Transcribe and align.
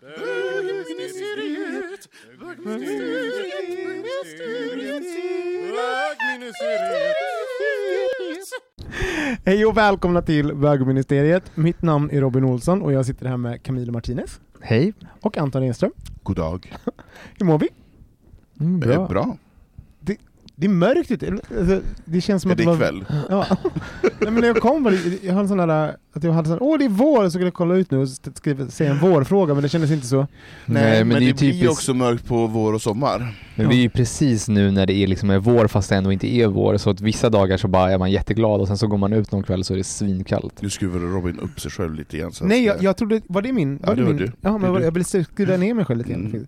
bögministeriet, 0.00 2.08
bögministeriet, 2.40 3.68
bögministeriet, 3.84 5.04
bögministeriet. 5.72 7.16
Hej 9.44 9.66
och 9.66 9.76
välkomna 9.76 10.22
till 10.22 10.54
Bögministeriet. 10.54 11.56
Mitt 11.56 11.82
namn 11.82 12.10
är 12.10 12.20
Robin 12.20 12.44
Olsson 12.44 12.82
och 12.82 12.92
jag 12.92 13.06
sitter 13.06 13.26
här 13.26 13.36
med 13.36 13.62
Camilo 13.62 13.92
Martinez. 13.92 14.40
Hej. 14.60 14.92
Och 15.20 15.38
Anton 15.38 15.62
Enström. 15.62 15.92
God 16.22 16.36
dag. 16.36 16.76
Hur 17.38 17.46
mår 17.46 17.58
vi? 17.58 17.68
Mm, 18.60 18.80
Bra. 18.80 18.94
bra. 18.94 19.06
bra. 19.06 19.36
Det 20.60 20.66
är 20.66 20.70
mörkt 20.70 21.10
ute. 21.10 21.26
Alltså, 21.58 21.80
det 22.04 22.20
känns 22.20 22.42
som 22.42 22.50
Är 22.50 22.54
att 22.54 22.58
det 22.58 22.64
var... 22.64 22.74
ikväll? 22.74 23.04
Ja. 23.28 23.46
Nej, 24.02 24.10
men 24.20 24.34
när 24.34 24.46
jag 24.46 24.56
kom 24.56 24.82
var 24.84 24.90
det, 24.90 25.24
jag 25.26 25.34
hade 25.34 25.48
sån 25.48 25.58
där, 25.58 25.96
att 26.12 26.24
jag 26.24 26.32
hade 26.32 26.48
sån, 26.48 26.58
åh 26.60 26.78
det 26.78 26.84
är 26.84 26.88
vår, 26.88 27.24
så 27.24 27.30
skulle 27.30 27.44
jag 27.46 27.54
kolla 27.54 27.74
ut 27.74 27.90
nu 27.90 27.98
och 27.98 28.08
skriva, 28.34 28.66
säga 28.68 28.90
en 28.90 28.98
vårfråga, 28.98 29.54
men 29.54 29.62
det 29.62 29.68
kändes 29.68 29.90
inte 29.90 30.06
så. 30.06 30.26
Nej, 30.66 31.04
men, 31.04 31.08
det 31.08 31.14
är 31.14 31.20
ju 31.20 31.32
blir 31.34 31.52
typiskt, 31.52 31.70
också 31.70 31.94
mörkt 31.94 32.26
på 32.26 32.46
vår 32.46 32.72
och 32.72 32.82
sommar. 32.82 33.34
men 33.54 33.68
det 33.68 33.74
är 33.74 33.76
ju 33.82 33.90
precis 33.90 34.48
nu 34.48 34.70
när 34.70 34.86
det 34.86 34.92
är 34.92 35.06
liksom 35.06 35.30
är 35.30 35.38
vår 35.38 35.66
fast 35.68 35.88
det 35.88 35.96
ändå 35.96 36.12
inte 36.12 36.34
är 36.34 36.46
vår, 36.46 36.76
så 36.76 36.90
att 36.90 37.00
vissa 37.00 37.30
dagar 37.30 37.56
så 37.56 37.68
bara 37.68 37.92
är 37.92 37.98
man 37.98 38.10
jätteglad 38.10 38.60
och 38.60 38.66
sen 38.68 38.78
så 38.78 38.86
går 38.86 38.98
man 38.98 39.12
ut 39.12 39.32
någon 39.32 39.42
kväll 39.42 39.64
så 39.64 39.72
är 39.72 39.78
det 39.78 39.84
svinkallt. 39.84 40.62
Nu 40.62 40.70
skruvar 40.70 41.00
Robin 41.00 41.38
upp 41.38 41.60
sig 41.60 41.70
själv 41.70 41.94
lite 41.94 42.16
igen. 42.16 42.32
Så 42.32 42.44
Nej, 42.44 42.64
jag, 42.64 42.82
jag 42.82 42.96
trodde, 42.96 43.20
var 43.26 43.42
det 43.42 43.52
min? 43.52 43.78
Ja, 43.82 43.86
Var 43.88 43.94
det 43.96 44.02
var 44.02 44.08
min? 44.08 44.16
du. 44.18 44.32
Ja, 44.40 44.50
Det 44.52 44.58
men 44.58 44.74
du. 44.74 44.80
jag 44.82 44.92
ville 44.92 45.04
skruva 45.04 45.56
ner 45.56 45.74
mig 45.74 45.84
själv 45.84 45.98
lite 45.98 46.10
grann. 46.10 46.26
Mm. 46.26 46.46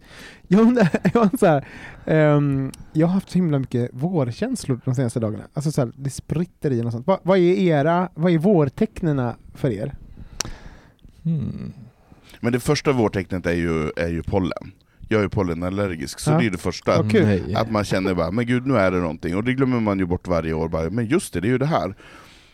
Jag 0.48 0.60
undrar, 0.60 0.88
jag, 1.14 1.20
har 1.20 1.38
så 1.38 1.47
här, 1.47 1.64
ehm, 2.06 2.72
jag 2.92 3.06
har 3.06 3.14
haft 3.14 3.30
så 3.30 3.34
himla 3.38 3.58
mycket 3.58 3.91
vårkänslor 3.92 4.80
de 4.84 4.94
senaste 4.94 5.20
dagarna. 5.20 5.44
Alltså 5.54 5.72
så 5.72 5.80
här, 5.80 5.92
det 5.97 6.10
spritter 6.10 6.70
i 6.70 6.80
en 6.80 6.86
och 6.86 6.92
sånt. 6.92 7.06
Va, 7.06 7.20
vad 7.22 7.38
är 7.38 7.42
era, 7.58 8.08
vad 8.14 8.32
är 8.32 8.38
vårtecknena 8.38 9.36
för 9.54 9.70
er? 9.70 9.94
Hmm. 11.25 11.72
Men 12.41 12.52
det 12.52 12.60
första 12.60 12.92
vårtecknet 12.92 13.47
är 13.47 13.52
ju, 13.52 13.91
är 13.97 14.08
ju 14.08 14.22
pollen. 14.22 14.72
Jag 15.08 15.22
är 15.22 15.28
pollenallergisk, 15.28 16.19
så 16.20 16.31
Ja. 16.31 16.38
det 16.38 16.47
är 16.47 16.50
det 16.50 16.58
första. 16.58 17.02
Nej. 17.02 17.54
Att 17.54 17.70
man 17.70 17.84
känner 17.84 18.14
bara, 18.14 18.31
men 18.31 18.47
gud 18.47 18.66
nu 18.66 18.76
är 18.76 18.91
det 18.91 18.97
någonting. 18.98 19.36
Och 19.36 19.44
det 19.44 19.52
glömmer 19.52 19.81
man 19.81 19.98
ju 19.98 20.06
bort 20.06 20.28
varje 20.28 20.52
år. 20.52 20.69
Bara, 20.69 20.91
men 20.91 21.06
just 21.06 21.32
det, 21.32 21.41
det 21.41 21.48
är 21.48 21.52
ju 21.52 21.58
det 21.58 21.66
här. 21.66 21.94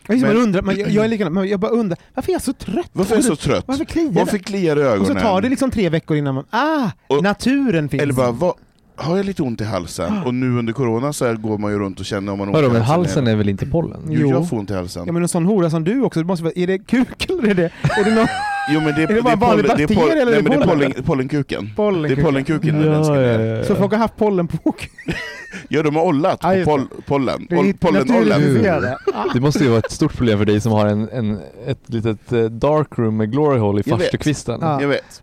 Jag, 0.09 0.19
Men- 0.21 0.33
man 0.33 0.43
undrar, 0.43 0.61
man, 0.61 0.77
jag, 0.77 0.89
jag 0.89 1.05
är 1.05 1.09
likadan, 1.09 1.33
men 1.33 1.47
jag 1.47 1.59
bara 1.59 1.71
undrar, 1.71 1.99
varför 2.15 2.29
är 2.31 2.33
jag 2.33 2.41
så 2.41 2.53
trött? 2.53 2.89
Varför 2.93 3.13
är 3.13 3.17
jag 3.17 3.25
så 3.25 3.35
trött? 3.35 3.63
Varför 3.67 3.85
kliar 3.85 4.11
Varför 4.11 4.37
kliar 4.37 4.75
det 4.75 4.81
i 4.81 4.85
Och 4.85 4.89
ögonen? 4.91 5.07
så 5.15 5.19
tar 5.19 5.41
det 5.41 5.49
liksom 5.49 5.71
tre 5.71 5.89
veckor 5.89 6.17
innan 6.17 6.35
man, 6.35 6.43
ah, 6.49 6.89
Och- 7.07 7.23
naturen 7.23 7.89
finns. 7.89 8.03
Eller 8.03 8.13
bara, 8.13 8.31
vad, 8.31 8.53
har 8.95 9.17
jag 9.17 9.25
lite 9.25 9.43
ont 9.43 9.61
i 9.61 9.63
halsen? 9.63 10.17
Och 10.25 10.33
nu 10.33 10.57
under 10.59 10.73
corona 10.73 11.13
så 11.13 11.25
här 11.25 11.33
går 11.35 11.57
man 11.57 11.71
ju 11.71 11.79
runt 11.79 11.99
och 11.99 12.05
känner 12.05 12.31
om 12.31 12.37
man 12.37 12.47
har 12.47 12.55
ont 12.55 12.63
i 12.63 12.67
halsen. 12.77 12.85
halsen 12.85 13.27
är 13.27 13.35
väl 13.35 13.49
inte 13.49 13.65
pollen? 13.65 14.01
Jo, 14.09 14.17
Jo. 14.21 14.29
jag 14.29 14.49
får 14.49 14.57
ont 14.57 14.71
i 14.71 14.73
halsen. 14.73 15.03
Ja 15.05 15.11
men 15.11 15.21
en 15.21 15.27
sån 15.27 15.45
hora 15.45 15.69
som 15.69 15.83
du 15.83 16.01
också, 16.01 16.19
det 16.19 16.25
måste 16.25 16.43
vara, 16.43 16.53
är 16.55 16.67
det 16.67 16.77
kuk 16.77 17.29
eller 17.29 17.47
är 17.49 17.53
det, 17.53 17.71
är 17.83 18.03
det 18.03 18.15
någon 18.15 18.27
Jo 18.73 18.79
men 18.81 18.95
det, 18.95 19.03
Är 19.03 19.07
det 19.07 19.21
bara 19.21 19.33
är 19.33 19.37
vanlig 19.37 19.65
pollen- 19.65 19.87
det 19.87 19.93
är 19.93 20.11
eller 20.11 20.21
är 20.21 20.25
nej, 20.25 20.35
det 20.35 20.41
men 20.49 20.51
det 20.51 20.57
är 20.57 20.67
pollen? 20.67 20.91
pollen, 20.91 21.03
pollenkuken. 21.03 21.69
pollen? 21.75 22.01
Det 22.15 22.21
är 22.21 22.23
pollenkuken 22.25 22.81
den 22.81 23.03
ska 23.05 23.13
ner. 23.13 23.63
Så 23.63 23.75
folk 23.75 23.91
har 23.91 23.99
haft 23.99 24.17
pollen 24.17 24.47
på? 24.47 24.75
Ja, 25.67 25.83
de 25.83 25.95
har 25.95 26.03
ollat 26.03 26.39
på 26.39 26.47
Ja, 26.47 26.55
det. 26.55 26.65
poll, 26.65 26.81
pollen. 27.05 27.47
Det 27.49 27.55
är 27.55 27.59
Oll- 27.59 27.77
Pollenollen. 27.79 28.27
naturliserade. 28.29 28.97
Ah. 29.13 29.23
Det 29.33 29.39
måste 29.39 29.63
ju 29.63 29.69
vara 29.69 29.79
ett 29.79 29.91
stort 29.91 30.13
problem 30.17 30.37
för 30.37 30.45
dig 30.45 30.61
som 30.61 30.71
har 30.71 30.85
en, 30.85 31.09
en, 31.09 31.39
ett 31.67 31.79
litet 31.85 32.31
eh, 32.31 32.43
darkroom 32.43 33.17
med 33.17 33.31
glory 33.31 33.59
hole 33.59 33.79
i 33.79 33.83
Jag 33.85 33.97
vet. 33.97 34.05
farstukvisten. 34.05 34.59
Ja. 34.61 34.81
Jag 34.81 34.87
vet. 34.87 35.21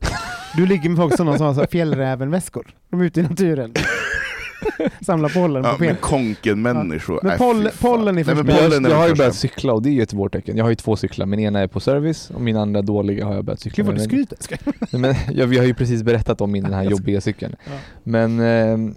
Du 0.57 0.67
ligger 0.67 0.89
med 0.89 0.99
folk 0.99 1.17
som 1.17 1.27
har 1.29 1.67
fjällrävenväskor. 1.71 2.67
De 2.91 3.01
är 3.01 3.05
ute 3.05 3.21
i 3.21 3.23
naturen. 3.23 3.73
Samlar 5.00 5.28
pollen 5.28 5.65
Ja, 5.65 5.72
på 5.72 5.77
men 5.78 5.89
ben. 5.89 5.97
konken-människor. 6.00 7.21
Men 7.22 7.39
poll- 7.39 7.69
pollen 7.81 8.19
är 8.19 8.25
först- 8.25 8.37
men 8.37 8.47
Men 8.47 8.56
pollen 8.56 8.83
jag, 8.84 8.93
jag 8.93 8.97
har 8.97 9.09
ju 9.09 9.15
börjat 9.15 9.34
cykla 9.34 9.72
och 9.72 9.83
det 9.83 9.89
är 9.89 9.93
ju 9.93 10.03
ett 10.03 10.12
vårtecken. 10.12 10.56
Jag 10.56 10.65
har 10.65 10.71
ju 10.71 10.75
två 10.77 10.97
cyklar, 10.97 11.27
min 11.27 11.41
ena 11.41 11.61
är 11.61 11.67
på 11.67 11.81
service 11.81 12.31
och 12.34 12.41
min 12.41 12.56
andra 12.56 12.83
dåliga 12.83 13.27
har 13.27 13.34
jag 13.34 13.44
börjat 13.44 13.61
cykla 13.61 13.77
Gud 13.83 13.87
vad 13.87 13.94
du 13.94 13.99
med. 13.99 14.09
skryter. 14.09 14.37
Ska 14.41 14.56
jag- 14.65 14.75
Nej, 14.91 15.00
men 15.00 15.15
jag, 15.39 15.47
vi 15.47 15.59
har 15.59 15.65
ju 15.65 15.75
precis 15.75 16.03
berättat 16.03 16.41
om 16.41 16.53
min 16.53 16.65
den 16.65 16.72
här 16.72 16.84
jobbiga 16.84 17.21
cykeln. 17.21 17.56
Ja. 17.65 17.72
Men 18.03 18.41
eh, 18.41 18.93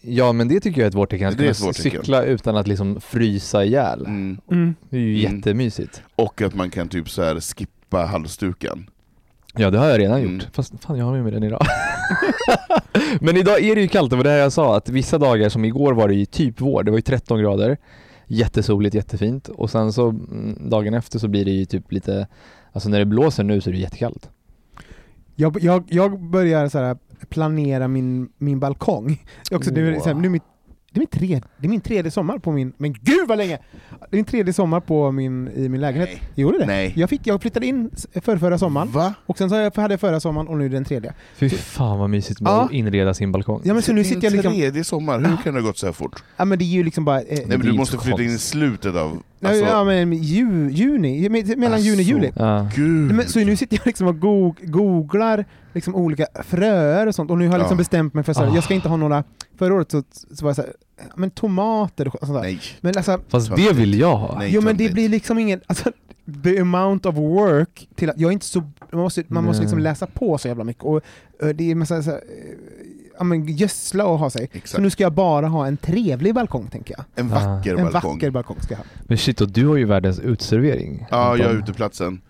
ja, 0.00 0.32
men 0.32 0.48
det 0.48 0.60
tycker 0.60 0.80
jag 0.80 0.84
är 0.86 0.88
ett 0.88 0.94
vårtecken, 0.94 1.28
att 1.28 1.38
Det 1.38 1.48
är 1.48 1.54
kunna 1.54 1.72
cykla 1.72 2.22
utan 2.22 2.56
att 2.56 2.66
liksom 2.66 3.00
frysa 3.00 3.64
ihjäl. 3.64 4.00
Mm. 4.06 4.38
Mm. 4.50 4.74
Det 4.90 4.96
är 4.96 5.00
ju 5.00 5.20
Mm. 5.26 5.36
jättemysigt. 5.36 6.02
Och 6.16 6.42
att 6.42 6.54
man 6.54 6.70
kan 6.70 6.88
typ 6.88 7.10
så 7.10 7.22
här 7.22 7.40
skippa 7.40 8.04
halsduken. 8.04 8.90
Ja 9.56 9.70
det 9.70 9.78
har 9.78 9.86
jag 9.86 10.00
redan 10.00 10.18
Mm. 10.20 10.34
gjort, 10.34 10.48
fast 10.52 10.84
fan 10.84 10.98
jag 10.98 11.04
har 11.04 11.12
med 11.12 11.22
mig 11.22 11.32
den 11.32 11.42
idag. 11.42 11.60
men 13.20 13.36
idag 13.36 13.64
är 13.64 13.74
det 13.74 13.80
ju 13.80 13.88
kallt, 13.88 14.10
det 14.10 14.16
var 14.16 14.24
det 14.24 14.30
här 14.30 14.38
jag 14.38 14.52
sa, 14.52 14.76
att 14.76 14.88
vissa 14.88 15.18
dagar 15.18 15.48
som 15.48 15.64
igår 15.64 15.92
var 15.92 16.08
det 16.08 16.14
ju 16.14 16.24
typ 16.24 16.60
vår, 16.60 16.82
det 16.82 16.90
var 16.90 16.98
ju 16.98 17.02
13 17.02 17.40
grader, 17.40 17.76
jättesoligt, 18.26 18.94
jättefint 18.94 19.48
och 19.48 19.70
sen 19.70 19.92
så 19.92 20.08
mm, 20.08 20.70
dagen 20.70 20.94
efter 20.94 21.18
så 21.18 21.28
blir 21.28 21.44
det 21.44 21.50
ju 21.50 21.64
typ 21.64 21.92
lite, 21.92 22.26
alltså 22.72 22.88
när 22.88 22.98
det 22.98 23.04
blåser 23.04 23.44
nu 23.44 23.60
så 23.60 23.70
är 23.70 23.74
det 23.74 23.80
jättekallt. 23.80 24.30
Jag, 25.34 25.62
jag, 25.62 25.84
jag 25.88 26.20
börjar 26.20 26.68
så 26.68 26.78
här 26.78 26.96
planera 27.28 27.88
min, 27.88 28.28
min 28.38 28.60
balkong. 28.60 29.22
Också, 29.52 29.70
är 29.70 30.00
så 30.00 30.06
här, 30.06 30.14
nu 30.14 30.26
är 30.26 30.30
mitt, 30.30 30.42
det, 30.96 30.98
är 30.98 31.00
min 31.00 31.20
tredje, 31.20 31.40
det 31.58 31.66
är 31.66 31.68
min 31.68 31.80
tredje 31.80 32.10
sommar 32.10 32.38
på 32.38 32.52
min... 32.52 32.72
Men 32.78 32.92
gud 32.92 33.28
vad 33.28 33.38
länge! 33.38 33.58
Det 34.00 34.06
är 34.14 34.16
min 34.16 34.24
tredje 34.24 34.52
sommar 34.52 34.80
på 34.80 35.10
min, 35.12 35.48
i 35.48 35.68
min 35.68 35.80
lägenhet. 35.80 36.08
Nej. 36.12 36.22
Jo 36.34 36.50
det 36.50 36.56
är 36.56 36.60
det. 36.60 36.66
Nej. 36.66 36.92
Jag, 36.96 37.10
fick, 37.10 37.26
jag 37.26 37.42
flyttade 37.42 37.66
in 37.66 37.90
för 38.22 38.36
förra 38.38 38.58
sommaren, 38.58 38.90
Va? 38.92 39.14
och 39.26 39.38
sen 39.38 39.48
så 39.48 39.54
hade 39.54 39.70
jag- 39.74 39.90
jag 39.92 40.00
förra 40.00 40.20
sommaren 40.20 40.48
och 40.48 40.56
nu 40.58 40.64
är 40.64 40.68
det 40.68 40.76
den 40.76 40.84
tredje. 40.84 41.14
Fy 41.36 41.48
fan 41.48 41.98
vad 41.98 42.10
mysigt 42.10 42.40
med 42.40 42.50
Ja. 42.50 42.64
att 42.64 42.72
inreda 42.72 43.14
sin 43.14 43.32
balkong. 43.32 43.60
Ja 43.64 43.72
men 43.74 43.82
så 43.82 43.92
nu 43.92 44.04
sitter 44.04 44.24
jag 44.24 44.32
liksom... 44.32 44.52
tredje 44.52 44.84
sommar, 44.84 45.18
hur 45.18 45.36
kan 45.36 45.54
det 45.54 45.60
ha 45.60 45.66
gått 45.66 45.78
så 45.78 45.86
här 45.86 45.92
fort? 45.92 46.22
Ja 46.36 46.44
men 46.44 46.58
det 46.58 46.64
är 46.64 46.66
ju 46.66 46.84
liksom 46.84 47.04
bara... 47.04 47.20
Eh, 47.20 47.24
Nej 47.28 47.44
men 47.58 47.60
du 47.60 47.72
måste 47.72 47.98
flytta 47.98 48.22
in 48.22 48.30
i 48.30 48.38
slutet 48.38 48.94
av... 48.96 49.22
ja, 49.46 49.50
Alltså, 49.50 49.64
ja 49.64 49.84
men 49.84 50.12
ju, 50.12 50.70
juni, 50.70 51.28
me- 51.28 51.56
mellan 51.56 51.80
juni 51.80 51.96
och 51.96 51.98
Alltså. 52.00 52.12
juli. 52.12 52.32
Ja. 52.36 52.68
gud. 52.76 53.14
Men, 53.14 53.28
så 53.28 53.38
nu 53.38 53.56
sitter 53.56 53.76
jag 53.76 53.86
liksom 53.86 54.06
och 54.06 54.20
go 54.20 54.54
googlar 54.62 55.44
liksom 55.74 55.94
olika 55.94 56.26
fröer 56.44 57.06
och 57.06 57.14
sånt 57.14 57.30
och 57.30 57.38
nu 57.38 57.46
har 57.46 57.52
jag 57.54 57.58
liksom 57.58 57.74
Ja. 57.76 57.78
bestämt 57.78 58.14
mig 58.14 58.24
för 58.24 58.32
att 58.32 58.38
Ah. 58.38 58.54
jag 58.54 58.64
ska 58.64 58.74
inte 58.74 58.88
ha 58.88 58.96
några, 58.96 59.24
förra 59.58 59.74
året 59.74 59.90
så, 59.90 60.02
så 60.34 60.44
var 60.44 60.48
jag 60.48 60.56
såhär, 60.56 60.72
men 61.16 61.30
tomater 61.30 62.08
och 62.08 62.26
sånt 62.26 62.34
där. 62.34 62.42
Nej. 62.42 62.60
Men 62.80 62.96
alltså, 62.96 63.20
Fast 63.28 63.56
det 63.56 63.72
vill 63.72 63.98
jag 64.00 64.16
ha. 64.16 64.38
Nej. 64.38 64.50
jo 64.52 64.60
men 64.60 64.76
det 64.76 64.92
blir 64.92 65.08
liksom 65.08 65.38
ingen, 65.38 65.60
alltså, 65.66 65.92
the 66.44 66.58
amount 66.60 67.08
of 67.08 67.14
work 67.14 67.88
till 67.94 68.10
att, 68.10 68.20
jag 68.20 68.28
är 68.28 68.32
inte 68.32 68.46
så, 68.46 68.60
man 68.92 69.00
måste, 69.02 69.24
man 69.28 69.44
måste 69.44 69.62
liksom 69.62 69.78
läsa 69.78 70.06
på 70.06 70.38
så 70.38 70.48
jävla 70.48 70.64
mycket 70.64 70.84
och 70.84 71.00
det 71.54 71.70
är 71.70 71.74
massa 71.74 72.02
så 72.02 72.10
här, 72.10 72.20
ja 73.18 73.24
men 73.24 73.46
gödsla 73.56 74.04
och 74.06 74.18
ha 74.18 74.30
sig. 74.30 74.48
Så 74.52 74.58
Exakt. 74.58 74.82
nu 74.82 74.90
ska 74.90 75.02
jag 75.02 75.12
bara 75.12 75.46
ha 75.46 75.66
en 75.66 75.76
trevlig 75.76 76.34
balkong 76.34 76.66
tänker 76.68 76.94
jag. 76.98 77.04
En 77.24 77.32
Ah. 77.32 77.34
vacker 77.56 77.76
En 77.76 77.82
balkong. 77.92 78.14
vacker 78.14 78.30
balkong 78.30 78.56
ska 78.60 78.74
jag 78.74 78.78
ha. 78.78 78.84
Men 79.04 79.18
shit, 79.18 79.40
och 79.40 79.48
du 79.48 79.66
har 79.66 79.76
ju 79.76 79.84
världens 79.84 80.20
utservering. 80.20 81.06
Ja, 81.10 81.36
jag 81.36 81.40
är 81.40 81.44
Anton. 81.50 81.62
uteplatsen. 81.62 82.20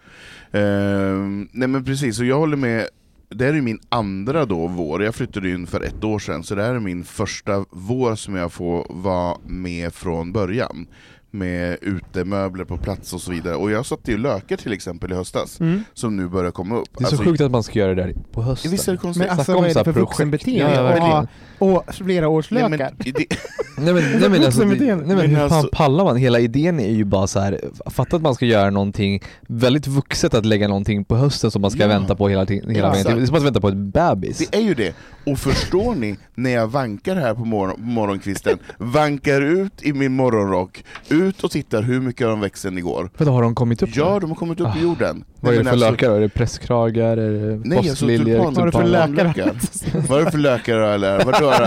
Ehm, 0.52 1.48
nej 1.52 1.68
men 1.68 1.84
precis, 1.84 2.20
och 2.20 2.26
jag 2.26 2.38
håller 2.38 2.56
med 2.56 2.86
det 3.28 3.44
här 3.44 3.54
är 3.54 3.60
min 3.60 3.78
andra 3.88 4.44
då 4.44 4.66
vår, 4.66 5.04
jag 5.04 5.14
flyttade 5.14 5.50
in 5.50 5.66
för 5.66 5.80
ett 5.80 6.04
år 6.04 6.18
sedan, 6.18 6.42
så 6.42 6.54
det 6.54 6.62
här 6.62 6.74
är 6.74 6.78
min 6.80 7.04
första 7.04 7.64
vår 7.70 8.14
som 8.14 8.34
jag 8.36 8.52
får 8.52 8.86
vara 8.90 9.36
med 9.46 9.94
från 9.94 10.32
början. 10.32 10.86
Med 11.30 11.76
utemöbler 11.82 12.64
på 12.64 12.76
plats 12.76 13.12
och 13.12 13.20
så 13.20 13.30
vidare. 13.30 13.54
Och 13.54 13.70
jag 13.70 13.86
satte 13.86 14.10
ju 14.10 14.18
lökar 14.18 14.56
till 14.56 14.72
exempel 14.72 15.12
i 15.12 15.14
höstas, 15.14 15.60
Mm. 15.60 15.84
som 15.94 16.16
nu 16.16 16.28
börjar 16.28 16.50
komma 16.50 16.76
upp. 16.76 16.88
Det 16.98 17.04
är 17.04 17.08
så 17.08 17.24
sjukt 17.24 17.40
att 17.40 17.50
man 17.50 17.62
ska 17.62 17.78
göra 17.78 17.94
det 17.94 18.02
där 18.02 18.14
på 18.32 18.42
hösten. 18.42 18.70
Visst 18.70 18.88
är 18.88 18.92
det 18.92 18.98
konstigt? 18.98 19.26
Men 19.28 19.38
alltså 19.38 19.54
vad 19.54 19.64
är 19.70 19.74
det 19.74 19.84
för 19.84 19.92
vuxenbeteende 19.92 20.74
Ja, 20.74 20.88
att 20.88 20.98
ha 20.98 21.26
och 21.58 21.94
flera 21.94 22.28
års 22.28 22.50
Nej, 22.50 22.62
lökar? 22.70 22.94
men, 22.98 23.12
det, 23.12 23.26
Nej 23.78 23.94
men, 23.94 24.20
nej, 24.20 24.28
men, 24.30 24.44
alltså, 24.44 24.64
det, 24.64 24.74
nej, 24.94 24.96
men 24.96 25.16
Men 25.16 25.30
hur 25.30 25.36
fan 25.36 25.52
alltså- 25.52 25.68
pallar 25.72 26.04
man? 26.04 26.16
Hela 26.16 26.40
idén 26.40 26.80
är 26.80 26.90
ju 26.92 27.04
bara 27.04 27.26
så 27.26 27.40
här. 27.40 27.60
fatta 27.90 28.16
att 28.16 28.22
man 28.22 28.34
ska 28.34 28.46
göra 28.46 28.70
någonting 28.70 29.22
väldigt 29.48 29.86
vuxet 29.86 30.34
att 30.34 30.46
lägga 30.46 30.68
någonting 30.68 31.04
på 31.04 31.16
hösten 31.16 31.50
som 31.50 31.62
man 31.62 31.70
ska 31.70 31.80
Ja. 31.80 31.88
vänta 31.88 32.16
på 32.16 32.28
hela, 32.28 32.44
hela 32.44 32.90
vägen 32.90 33.06
till. 33.06 33.16
Det 33.16 33.22
är 33.22 33.26
som 33.26 33.36
att 33.36 33.42
vänta 33.42 33.60
på 33.60 33.68
ett 33.68 33.74
bebis. 33.76 34.38
det 34.38 34.56
är 34.56 34.60
ju 34.62 34.74
det. 34.74 34.94
Och 35.26 35.38
förstår 35.38 35.94
ni, 35.94 36.16
när 36.34 36.50
jag 36.50 36.66
vankar 36.66 37.16
här 37.16 37.34
på 37.34 37.44
morgon, 37.44 37.76
morgonkvisten, 37.78 38.58
vankar 38.78 39.40
ut 39.42 39.82
i 39.82 39.92
min 39.92 40.12
morgonrock, 40.12 40.84
ut 41.16 41.44
och 41.44 41.50
tittar 41.50 41.82
hur 41.82 42.00
mycket 42.00 42.22
har 42.26 42.30
de 42.30 42.40
växt 42.40 42.62
sen 42.62 42.78
igår. 42.78 43.10
För 43.14 43.24
då 43.24 43.32
har 43.32 43.42
de 43.42 43.54
kommit 43.54 43.82
upp 43.82 43.90
Ja, 43.92 44.14
nu? 44.14 44.20
de 44.20 44.30
har 44.30 44.36
kommit 44.36 44.60
upp 44.60 44.66
Ah. 44.66 44.78
i 44.78 44.82
jorden. 44.82 45.24
Vad 45.40 45.54
är 45.54 45.58
det 45.58 45.64
för 45.64 45.70
alltså- 45.70 45.90
lökar 45.90 46.08
då? 46.08 46.14
Är 46.14 46.20
det 46.20 46.28
presskragar? 46.28 47.16
Är 47.16 47.30
det 47.30 47.60
Nej, 47.64 47.78
alltså 47.78 48.04
Vad 48.06 48.14
är 48.14 48.18
det 48.66 48.72
för 48.72 48.84
lökar? 48.84 49.52
Vad 50.08 50.20
är 50.20 50.24
det 50.24 50.30
för 50.30 50.38
lökar 50.38 50.76
eller? 50.78 51.24
Vadå 51.24 51.38
då? 51.40 51.66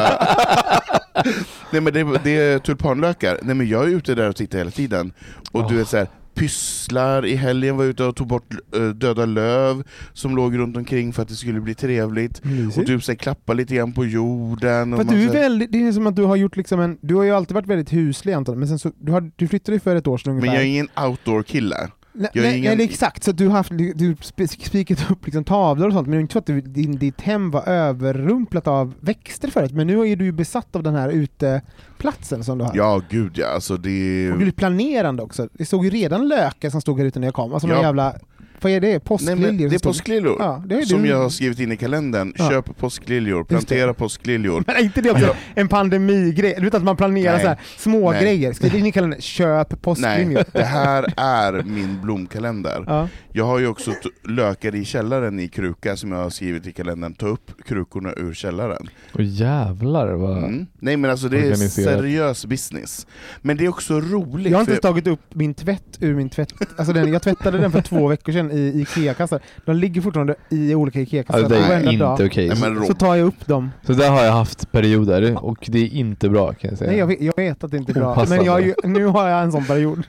Nej 1.72 1.82
men 1.82 1.94
det, 1.94 2.20
det 2.24 2.38
är 2.38 2.60
tulpanlökar. 2.60 3.38
Nej 3.42 3.56
men 3.56 3.68
jag 3.68 3.84
är 3.84 3.88
ute 3.88 4.16
där 4.16 4.30
och 4.30 4.36
tittar 4.36 4.58
hela 4.58 4.72
tiden. 4.72 5.12
Och 5.52 5.70
du 5.70 5.76
Ah. 5.76 5.78
vet 5.78 5.88
så 5.88 5.98
här, 5.98 6.08
pysslar, 6.40 7.26
i 7.26 7.36
helgen 7.36 7.78
var 7.78 7.84
jag 7.84 7.90
ute 7.90 8.04
och 8.04 8.16
tog 8.16 8.28
bort 8.28 8.54
eh, 8.76 8.82
döda 8.82 9.26
löv 9.26 9.84
som 10.14 10.36
låg 10.36 10.58
runt 10.58 10.78
omkring 10.78 11.14
för 11.14 11.22
att 11.22 11.28
det 11.28 11.36
skulle 11.36 11.62
bli 11.62 11.76
trevligt. 11.76 12.40
Och 12.40 12.46
Mysigt. 12.46 12.88
typ 12.88 13.04
så 13.04 13.12
här, 13.12 13.18
klappa 13.18 13.54
lite 13.54 13.76
grann 13.76 13.94
på 13.94 14.06
jorden. 14.06 14.94
Och 14.94 15.00
För 15.00 15.16
du 15.16 15.24
är 15.24 15.34
väldigt, 15.34 15.72
det 15.72 15.88
är 15.88 15.92
som 15.92 16.08
att 16.08 16.16
du 16.16 16.24
har 16.24 16.36
gjort 16.36 16.58
liksom 16.58 16.80
en, 16.80 16.98
du 17.02 17.16
har 17.16 17.24
ju 17.24 17.32
alltid 17.32 17.56
varit 17.56 17.68
väldigt 17.68 17.94
huslig 17.94 18.34
jag, 18.34 18.58
men 18.58 18.68
sen 18.68 18.80
så, 18.80 18.92
du, 19.00 19.12
har, 19.12 19.32
du 19.36 19.48
flyttade 19.48 19.76
ju 19.76 19.80
för 19.80 19.96
ett 19.96 20.08
år 20.08 20.18
sedan 20.18 20.32
ungefär. 20.32 20.48
men 20.48 20.56
jag 20.56 20.64
är 20.64 20.68
ingen 20.70 20.88
outdoor-kille. 20.96 21.90
Nej, 22.14 22.58
ingen- 22.58 22.78
nej, 22.78 22.86
exakt, 22.86 23.24
så 23.24 23.32
du 23.32 23.48
har 23.48 23.54
haft, 23.58 23.72
du 23.96 24.16
spikat 24.48 25.12
upp 25.12 25.26
liksom 25.26 25.44
tavlor 25.44 25.88
och 25.88 25.94
sånt, 25.94 26.08
men 26.08 26.12
det 26.12 26.18
är 26.18 26.22
inte 26.22 26.34
så 26.34 26.40
att 26.40 26.46
du, 26.46 26.62
din, 26.62 26.96
ditt 26.98 27.22
hem 27.22 27.52
var 27.52 27.68
överrumplat 27.70 28.68
av 28.68 28.94
växter 29.00 29.48
förut, 29.52 29.72
men 29.72 29.88
nu 29.88 30.08
är 30.08 30.16
du 30.16 30.26
ju 30.26 30.32
besatt 30.32 30.76
av 30.76 30.84
den 30.84 30.96
här 30.96 31.10
uteplatsen 31.10 32.44
som 32.44 32.58
du 32.58 32.64
har. 32.64 32.72
Ja 32.76 33.02
gud 33.10 33.32
ja, 33.38 33.48
alltså 33.48 33.78
det... 33.78 34.32
Och 34.32 34.40
du 34.40 34.48
är 34.48 34.52
planerande 34.52 35.24
också. 35.24 35.48
Det 35.54 35.66
stod 35.66 35.84
ju 35.86 35.90
redan 35.92 36.28
lökar 36.28 36.70
som 36.70 36.82
stod 36.82 37.00
här 37.00 37.06
ute 37.06 37.20
när 37.20 37.28
jag 37.28 37.34
kom, 37.34 37.54
alltså 37.54 37.68
Ja. 37.70 37.82
jävla, 37.82 38.14
vad 38.62 38.72
är 38.72 38.80
det? 38.80 38.88
Nej, 38.88 39.00
Påskliljor? 39.00 39.70
det 39.70 39.76
är 39.76 39.80
påskliljor. 39.80 40.36
Ja, 40.40 40.64
det 40.66 40.76
är 40.76 40.82
Som 40.82 41.02
du. 41.02 41.10
jag 41.10 41.18
har 41.18 41.30
skrivit 41.30 41.60
in 41.60 41.72
i 41.72 41.78
kalendern. 41.78 42.34
Ja. 42.38 42.50
Köp 42.50 42.78
påskliljor, 42.78 43.44
plantera 43.44 43.94
påskliljor. 43.94 44.64
Men 44.68 44.76
är 44.76 44.84
inte 44.84 45.02
det 45.02 45.12
också 45.12 45.36
en 45.56 45.68
pandemigrej? 45.68 46.54
Du 46.58 46.64
vet 46.64 46.74
att 46.74 46.84
man 46.84 46.98
planerar 46.98 47.34
Nej. 47.34 47.42
så 47.42 47.48
här, 47.48 47.58
små 47.78 48.12
Nej. 48.12 48.22
grejer, 48.22 48.54
skriv 48.54 48.76
in 48.76 48.86
i 48.86 48.92
kalendern, 48.92 49.22
köp 49.22 49.82
påskliljor. 49.82 50.34
Nej, 50.34 50.46
det 50.54 50.64
här 50.64 51.14
är 51.18 51.64
min 51.64 52.02
blomkalender. 52.02 52.84
Ja. 52.88 53.08
Jag 53.32 53.46
har 53.46 53.60
ju 53.60 53.68
också 53.68 53.94
lökar 54.28 54.76
i 54.76 54.86
källaren 54.86 55.40
i 55.40 55.48
kruka 55.48 55.98
som 55.98 56.12
jag 56.12 56.20
har 56.20 56.30
skrivit 56.30 56.68
i 56.68 56.72
kalendern, 56.72 57.14
ta 57.14 57.28
upp 57.28 57.52
krukorna 57.68 58.14
ur 58.18 58.34
källaren. 58.34 58.90
Åh 59.14 59.22
jävlar 59.26 60.14
vad... 60.14 60.38
Mm. 60.38 60.68
Nej 60.80 60.98
men 60.98 61.12
alltså 61.12 61.30
det 61.30 61.40
är 61.40 61.56
seriös 61.56 62.46
business. 62.46 63.08
Men 63.42 63.58
det 63.58 63.66
är 63.66 63.70
också 63.70 64.00
roligt. 64.02 64.52
Jag 64.52 64.58
har 64.58 64.62
inte 64.62 64.74
för- 64.74 64.82
tagit 64.82 65.08
upp 65.08 65.22
min 65.36 65.54
tvätt 65.54 65.98
ur 66.00 66.16
min 66.16 66.30
tvätt, 66.30 66.54
alltså 66.78 66.94
den, 66.94 67.14
jag 67.14 67.22
tvättade 67.22 67.58
den 67.58 67.72
för 67.72 67.82
två 67.82 68.08
veckor 68.08 68.32
sedan 68.34 68.49
i 68.52 68.82
IKEA-kassar. 68.82 69.40
De 69.66 69.76
ligger 69.76 70.02
fortfarande 70.02 70.36
i 70.50 70.76
olika 70.76 71.00
IKEA-kassar 71.00 71.40
Alltså, 71.40 71.54
det 71.54 71.64
är 71.66 71.68
varenda 71.70 71.92
inte 71.92 72.06
dag. 72.06 72.32
Nej, 72.36 72.58
men 72.62 72.86
Så 72.86 72.94
tar 72.94 73.16
jag 73.16 73.28
upp 73.28 73.46
dem. 73.48 73.72
Så 73.86 73.94
där 73.94 74.10
har 74.10 74.24
jag 74.24 74.32
haft 74.32 74.72
perioder 74.72 75.46
och 75.46 75.66
det 75.72 75.80
är 75.80 75.88
inte 75.94 76.30
bra 76.30 76.54
kan 76.54 76.70
jag 76.70 76.78
säga. 76.78 76.90
Nej 76.92 77.00
jag 77.00 77.08
vet, 77.08 77.22
jag 77.22 77.34
vet 77.36 77.64
att 77.64 77.72
det 77.72 77.78
inte 77.78 77.92
är 77.92 77.94
bra, 77.94 78.12
Opassande. 78.12 78.36
men 78.38 78.46
jag, 78.46 78.62
ju- 78.66 78.76
nu 78.84 79.06
har 79.06 79.30
jag 79.30 79.44
en 79.44 79.52
sån 79.52 79.66
period. 79.66 80.04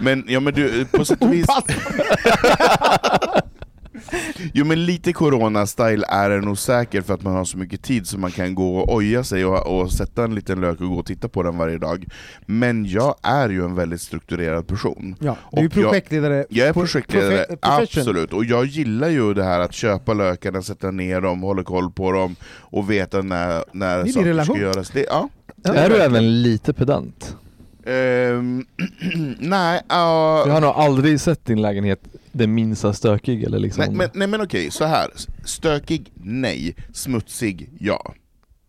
men, 0.00 0.24
ja, 0.28 0.40
men 0.40 0.54
du, 0.54 0.84
på 0.84 1.04
sätt 1.04 1.22
och 1.22 1.32
vis... 1.32 1.46
Jo 4.54 4.64
men 4.64 4.84
lite 4.86 5.12
corona-style 5.12 6.04
är 6.08 6.30
det 6.30 6.40
nog 6.40 6.58
säkert 6.58 7.06
för 7.06 7.14
att 7.14 7.22
man 7.22 7.32
har 7.34 7.44
så 7.44 7.58
mycket 7.58 7.82
tid 7.82 8.06
så 8.06 8.18
man 8.18 8.30
kan 8.30 8.54
gå 8.54 8.76
och 8.78 8.94
oja 8.94 9.24
sig 9.24 9.44
och, 9.44 9.80
och 9.80 9.92
sätta 9.92 10.24
en 10.24 10.34
liten 10.34 10.60
lök 10.60 10.80
och 10.80 10.88
gå 10.88 10.94
och 10.98 11.06
titta 11.06 11.28
på 11.28 11.42
den 11.42 11.58
varje 11.58 11.78
dag. 11.78 12.06
Men 12.46 12.84
jag 12.86 13.14
är 13.22 13.48
ju 13.48 13.64
en 13.64 13.74
väldigt 13.74 14.00
strukturerad 14.00 14.66
person. 14.66 15.14
Ja, 15.20 15.36
du 15.52 15.58
är 15.58 15.62
ju 15.62 15.68
Och 15.68 15.74
jag- 15.76 15.82
projektledare. 15.82 16.46
Jag 16.50 16.68
är 16.68 16.72
projektledare, 16.72 17.44
profe- 17.48 17.58
absolut. 17.60 18.32
Och 18.32 18.44
jag 18.44 18.64
gillar 18.66 19.08
ju 19.08 19.34
det 19.34 19.44
här 19.44 19.60
att 19.60 19.72
köpa 19.72 20.14
lökarna, 20.14 20.62
sätta 20.62 20.90
ner 20.90 21.20
dem, 21.20 21.40
hålla 21.42 21.62
koll 21.64 21.90
på 21.90 22.12
dem 22.12 22.36
och 22.58 22.90
veta 22.90 23.22
när, 23.22 23.64
när 23.72 24.06
saker 24.06 24.44
ska 24.44 24.58
göras. 24.58 24.90
Det, 24.90 25.04
ja. 25.08 25.28
Ja, 25.62 25.74
är 25.74 25.88
du 25.90 25.96
även 25.96 26.42
lite 26.42 26.72
pedant? 26.72 27.36
Ehm, 27.86 28.66
nej, 29.38 29.80
ja. 29.88 30.44
Jag 30.46 30.52
har 30.54 30.60
nog 30.60 30.70
aldrig 30.70 31.20
sett 31.20 31.44
din 31.44 31.62
lägenhet 31.62 32.00
det 32.32 32.46
minsta 32.46 32.92
stökig 32.92 33.44
eller 33.44 33.58
liksom... 33.58 33.84
nej, 33.84 33.94
men, 33.94 34.08
nej 34.14 34.28
men 34.28 34.40
okej, 34.40 34.70
så 34.70 34.84
här. 34.84 35.10
Stökig, 35.44 36.12
nej. 36.14 36.76
Smutsig, 36.92 37.70
ja. 37.78 38.14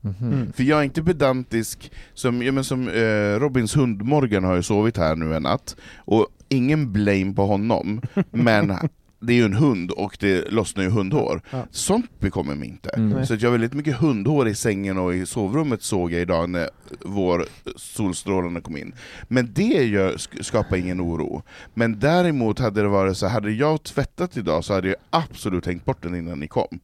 Mhm. 0.02 0.34
Mm. 0.34 0.54
För 0.54 0.64
jag 0.64 0.80
är 0.80 0.84
inte 0.84 1.04
pedantisk, 1.04 1.92
som, 2.14 2.44
ja, 2.44 2.52
men 2.52 2.64
som 2.64 2.90
eh, 2.90 3.40
Robins 3.40 3.78
hund 3.78 4.02
Morgan 4.02 4.44
har 4.44 4.56
ju 4.56 4.64
sovit 4.64 4.98
här 4.98 5.16
nu 5.16 5.36
en 5.36 5.44
natt, 5.44 5.76
och 5.98 6.28
ingen 6.50 6.94
blame 6.94 7.34
på 7.34 7.46
honom, 7.46 8.02
men 8.32 8.74
det 9.20 9.34
är 9.34 9.38
ju 9.38 9.46
en 9.46 9.54
hund 9.54 9.92
och 9.92 10.18
det 10.20 10.52
lossnar 10.52 10.84
ju 10.84 10.90
hundhår. 10.90 11.42
Ja. 11.50 11.66
Sånt 11.72 12.20
bekommer 12.20 12.56
mig 12.56 12.68
inte. 12.70 12.90
Mm. 12.90 13.26
Så 13.26 13.34
att 13.34 13.42
jag 13.42 13.50
har 13.50 13.52
väldigt 13.52 13.74
mycket 13.74 13.96
hundhår 13.98 14.48
i 14.48 14.56
sängen 14.56 14.98
och 14.98 15.14
i 15.16 15.26
sovrummet 15.26 15.84
såg 15.84 16.12
jag 16.12 16.22
idag 16.22 16.50
när 16.50 16.70
vår 17.06 17.46
solstrålarna 17.76 18.62
kom 18.62 18.78
in. 18.78 18.94
Men 19.28 19.54
det 19.54 19.64
gör, 19.64 20.14
sk- 20.14 20.44
skapar 20.44 20.78
ingen 20.78 21.02
oro. 21.02 21.44
Men 21.74 22.00
däremot 22.00 22.60
hade 22.60 22.82
det 22.82 22.88
varit 22.88 23.18
så, 23.18 23.28
hade 23.28 23.52
jag 23.52 23.84
tvättat 23.84 24.38
idag 24.38 24.64
så 24.64 24.74
hade 24.74 24.88
jag 24.88 24.98
absolut 25.10 25.66
hängt 25.66 25.86
bort 25.86 26.04
den 26.04 26.16
innan 26.16 26.40
ni 26.40 26.48
kom. 26.48 26.80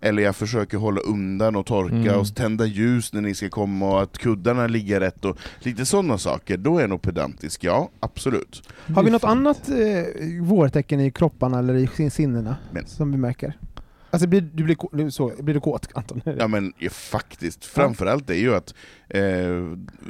Eller 0.00 0.22
jag 0.22 0.36
försöker 0.36 0.78
hålla 0.78 1.00
undan 1.00 1.56
och 1.56 1.66
torka 1.66 1.88
Mm. 1.98 2.20
och 2.20 2.34
tända 2.34 2.66
ljus 2.66 3.12
när 3.12 3.20
ni 3.20 3.34
ska 3.34 3.48
komma 3.48 3.88
och 3.94 4.02
att 4.02 4.18
kuddarna 4.18 4.66
ligger 4.66 5.00
rätt 5.00 5.24
och 5.24 5.36
lite 5.60 5.86
sådana 5.86 6.18
saker. 6.18 6.56
Då 6.56 6.76
är 6.76 6.80
jag 6.80 6.90
nog 6.90 7.02
pedantisk, 7.02 7.64
ja 7.64 7.88
absolut. 8.00 8.62
Har 8.94 9.02
vi 9.02 9.10
något 9.10 9.24
annat 9.24 9.68
eh, 9.68 9.74
vårtecken 10.42 11.00
i 11.00 11.10
kropparna 11.10 11.58
eller 11.58 11.77
i 11.78 11.86
sin- 11.86 12.10
sinnena 12.10 12.56
Men- 12.72 12.86
som 12.86 13.12
vi 13.12 13.18
märker? 13.18 13.58
Alltså 14.10 14.28
blir 14.28 14.40
du, 14.40 14.64
blir, 14.64 15.10
så, 15.10 15.32
blir 15.40 15.54
du 15.54 15.60
kåt 15.60 15.88
Anton? 15.94 16.20
Ja 16.38 16.48
men 16.48 16.72
ja, 16.78 16.90
faktiskt, 16.90 17.64
framförallt 17.64 18.30
är 18.30 18.34
ju 18.34 18.54
att 18.54 18.74
eh, 19.08 19.20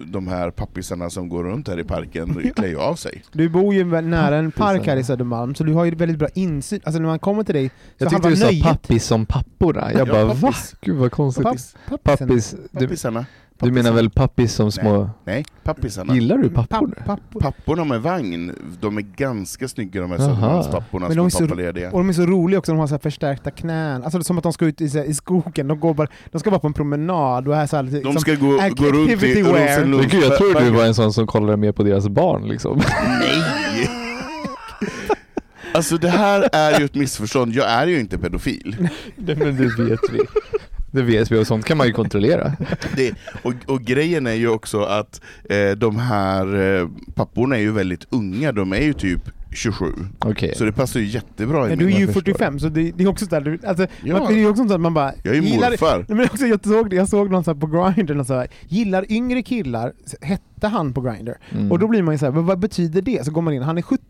de 0.07 0.29
här 0.29 0.51
pappisarna 0.51 1.11
som 1.11 1.29
går 1.29 1.45
runt 1.45 1.69
här 1.69 1.79
i 1.79 1.85
parken 1.85 2.51
klär 2.57 2.69
ju 2.69 2.79
av 2.79 2.95
sig. 2.95 3.23
Du 3.33 3.49
bor 3.49 3.75
ju 3.75 4.01
nära 4.01 4.37
en 4.37 4.51
park 4.53 4.87
här 4.87 4.97
i 4.97 5.05
Södermalm, 5.05 5.55
så 5.55 5.65
du 5.65 5.73
har 5.73 5.85
ju 5.85 5.95
väldigt 5.95 6.19
bra 6.19 6.29
insyn. 6.35 6.81
Alltså 6.85 7.01
när 7.01 7.09
man 7.09 7.19
kommer 7.19 7.45
till 7.45 7.55
dig, 7.55 7.69
så 7.69 8.05
Jag 8.05 8.11
tyckte 8.11 8.29
du 8.29 8.37
sa 8.37 8.47
nöjet- 8.47 8.63
pappis 8.65 9.05
som 9.05 9.27
papporna. 9.27 9.93
Jag 9.93 10.09
Ja, 10.09 10.13
bara 10.13 10.25
va? 10.25 10.35
pappis. 10.41 10.75
Gud 10.81 10.97
vad 10.97 11.13
konstigt. 11.13 11.45
Pappis. 11.45 11.77
Pappis. 12.03 12.55
Du, 12.73 12.79
Pappisarna. 12.87 13.27
Du 13.61 13.73
menar 13.73 13.93
väl 13.93 14.11
pappis 14.11 14.53
som 14.55 14.73
små... 14.73 15.11
Nej, 15.25 15.45
pappisarna. 15.65 16.15
Gillar 16.15 16.39
du 16.39 16.51
pappor? 16.51 16.87
Papp- 16.87 17.05
pappor. 17.07 17.41
Papporna 17.41 17.85
med 17.85 18.03
vagn, 18.03 18.53
de 18.81 18.97
är 18.99 19.03
ganska 19.03 19.69
snygga 19.69 20.01
de 20.01 20.11
här. 20.11 20.19
Södermalmspapporna 20.19 21.07
som 21.07 21.17
de 21.17 21.23
är 21.23 21.27
är 21.27 21.31
så- 21.31 21.39
pappalediga. 21.39 21.91
Och 21.91 21.99
de 21.99 22.09
är 22.09 22.13
så 22.13 22.27
roliga 22.27 22.59
också, 22.59 22.73
de 22.73 22.79
har 22.79 22.87
så 22.87 22.95
här 22.95 22.99
förstärkta 23.01 23.51
knän. 23.51 24.03
Alltså 24.03 24.19
det 24.19 24.23
är 24.23 24.25
som 24.25 24.39
att 24.39 24.45
de 24.45 24.53
ska 24.53 24.65
ut 24.67 24.81
i, 24.81 24.89
så 24.89 24.99
här, 24.99 25.05
i 25.05 25.15
skogen, 25.15 25.69
de, 25.69 25.81
går 25.81 25.95
bara, 25.95 26.09
de 26.33 26.39
ska 26.39 26.51
bara 26.51 26.61
på 26.61 26.67
en 26.67 26.73
promenad 26.73 27.49
och 27.49 27.57
är 27.57 27.67
så 27.67 27.77
här, 27.77 27.83
liksom, 27.83 28.15
De 28.15 28.21
ska 28.21 28.35
gå, 28.35 28.47
gå 28.77 28.85
runt 28.93 29.11
i 29.11 29.15
activity 29.15 29.43
wear. 29.43 29.53
Men 29.53 29.69
Rosenlund. 29.69 30.11
gud, 30.11 30.23
jag 30.25 30.37
tror 30.39 30.61
du 30.61 30.71
var 30.71 30.85
en 30.85 30.95
sån 30.95 31.13
som 31.13 31.27
kollade 31.27 31.57
mer 31.57 31.73
på 31.73 31.83
deras 31.83 32.09
barn 32.09 32.49
liksom. 32.49 32.81
Nej! 33.21 33.89
Alltså 35.75 35.97
det 35.99 36.09
här 36.09 36.49
är 36.53 36.79
ju 36.79 36.85
ett 36.85 36.95
missförstånd, 36.95 37.53
jag 37.53 37.71
är 37.71 37.87
ju 37.87 38.01
inte 38.01 38.19
pedofil. 38.19 38.77
Nej 39.17 39.37
men 39.37 39.57
det 39.57 39.83
vet 39.85 40.01
vi. 40.13 40.19
Det 40.99 41.05
vet 41.05 41.31
vi 41.33 41.39
och 41.39 41.47
sånt 41.47 41.65
kan 41.65 41.77
man 41.79 41.87
ju 41.87 41.93
kontrollera. 41.93 42.53
Det, 42.97 43.15
och, 43.43 43.53
och 43.67 43.81
grejen 43.83 44.27
är 44.27 44.33
ju 44.35 44.49
också 44.49 44.83
att 44.83 45.21
eh, 45.51 45.71
de 45.71 45.97
här 45.99 46.77
eh, 46.81 46.89
papporna 47.15 47.57
är 47.57 47.61
ju 47.61 47.73
väldigt 47.73 48.07
unga, 48.11 48.53
de 48.53 48.73
är 48.73 48.81
ju 48.83 48.93
typ 48.93 49.21
27. 49.53 49.85
Okej. 50.19 50.55
Så 50.57 50.65
det 50.65 50.73
passar 50.73 51.01
ju 51.01 51.07
jättebra 51.07 51.65
in 51.65 51.71
Ja, 51.71 51.77
du 51.77 51.85
är 51.85 51.89
ju 51.91 51.99
jag 52.05 52.07
förstår. 52.15 52.21
45, 52.21 52.61
så 52.61 52.69
det, 52.69 52.91
det 52.97 53.05
är 53.05 53.09
också 53.09 53.25
sådär, 53.25 53.41
du, 53.41 53.59
alltså, 53.67 53.87
Ja. 54.05 54.19
man, 54.19 54.33
det 54.35 54.41
är 54.43 54.51
också 54.51 54.69
så 54.69 54.75
att 54.75 54.81
man 54.81 54.95
bara... 54.95 55.13
Jag 55.23 55.37
är 55.37 55.41
ju 55.43 55.49
gillar- 55.49 55.71
morfar. 55.71 55.97
Nej, 56.09 56.17
men 56.17 56.25
också, 56.25 56.47
jag, 56.47 56.65
såg, 56.67 56.91
det- 56.91 56.97
jag 56.97 57.09
såg 57.09 57.31
någon 57.31 57.45
så 57.45 57.55
på 57.55 57.67
Grindr, 57.67 58.15
någon 58.15 58.25
så 58.25 58.35
här, 58.35 58.49
gillar 58.69 59.13
yngre 59.13 59.43
killar, 59.43 59.93
hette 60.21 60.67
han 60.69 60.93
på 60.93 61.01
Grindr. 61.01 61.33
Mm. 61.51 61.73
Och 61.73 61.79
då 61.79 61.89
blir 61.89 62.03
man 62.03 62.15
ju 62.15 62.19
såhär, 62.19 62.33
vad, 62.33 62.45
vad 62.45 62.59
betyder 62.59 63.03
det? 63.03 63.25
Så 63.25 63.31
går 63.31 63.43
man 63.43 63.55
in, 63.55 63.63
han 63.63 63.79
är 63.79 63.83
70. 63.83 64.01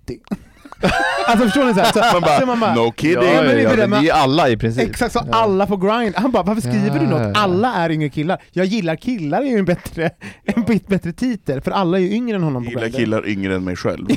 Alltså 1.26 1.44
förstår 1.44 1.64
ni? 1.64 1.74
Så, 1.74 1.80
här, 1.80 1.92
så, 1.92 1.98
Man 2.12 2.20
bara, 2.22 2.40
så 2.40 2.46
man 2.46 2.60
bara 2.60 2.74
no 2.74 2.92
kidding! 2.96 3.14
Ja, 3.34 3.42
men 3.42 3.62
ja, 3.62 3.76
det 3.76 3.86
men 3.86 4.02
det 4.04 4.08
är 4.10 4.14
alla 4.14 4.48
i 4.48 4.56
princip. 4.56 4.90
Exakt, 4.90 5.12
så 5.12 5.20
Ja. 5.30 5.36
alla 5.36 5.66
på 5.66 5.76
grind. 5.76 6.14
Han 6.16 6.30
bara, 6.32 6.42
varför 6.42 6.60
skriver 6.62 6.90
du 6.98 7.04
Ja, 7.04 7.10
något? 7.10 7.20
ja, 7.20 7.28
ja. 7.34 7.40
Alla 7.40 7.74
är 7.74 7.90
yngre 7.90 8.08
killar. 8.08 8.42
Jag 8.52 8.66
gillar 8.66 8.96
killar 8.96 9.42
är 9.42 9.46
ju 9.46 9.58
en 9.58 9.64
bättre, 9.64 10.10
en 10.44 10.62
bit 10.62 10.88
bättre 10.88 11.12
titel, 11.12 11.60
för 11.60 11.70
alla 11.70 11.98
är 11.98 12.02
ju 12.02 12.10
yngre 12.12 12.36
än 12.36 12.42
honom 12.42 12.64
på 12.64 12.70
Gillar 12.70 12.88
killar 12.88 13.28
yngre 13.28 13.54
än 13.54 13.64
mig 13.64 13.76
själv. 13.76 14.06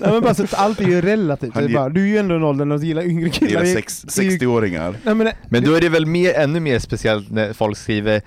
Ja, 0.00 0.12
men 0.12 0.22
bara, 0.22 0.34
så 0.34 0.42
att 0.44 0.54
allt 0.54 0.80
är 0.80 0.84
ju 0.84 1.00
relativt. 1.00 1.56
Är 1.56 1.68
bara, 1.68 1.88
du 1.88 2.02
är 2.02 2.06
ju 2.06 2.18
ändå 2.18 2.34
en 2.34 2.42
ålder 2.44 2.64
när 2.64 2.78
du 2.78 2.86
gillar 2.86 3.02
yngre 3.02 3.28
killar. 3.30 3.48
Gillar 3.50 3.62
är 3.62 3.66
ju- 3.66 4.28
60-åringar. 4.38 4.94
Nej, 5.02 5.14
men, 5.14 5.30
Men 5.48 5.64
då 5.64 5.74
är 5.74 5.80
det 5.80 5.88
väl 5.88 6.06
mer, 6.06 6.34
ännu 6.34 6.60
mer 6.60 6.78
speciellt 6.78 7.30
när 7.30 7.52
folk 7.52 7.76
skriver 7.78 8.22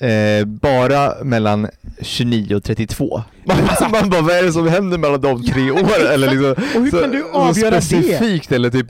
eh, 0.00 0.44
bara 0.44 1.24
mellan 1.24 1.68
29 2.00 2.54
och 2.54 2.64
32. 2.64 3.22
Man, 3.44 3.56
man 3.92 4.10
bara, 4.10 4.22
vad 4.22 4.36
är 4.36 4.42
det 4.42 4.52
som 4.52 4.68
händer 4.68 4.98
mellan 4.98 5.20
de 5.20 5.42
tre 5.42 5.70
åren? 5.70 6.12
Eller 6.12 6.30
liksom, 6.30 6.50
och 6.50 6.82
hur 6.82 6.90
så, 6.90 7.00
kan 7.00 7.10
du 7.10 7.24
avgöra 7.32 7.70
det? 7.70 7.80
specifikt, 7.80 8.52
eller 8.52 8.70
typ, 8.70 8.86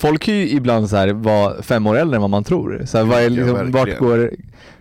folk 0.00 0.22
kan 0.22 0.34
ju 0.34 0.48
ibland 0.48 0.90
så 0.90 0.96
här 0.96 1.08
vara 1.08 1.62
fem 1.62 1.86
år 1.86 1.96
äldre 1.96 2.16
än 2.16 2.20
vad 2.20 2.30
man 2.30 2.44
tror. 2.44 2.82
Så 2.86 2.98
här, 2.98 3.04
vad 3.04 3.22
är 3.22 3.30
liksom, 3.30 3.72
vart 3.72 3.98
går, 3.98 4.30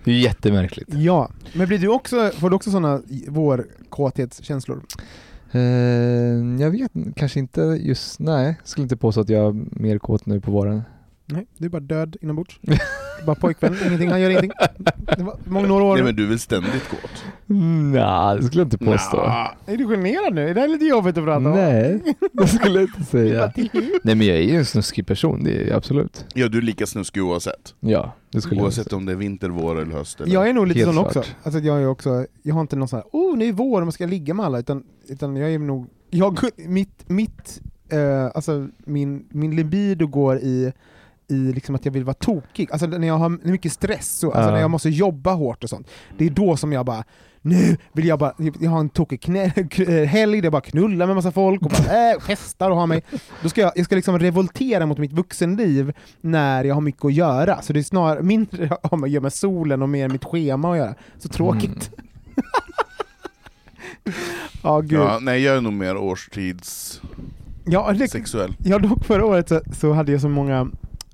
det 0.03 0.11
är 0.11 0.15
jättemärkligt. 0.15 0.89
Ja, 0.93 1.29
men 1.53 1.67
blir 1.67 1.77
du 1.77 1.87
också, 1.87 2.31
får 2.39 2.49
du 2.49 2.55
också 2.55 2.71
sådana 2.71 3.01
vårkåthetskänslor? 3.27 4.81
Eh, 5.51 5.61
jag 6.61 6.71
vet 6.71 6.91
kanske 7.15 7.39
inte 7.39 7.61
just, 7.61 8.19
nej, 8.19 8.55
skulle 8.63 8.83
inte 8.83 8.97
påstå 8.97 9.21
att 9.21 9.29
jag 9.29 9.47
är 9.47 9.81
mer 9.81 9.97
kåt 9.97 10.25
nu 10.25 10.41
på 10.41 10.51
våren. 10.51 10.81
Nej, 11.33 11.47
du 11.57 11.65
är 11.65 11.69
bara 11.69 11.79
död 11.79 12.17
inombords. 12.21 12.59
bara 13.25 13.35
påkvän, 13.35 13.77
ingenting, 13.87 14.09
han 14.09 14.21
gör 14.21 14.29
ingenting. 14.29 14.51
Det 15.17 15.23
var 15.23 15.37
många 15.45 15.67
några 15.67 15.83
år. 15.83 15.93
Nej 15.95 16.03
men 16.03 16.15
du 16.15 16.23
är 16.23 16.27
väl 16.29 16.39
ständigt 16.39 16.89
kåt? 16.89 17.23
Nej, 17.45 18.37
det 18.37 18.43
skulle 18.43 18.61
jag 18.61 18.65
inte 18.65 18.77
påstå. 18.77 19.17
Nja. 19.17 19.55
Är 19.65 19.77
du 19.77 19.87
generad 19.87 20.33
nu? 20.33 20.49
Är 20.49 20.53
det 20.53 20.61
här 20.61 20.67
lite 20.67 20.85
jobbigt 20.85 21.17
att 21.17 21.23
prata 21.23 21.37
om? 21.49 21.55
Nej, 21.55 22.01
det 22.33 22.47
skulle 22.47 22.79
jag 22.79 22.89
inte 22.89 23.03
säga. 23.03 23.51
Nej 24.03 24.15
men 24.15 24.21
jag 24.21 24.37
är 24.37 24.41
ju 24.41 24.57
en 24.57 24.65
snuskig 24.65 25.07
person, 25.07 25.43
det 25.43 25.51
är 25.51 25.67
jag 25.67 25.77
absolut. 25.77 26.25
Ja 26.33 26.47
du 26.47 26.57
är 26.57 26.61
lika 26.61 26.85
snuskig 26.85 27.23
oavsett. 27.23 27.75
Ja, 27.79 28.13
det 28.31 28.41
skulle 28.41 28.55
jag 28.55 28.63
Oavsett 28.63 28.83
säga. 28.89 28.97
om 28.97 29.05
det 29.05 29.11
är 29.11 29.15
vinter, 29.15 29.49
vår 29.49 29.81
eller 29.81 29.93
höst. 29.93 30.21
Eller? 30.21 30.33
Jag 30.33 30.49
är 30.49 30.53
nog 30.53 30.67
lite 30.67 30.79
Helt 30.79 30.95
sån 30.95 31.05
också. 31.05 31.23
Alltså 31.43 31.59
jag, 31.59 31.81
är 31.81 31.87
också. 31.87 32.25
jag 32.43 32.53
har 32.53 32.61
inte 32.61 32.75
någon 32.75 32.87
sån 32.87 32.97
här, 32.97 33.05
oh 33.11 33.37
nu 33.37 33.47
är 33.47 33.51
vår, 33.53 33.81
man 33.81 33.91
ska 33.91 34.05
ligga 34.05 34.33
med 34.33 34.45
alla, 34.45 34.59
utan, 34.59 34.83
utan 35.07 35.35
jag 35.35 35.53
är 35.53 35.59
nog, 35.59 35.87
jag, 36.09 36.39
mitt, 36.57 37.09
mitt 37.09 37.61
eh, 37.89 38.25
alltså 38.35 38.67
min, 38.85 39.25
min 39.29 39.55
libido 39.55 40.07
går 40.07 40.37
i 40.37 40.73
i 41.27 41.33
liksom 41.53 41.75
att 41.75 41.85
jag 41.85 41.91
vill 41.91 42.03
vara 42.03 42.13
tokig, 42.13 42.69
alltså 42.71 42.87
när 42.87 43.07
jag 43.07 43.17
har 43.17 43.29
mycket 43.29 43.71
stress, 43.73 44.17
så, 44.19 44.31
alltså 44.31 44.49
Ja. 44.49 44.53
när 44.53 44.61
jag 44.61 44.71
måste 44.71 44.89
jobba 44.89 45.33
hårt 45.33 45.63
och 45.63 45.69
sånt. 45.69 45.87
Det 46.17 46.25
är 46.25 46.29
då 46.29 46.57
som 46.57 46.73
jag 46.73 46.85
bara, 46.85 47.03
nu 47.41 47.77
vill 47.93 48.05
jag 48.07 48.19
bara, 48.19 48.33
jag 48.59 48.71
har 48.71 48.79
en 48.79 48.89
tokig 48.89 49.21
knä, 49.21 49.43
eh, 49.77 50.03
helg 50.03 50.37
där 50.41 50.45
jag 50.45 50.51
bara 50.51 50.61
knullar 50.61 51.05
med 51.07 51.15
massa 51.15 51.31
folk 51.31 51.61
och 51.61 51.69
bara 51.71 52.11
äh, 52.11 52.19
festar 52.19 52.71
och 52.71 52.77
har 52.77 52.87
mig. 52.87 53.03
Då 53.41 53.49
ska 53.49 53.61
jag, 53.61 53.71
jag 53.75 53.85
ska 53.85 53.95
liksom 53.95 54.19
revoltera 54.19 54.85
mot 54.85 54.97
mitt 54.97 55.13
vuxenliv 55.13 55.93
när 56.21 56.63
jag 56.63 56.73
har 56.75 56.81
mycket 56.81 57.05
att 57.05 57.13
göra. 57.13 57.61
Så 57.61 57.73
det 57.73 57.79
är 57.79 57.83
snarare 57.83 58.21
mindre 58.23 58.61
med 58.67 59.03
att 59.03 59.09
göra 59.09 59.21
med 59.21 59.33
solen 59.33 59.81
och 59.81 59.89
mer 59.89 60.09
mitt 60.09 60.25
schema 60.25 60.71
att 60.71 60.77
göra. 60.77 60.95
Så 61.17 61.29
tråkigt. 61.29 61.91
Ja, 64.63 64.79
gud. 64.81 64.99
Ja, 64.99 65.19
nej 65.21 65.41
jag 65.41 65.57
är 65.57 65.61
nog 65.61 65.73
mer 65.73 65.97
årstidssexuell. 65.97 67.01
Ja, 67.65 68.55
det, 68.57 68.69
ja, 68.69 68.79
dock 68.79 69.05
förra 69.05 69.25
året 69.25 69.49
så, 69.49 69.61
så 69.79 69.93
hade 69.93 70.11
jag 70.11 70.21
så 70.21 70.29
många, 70.29 70.67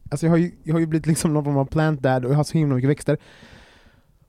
alltså 0.10 0.26
jag 0.26 0.32
har 0.32 0.38
ju, 0.38 0.52
jag 0.64 0.76
har 0.76 0.80
ju 0.80 0.86
blivit 0.86 1.08
liksom 1.08 1.34
någon 1.34 1.44
form 1.44 1.58
av 1.58 1.66
plant 1.66 2.02
dad 2.02 2.26
och 2.26 2.32
jag 2.32 2.38
har 2.38 2.44
så 2.44 2.58
himla 2.58 2.76
mycket 2.76 2.90
växter. 2.90 3.18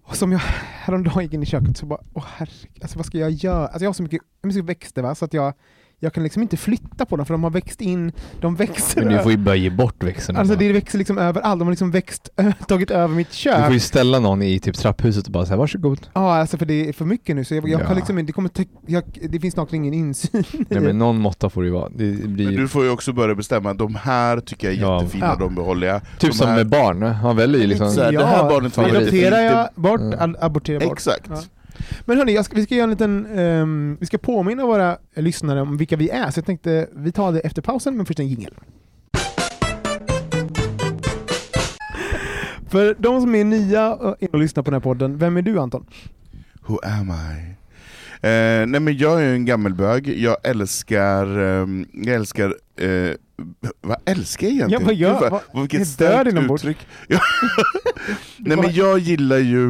Och 0.02 0.16
som 0.16 0.32
jag 0.32 0.38
häromdagen 0.38 1.22
gick 1.22 1.32
in 1.32 1.42
i 1.42 1.46
köket 1.46 1.76
så 1.76 1.86
bara, 1.86 2.00
åh 2.14 2.24
herregud, 2.36 2.82
alltså 2.82 2.98
vad 2.98 3.06
ska 3.06 3.18
jag 3.18 3.30
göra? 3.30 3.66
Alltså 3.66 3.84
jag 3.84 3.88
har 3.88 3.94
så 3.94 4.02
mycket, 4.02 4.22
mycket 4.42 4.64
växter 4.64 5.02
va, 5.02 5.14
så 5.14 5.24
att 5.24 5.34
jag, 5.34 5.54
jag 6.02 6.12
kan 6.12 6.22
liksom 6.22 6.42
inte 6.42 6.56
flytta 6.56 7.06
på 7.06 7.16
dem 7.16 7.26
för 7.26 7.34
de 7.34 7.42
har 7.44 7.50
växt 7.50 7.80
in, 7.80 8.12
de 8.40 8.56
växer 8.56 9.04
Men 9.04 9.12
du 9.16 9.22
får 9.22 9.32
ju 9.32 9.38
bara 9.38 9.56
ge 9.56 9.70
bort 9.70 10.02
växterna. 10.02 10.38
Alltså 10.40 10.56
det 10.56 10.72
växer 10.72 10.98
liksom 10.98 11.18
överallt, 11.18 11.58
de 11.58 11.64
har 11.68 11.72
liksom 11.72 11.90
växt, 11.90 12.28
tagit 12.68 12.90
över 12.90 13.14
mitt 13.14 13.30
Du 13.30 13.36
kök. 13.36 13.64
får 13.64 13.74
ju 13.74 13.80
ställa 13.80 14.18
någon 14.20 14.42
i 14.42 14.58
typ 14.60 14.76
trapphuset 14.76 15.26
och 15.26 15.32
bara 15.32 15.46
säga 15.46 15.56
varsågod. 15.56 16.06
Ja, 16.12 16.36
alltså 16.36 16.56
för 16.58 16.66
det 16.66 16.88
är 16.88 16.92
för 16.92 17.04
mycket 17.04 17.36
nu 17.36 17.44
så 17.44 17.54
jag, 17.54 17.68
jag 17.68 17.80
Ja. 17.80 17.86
kan 17.86 17.96
liksom 17.96 18.18
inte, 18.18 18.28
det, 18.28 18.32
kommer 18.32 18.50
jag, 18.86 19.02
det 19.30 19.40
finns 19.40 19.54
snart 19.54 19.72
ingen 19.72 19.94
insyn 19.94 20.44
Nej, 20.68 20.80
men 20.80 20.98
någon 20.98 21.18
måtta 21.20 21.50
får 21.50 21.62
det 21.62 21.66
ju 21.68 21.72
vara. 21.74 21.88
Det 21.88 22.28
blir 22.28 22.46
Men 22.46 22.54
du 22.56 22.68
får 22.68 22.84
ju 22.84 22.90
också 22.90 23.12
börja 23.12 23.34
bestämma, 23.34 23.74
de 23.74 23.94
här 23.94 24.40
tycker 24.40 24.66
jag 24.66 24.76
är 24.76 24.80
Ja. 24.82 24.98
jättefina, 25.02 25.26
Ja. 25.26 25.36
de 25.40 25.54
behåller 25.54 25.86
jag. 25.86 26.02
Typ 26.18 26.30
de 26.30 26.36
som 26.36 26.48
här- 26.48 26.56
med 26.56 26.68
barn, 26.68 26.98
man 27.22 27.36
väljer 27.36 27.60
ju 27.60 27.66
liksom... 27.66 27.90
Så 27.90 28.02
här, 28.02 28.12
det 28.12 28.26
här 28.26 28.42
barnet 28.48 28.76
var 28.76 28.84
favorit. 28.84 28.96
Adopterar 29.02 29.36
jag 29.40 29.44
jättefint. 29.58 29.76
bort, 29.76 30.00
Mm. 30.00 30.36
aborterar 30.40 30.80
bort. 30.80 30.92
Exakt. 30.92 31.30
Men 32.04 32.18
hörni, 32.18 32.44
ska, 32.44 32.56
vi 32.56 32.62
ska 32.62 32.74
göra 32.74 32.84
en 32.84 32.90
liten, 32.90 33.26
Um, 33.38 33.96
vi 34.00 34.06
ska 34.06 34.18
påminna 34.18 34.66
våra 34.66 34.98
lyssnare 35.14 35.60
om 35.60 35.76
vilka 35.76 35.96
vi 35.96 36.10
är, 36.10 36.30
så 36.30 36.38
jag 36.38 36.46
tänkte 36.46 36.88
vi 36.92 37.12
tar 37.12 37.32
det 37.32 37.40
efter 37.40 37.62
pausen, 37.62 37.96
men 37.96 38.06
först 38.06 38.20
en 38.20 38.28
jingel. 38.28 38.54
För 42.68 42.96
de 42.98 43.20
som 43.20 43.34
är 43.34 43.44
nya 43.44 43.94
och 43.94 44.38
lyssnar 44.38 44.62
på 44.62 44.70
den 44.70 44.74
här 44.74 44.80
podden, 44.80 45.18
vem 45.18 45.36
är 45.36 45.42
du 45.42 45.60
Anton? 45.60 45.86
Who 46.66 46.78
am 46.82 47.10
I? 47.10 47.59
Eh, 48.22 48.66
nej 48.66 48.80
men 48.80 48.96
jag 48.98 49.22
är 49.24 49.34
en 49.34 49.44
gammelbög, 49.44 50.08
jag 50.08 50.36
älskar, 50.44 51.38
ehm, 51.38 51.86
jag 51.92 52.14
älskar, 52.14 52.54
eh, 52.76 53.14
vad 53.80 53.96
älskar 54.04 54.46
jag 54.46 54.54
egentligen? 54.54 54.80
Ja, 54.82 54.86
vad 54.86 54.94
gör- 54.94 55.20
Gud, 55.20 55.30
vad- 55.30 55.42
vad, 55.52 55.60
vilket 55.62 55.88
starkt 55.88 56.32
uttryck. 56.54 56.78
Nej 58.38 58.56
men 58.56 58.72
jag 58.74 58.98
gillar 58.98 59.38
ju 59.38 59.64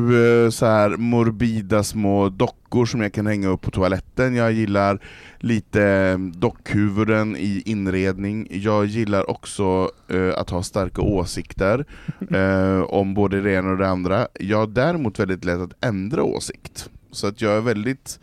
eh, 0.45 0.50
så 0.50 0.66
här 0.66 0.90
morbida 0.97 1.83
små 1.83 2.28
dockor 2.28 2.87
som 2.87 3.00
jag 3.00 3.12
kan 3.12 3.26
hänga 3.26 3.49
upp 3.49 3.61
på 3.61 3.71
toaletten, 3.71 4.35
jag 4.35 4.52
gillar 4.52 5.00
lite 5.38 5.83
eh, 5.85 6.19
dockhuvuden 6.19 7.37
i 7.37 7.62
inredning, 7.66 8.47
jag 8.50 8.87
gillar 8.87 9.30
också 9.30 9.90
eh, 10.09 10.38
att 10.38 10.50
ha 10.50 10.62
starka 10.62 11.02
åsikter 11.02 11.85
eh, 12.30 12.80
om 12.83 13.14
både 13.14 13.40
det 13.40 13.52
ena 13.52 13.71
och 13.71 13.78
det 13.78 13.88
andra. 13.88 14.26
Jag 14.40 14.59
har 14.59 14.66
däremot 14.66 15.19
väldigt 15.21 15.45
lätt 15.45 15.61
att 15.61 15.85
ändra 15.85 16.23
åsikt. 16.23 16.90
Så 17.12 17.26
att 17.26 17.40
jag 17.40 17.57
är 17.57 17.61
väldigt 17.61 18.21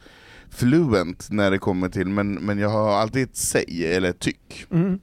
fluent 0.50 1.27
när 1.32 1.51
det 1.51 1.58
kommer 1.58 1.89
till, 1.89 2.08
men, 2.08 2.34
men 2.34 2.60
jag 2.60 2.70
har 2.70 2.89
alltid 2.89 3.24
ett 3.24 3.36
säg, 3.36 3.96
eller 3.96 4.10
ett 4.10 4.20
tyck. 4.20 4.65
Mm. 4.72 5.00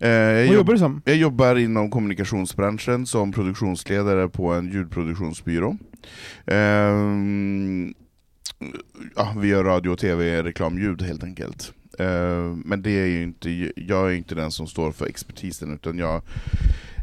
Eh, 0.00 0.08
jag, 0.10 0.46
jobb, 0.46 0.54
jobbar 0.54 0.72
du 0.72 0.78
som? 0.78 1.02
jag 1.04 1.16
jobbar 1.16 1.56
inom 1.56 1.90
kommunikationsbranschen 1.90 3.06
som 3.06 3.32
produktionsledare 3.32 4.28
på 4.28 4.52
en 4.52 4.72
ljudproduktionsbyrå. 4.72 5.76
Ehm, 6.46 7.94
ja, 9.16 9.34
vi 9.38 9.48
gör 9.48 9.64
radio, 9.64 9.96
tv, 9.96 10.42
reklamljud 10.42 11.02
helt 11.02 11.24
enkelt. 11.24 11.72
Eh, 11.98 12.56
men 12.64 12.82
det 12.82 12.90
är 12.90 13.06
ju 13.06 13.22
inte, 13.22 13.72
jag 13.76 14.10
är 14.10 14.14
inte 14.14 14.34
den 14.34 14.50
som 14.50 14.66
står 14.66 14.92
för 14.92 15.06
expertisen, 15.06 15.74
utan 15.74 15.98
jag 15.98 16.22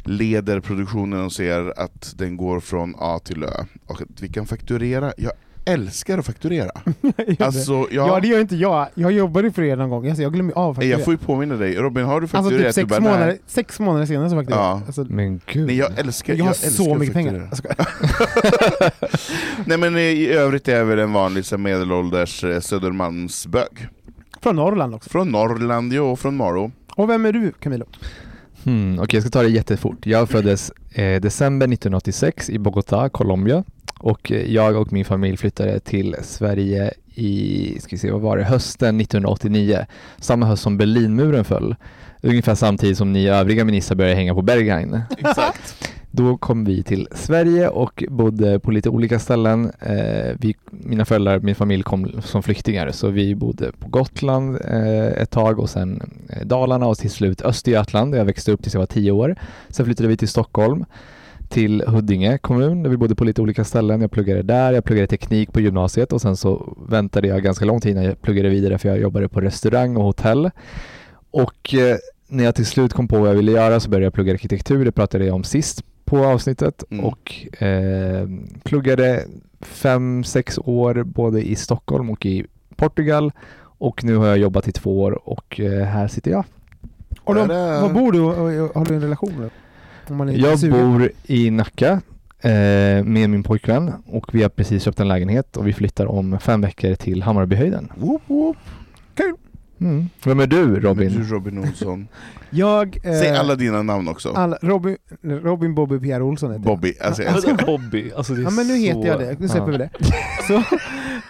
leder 0.05 0.59
produktionen 0.59 1.25
och 1.25 1.33
ser 1.33 1.79
att 1.79 2.13
den 2.17 2.37
går 2.37 2.59
från 2.59 2.95
A 2.97 3.19
till 3.19 3.43
Ö. 3.43 3.65
Och 3.85 4.01
att 4.01 4.21
vi 4.21 4.29
kan 4.29 4.47
fakturera. 4.47 5.13
Jag 5.17 5.31
älskar 5.73 6.17
att 6.17 6.25
fakturera. 6.25 6.71
Alltså, 7.39 7.71
ja. 7.73 7.87
jag, 7.91 8.21
det 8.21 8.27
gör 8.27 8.39
inte 8.39 8.55
jag. 8.55 8.87
Jag 8.93 9.11
jobbade 9.11 9.51
för 9.51 9.61
er 9.61 9.75
någon 9.75 9.89
gång, 9.89 10.07
alltså, 10.07 10.23
jag 10.23 10.33
glömmer 10.33 10.53
av 10.53 10.73
faktiskt. 10.73 10.91
jag 10.91 11.03
får 11.05 11.13
ju 11.13 11.17
påminna 11.17 11.55
dig, 11.55 11.75
Robin 11.75 12.05
har 12.05 12.21
du 12.21 12.23
Alltså 12.25 12.37
fakturerat? 12.37 12.65
typ 12.65 12.73
sex, 12.75 12.89
bara, 12.89 12.99
månader, 12.99 13.37
sex 13.47 13.79
månader 13.79 14.05
senare 14.05 14.29
så 14.29 14.35
fakturerade 14.35 14.65
Ja. 14.65 14.71
jag. 14.79 14.85
Alltså, 14.87 15.05
Men 15.09 15.41
gud. 15.45 15.67
Nej, 15.67 15.77
jag 15.77 15.99
älskar, 15.99 16.33
jag 16.33 16.45
har 16.45 16.49
älskar 16.51 16.69
så 16.69 16.95
mycket 16.95 17.13
fakturera. 17.13 17.31
pengar. 17.33 17.47
Jag 17.49 17.57
skojar. 17.57 17.87
Nej 19.65 19.77
men 19.77 19.97
i 19.97 20.27
övrigt 20.27 20.67
är 20.67 20.77
jag 20.77 20.85
väl 20.85 20.99
en 20.99 21.13
vanlig 21.13 21.45
medelålders 21.59 22.43
eh, 22.43 22.59
Södermalmsbög. 22.59 23.87
Från 24.41 24.55
Norrland 24.55 24.95
också. 24.95 25.09
Från 25.09 25.29
Norrland, 25.31 25.93
jo, 25.93 26.15
från 26.15 26.35
Malå. 26.37 26.71
Och 26.95 27.09
vem 27.09 27.25
är 27.25 27.31
du 27.31 27.51
Camilo? 27.51 27.85
Hmm, 28.63 28.99
Okej, 28.99 29.17
jag 29.17 29.23
ska 29.23 29.29
ta 29.29 29.41
det 29.43 29.49
jättefort. 29.49 30.05
Jag 30.05 30.29
föddes 30.29 30.71
eh, 30.91 31.21
december 31.21 31.65
1986 31.65 32.49
i 32.49 32.57
Bogotá, 32.57 33.09
Colombia. 33.09 33.63
Och 33.99 34.31
eh, 34.31 34.53
jag 34.53 34.75
och 34.75 34.93
min 34.93 35.05
familj 35.05 35.37
flyttade 35.37 35.79
till 35.79 36.15
Sverige 36.23 36.93
i, 37.15 37.77
ska 37.79 37.89
vi 37.91 37.97
se, 37.97 38.11
vad 38.11 38.21
var 38.21 38.37
det, 38.37 38.43
hösten 38.43 39.01
1989. 39.01 39.85
Samma 40.17 40.45
höst 40.45 40.63
som 40.63 40.77
Berlinmuren 40.77 41.45
föll. 41.45 41.75
Ungefär 42.21 42.55
samtidigt 42.55 42.97
som 42.97 43.13
ni 43.13 43.27
övriga 43.27 43.65
ministrar 43.65 43.95
började 43.95 44.15
hänga 44.15 44.35
på 44.35 44.41
Berghain. 44.41 45.01
Exakt. 45.17 45.89
Då 46.11 46.37
kom 46.37 46.65
vi 46.65 46.83
till 46.83 47.07
Sverige 47.11 47.69
och 47.69 48.03
bodde 48.09 48.59
på 48.59 48.71
lite 48.71 48.89
olika 48.89 49.19
ställen. 49.19 49.71
Eh, 49.79 50.35
vi, 50.39 50.55
mina 50.71 51.05
föräldrar, 51.05 51.39
min 51.39 51.55
familj 51.55 51.83
kom 51.83 52.21
som 52.21 52.43
flyktingar 52.43 52.91
så 52.91 53.07
vi 53.07 53.35
bodde 53.35 53.71
på 53.71 53.89
Gotland 53.89 54.57
eh, 54.65 55.21
ett 55.21 55.31
tag 55.31 55.59
och 55.59 55.69
sen 55.69 56.01
eh, 56.29 56.45
Dalarna 56.45 56.87
och 56.87 56.97
till 56.97 57.11
slut 57.11 57.41
Östergötland 57.41 58.11
där 58.11 58.17
jag 58.17 58.25
växte 58.25 58.51
upp 58.51 58.61
tills 58.61 58.73
jag 58.73 58.81
var 58.81 58.87
tio 58.87 59.11
år. 59.11 59.35
Sen 59.69 59.85
flyttade 59.85 60.09
vi 60.09 60.17
till 60.17 60.27
Stockholm 60.27 60.85
till 61.49 61.83
Huddinge 61.87 62.37
kommun 62.37 62.83
där 62.83 62.89
vi 62.89 62.97
bodde 62.97 63.15
på 63.15 63.23
lite 63.23 63.41
olika 63.41 63.63
ställen. 63.63 64.01
Jag 64.01 64.11
pluggade 64.11 64.41
där, 64.41 64.73
jag 64.73 64.83
pluggade 64.83 65.07
teknik 65.07 65.53
på 65.53 65.59
gymnasiet 65.59 66.13
och 66.13 66.21
sen 66.21 66.37
så 66.37 66.77
väntade 66.89 67.27
jag 67.27 67.43
ganska 67.43 67.65
lång 67.65 67.81
tid 67.81 67.91
innan 67.91 68.03
jag 68.03 68.21
pluggade 68.21 68.49
vidare 68.49 68.77
för 68.77 68.89
jag 68.89 68.99
jobbade 68.99 69.29
på 69.29 69.41
restaurang 69.41 69.97
och 69.97 70.03
hotell. 70.03 70.49
Och 71.31 71.73
eh, 71.73 71.97
när 72.27 72.43
jag 72.43 72.55
till 72.55 72.65
slut 72.65 72.93
kom 72.93 73.07
på 73.07 73.19
vad 73.19 73.29
jag 73.29 73.35
ville 73.35 73.51
göra 73.51 73.79
så 73.79 73.89
började 73.89 74.05
jag 74.05 74.13
plugga 74.13 74.33
arkitektur, 74.33 74.85
det 74.85 74.91
pratade 74.91 75.25
jag 75.25 75.35
om 75.35 75.43
sist 75.43 75.83
på 76.05 76.25
avsnittet 76.25 76.83
Mm. 76.89 77.05
och 77.05 77.45
eh, 77.63 78.27
pluggade 78.63 79.25
fem, 79.61 80.23
sex 80.23 80.59
år 80.63 81.03
både 81.03 81.41
i 81.49 81.55
Stockholm 81.55 82.09
och 82.09 82.25
i 82.25 82.45
Portugal 82.75 83.31
Och 83.61 84.03
nu 84.03 84.15
har 84.15 84.27
jag 84.27 84.37
jobbat 84.37 84.67
i 84.67 84.71
två 84.71 85.01
år 85.01 85.29
och 85.29 85.59
eh, 85.59 85.83
här 85.85 86.07
sitter 86.07 86.31
jag. 86.31 86.43
Och 87.23 87.35
då, 87.35 87.45
var 87.45 87.93
bor 87.93 88.11
du 88.11 88.19
och 88.19 88.75
har 88.75 88.85
du 88.85 88.93
en 88.95 89.01
relation 89.01 89.33
med? 89.39 89.49
Om 90.09 90.17
man 90.17 90.29
är 90.29 90.33
Jag 90.37 90.59
sugen. 90.59 90.91
bor 90.91 91.11
i 91.23 91.51
Nacka 91.51 92.01
eh, 92.41 92.51
med 93.03 93.29
min 93.29 93.43
pojkvän 93.43 93.91
och 94.05 94.33
vi 94.33 94.41
har 94.41 94.49
precis 94.49 94.83
köpt 94.83 94.99
en 94.99 95.07
lägenhet 95.07 95.57
och 95.57 95.67
vi 95.67 95.73
flyttar 95.73 96.05
om 96.05 96.39
fem 96.39 96.61
veckor 96.61 96.95
till 96.95 97.21
Hammarbyhöjden. 97.23 97.91
Whoop, 97.95 98.21
whoop. 98.27 98.57
Mm. 99.81 100.09
Vem 100.25 100.39
är 100.39 100.47
du 100.47 100.79
Robin? 100.79 101.09
Du 101.11 101.23
Robin 101.23 101.57
Olsson. 101.59 102.07
Jag... 102.49 102.97
eh, 103.03 103.11
Säg 103.13 103.29
alla 103.37 103.55
dina 103.55 103.81
namn 103.83 104.07
också. 104.07 104.29
alla 104.31 104.57
Robin, 104.61 104.97
Robin 105.21 105.75
Bobby 105.75 105.99
Pierre 105.99 106.23
Olsson 106.23 106.51
heter 106.51 106.69
jag. 106.69 106.77
Bobby. 106.77 106.93
Alltså, 107.01 107.23
jag 107.23 107.33
älskar 107.35 107.65
Bobby. 107.65 108.11
Alltså 108.17 108.33
det 108.33 108.41
är 108.41 108.43
Ja 108.43 108.49
men 108.49 108.67
nu 108.67 108.77
heter 108.77 109.01
så- 109.01 109.07
jag 109.07 109.19
det, 109.19 109.39
nu 109.39 109.47
släpper 109.47 109.71
Ja. 109.71 109.71
vi 109.71 109.77
det. 109.77 109.89
Så, 110.47 110.63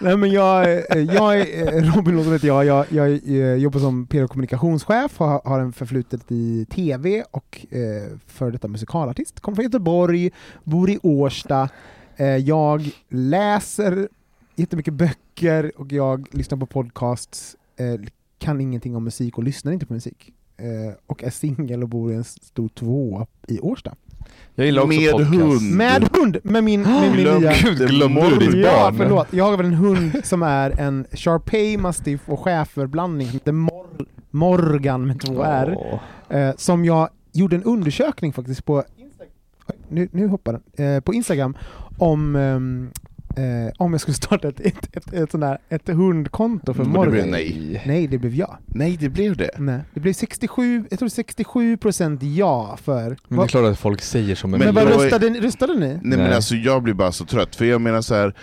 nej 0.04 0.16
men 0.16 0.30
jag, 0.30 0.72
eh, 0.72 0.80
jag 1.14 1.40
är 1.40 1.74
eh, 1.76 1.94
Robin 1.94 2.18
Olsson 2.18 2.32
heter 2.32 2.46
jag, 2.48 2.64
jag, 2.64 2.86
jag 2.88 3.08
eh, 3.28 3.54
jobbar 3.54 3.80
som 3.80 4.06
PR 4.06 4.22
och 4.24 4.30
kommunikationschef, 4.30 5.18
har, 5.18 5.40
har 5.44 5.60
en 5.60 5.72
förflutet 5.72 6.20
i 6.32 6.66
TV 6.70 7.24
och 7.30 7.66
eh, 7.70 8.16
för 8.26 8.50
detta 8.50 8.68
musikalartist. 8.68 9.40
Kommer 9.40 9.56
från 9.56 9.64
Göteborg, 9.64 10.30
bor 10.64 10.90
i 10.90 10.98
Årsta. 11.02 11.68
Eh, 12.16 12.26
jag 12.36 12.90
läser 13.08 14.08
jättemycket 14.56 14.94
böcker 14.94 15.72
och 15.76 15.92
jag 15.92 16.26
lyssnar 16.34 16.58
på 16.58 16.66
podcasts, 16.66 17.56
eh, 17.76 18.00
kan 18.40 18.60
ingenting 18.60 18.96
om 18.96 19.04
musik 19.04 19.38
och 19.38 19.44
lyssnar 19.44 19.72
inte 19.72 19.86
på 19.86 19.92
musik. 19.92 20.32
Eh, 20.56 20.94
och 21.06 21.24
är 21.24 21.30
singel 21.30 21.82
och 21.82 21.88
bor 21.88 22.12
i 22.12 22.14
en 22.14 22.24
stor 22.24 22.68
tvåa 22.68 23.26
i 23.48 23.60
Årsta. 23.60 23.94
Jag 24.54 24.66
gillar 24.66 24.82
också 24.82 24.98
Med 25.00 25.10
podcast. 25.12 25.30
hund. 25.34 25.74
Med 25.76 26.08
hund! 26.12 26.36
Med 26.42 26.64
min, 26.64 26.82
med 26.82 27.02
min 27.02 27.26
Glöm- 27.26 27.38
nya... 27.40 27.52
Gud, 27.62 27.88
glömde 27.88 28.30
du 28.30 28.38
ditt 28.46 28.54
Ja, 28.64 28.72
barn? 28.82 28.96
förlåt. 28.96 29.26
Jag 29.32 29.44
har 29.44 29.56
väl 29.56 29.66
en 29.66 29.74
hund 29.74 30.12
som 30.24 30.42
är 30.42 30.80
en 30.80 31.04
Shar-Pei 31.12 31.76
mastiff 31.78 32.20
och 32.28 32.40
schäferblandning 32.40 33.26
som 33.26 33.32
heter 33.32 33.52
Mor- 33.52 34.06
Morgan 34.30 35.06
med 35.06 35.20
två 35.20 35.42
R. 35.42 35.74
Åh. 35.78 36.38
Eh, 36.38 36.54
som 36.56 36.84
jag 36.84 37.08
gjorde 37.32 37.56
en 37.56 37.62
undersökning 37.64 38.32
faktiskt 38.32 38.64
på 38.64 38.84
Nu, 39.88 40.08
nu 40.12 40.26
hoppar 40.26 40.60
den. 40.74 40.86
Eh, 40.96 41.00
på 41.00 41.14
Instagram 41.14 41.56
om 41.98 42.36
ehm, 42.36 42.90
eh, 43.36 43.72
om 43.76 43.92
jag 43.92 44.00
skulle 44.00 44.14
starta 44.24 44.48
ett, 44.48 44.60
ett, 44.60 44.96
ett, 44.96 45.12
ett, 45.12 45.30
sånt 45.30 45.40
där, 45.40 45.58
ett 45.68 45.88
hundkonto 45.88 46.74
för 46.74 46.82
Mm, 46.84 46.96
och 46.96 47.04
det 47.04 47.10
blev 47.10 47.26
Morgan. 47.26 47.40
nej. 47.40 47.82
Nej, 47.86 48.06
det 48.06 48.18
blev 48.18 48.34
ja. 48.34 48.58
Nej, 48.66 48.96
det 49.00 49.08
blev 49.08 49.36
det. 49.36 49.50
Nej. 49.58 49.80
Det 49.94 50.00
blev 50.00 50.12
67, 50.12 50.84
jag 50.90 50.98
tror 50.98 51.08
67 51.08 51.76
procent 51.76 52.22
ja 52.22 52.78
för... 52.82 53.16
Men 53.28 53.38
det 53.38 53.44
är 53.44 53.48
klart 53.48 53.64
att 53.72 53.78
folk 53.78 54.02
säger 54.02 54.34
som 54.34 54.54
en 54.54 54.60
men 54.60 54.74
Men 54.74 54.84
vad 54.88 55.02
röstade, 55.02 55.30
ni- 55.30 55.40
röstade 55.40 55.74
ni? 55.74 55.86
Nej, 55.88 55.98
men 56.02 56.18
Nej. 56.18 56.34
alltså 56.34 56.54
jag 56.54 56.82
blir 56.82 56.94
bara 56.94 57.12
så 57.12 57.24
trött, 57.24 57.56
för 57.56 57.64
jag 57.64 57.80
menar 57.80 58.00
så 58.02 58.14
här. 58.14 58.34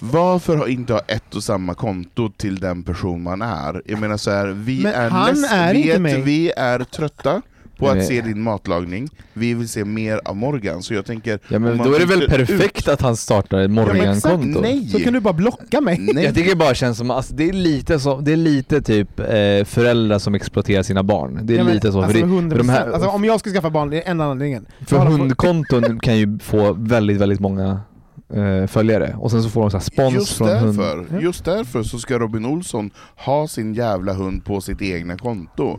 Varför 0.00 0.56
har 0.56 0.66
inte 0.66 0.92
ha 0.92 1.00
ett 1.00 1.34
och 1.34 1.42
samma 1.44 1.74
konto 1.74 2.30
till 2.36 2.60
den 2.60 2.82
person 2.82 3.22
man 3.22 3.42
är? 3.42 3.82
Jag 3.86 4.00
menar 4.00 4.16
så 4.16 4.30
här, 4.30 4.46
vi 4.46 4.82
Men 4.82 4.94
är, 4.94 5.10
han 5.10 5.30
näst, 5.34 5.52
är 5.52 5.72
vi, 5.74 5.80
inte 5.82 5.94
är, 5.94 5.98
mig. 5.98 6.20
vi 6.22 6.50
är 6.56 6.78
trötta 6.84 7.42
på 7.82 7.88
att 7.98 8.06
se 8.06 8.20
din 8.20 8.42
matlagning, 8.42 9.08
vi 9.32 9.54
vill 9.54 9.68
se 9.68 9.84
mer 9.84 10.20
av 10.24 10.36
Morgan, 10.36 10.82
så 10.82 10.94
jag 10.94 11.06
tänker... 11.06 11.38
Ja 11.48 11.58
men 11.58 11.78
då 11.78 11.94
är 11.94 11.98
det 11.98 12.04
väl 12.06 12.28
perfekt 12.28 12.88
att 12.88 13.00
han 13.00 13.16
startar 13.16 13.58
ett 13.58 13.70
Ja. 13.70 13.74
Morgan-konto? 13.74 14.60
Nej. 14.60 14.88
Så 14.88 15.00
kan 15.00 15.12
du 15.12 15.20
bara 15.20 15.32
blocka 15.34 15.80
mig. 15.80 15.98
Nej. 16.00 16.24
Jag 16.24 16.34
tycker 16.34 16.50
det 16.50 16.56
bara 16.56 16.74
känns 16.74 16.98
som, 16.98 17.10
alltså, 17.10 17.34
det 17.34 17.48
är 17.48 17.52
lite 17.52 18.00
så, 18.00 18.20
det 18.20 18.32
är 18.32 18.36
lite 18.36 18.82
typ 18.82 19.20
eh, 19.20 19.24
föräldrar 19.64 20.18
som 20.18 20.34
exploaterar 20.34 20.82
sina 20.82 21.02
barn. 21.02 21.38
Det 21.42 21.54
är 21.54 21.58
Ja, 21.58 21.64
men, 21.64 21.74
lite 21.74 21.92
så, 21.92 22.02
alltså, 22.02 22.18
för, 22.18 22.26
det, 22.26 22.32
100%. 22.32 22.50
för, 22.50 22.58
de 22.58 22.68
här, 22.68 22.90
alltså, 22.92 23.08
om 23.08 23.24
jag 23.24 23.40
skulle 23.40 23.54
skaffa 23.54 23.70
barn, 23.70 23.90
det 23.90 24.02
är 24.02 24.10
enda 24.10 24.24
anledningen. 24.24 24.66
för 24.86 24.98
hundkonton 24.98 26.00
kan 26.00 26.18
ju 26.18 26.38
få 26.38 26.72
väldigt, 26.72 27.16
väldigt 27.20 27.40
många 27.40 27.80
eh, 28.34 28.66
följare 28.66 29.16
och 29.18 29.30
sen 29.30 29.42
så 29.42 29.48
får 29.48 29.60
de 29.60 29.70
så 29.70 29.76
här 29.76 29.84
spons 29.84 30.14
Just 30.14 30.32
från 30.36 30.48
hund. 30.48 30.78
därför, 30.78 31.06
Ja. 31.10 31.20
just 31.20 31.44
därför 31.44 31.82
så 31.82 31.98
ska 31.98 32.18
Robin 32.18 32.44
Olsson 32.46 32.90
ha 33.16 33.48
sin 33.48 33.74
jävla 33.74 34.12
hund 34.12 34.44
på 34.44 34.60
sitt 34.60 34.82
egna 34.82 35.16
konto. 35.16 35.78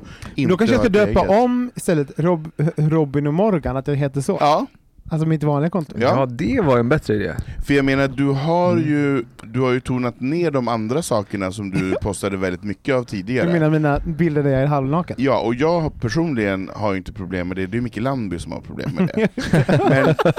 Då 0.50 0.58
kanske 0.58 0.74
jag 0.76 0.80
ska 0.82 0.90
döpa 0.90 1.20
eget. 1.20 1.30
om 1.44 1.72
istället 1.76 2.20
Rob, 2.20 2.52
Robin 2.78 3.28
och 3.28 3.34
Morgan, 3.34 3.78
att 3.78 3.86
det 3.86 3.96
heter 3.96 4.22
så. 4.22 4.38
Ja, 4.40 4.66
Alltså 5.14 5.28
mitt 5.28 5.44
vanliga 5.44 5.70
konto. 5.70 5.96
Ja. 6.00 6.08
Ja 6.20 6.26
det 6.26 6.62
var 6.62 6.78
en 6.80 6.90
bättre 6.90 7.16
idé. 7.16 7.32
för 7.66 7.74
jag 7.74 7.86
menar 7.86 8.08
du 8.08 8.26
har, 8.28 8.72
Mm. 8.72 8.84
ju, 8.90 9.24
du 9.44 9.60
har 9.60 9.72
ju 9.72 9.80
tonat 9.80 10.22
ner 10.22 10.52
de 10.52 10.68
andra 10.68 11.02
sakerna 11.02 11.52
som 11.52 11.70
du 11.72 11.96
postade 12.02 12.38
väldigt 12.38 12.64
mycket 12.64 12.96
av 12.96 13.04
tidigare. 13.04 13.48
Du 13.48 13.54
menar 13.54 13.70
mina 13.70 14.00
bilder 14.00 14.44
där 14.44 14.50
jag 14.50 14.62
är 14.62 14.66
halvnaken? 14.68 15.16
Ja, 15.20 15.40
och 15.40 15.56
jag 15.56 16.02
personligen 16.02 16.70
har 16.76 16.92
ju 16.92 16.98
inte 16.98 17.14
problem 17.14 17.48
med 17.48 17.58
det, 17.58 17.66
det 17.68 17.78
är 17.78 17.82
Micke 17.82 17.98
Landby 17.98 18.40
som 18.40 18.52
har 18.52 18.62
problem 18.62 18.90
med 18.96 19.10
det. 19.16 19.30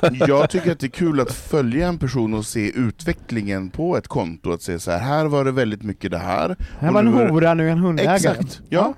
Men 0.11 0.19
jag 0.29 0.51
tycker 0.51 0.73
att 0.73 0.79
det 0.81 0.87
är 0.87 0.91
kul 0.91 1.21
att 1.21 1.33
följa 1.33 1.89
en 1.89 1.99
person 1.99 2.35
och 2.35 2.45
se 2.47 2.71
utvecklingen 2.79 3.71
på 3.71 3.97
ett 3.97 4.09
konto, 4.09 4.53
att 4.53 4.63
se 4.63 4.79
så 4.79 4.91
här, 4.91 4.99
här 4.99 5.25
var 5.27 5.45
det 5.45 5.53
väldigt 5.53 5.83
mycket 5.83 6.11
det 6.11 6.19
här. 6.19 6.57
Här 6.79 6.93
var 6.93 7.01
en 7.01 7.07
nu 7.11 7.21
är 7.21 7.25
det- 7.25 7.31
hora, 7.33 7.55
nu 7.55 7.67
är 7.69 7.73
en 7.73 7.79
hundägare. 7.79 8.15
Exakt, 8.17 8.61
ja. 8.69 8.79
ja. 8.79 8.95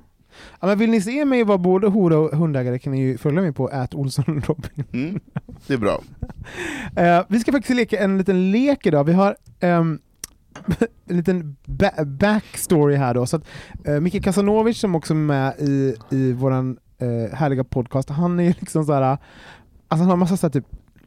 Men 0.67 0.79
vill 0.79 0.91
ni 0.91 1.01
se 1.01 1.25
mig 1.25 1.45
vara 1.45 1.59
både 1.59 1.87
hora 1.87 2.19
och 2.19 2.39
hundägare 2.39 2.79
kan 2.79 2.93
ni 2.93 3.01
ju 3.01 3.19
följa 3.19 3.41
mig 3.43 3.53
på 3.53 3.71
@olssonrobin. 3.93 4.85
Mm, 4.93 5.21
det 5.67 5.75
är 5.75 5.79
bra. 5.79 6.01
Eh, 6.97 7.25
vi 7.29 7.41
ska 7.41 7.53
faktiskt 7.53 7.77
leka 7.77 7.99
en 7.99 8.19
liten 8.19 8.51
lek 8.51 8.87
idag. 8.87 9.05
Vi 9.05 9.13
har 9.13 9.37
ehm, 9.61 9.99
en 11.09 11.17
liten 11.17 11.57
ba- 11.65 12.05
backstory 12.05 12.97
här 12.97 13.15
då. 13.15 13.27
Så 13.27 13.37
att, 13.37 13.45
uh, 13.89 14.01
Micke 14.01 14.25
Kasanovic 14.25 14.79
som 14.81 14.95
också 14.95 15.15
är 15.15 15.19
med 15.19 15.55
i, 15.59 15.95
i 16.11 16.33
våran 16.33 16.79
eh, 16.99 17.37
härliga 17.37 17.65
podcast, 17.65 18.11
han 18.11 18.41
är 18.41 18.55
liksom 18.61 18.85
såhär, 18.85 19.03
alltså 19.03 19.19
han 19.89 20.11
har 20.11 20.17
massa 20.17 20.37
såhär 20.37 20.53
typ 20.53 20.67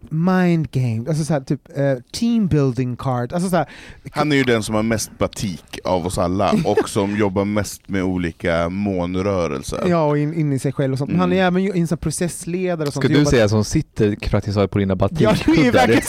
mind 0.10 0.72
game, 0.72 1.04
alltså 1.10 1.24
såhär 1.24 1.42
typ 1.42 1.62
eh, 1.78 1.94
team 2.12 2.48
building 2.48 2.96
card, 2.98 3.34
alltså 3.34 3.50
såhär, 3.50 3.66
Han 4.12 4.32
är 4.32 4.36
ju 4.36 4.44
den 4.44 4.64
som 4.64 4.76
har 4.76 4.84
mest 4.84 5.18
batik 5.18 5.80
av 5.84 6.06
oss 6.06 6.18
alla, 6.18 6.52
och 6.66 6.90
som 6.90 7.16
jobbar 7.18 7.46
mest 7.46 7.90
med 7.90 8.04
olika 8.04 8.70
månrörelser. 8.70 9.84
ja 9.88 10.04
och 10.06 10.18
in, 10.18 10.34
in 10.34 10.54
i 10.54 10.60
sig 10.60 10.72
själv 10.72 10.94
och 10.94 10.98
sånt. 11.00 11.12
Men 11.12 11.20
han 11.20 11.32
är 11.34 11.36
Mm. 11.36 11.48
även 11.48 11.64
ju- 11.64 11.72
en 11.82 11.88
sån 11.88 11.96
här 11.96 12.02
processledare 12.02 12.88
och 12.88 12.94
sånt. 12.94 13.04
Ska 13.06 13.14
du 13.14 13.20
Jobbar- 13.20 13.30
säga 13.32 13.50
som 13.50 13.64
sitter 13.64 14.16
praktiskt 14.16 14.56
taget 14.56 14.72
på 14.72 14.80
dina 14.80 14.98
Ja, 15.00 15.08
det 15.10 15.26
är 15.26 15.28
batikkuddar? 15.32 15.72
verkligen! 15.88 16.02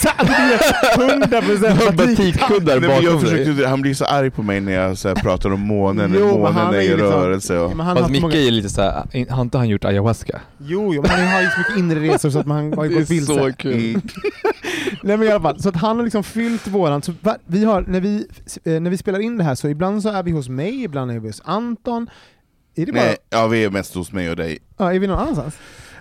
Det 1.29 1.37
är 1.37 1.41
100% 1.41 1.95
batik. 1.97 2.17
batikkuddar 2.17 2.73
jag 2.81 3.03
bakom 3.03 3.19
försökte, 3.21 3.51
dig. 3.51 3.65
han 3.65 3.81
blir 3.81 3.93
så 3.93 4.05
arg 4.05 4.31
på 4.31 4.43
mig 4.43 4.61
när 4.61 4.71
jag 4.71 4.97
så 4.97 5.07
här, 5.07 5.15
pratar 5.15 5.51
om 5.53 5.59
månen, 5.59 6.15
Jo, 6.19 6.37
månen 6.37 6.57
är 6.57 6.73
är 6.73 6.81
i 6.81 6.87
liksom- 6.87 7.07
rörelse. 7.07 7.57
Och... 7.57 7.71
Ja, 7.71 7.75
men 7.75 7.85
han 7.85 7.95
har 7.97 8.01
Fast 8.03 8.11
Micke 8.11 8.21
många... 8.21 8.35
är 8.35 8.51
lite 8.51 8.69
såhär, 8.69 9.03
har 9.29 9.41
inte 9.41 9.57
han 9.57 9.69
gjort 9.69 9.85
ayahuasca? 9.85 10.41
Jo, 10.57 10.93
jo, 10.93 11.01
men 11.01 11.11
han 11.11 11.27
har 11.27 11.41
ju 11.41 11.47
så 11.47 11.57
mycket 11.59 11.77
inre 11.77 11.99
resor 12.13 12.29
så 12.29 12.39
att 12.39 12.45
man 12.45 12.73
har 12.73 12.85
ju 12.85 12.89
gått 12.99 13.09
vilse. 13.09 13.33
Mm. 13.89 14.01
Nej 15.03 15.17
men 15.17 15.27
i 15.27 15.31
alla 15.31 15.41
fall, 15.41 15.61
så 15.61 15.69
att 15.69 15.75
han 15.75 15.97
har 15.97 16.03
liksom 16.03 16.23
fyllt 16.23 16.67
våran, 16.67 17.01
så 17.01 17.13
vi 17.45 17.63
har, 17.65 17.81
när 17.87 18.01
vi, 18.01 18.27
eh, 18.63 18.79
när 18.81 18.89
vi 18.89 18.97
spelar 18.97 19.19
in 19.19 19.37
det 19.37 19.43
här 19.43 19.55
så 19.55 19.67
ibland 19.67 20.01
så 20.03 20.09
är 20.09 20.23
vi 20.23 20.31
hos 20.31 20.49
mig, 20.49 20.83
ibland 20.83 21.11
är 21.11 21.19
vi 21.19 21.27
hos 21.27 21.41
Anton. 21.45 22.09
Är 22.75 22.85
det 22.85 22.91
bara, 22.91 23.03
Nej, 23.03 23.15
ja, 23.29 23.47
vi 23.47 23.63
är 23.63 23.69
mest 23.69 23.95
hos 23.95 24.11
mig 24.11 24.29
och 24.29 24.35
dig. 24.35 24.59
ja, 24.77 24.93
är 24.93 24.99
vi 24.99 25.07
någon 25.07 25.19
annanstans? 25.19 25.55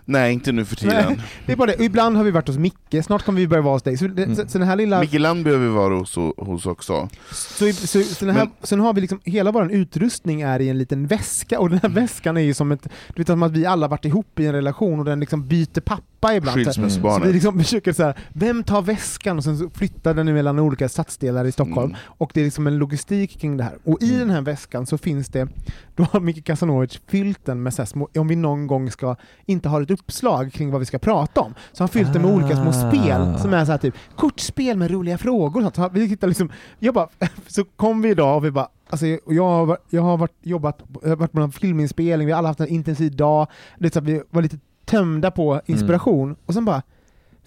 Nej, 0.04 0.32
inte 0.32 0.52
nu 0.52 0.64
för 0.64 0.76
tiden. 0.76 1.04
Nej, 1.08 1.20
det 1.46 1.52
är 1.52 1.56
bara 1.56 1.66
det. 1.70 1.74
Och 1.76 1.84
ibland 1.84 2.16
har 2.16 2.24
vi 2.24 2.30
varit 2.30 2.48
hos 2.48 2.56
Micke, 2.58 3.04
snart 3.04 3.22
kommer 3.24 3.40
vi 3.40 3.48
börja 3.48 3.62
vara 3.62 3.74
hos 3.74 3.82
dig. 3.82 3.96
Så, 3.96 4.06
det, 4.06 4.22
Mm. 4.24 4.36
så, 4.36 4.48
så 4.48 4.58
den 4.58 4.68
här 4.68 4.76
lilla... 4.76 5.00
Micke 5.00 5.12
Land 5.18 5.44
behöver 5.44 5.66
vi 5.66 5.72
vara 5.72 5.94
hos, 5.94 6.16
hos 6.36 6.66
också. 6.66 7.08
Så, 7.32 7.72
så, 7.72 8.02
så 8.02 8.24
den 8.24 8.34
här, 8.36 8.44
Men- 8.44 8.52
sen 8.62 8.80
har 8.80 8.94
vi 8.94 9.00
liksom, 9.00 9.20
hela 9.24 9.52
vår 9.52 9.72
utrustning 9.72 10.40
är 10.40 10.60
i 10.60 10.68
en 10.68 10.78
liten 10.78 11.06
väska, 11.06 11.60
och 11.60 11.70
den 11.70 11.80
här 11.82 11.88
väskan 11.88 12.36
är 12.36 12.40
ju 12.40 12.54
som 12.54 12.72
ett, 12.72 12.82
du 12.82 13.14
vet 13.20 13.26
som 13.26 13.42
att 13.42 13.52
vi 13.52 13.66
alla 13.66 13.88
varit 13.88 14.04
ihop 14.04 14.40
i 14.40 14.46
en 14.46 14.52
relation 14.52 14.98
och 14.98 15.04
den 15.04 15.20
liksom 15.20 15.48
byter 15.48 15.80
pappa 16.20 16.34
ibland. 16.36 16.54
Så 16.54 16.58
vi 16.58 16.64
Skilsmässobarnet. 16.64 17.32
liksom 17.34 17.58
försöker 17.64 17.92
så 17.92 18.02
här, 18.02 18.14
vem 18.32 18.64
tar 18.64 18.82
väskan? 18.82 19.36
Och 19.38 19.44
sen 19.44 19.58
så 19.58 19.70
flyttar 19.70 20.14
den 20.14 20.34
mellan 20.34 20.58
olika 20.58 20.88
stadsdelar 20.88 21.44
i 21.44 21.52
Stockholm. 21.52 21.90
Mm. 21.90 21.96
Och 22.06 22.30
det 22.34 22.40
är 22.40 22.44
liksom 22.44 22.66
en 22.66 22.78
logistik 22.78 23.40
kring 23.40 23.56
det 23.56 23.64
här. 23.64 23.78
Och 23.84 24.02
i 24.02 24.18
den 24.18 24.30
här 24.30 24.40
väskan 24.40 24.86
så 24.86 24.98
finns 24.98 25.28
det, 25.28 25.48
då 25.96 26.02
har 26.12 26.20
Micke 26.20 26.44
Kasanovic 26.44 27.00
fyllt 27.06 27.44
den 27.44 27.62
med 27.62 27.74
så 27.74 27.86
små, 27.86 28.08
om 28.18 28.28
vi 28.28 28.36
någon 28.36 28.66
gång 28.66 28.90
ska 28.90 29.16
inte 29.46 29.68
ha 29.68 29.82
ett 29.82 29.90
uppslag 29.90 30.52
kring 30.52 30.70
vad 30.70 30.80
vi 30.80 30.86
ska 30.86 30.98
prata 30.98 31.40
om, 31.40 31.54
så 31.72 31.82
har 31.82 31.88
han 31.88 31.92
fyllt 31.92 32.12
den 32.12 32.22
med 32.22 32.30
olika 32.34 32.56
små 32.56 32.70
Ah. 32.70 32.90
spel 32.90 33.38
som 33.38 33.54
är 33.54 33.64
så 33.64 33.70
här 33.70 33.78
typ 33.78 33.94
kortspel 34.16 34.76
med 34.76 34.90
roliga 34.90 35.18
frågor. 35.18 35.62
sånt. 35.62 35.76
Så 35.76 35.88
vi 35.92 36.06
hittar 36.06 36.28
liksom, 36.28 36.50
jag 36.78 36.94
bara, 36.94 37.08
så 37.46 37.64
kom 37.64 38.02
vi 38.02 38.08
idag 38.10 38.36
och 38.36 38.44
vi 38.44 38.50
bara 38.50 38.68
Alltså, 38.92 39.06
jag, 39.06 39.44
har 39.48 39.78
jag 39.90 40.02
har 40.02 40.16
varit, 40.16 40.36
jobbat, 40.42 40.78
jag 41.02 41.08
har 41.08 41.16
varit 41.16 41.32
på 41.32 41.40
en 41.40 41.52
filminspelning, 41.52 42.26
vi 42.26 42.32
har 42.32 42.38
alla 42.38 42.48
haft 42.48 42.60
en 42.60 42.68
intensiv 42.68 43.16
dag, 43.16 43.46
det 43.78 43.94
så 43.94 44.00
vi 44.00 44.22
var 44.30 44.42
lite 44.42 44.58
tömda 44.90 45.30
på 45.30 45.60
inspiration, 45.66 46.36
och 46.46 46.54
sen 46.54 46.64
bara, 46.64 46.82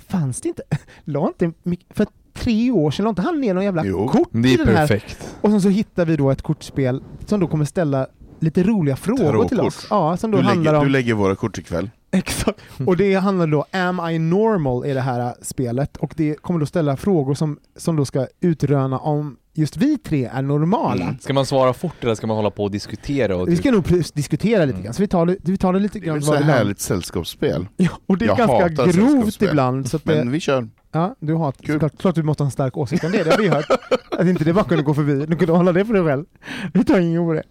fanns 0.08 0.42
det 0.42 0.48
inte, 0.48 0.64
la 1.04 1.28
inte, 1.28 1.52
för 1.90 2.08
tre 2.34 2.72
år 2.72 2.92
sedan 2.92 3.04
la 3.04 3.10
inte 3.10 3.22
han 3.22 3.42
ner 3.42 3.54
någon 3.54 3.64
jävla 3.64 3.86
Jo. 3.86 4.08
kort 4.08 4.30
Det 4.32 4.50
i 4.50 4.54
är 4.54 4.58
den 4.58 4.68
här 4.68 4.88
perfekt. 4.88 5.36
och 5.42 5.50
sen 5.50 5.62
så 5.62 5.70
hittar 5.70 6.06
vi 6.06 6.16
då 6.16 6.32
ett 6.32 6.42
kortspel 6.42 7.04
som 7.26 7.40
då 7.40 7.48
kommer 7.48 7.66
ställa 7.66 8.08
lite 8.40 8.64
roliga 8.64 8.96
frågor 8.96 9.24
Tarotkort. 9.24 9.50
till 9.50 9.60
oss. 9.60 9.88
Ja, 9.90 10.18
som 10.18 10.32
då 10.32 10.38
Du 10.38 10.44
handlar 10.44 10.72
lägger, 10.72 10.80
om... 10.80 10.86
du 10.86 10.92
lägger 10.92 11.14
våra 11.14 11.36
kort 11.36 11.58
ikväll. 11.58 11.90
Exakt. 12.12 12.60
Och 12.88 12.98
det 12.98 13.16
handlar 13.16 13.48
då 13.48 13.66
Am 13.72 14.10
I 14.10 14.20
normal 14.20 14.86
i 14.86 14.94
det 14.94 15.02
här 15.02 15.20
äh, 15.20 15.32
spelet 15.42 15.98
och 15.98 16.14
det 16.18 16.36
kommer 16.42 16.60
då 16.60 16.66
ställa 16.66 16.98
frågor 16.98 17.34
som, 17.34 17.60
som 17.76 17.96
då 17.96 18.06
ska 18.06 18.28
utröna 18.42 19.00
om 19.00 19.38
just 19.54 19.78
vi 19.78 19.98
tre 19.98 20.26
är 20.26 20.42
normala. 20.42 21.04
Mm. 21.04 21.20
Ska 21.20 21.34
man 21.34 21.46
svara 21.46 21.74
fort 21.74 22.04
eller 22.04 22.16
ska 22.16 22.28
man 22.28 22.36
hålla 22.36 22.52
på 22.52 22.64
och 22.64 22.72
diskutera? 22.72 23.36
Och 23.38 23.48
Vi 23.50 23.56
ska 23.56 23.72
nog 23.72 23.86
pr- 23.86 24.12
diskutera 24.16 24.66
lite 24.66 24.74
Mm. 24.76 24.84
grann, 24.84 24.94
så 24.94 25.02
vi 25.02 25.08
tar 25.08 25.26
det, 25.26 25.38
vi 25.42 25.58
tar 25.58 25.74
det 25.74 25.80
lite 25.80 26.00
Det 26.00 26.06
är 26.06 26.08
grann 26.08 26.22
så 26.22 26.34
härligt 26.34 26.80
sällskapsspel. 26.80 27.68
Ja, 27.78 27.90
och 28.08 28.18
det 28.18 28.26
är 28.26 28.28
Jag 28.28 28.38
ganska 28.38 28.70
grovt 28.92 29.42
ibland. 29.42 29.90
Så 29.90 29.98
att 29.98 30.06
det, 30.06 30.16
Men 30.16 30.32
vi 30.32 30.40
kör. 30.40 30.70
Ja, 30.92 31.16
du 31.20 31.34
har 31.34 31.52
klart, 31.52 31.98
klart 31.98 32.16
du 32.16 32.24
måste 32.24 32.44
ha 32.44 32.46
en 32.46 32.52
stark 32.52 32.78
åsikt 32.78 33.04
om 33.04 33.12
det, 33.12 33.24
det 33.24 33.32
har 33.32 33.38
vi 33.38 33.48
hört. 33.48 33.66
Att 34.12 34.28
inte 34.28 34.44
det 34.44 34.54
bara 34.54 34.66
kunde 34.66 34.84
gå 34.84 34.94
förbi, 34.94 35.26
du 35.26 35.36
kunde 35.38 35.54
hålla 35.54 35.72
det 35.72 35.86
för 35.86 35.94
dig 35.94 36.04
själv. 36.04 36.26
Vi 36.74 36.84
tar 36.86 37.00
ingen 37.00 37.26
på 37.26 37.34
det. 37.34 37.44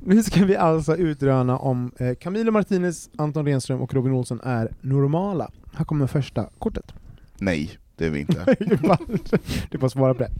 Nu 0.00 0.22
ska 0.22 0.44
vi 0.44 0.56
alltså 0.56 0.96
utröna 0.96 1.58
om 1.58 1.92
eh, 1.98 2.14
Camilo 2.14 2.52
Martinez, 2.52 3.10
Anton 3.18 3.46
Renström 3.46 3.80
och 3.80 3.94
Robin 3.94 4.12
Olsson 4.12 4.40
är 4.44 4.72
normala. 4.80 5.50
Här 5.74 5.84
kommer 5.84 6.06
första 6.06 6.46
kortet. 6.58 6.92
Nej, 7.38 7.70
det 7.98 8.06
är 8.06 8.10
vi 8.10 8.20
inte. 8.20 8.56
Bara 8.82 9.86
att 9.86 9.92
svara 9.92 10.14
på 10.14 10.22
det. 10.22 10.30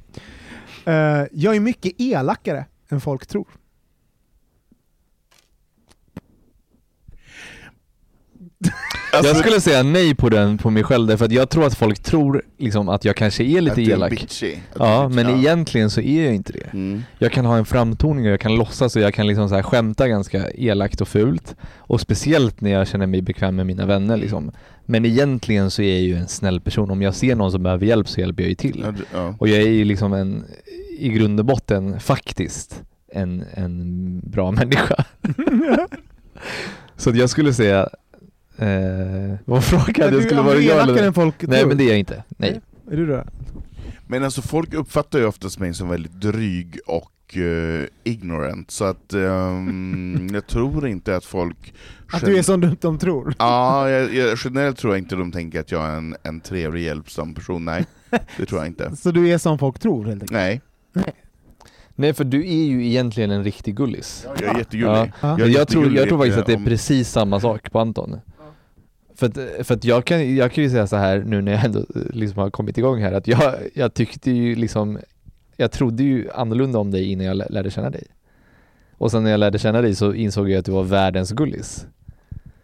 Eh, 0.92 1.26
jag 1.32 1.56
är 1.56 1.60
mycket 1.60 1.92
elakare 1.98 2.64
än 2.88 3.00
folk 3.00 3.26
tror. 3.26 3.46
Alltså, 9.12 9.28
jag 9.32 9.36
skulle 9.36 9.60
säga 9.60 9.82
nej 9.82 10.14
på 10.14 10.28
den 10.28 10.58
på 10.58 10.70
mig 10.70 10.82
själv 10.84 11.06
därför 11.06 11.24
att 11.24 11.32
jag 11.32 11.50
tror 11.50 11.66
att 11.66 11.74
folk 11.74 11.98
tror 12.02 12.42
liksom 12.58 12.88
att 12.88 13.04
jag 13.04 13.16
kanske 13.16 13.44
är 13.44 13.58
att 13.58 13.64
lite 13.64 13.74
du 13.74 13.82
är 13.82 13.90
elak. 13.96 14.10
bitchy. 14.10 14.52
Att 14.54 14.78
du 14.78 14.84
Ja, 14.84 15.04
är 15.04 15.08
men 15.08 15.28
ja. 15.28 15.36
egentligen 15.36 15.90
så 15.90 16.00
är 16.00 16.24
jag 16.24 16.34
inte 16.34 16.52
det. 16.52 16.66
Mm. 16.72 17.02
Jag 17.18 17.32
kan 17.32 17.44
ha 17.44 17.56
en 17.56 17.64
framtoning 17.64 18.26
och 18.26 18.32
jag 18.32 18.40
kan 18.40 18.54
låtsas 18.56 18.96
och 18.96 19.02
jag 19.02 19.14
kan 19.14 19.26
liksom 19.26 19.48
så 19.48 19.54
här 19.54 19.62
skämta 19.62 20.08
ganska 20.08 20.50
elakt 20.50 21.00
och 21.00 21.08
fult. 21.08 21.56
Och 21.76 22.00
speciellt 22.00 22.60
när 22.60 22.70
jag 22.70 22.88
känner 22.88 23.06
mig 23.06 23.22
bekväm 23.22 23.56
med 23.56 23.66
mina 23.66 23.86
vänner 23.86 24.16
liksom. 24.16 24.52
Men 24.90 25.04
egentligen 25.04 25.70
så 25.70 25.82
är 25.82 25.92
jag 25.92 26.02
ju 26.02 26.16
en 26.16 26.28
snäll 26.28 26.60
person. 26.60 26.90
Om 26.90 27.02
jag 27.02 27.14
ser 27.14 27.34
någon 27.36 27.52
som 27.52 27.62
behöver 27.62 27.86
hjälp 27.86 28.08
så 28.08 28.20
hjälper 28.20 28.42
jag 28.42 28.48
ju 28.48 28.54
till. 28.54 28.86
Ja. 29.12 29.34
Och 29.38 29.48
jag 29.48 29.58
är 29.58 29.68
ju 29.68 29.84
liksom 29.84 30.12
en, 30.12 30.44
i 30.98 31.08
grund 31.08 31.40
och 31.40 31.46
botten 31.46 32.00
faktiskt, 32.00 32.82
en, 33.12 33.44
en 33.54 34.20
bra 34.24 34.50
människa. 34.52 35.04
så 36.96 37.10
jag 37.10 37.30
skulle 37.30 37.54
säga, 37.54 37.88
eh, 38.58 39.34
vad 39.44 39.62
Det 39.96 40.10
du, 40.10 40.22
skulle 40.22 40.40
vara 40.42 40.54
du 40.54 40.64
elakare 40.64 40.92
eller 40.92 41.06
än 41.06 41.14
folk 41.14 41.34
Nej 41.42 41.58
tror. 41.58 41.68
men 41.68 41.78
det 41.78 41.84
är 41.84 41.88
jag 41.88 41.98
inte, 41.98 42.24
nej. 42.28 42.60
Är 42.90 42.96
du 42.96 43.06
det? 43.06 43.26
Men 44.06 44.24
alltså 44.24 44.42
folk 44.42 44.74
uppfattar 44.74 45.18
ju 45.18 45.24
oftast 45.24 45.58
mig 45.58 45.74
som 45.74 45.88
väldigt 45.88 46.12
dryg 46.20 46.78
och 46.86 47.10
eh, 47.36 47.86
ignorant, 48.04 48.70
så 48.70 48.84
att 48.84 49.12
ehm, 49.14 50.28
jag 50.32 50.46
tror 50.46 50.88
inte 50.88 51.16
att 51.16 51.24
folk... 51.24 51.74
Att 52.12 52.24
du 52.24 52.38
är 52.38 52.42
som 52.42 52.60
de, 52.60 52.76
de 52.80 52.98
tror? 52.98 53.34
Ja, 53.38 53.90
jag, 53.90 54.14
jag, 54.14 54.38
generellt 54.44 54.78
tror 54.78 54.92
jag 54.92 54.98
inte 54.98 55.16
de 55.16 55.32
tänker 55.32 55.60
att 55.60 55.72
jag 55.72 55.86
är 55.86 55.96
en, 55.96 56.16
en 56.22 56.40
trevlig, 56.40 56.82
hjälpsam 56.82 57.34
person, 57.34 57.64
nej. 57.64 57.86
Det 58.36 58.46
tror 58.46 58.60
jag 58.60 58.66
inte. 58.66 58.96
Så 58.96 59.10
du 59.10 59.28
är 59.28 59.38
som 59.38 59.58
folk 59.58 59.78
tror 59.78 60.04
helt 60.04 60.12
enkelt? 60.22 60.30
Nej, 60.30 60.60
Nej 61.94 62.14
för 62.14 62.24
du 62.24 62.40
är 62.48 62.64
ju 62.64 62.86
egentligen 62.86 63.30
en 63.30 63.44
riktig 63.44 63.76
gullis. 63.76 64.26
jag 64.40 64.54
är 64.54 64.58
jättegullig. 64.58 64.92
Ja. 64.92 65.08
Ja. 65.20 65.38
Jag 65.38 65.48
är 65.48 65.54
Jag, 65.54 65.68
tror, 65.68 65.94
jag 65.94 66.08
tror 66.08 66.18
faktiskt 66.18 66.38
att 66.38 66.46
det 66.46 66.52
är 66.52 66.56
om- 66.56 66.64
precis 66.64 67.10
samma 67.10 67.40
sak 67.40 67.72
på 67.72 67.78
Anton. 67.80 68.20
För 69.16 69.26
att, 69.26 69.66
för 69.66 69.74
att 69.74 69.84
jag, 69.84 70.04
kan, 70.04 70.36
jag 70.36 70.52
kan 70.52 70.64
ju 70.64 70.70
säga 70.70 70.86
så 70.86 70.96
här 70.96 71.18
nu 71.26 71.42
när 71.42 71.52
jag 71.52 71.64
ändå 71.64 71.84
liksom 71.94 72.38
har 72.42 72.50
kommit 72.50 72.78
igång 72.78 73.00
här 73.02 73.12
att 73.12 73.26
jag, 73.28 73.54
jag 73.74 73.94
tyckte 73.94 74.30
ju 74.30 74.54
liksom 74.54 74.98
Jag 75.60 75.72
trodde 75.72 76.02
ju 76.02 76.30
annorlunda 76.34 76.78
om 76.78 76.90
dig 76.90 77.12
innan 77.12 77.26
jag 77.26 77.36
lä- 77.36 77.46
lärde 77.50 77.70
känna 77.70 77.90
dig. 77.90 78.04
Och 78.98 79.10
sen 79.10 79.24
när 79.24 79.30
jag 79.30 79.40
lärde 79.40 79.58
känna 79.58 79.82
dig 79.82 79.94
så 79.94 80.12
insåg 80.14 80.50
jag 80.50 80.58
att 80.58 80.64
du 80.64 80.72
var 80.72 80.82
världens 80.82 81.30
gullis. 81.32 81.86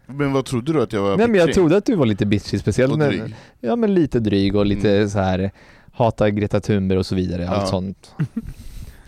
Men 0.07 0.33
vad 0.33 0.45
trodde 0.45 0.73
du 0.73 0.81
att 0.81 0.93
jag 0.93 1.01
var 1.01 1.17
Nej 1.17 1.27
men 1.27 1.35
jag 1.35 1.45
bitchig? 1.47 1.55
trodde 1.61 1.77
att 1.77 1.85
du 1.85 1.95
var 1.95 2.05
lite 2.05 2.25
bitchy, 2.25 2.59
speciellt 2.59 2.97
när. 2.97 3.33
Ja 3.59 3.75
men 3.75 3.93
lite 3.93 4.19
dryg 4.19 4.55
och 4.55 4.65
lite 4.65 4.91
Mm. 4.97 5.09
så 5.09 5.19
här 5.19 5.51
Hata 5.93 6.29
Greta 6.29 6.59
Thunberg 6.59 6.99
och 6.99 7.05
så 7.05 7.15
vidare, 7.15 7.43
Ja. 7.43 7.49
allt 7.49 7.69
sånt. 7.69 8.11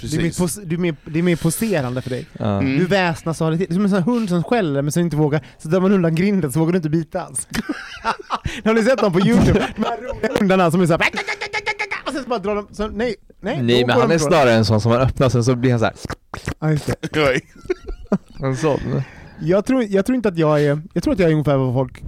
Det 0.01 0.07
är, 0.07 0.17
mer 0.17 0.23
Precis. 0.23 0.37
pos, 0.39 0.59
du 0.65 0.75
är 0.75 0.79
mer, 0.79 0.95
det 1.05 1.19
är 1.19 1.23
mer 1.23 1.35
poserande 1.35 2.01
för 2.01 2.09
dig. 2.09 2.25
Ja. 2.39 2.59
Mm. 2.61 2.77
Du 2.79 2.85
väsnas 2.85 3.41
och 3.41 3.47
har 3.47 3.51
det. 3.53 3.73
Som 3.73 3.83
en 3.83 3.89
sån 3.89 4.03
hund 4.03 4.29
som 4.29 4.43
skäller 4.43 4.81
men 4.81 4.91
som 4.91 5.01
inte 5.01 5.15
vågar, 5.15 5.41
så 5.57 5.69
drar 5.69 5.79
man 5.81 5.91
undan 5.91 6.15
grinden 6.15 6.51
så 6.51 6.59
vågar 6.59 6.71
du 6.71 6.77
inte 6.77 6.89
bita 6.89 7.21
alls. 7.21 7.47
har 8.63 8.73
ni 8.73 8.83
sett 8.83 8.99
dem 8.99 9.13
på 9.13 9.19
youtube? 9.19 9.67
De 9.75 9.83
här 9.83 9.97
roliga 9.97 10.39
hundarna 10.39 10.71
som 10.71 10.81
är 10.81 10.85
såhär 10.85 10.97
sen 12.17 12.23
så 12.23 12.29
bara 12.29 12.39
drar 12.39 12.55
de, 12.55 12.67
så, 12.71 12.87
nej, 12.87 13.15
nej. 13.41 13.61
Nej 13.63 13.85
men 13.85 13.99
han 13.99 14.11
är 14.11 14.17
snarare 14.17 14.53
en 14.53 14.65
sån 14.65 14.81
som 14.81 14.91
man 14.91 15.01
öppnar 15.01 15.29
sen 15.29 15.43
så 15.43 15.55
blir 15.55 15.71
han 15.71 15.79
så 15.79 15.85
här. 15.85 15.93
Ja, 16.59 16.71
just 16.71 16.87
det. 17.13 17.41
En 18.43 18.55
sån. 18.55 18.79
Jag 19.39 19.65
tror, 19.65 19.83
jag 19.83 20.05
tror 20.05 20.15
inte 20.15 20.29
att 20.29 20.37
jag 20.37 20.61
är, 20.63 20.81
jag 20.93 21.03
tror 21.03 21.13
att 21.13 21.19
jag 21.19 21.29
är 21.29 21.33
ungefär 21.33 21.57
vad 21.57 21.73
folk, 21.73 22.03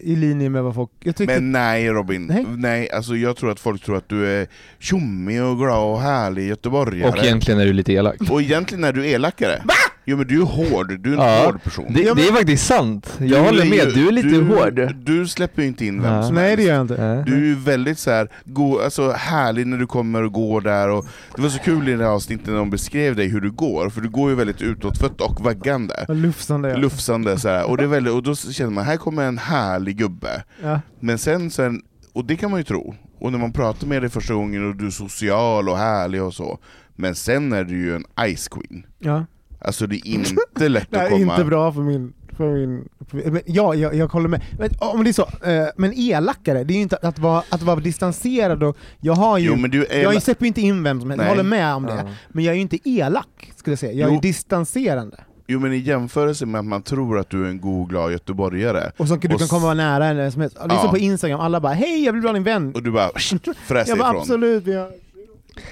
i 0.00 0.16
linje 0.16 0.48
med 0.48 0.62
vad 0.62 0.74
folk, 0.74 0.90
jag 1.00 1.16
tycker 1.16 1.34
Men 1.34 1.52
nej 1.52 1.88
Robin, 1.88 2.26
Nej. 2.26 2.46
nej. 2.48 2.90
alltså 2.90 3.16
jag 3.16 3.36
tror 3.36 3.50
att 3.50 3.60
folk 3.60 3.84
tror 3.84 3.96
att 3.96 4.08
du 4.08 4.26
är 4.26 4.46
tjommig 4.78 5.42
och 5.42 5.58
glad 5.58 5.92
och 5.92 6.00
härlig 6.00 6.48
göteborgare. 6.48 7.10
Och 7.10 7.18
egentligen 7.18 7.60
är 7.60 7.64
du 7.64 7.72
lite 7.72 7.92
elak. 7.92 8.16
Och 8.30 8.42
egentligen 8.42 8.84
är 8.84 8.92
du 8.92 9.06
elakare. 9.08 9.62
Va? 9.64 9.74
Jo 10.10 10.16
men 10.16 10.26
du 10.26 10.40
är 10.40 10.44
hård, 10.44 11.00
du 11.00 11.10
är 11.14 11.16
en 11.16 11.22
Ja. 11.22 11.44
hård 11.46 11.62
person. 11.62 11.92
Det, 11.94 12.00
Ja, 12.02 12.14
men- 12.14 12.16
det 12.24 12.28
är 12.28 12.32
faktiskt 12.32 12.66
sant. 12.66 13.18
Jag 13.20 13.44
håller 13.44 13.64
med, 13.64 13.72
ju- 13.88 13.90
du 13.92 14.08
är 14.08 14.12
lite 14.12 14.28
du, 14.28 14.42
hård. 14.42 14.94
Du 15.04 15.26
släpper 15.26 15.62
ju 15.62 15.68
inte 15.68 15.86
in 15.86 16.02
vem 16.02 16.12
Ja. 16.12 16.22
som 16.22 16.34
Nej 16.34 16.56
det 16.56 16.62
gör 16.62 16.74
jag 16.74 16.80
inte. 16.82 17.22
Du 17.26 17.34
är 17.34 17.40
ju 17.40 17.54
väldigt 17.54 17.98
så 17.98 18.10
här, 18.10 18.28
go, 18.44 18.78
alltså 18.84 19.10
härlig 19.10 19.66
när 19.66 19.76
du 19.78 19.86
kommer 19.86 20.22
och 20.22 20.32
går 20.32 20.60
där, 20.60 20.88
och 20.88 21.06
det 21.36 21.42
var 21.42 21.48
så 21.48 21.58
kul 21.58 21.88
i 21.88 21.92
det 21.92 22.04
här 22.04 22.10
avsnittet 22.10 22.46
när 22.46 22.54
de 22.56 22.70
beskrev 22.70 23.16
dig 23.16 23.28
hur 23.28 23.40
du 23.40 23.50
går, 23.50 23.90
för 23.90 24.00
du 24.00 24.08
går 24.08 24.30
ju 24.30 24.36
väldigt 24.36 24.62
utåtfött 24.62 25.20
och 25.20 25.40
vaggande. 25.40 26.06
Lufsande 26.08 26.70
är. 26.72 26.76
Lufsande 26.76 27.38
så 27.38 27.48
här. 27.48 27.64
och, 27.70 27.76
det 27.76 27.82
är 27.82 27.88
väldigt, 27.88 28.12
och 28.12 28.22
då 28.22 28.34
känner 28.34 28.70
man, 28.70 28.84
här 28.84 28.96
kommer 28.96 29.22
en 29.24 29.38
härlig 29.38 29.96
gubbe. 29.98 30.42
Ja. 30.62 30.80
Men 31.00 31.18
sen, 31.18 31.50
sen, 31.50 31.82
och 32.12 32.24
det 32.24 32.36
kan 32.36 32.50
man 32.50 32.60
ju 32.60 32.64
tro, 32.64 32.94
och 33.20 33.32
när 33.32 33.38
man 33.38 33.52
pratar 33.52 33.86
med 33.86 34.02
dig 34.02 34.10
första 34.10 34.34
gången 34.34 34.68
och 34.68 34.76
du 34.76 34.86
är 34.86 34.90
social 34.90 35.68
och 35.68 35.78
härlig 35.78 36.22
och 36.22 36.34
så, 36.34 36.58
men 36.96 37.14
sen 37.14 37.52
är 37.52 37.64
du 37.64 37.76
ju 37.84 37.94
en 37.94 38.04
ice 38.36 38.48
queen. 38.48 38.86
Ja. 38.98 39.24
Alltså 39.60 39.86
det 39.86 39.96
är 39.96 40.06
inte 40.06 40.68
lätt 40.68 40.86
Det 40.90 40.96
att 40.96 41.00
här 41.02 41.06
är 41.06 41.10
komma... 41.20 41.32
inte 41.34 41.44
bra 41.44 41.72
för 41.72 41.80
min... 41.80 42.12
För 42.36 42.52
min 42.54 42.88
för, 43.10 43.30
men, 43.30 43.42
ja, 43.46 43.74
jag, 43.74 43.94
jag 43.94 44.08
håller 44.08 44.28
med. 44.28 44.42
Men, 44.58 44.70
om 44.78 45.04
det 45.04 45.10
är 45.10 45.12
så, 45.12 45.22
eh, 45.22 45.66
men 45.76 45.92
elakare, 45.96 46.64
det 46.64 46.72
är 46.72 46.76
ju 46.76 46.82
inte 46.82 46.96
att 46.96 47.18
vara, 47.18 47.42
att 47.48 47.62
vara 47.62 47.80
distanserad 47.80 48.62
och... 48.62 48.76
Jag 49.00 49.12
har 49.12 49.38
ju... 49.38 49.46
Jo 49.46 49.56
men 49.56 49.70
du 49.70 49.84
är... 49.84 50.02
jag 50.02 50.22
släpper 50.22 50.44
ju 50.44 50.48
inte 50.48 50.60
in 50.60 50.82
vem 50.82 51.00
som 51.00 51.10
helst, 51.10 51.22
jag 51.22 51.28
håller 51.30 51.42
med 51.42 51.74
om 51.74 51.86
det. 51.86 51.94
Ja. 52.06 52.10
Men 52.28 52.44
jag 52.44 52.52
är 52.52 52.56
ju 52.56 52.60
inte 52.62 52.78
elak, 52.90 53.52
skulle 53.56 53.72
jag 53.72 53.78
säga. 53.78 53.92
Jag 53.92 54.06
är 54.06 54.10
Jo. 54.10 54.14
ju 54.14 54.20
distanserande. 54.20 55.16
Jo 55.46 55.60
men 55.60 55.72
i 55.72 55.76
jämförelse 55.76 56.46
med 56.46 56.58
att 56.58 56.64
man 56.64 56.82
tror 56.82 57.18
att 57.18 57.30
du 57.30 57.44
är 57.44 57.48
en 57.48 57.60
god 57.60 57.88
glad 57.88 58.12
göteborgare, 58.12 58.92
Och 58.96 59.08
så 59.08 59.16
du 59.16 59.34
Och 59.34 59.38
kan 59.38 59.48
komma 59.48 59.74
nära 59.74 60.06
eller 60.06 60.30
som 60.30 60.40
helst. 60.40 60.56
Det 60.56 60.62
är 60.62 60.68
Ja. 60.68 60.88
på 60.90 60.98
Instagram, 60.98 61.40
alla 61.40 61.60
bara 61.60 61.72
'Hej, 61.72 62.04
jag 62.04 62.12
vill 62.12 62.22
bli 62.22 62.32
din 62.32 62.44
vän' 62.44 62.74
och 62.74 62.82
du 62.82 62.90
bara 62.90 63.10
fräser 63.18 63.90
Jag 63.90 63.98
bara 63.98 64.08
ifrån. 64.08 64.20
absolut, 64.20 64.66
har... 64.66 64.90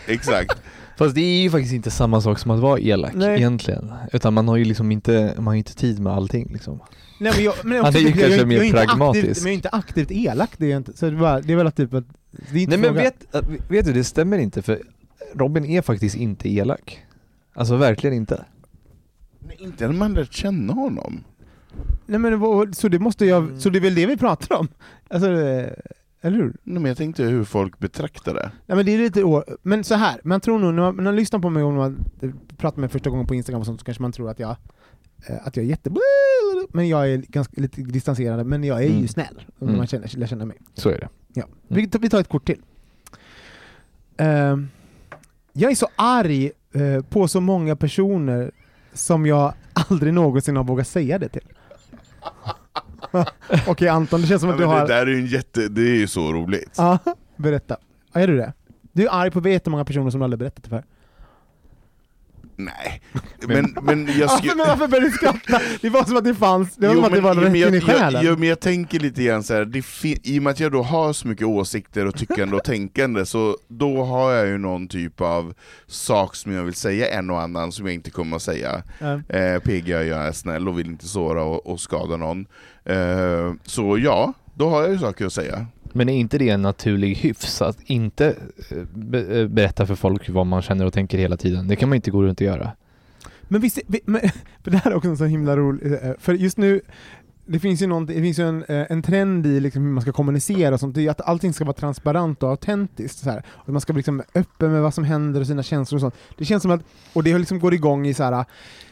Exakt. 0.07 0.57
Fast 0.99 1.15
det 1.15 1.21
är 1.21 1.43
ju 1.43 1.51
faktiskt 1.51 1.75
inte 1.75 1.91
samma 1.91 2.21
sak 2.21 2.39
som 2.39 2.51
att 2.51 2.61
vara 2.61 2.81
elak 2.81 3.13
Nej. 3.15 3.37
egentligen. 3.37 3.93
Utan 4.13 4.35
man 4.35 4.49
har 4.49 4.57
ju 4.57 4.65
liksom 4.65 4.93
inte, 4.93 5.35
man 5.37 5.47
har 5.47 5.53
ju 5.55 5.59
inte 5.59 5.75
tid 5.75 6.01
med 6.01 6.13
allting 6.13 6.49
liksom. 6.53 6.81
Nej, 7.21 7.33
men 7.37 7.45
jag, 7.45 7.55
men 7.65 7.77
Han 7.77 7.87
också 7.87 7.99
är 7.99 8.03
ju 8.03 8.07
tycker 8.07 8.21
jag, 8.21 8.29
kanske 8.29 8.41
jag, 8.41 8.49
mer 8.49 8.63
jag 8.63 8.73
pragmatisk. 8.87 9.25
Aktivt, 9.25 9.43
men 9.43 9.47
jag 9.47 9.53
är 9.53 9.55
inte 9.55 9.69
aktivt 9.69 10.11
elak, 10.11 10.51
det 10.59 10.73
är 10.73 10.77
inte. 10.77 10.97
Så 10.97 11.07
det, 11.07 11.17
är 11.17 11.21
bara, 11.21 11.41
det 11.41 11.53
är 11.53 11.57
väl 11.57 11.67
att 11.67 11.77
typ 11.77 11.95
att... 11.95 12.05
Det 12.31 12.59
är 12.59 12.63
inte 12.63 12.77
Nej 12.77 12.91
men 12.91 13.03
vet, 13.03 13.35
äh, 13.35 13.43
vet 13.69 13.87
du, 13.87 13.93
det 13.93 14.05
stämmer 14.05 14.39
inte 14.39 14.63
för 14.63 14.83
Robin 15.35 15.65
är 15.65 15.83
faktiskt 15.83 16.17
inte 16.17 16.49
elak. 16.49 16.99
Alltså 17.55 17.77
verkligen 17.77 18.17
inte. 18.17 18.45
Men 19.41 19.59
inte 19.59 19.87
när 19.87 19.95
man 19.95 20.15
lärt 20.15 20.33
känna 20.33 20.73
honom. 20.73 21.25
Nej 22.07 22.19
men 22.19 22.75
så 22.75 22.89
det 22.89 22.99
måste 22.99 23.27
jag, 23.27 23.43
Mm. 23.43 23.61
så 23.61 23.69
det 23.71 23.79
är 23.79 23.81
väl 23.81 23.95
det 23.95 24.07
vi 24.07 24.17
pratar 24.17 24.57
om? 24.57 24.69
Alltså, 25.09 25.33
eh, 25.33 25.69
eller 26.21 26.37
hur? 26.37 26.57
Nej, 26.63 26.75
men 26.83 26.85
jag 26.85 26.97
tänkte 26.97 27.23
hur 27.23 27.45
folk 27.45 27.79
betraktar 27.79 28.35
det. 28.35 28.51
Nej 28.67 28.77
men 28.77 28.87
det 28.87 28.95
är 28.95 28.99
lite 28.99 29.43
men 29.63 29.85
så 29.85 29.95
här, 29.95 30.21
man 30.25 30.41
tror 30.41 30.59
nog, 30.59 30.75
när 30.75 30.83
man, 30.83 30.97
när 30.97 31.03
man 31.05 31.17
lyssnar 31.17 31.41
på 31.41 31.51
mig 31.51 31.63
och 31.63 31.73
man 31.73 32.05
pratar 32.57 32.77
med 32.77 32.81
mig 32.81 32.89
första 32.89 33.11
gången 33.11 33.27
på 33.27 33.35
Instagram 33.35 33.61
och 33.61 33.67
sånt 33.67 33.81
så 33.81 33.85
kanske 33.85 34.03
man 34.03 34.13
tror 34.13 34.31
att 34.31 34.39
jag 34.39 34.57
eh, 35.27 35.37
att 35.47 35.57
jag 35.57 35.65
är 35.65 35.69
jätte... 35.69 35.91
Men 36.73 36.89
jag 36.89 37.11
är 37.11 37.17
ganska 37.17 37.61
lite 37.61 37.81
distanserad, 37.83 38.47
men 38.47 38.65
jag 38.65 38.79
är 38.79 38.87
ju 38.89 38.93
Mm. 38.95 39.09
snäll. 39.09 39.45
Om 39.59 39.67
Mm. 39.69 39.79
man 39.79 39.87
känner, 39.87 40.17
lär 40.19 40.27
känna 40.27 40.45
mig. 40.45 40.57
Så 40.75 40.89
är 40.89 41.01
det. 41.01 41.09
Ja. 41.35 41.45
Vi, 41.69 41.87
tar- 41.89 41.99
vi 41.99 42.09
tar 42.11 42.21
ett 42.21 42.29
kort 42.29 42.47
till. 42.47 42.61
Ehm, 44.17 44.69
jag 45.53 45.71
är 45.71 45.75
så 45.75 45.89
arg 45.97 46.51
eh, 46.73 47.03
på 47.09 47.29
så 47.29 47.41
många 47.41 47.77
personer 47.77 48.51
som 48.93 49.27
jag 49.27 49.53
aldrig 49.73 50.15
någonsin 50.15 50.57
har 50.57 50.65
vågat 50.65 50.89
säga 50.89 51.19
det 51.19 51.29
till. 51.29 51.49
Okej 53.67 53.89
Anton, 53.89 54.21
det 54.21 54.27
känns 54.27 54.41
som 54.41 54.51
att 54.51 54.59
du 54.59 54.65
har... 54.65 54.81
Det 54.81 54.95
där 54.95 55.07
är 55.07 55.11
ju 55.11 55.19
en 55.19 55.27
jätte, 55.27 55.69
det 55.69 55.81
är 55.81 55.97
ju 55.97 56.07
så 56.07 56.33
roligt. 56.33 56.75
Ja, 56.77 56.99
berätta. 57.37 57.77
Är 58.13 58.27
du 58.27 58.37
det? 58.37 58.53
Du 58.93 59.07
är 59.07 59.09
arg 59.13 59.31
på 59.31 59.49
jättemånga 59.49 59.85
personer 59.85 60.11
som 60.11 60.21
du 60.21 60.25
aldrig 60.25 60.39
berättat 60.39 60.65
det 60.65 60.71
för. 60.71 60.85
Nej, 62.61 63.01
men, 63.49 63.77
men 63.83 64.09
jag 64.19 64.31
skulle... 64.31 64.55
men 64.55 64.67
varför 64.67 64.89
började 64.89 65.09
du 65.09 65.13
skratta? 65.13 65.61
Det 65.81 65.91
var 65.91 66.05
som 66.05 66.17
att 66.17 66.25
det 66.25 66.35
fanns, 66.35 66.77
det 66.77 66.87
var 66.87 66.95
Jo, 66.95 67.01
som 67.01 67.05
att 67.05 67.15
det 67.15 67.21
var 67.21 67.35
jo, 67.35 67.41
rätt 67.41 67.49
in 67.49 67.75
i 67.75 67.77
jag, 67.77 67.83
själen. 67.83 68.25
jag, 68.25 68.39
men 68.39 68.49
jag 68.49 68.61
tänker 68.61 69.01
lite 69.01 69.23
grann 69.23 69.43
så 69.43 69.55
här, 69.55 69.65
det 69.65 69.85
i 70.29 70.39
och 70.39 70.43
med 70.43 70.51
att 70.51 70.61
jag 70.61 70.73
då 70.73 70.83
har 70.83 71.13
så 71.13 71.29
mycket 71.29 71.47
åsikter 71.47 72.07
och 72.07 72.15
tyckande 72.17 72.57
och 72.57 72.65
tänkande, 72.65 73.27
så 73.27 73.57
då 73.69 74.05
har 74.05 74.33
jag 74.33 74.47
ju 74.47 74.59
någon 74.59 74.89
typ 74.89 75.21
av 75.21 75.55
sak 75.87 76.37
som 76.37 76.53
jag 76.53 76.63
vill 76.63 76.75
säga 76.75 77.09
en 77.09 77.31
och 77.31 77.41
annan 77.41 77.73
som 77.73 77.87
jag 77.87 77.95
inte 77.95 78.11
kommer 78.11 78.37
att 78.37 78.43
säga. 78.43 78.83
Ja. 78.99 79.37
Eh, 79.37 79.59
PG, 79.59 79.89
jag 79.89 80.27
är 80.27 80.33
snäll 80.33 80.69
och 80.69 80.79
vill 80.79 80.87
inte 80.87 81.09
såra 81.09 81.43
och, 81.43 81.67
och 81.67 81.81
skada 81.81 82.17
någon. 82.17 82.47
Eh, 82.85 83.53
så 83.65 83.99
ja, 83.99 84.33
då 84.55 84.69
har 84.69 84.83
jag 84.83 84.91
ju 84.91 84.99
saker 84.99 85.27
att 85.27 85.33
säga. 85.33 85.67
Men 85.95 86.09
är 86.09 86.17
inte 86.17 86.39
det 86.39 86.49
en 86.49 86.63
naturlig 86.63 87.15
hyfs 87.15 87.63
att 87.63 87.79
inte 87.85 88.27
eh, 88.71 88.77
be- 88.95 89.41
eh, 89.41 89.49
berätta 89.49 89.87
för 89.87 89.95
folk 89.95 90.29
vad 90.29 90.47
man 90.47 90.63
känner 90.63 90.87
och 90.87 90.93
tänker 90.93 91.19
hela 91.19 91.37
tiden? 91.37 91.69
Det 91.69 91.77
kan 91.77 91.89
man 91.89 91.97
inte 91.97 92.11
gå 92.11 92.23
runt 92.23 92.41
och 92.41 92.47
göra. 92.47 92.71
Men 93.43 93.61
visst, 93.61 93.79
vi, 93.87 94.01
men, 94.05 94.21
för 94.65 94.71
det 94.71 94.77
här 94.77 94.91
är 94.91 94.95
också 94.95 95.09
en 95.09 95.17
så 95.17 95.25
himla 95.25 95.57
rolig, 95.57 95.93
eh, 95.93 96.13
för 96.19 96.35
just 96.35 96.59
nu 96.59 96.81
det 97.51 97.59
finns 97.59 97.83
ju, 97.83 97.87
någon, 97.87 98.07
det 98.07 98.15
finns 98.15 98.39
ju 98.39 98.49
en, 98.49 98.65
en 98.69 99.03
trend 99.03 99.47
i 99.47 99.61
liksom 99.61 99.83
hur 99.83 99.91
man 99.93 100.03
ska 100.03 100.13
kommunicera 100.13 100.75
och 100.75 100.81
sånt, 100.81 100.95
det 100.95 101.07
är 101.07 101.11
att 101.11 101.21
allting 101.21 101.53
ska 101.53 101.65
vara 101.65 101.73
transparent 101.77 102.43
och 102.43 102.51
autentiskt. 102.51 103.19
Så 103.19 103.31
här. 103.31 103.43
Och 103.49 103.69
man 103.73 103.81
ska 103.81 103.93
bli 103.93 103.99
liksom 103.99 104.23
öppen 104.35 104.73
med 104.73 104.83
vad 104.83 104.95
som 104.95 105.05
händer 105.05 105.41
och 105.41 105.47
sina 105.47 105.63
känslor 105.63 105.97
och 105.97 106.01
sånt. 106.01 106.15
Det 106.39 106.45
känns 106.45 106.63
som 106.63 106.71
att, 106.73 106.81
och 107.13 107.25
det 107.25 107.39
liksom 107.39 107.59
går 107.59 107.75
igång 107.75 108.07
i 108.07 108.15
så 108.15 108.23
här 108.23 108.45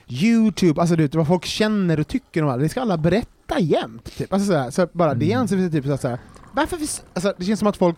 Youtube, 0.09 0.81
alltså 0.81 0.97
du 0.97 1.03
vet, 1.03 1.15
vad 1.15 1.27
folk 1.27 1.45
känner 1.45 2.01
och 2.01 2.09
tycker 2.09 2.43
om 2.43 2.59
det, 2.59 2.65
det 2.65 2.69
ska 2.69 2.81
alla 2.81 2.99
berätta 2.99 3.61
jämt. 3.61 4.17
Typ. 4.17 4.33
Alltså, 4.33 4.47
så, 4.49 4.57
här, 4.59 4.71
så 4.71 4.89
bara, 4.93 5.15
det 5.15 5.27
Mm. 5.27 5.41
anser 5.41 5.57
vi 5.57 5.71
typ 5.71 6.01
så 6.01 6.09
här, 6.09 6.19
varför 6.57 6.77
vi, 6.77 6.87
alltså, 7.15 7.35
det 7.39 7.45
känns 7.45 7.59
som 7.59 7.69
att 7.69 7.77
folk, 7.77 7.97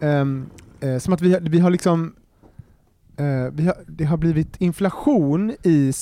um, 0.00 0.50
uh, 0.84 0.98
som 0.98 1.12
att 1.14 1.20
vi, 1.20 1.32
har- 1.32 1.40
vi 1.40 1.58
har 1.58 1.70
liksom 1.70 2.14
uh, 3.20 3.50
vi 3.52 3.66
har, 3.66 3.76
det 3.86 4.04
har 4.04 4.16
blivit 4.16 4.56
inflation 4.60 5.50
i, 5.62 5.92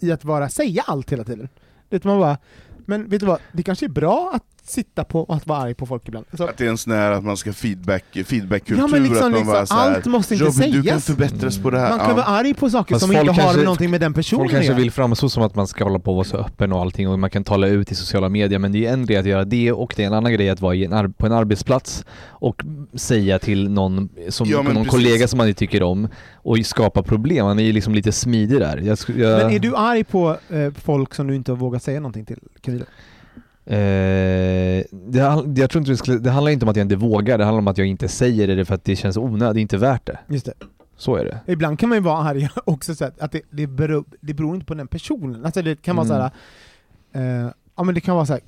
i 0.00 0.12
att 0.12 0.24
vara, 0.24 0.48
säga 0.48 0.82
allt 0.86 1.12
hela 1.12 1.24
tiden. 1.24 1.48
Det 1.88 2.04
man 2.04 2.18
bara, 2.20 2.38
men 2.86 3.08
vet 3.08 3.20
du 3.20 3.26
vad, 3.26 3.40
det 3.52 3.62
kanske 3.62 3.86
är 3.86 3.90
bra 3.90 4.30
att 4.34 4.53
sitta 4.64 5.04
på 5.04 5.20
och 5.20 5.34
att 5.36 5.46
vara 5.46 5.58
arg 5.58 5.74
på 5.74 5.86
folk 5.86 6.08
ibland. 6.08 6.26
Så, 6.36 6.44
Att 6.44 6.56
det 6.58 6.64
är 6.66 6.68
en 6.68 6.78
sån 6.78 6.92
här 6.92 7.12
att 7.12 7.24
man 7.24 7.36
ska 7.36 7.52
feedback, 7.52 8.04
feedbackkultur, 8.26 8.82
ja 8.82 8.86
men 8.86 9.02
liksom, 9.02 9.16
att 9.18 9.22
man 9.22 9.32
liksom 9.32 9.52
bara 9.52 9.66
så 9.66 9.74
här, 9.74 9.94
allt 9.94 10.06
måste 10.06 10.34
inte 10.34 10.46
Robin, 10.46 10.70
du 10.72 10.82
kan 10.82 10.82
sägas. 11.00 11.06
förbättras 11.06 11.58
på 11.58 11.70
det 11.70 11.78
här. 11.80 11.90
Man 11.90 11.98
kan 11.98 12.08
Ja. 12.08 12.14
vara 12.14 12.26
arg 12.26 12.54
på 12.54 12.70
saker 12.70 12.94
Fast 12.94 13.04
som 13.06 13.12
inte 13.12 13.24
folk 13.26 13.36
har 13.38 13.42
kanske- 13.44 13.62
någonting 13.64 13.90
med 13.90 14.00
den 14.00 14.14
personen 14.14 14.40
Folk 14.40 14.50
kanske 14.52 14.74
vill 14.74 14.90
framstå 14.90 15.28
som 15.28 15.42
att 15.42 15.54
man 15.54 15.66
ska 15.66 15.84
hålla 15.84 15.98
på 15.98 16.10
och 16.10 16.16
vara 16.16 16.24
så 16.24 16.36
öppen 16.36 16.72
och 16.72 16.80
allting 16.80 17.08
och 17.08 17.18
man 17.18 17.30
kan 17.30 17.44
tala 17.44 17.66
ut 17.66 17.92
i 17.92 17.94
sociala 17.94 18.28
medier 18.28 18.58
men 18.58 18.72
det 18.72 18.86
är 18.86 18.92
en 18.92 19.06
grej 19.06 19.16
att 19.16 19.26
göra 19.26 19.44
det 19.44 19.72
och 19.72 19.92
det 19.96 20.02
är 20.02 20.06
en 20.06 20.12
annan 20.14 20.32
grej 20.32 20.50
att 20.50 20.60
vara 20.60 20.74
i 20.74 20.84
en 20.84 21.12
på 21.12 21.26
en 21.26 21.32
arbetsplats 21.32 22.04
och 22.28 22.62
säga 22.94 23.38
till 23.38 23.70
någon, 23.70 24.08
som, 24.28 24.48
Ja, 24.48 24.62
någon 24.62 24.74
precis. 24.74 24.90
kollega 24.90 25.28
som 25.28 25.36
man 25.38 25.48
inte 25.48 25.58
tycker 25.58 25.82
om 25.82 26.08
och 26.34 26.58
skapa 26.64 27.02
problem. 27.02 27.44
Man 27.46 27.58
är 27.58 27.62
ju 27.64 27.72
liksom 27.72 27.94
lite 27.94 28.12
smidig 28.12 28.60
där. 28.60 28.76
Jag, 28.76 28.98
jag, 29.16 29.38
Men 29.42 29.50
är 29.50 29.58
du 29.58 29.76
arg 29.76 30.04
på 30.04 30.36
eh, 30.50 30.72
folk 30.84 31.14
som 31.14 31.26
du 31.26 31.34
inte 31.36 31.52
har 31.52 31.56
vågat 31.56 31.82
säga 31.82 32.00
någonting 32.00 32.24
till, 32.24 32.38
Camilla? 32.60 32.84
Eh, 33.66 34.84
det, 34.90 35.18
jag 35.56 35.70
tror 35.70 35.80
inte 35.80 35.90
det, 35.90 35.96
skulle, 35.96 36.18
det 36.18 36.30
handlar 36.30 36.52
inte 36.52 36.64
om 36.64 36.68
att 36.68 36.76
jag 36.76 36.84
inte 36.84 36.96
vågar, 36.96 37.38
det 37.38 37.44
handlar 37.44 37.58
om 37.58 37.68
att 37.68 37.78
jag 37.78 37.86
inte 37.86 38.08
säger 38.08 38.56
det 38.56 38.64
för 38.64 38.74
att 38.74 38.84
det 38.84 38.96
känns 38.96 39.16
onödigt, 39.16 39.54
det 39.54 39.58
är 39.58 39.62
inte 39.62 39.76
värt 39.76 40.06
det. 40.06 40.18
Just 40.28 40.46
det. 40.46 40.52
Så 40.96 41.16
är 41.16 41.24
det. 41.24 41.52
Ibland 41.52 41.78
kan 41.78 41.88
man 41.88 41.98
ju 41.98 42.02
vara 42.02 42.18
arg 42.18 42.48
också 42.64 42.94
så 42.94 43.04
att, 43.04 43.32
det, 43.32 43.40
det, 43.50 43.66
beror, 43.66 44.04
det 44.20 44.34
beror 44.34 44.54
inte 44.54 44.66
på 44.66 44.74
den 44.74 44.86
personen. 44.86 45.44
Alltså 45.44 45.62
det 45.62 45.82
kan 45.82 45.96
vara 45.96 46.06
Mm. 46.06 46.30
så 47.12 47.18
här, 47.18 47.44
eh, 47.44 47.50
ja 47.76 47.82
men 47.82 47.94
det 47.94 48.00
kan 48.00 48.14
vara 48.16 48.26
så 48.26 48.32
här, 48.32 48.40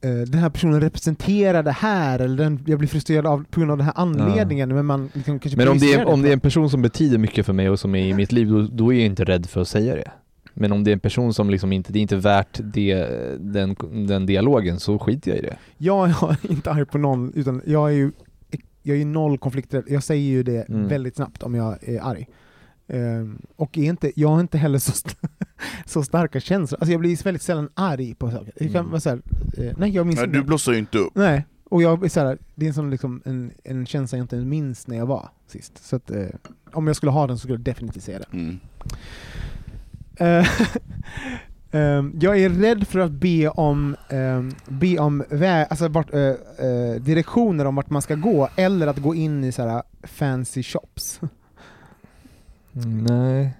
eh, 0.00 0.10
den 0.26 0.40
här 0.40 0.50
personen 0.50 0.80
representerar 0.80 1.62
det 1.62 1.72
här, 1.72 2.18
eller 2.18 2.36
den, 2.36 2.64
jag 2.66 2.78
blir 2.78 2.88
frustrerad 2.88 3.26
av, 3.26 3.44
på 3.50 3.60
grund 3.60 3.72
av 3.72 3.78
den 3.78 3.86
här 3.86 3.94
anledningen, 3.96 4.74
men 4.74 4.86
man 4.86 5.10
liksom 5.12 5.38
kanske 5.38 5.56
Men 5.58 5.68
om 5.68 5.78
det, 5.78 5.86
är, 5.86 5.88
projicerar 5.88 6.12
om 6.12 6.22
det 6.22 6.28
är 6.28 6.32
en 6.32 6.40
person 6.40 6.70
som 6.70 6.82
betyder 6.82 7.18
mycket 7.18 7.46
för 7.46 7.52
mig 7.52 7.70
och 7.70 7.80
som 7.80 7.94
är 7.94 8.06
i 8.06 8.14
mitt 8.14 8.32
liv, 8.32 8.48
då, 8.48 8.62
då 8.62 8.92
är 8.92 8.96
jag 8.96 9.06
inte 9.06 9.24
rädd 9.24 9.46
för 9.46 9.60
att 9.60 9.68
säga 9.68 9.94
det. 9.94 10.10
Men 10.54 10.72
om 10.72 10.84
det 10.84 10.90
är 10.90 10.92
en 10.92 11.00
person 11.00 11.34
som 11.34 11.50
liksom 11.50 11.72
inte, 11.72 11.92
det 11.92 11.98
är 11.98 12.00
inte 12.00 12.16
värt 12.16 12.60
det, 12.62 12.94
den, 13.40 13.76
den 14.06 14.26
dialogen, 14.26 14.80
så 14.80 14.98
skiter 14.98 15.30
jag 15.30 15.38
i 15.38 15.42
det. 15.42 15.56
Jag 15.78 16.08
är 16.10 16.36
inte 16.52 16.70
arg 16.70 16.84
på 16.84 16.98
någon, 16.98 17.32
utan 17.34 17.62
jag 17.66 17.88
är 17.90 17.94
ju 17.94 18.10
jag 18.86 18.94
är 18.94 18.98
ju 18.98 19.04
noll 19.04 19.38
konflikträdd, 19.38 19.84
jag 19.88 20.02
säger 20.02 20.30
ju 20.30 20.42
det 20.42 20.68
Mm. 20.68 20.88
väldigt 20.88 21.16
snabbt 21.16 21.42
om 21.42 21.54
jag 21.54 21.88
är 21.88 22.00
arg. 22.02 22.28
Ehm, 22.88 23.38
och 23.56 23.78
är 23.78 23.82
inte, 23.82 24.12
jag 24.20 24.28
har 24.28 24.40
inte 24.40 24.58
heller 24.58 24.78
så, 24.78 24.90
st- 24.92 25.28
så 25.86 26.02
starka 26.02 26.40
känslor, 26.40 26.78
alltså 26.80 26.92
jag 26.92 27.00
blir 27.00 27.24
väldigt 27.24 27.42
sällan 27.42 27.68
arg 27.74 28.14
på 28.14 28.30
saker. 28.30 28.52
Det 28.56 28.64
kan 28.68 28.76
Mm. 28.76 28.90
vara 28.90 29.00
så 29.00 29.10
här, 29.10 29.20
eh, 29.58 29.72
nej 29.78 29.90
jag 29.90 30.06
minns 30.06 30.16
Nej, 30.16 30.26
inte. 30.26 30.38
du 30.38 30.44
blossar 30.44 30.72
ju 30.72 30.78
inte 30.78 30.98
upp. 30.98 31.12
Nej, 31.14 31.44
och 31.70 31.82
jag 31.82 32.04
är 32.04 32.08
så 32.08 32.20
här, 32.20 32.38
det 32.54 32.66
är 32.66 32.68
en, 32.68 32.74
sån 32.74 32.90
liksom, 32.90 33.22
en, 33.24 33.50
en 33.64 33.86
känsla 33.86 34.18
jag 34.18 34.24
inte 34.24 34.36
minns 34.36 34.86
när 34.86 34.96
jag 34.96 35.06
var 35.06 35.28
sist. 35.46 35.84
Så 35.86 35.96
att, 35.96 36.10
eh, 36.10 36.26
om 36.72 36.86
jag 36.86 36.96
skulle 36.96 37.12
ha 37.12 37.26
den 37.26 37.36
så 37.36 37.40
skulle 37.40 37.54
jag 37.54 37.60
definitivt 37.60 38.02
säga 38.04 38.18
det. 38.18 38.36
Mm. 38.38 38.58
Eh, 40.16 40.46
ehm, 41.72 42.18
jag 42.20 42.38
är 42.38 42.48
rädd 42.50 42.86
för 42.88 42.98
att 42.98 43.10
be 43.12 43.48
om, 43.48 43.96
um, 44.10 44.54
be 44.68 44.98
om 44.98 45.22
vä- 45.22 45.66
alltså 45.70 45.88
vart, 45.88 46.14
eh, 46.14 46.20
eh, 46.20 46.94
direktioner 47.00 47.64
om 47.64 47.74
vart 47.76 47.90
man 47.90 48.02
ska 48.02 48.14
gå, 48.14 48.48
eller 48.56 48.86
att 48.86 48.98
gå 48.98 49.14
in 49.14 49.44
i 49.44 49.52
så 49.52 49.68
här 49.68 49.82
fancy 50.02 50.62
shops. 50.62 51.20
Nej, 53.08 53.50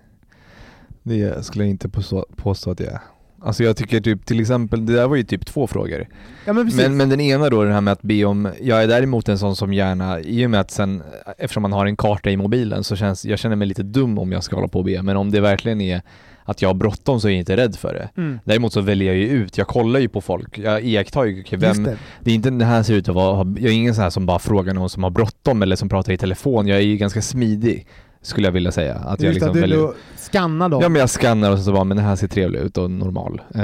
det 1.03 1.45
skulle 1.47 1.65
jag 1.65 1.71
inte 1.71 1.89
påstå, 1.89 2.27
påstå 2.37 2.71
att 2.71 2.81
jag 2.81 2.93
är. 2.93 3.01
Alltså 3.43 3.65
jag 3.65 3.77
tycker 3.77 4.01
typ 4.01 4.27
till 4.27 4.41
exempel, 4.41 4.87
det 4.87 4.93
där 4.93 5.09
var 5.09 5.17
ju 5.17 5.23
typ 5.23 5.47
två 5.47 5.67
frågor. 5.67 6.07
Ja 6.47 6.53
men. 6.53 6.71
Men, 6.77 6.97
men 6.97 7.09
den 7.09 7.21
ena 7.21 7.51
då, 7.51 7.65
den 7.65 7.73
här 7.73 7.81
med 7.81 7.93
att 7.93 8.03
be 8.03 8.25
om, 8.25 8.49
jag 8.61 8.83
är 8.83 8.89
däremot 8.89 9.29
en 9.29 9.39
sån 9.39 9.57
som 9.57 9.73
gärna, 9.73 10.21
i 10.21 10.47
och 10.47 10.51
med 10.51 10.61
att 10.61 10.71
sen, 10.71 11.03
eftersom 11.39 11.63
man 11.63 11.73
har 11.73 11.87
en 11.87 11.97
karta 11.97 12.31
i 12.31 12.37
mobilen 12.37 12.85
så 12.85 12.97
känns, 12.97 13.25
jag 13.25 13.39
känner 13.39 13.57
mig 13.57 13.69
lite 13.69 13.83
dum 13.83 14.19
om 14.19 14.33
jag 14.33 14.45
ska 14.45 14.57
hålla 14.57 14.69
på 14.69 14.79
och 14.79 14.85
be, 14.85 15.03
men 15.03 15.17
om 15.17 15.31
det 15.31 15.41
verkligen 15.41 15.81
är 15.81 16.03
att 16.45 16.63
jag 16.63 16.69
har 16.69 16.75
bråttom 16.75 17.21
så 17.21 17.29
är 17.29 17.33
jag 17.33 17.39
inte 17.39 17.57
rädd 17.57 17.77
för 17.77 17.95
det. 17.95 18.21
mm. 18.21 18.41
Däremot 18.45 18.73
så 18.73 18.81
väljer 18.81 19.09
jag 19.13 19.17
ju 19.17 19.29
ut, 19.29 19.59
jag 19.59 19.67
kollar 19.67 20.01
ju 20.01 20.09
på 20.09 20.21
folk, 20.21 20.59
jag 20.59 20.83
iakttar 20.85 21.25
ju 21.25 21.37
Just 21.37 21.53
vem, 21.53 21.83
det. 21.85 21.97
det 22.21 22.31
är 22.31 22.35
inte 22.35 22.51
den 22.51 22.61
här 22.61 22.83
ser 22.83 22.95
ut 22.95 23.09
att 23.09 23.15
vara, 23.15 23.39
jag 23.39 23.65
är 23.65 23.75
ingen 23.75 23.95
sån 23.95 24.03
här 24.03 24.11
som 24.11 24.27
bara 24.27 24.39
frågar 24.39 24.75
någon 24.75 24.91
som 24.91 25.03
har 25.03 25.11
bråttom 25.11 25.63
eller 25.63 25.77
som 25.77 25.89
pratar 25.89 26.13
i 26.13 26.19
telefon, 26.19 26.67
jag 26.67 26.79
är 26.79 26.83
ju 26.83 26.97
ganska 26.97 27.23
smidig 27.23 27.87
skulle 28.23 28.47
jag 28.47 28.53
vilja 28.53 28.73
säga. 28.73 28.95
Att 28.95 29.21
jag 29.21 29.29
Just 29.29 29.35
liksom 29.35 29.49
det, 29.49 29.55
du, 29.55 29.61
väljer, 29.61 29.91
skannar 30.17 30.69
dem. 30.69 30.83
Ja 30.83 30.89
men 30.89 31.01
jag 31.01 31.11
skannar 31.11 31.51
och 31.51 31.59
så 31.59 31.73
bara, 31.73 31.85
men 31.85 31.97
den 31.97 32.07
här 32.07 32.17
ser 32.17 32.29
trevlig 32.29 32.61
ut 32.61 32.79
och 32.79 32.91
normal. 32.91 33.41
Eh, 33.55 33.61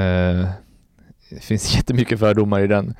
det 1.29 1.39
finns 1.41 1.75
jättemycket 1.75 2.19
fördomar 2.19 2.59
i 2.59 2.67
den. 2.67 2.93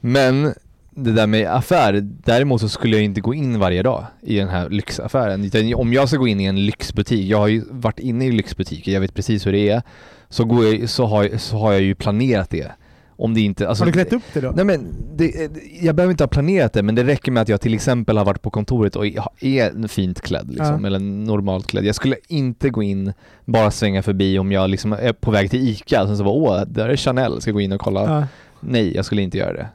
Men 0.00 0.54
det 0.96 1.12
där 1.12 1.26
med 1.26 1.46
affär, 1.54 2.00
däremot 2.02 2.60
så 2.60 2.68
skulle 2.68 2.96
jag 2.96 3.04
inte 3.04 3.20
gå 3.20 3.34
in 3.34 3.58
varje 3.58 3.82
dag 3.82 4.04
i 4.22 4.36
den 4.36 4.48
här 4.48 4.68
lyxaffären. 4.70 5.44
Utan 5.44 5.74
om 5.74 5.92
jag 5.92 6.08
ska 6.08 6.16
gå 6.18 6.28
in 6.28 6.40
i 6.40 6.44
en 6.44 6.66
lyxbutik, 6.66 7.26
jag 7.26 7.38
har 7.38 7.48
ju 7.48 7.64
varit 7.70 7.98
inne 7.98 8.26
i 8.26 8.32
lyxbutiker, 8.32 8.92
jag 8.92 9.00
vet 9.00 9.14
precis 9.14 9.46
hur 9.46 9.52
det 9.52 9.68
är, 9.68 9.82
så, 10.28 10.44
går 10.44 10.64
jag, 10.66 10.88
så, 10.88 11.06
har, 11.06 11.38
så 11.38 11.56
har 11.56 11.72
jag 11.72 11.82
ju 11.82 11.94
planerat 11.94 12.50
det. 12.50 12.72
Om 13.18 13.34
det 13.34 13.40
inte, 13.40 13.68
alltså, 13.68 13.84
har 13.84 13.86
du 13.86 13.92
klätt 13.92 14.12
upp 14.12 14.22
det 14.32 14.40
då? 14.40 14.52
Nej 14.56 14.64
men, 14.64 14.86
det, 15.16 15.50
jag 15.80 15.94
behöver 15.94 16.10
inte 16.10 16.24
ha 16.24 16.28
planerat 16.28 16.72
det, 16.72 16.82
men 16.82 16.94
det 16.94 17.04
räcker 17.04 17.32
med 17.32 17.40
att 17.40 17.48
jag 17.48 17.60
till 17.60 17.74
exempel 17.74 18.18
har 18.18 18.24
varit 18.24 18.42
på 18.42 18.50
kontoret 18.50 18.96
och 18.96 19.06
är 19.40 19.88
fint 19.88 20.20
klädd 20.20 20.48
liksom, 20.48 20.78
Ja. 20.80 20.86
eller 20.86 20.98
normalt 20.98 21.66
klädd. 21.66 21.84
Jag 21.84 21.94
skulle 21.94 22.16
inte 22.28 22.70
gå 22.70 22.82
in, 22.82 23.12
bara 23.44 23.70
svänga 23.70 24.02
förbi 24.02 24.38
om 24.38 24.52
jag 24.52 24.70
liksom 24.70 24.92
är 24.92 25.12
på 25.12 25.30
väg 25.30 25.50
till 25.50 25.68
ICA 25.68 26.02
och 26.02 26.08
sen 26.08 26.16
så 26.16 26.24
bara 26.24 26.34
åh, 26.34 26.62
där 26.66 26.88
är 26.88 26.96
Chanel, 26.96 27.40
ska 27.40 27.50
gå 27.50 27.60
in 27.60 27.72
och 27.72 27.80
kolla. 27.80 28.02
Ja. 28.04 28.26
Nej, 28.60 28.94
jag 28.94 29.04
skulle 29.04 29.22
inte 29.22 29.38
göra 29.38 29.52
det. 29.52 29.68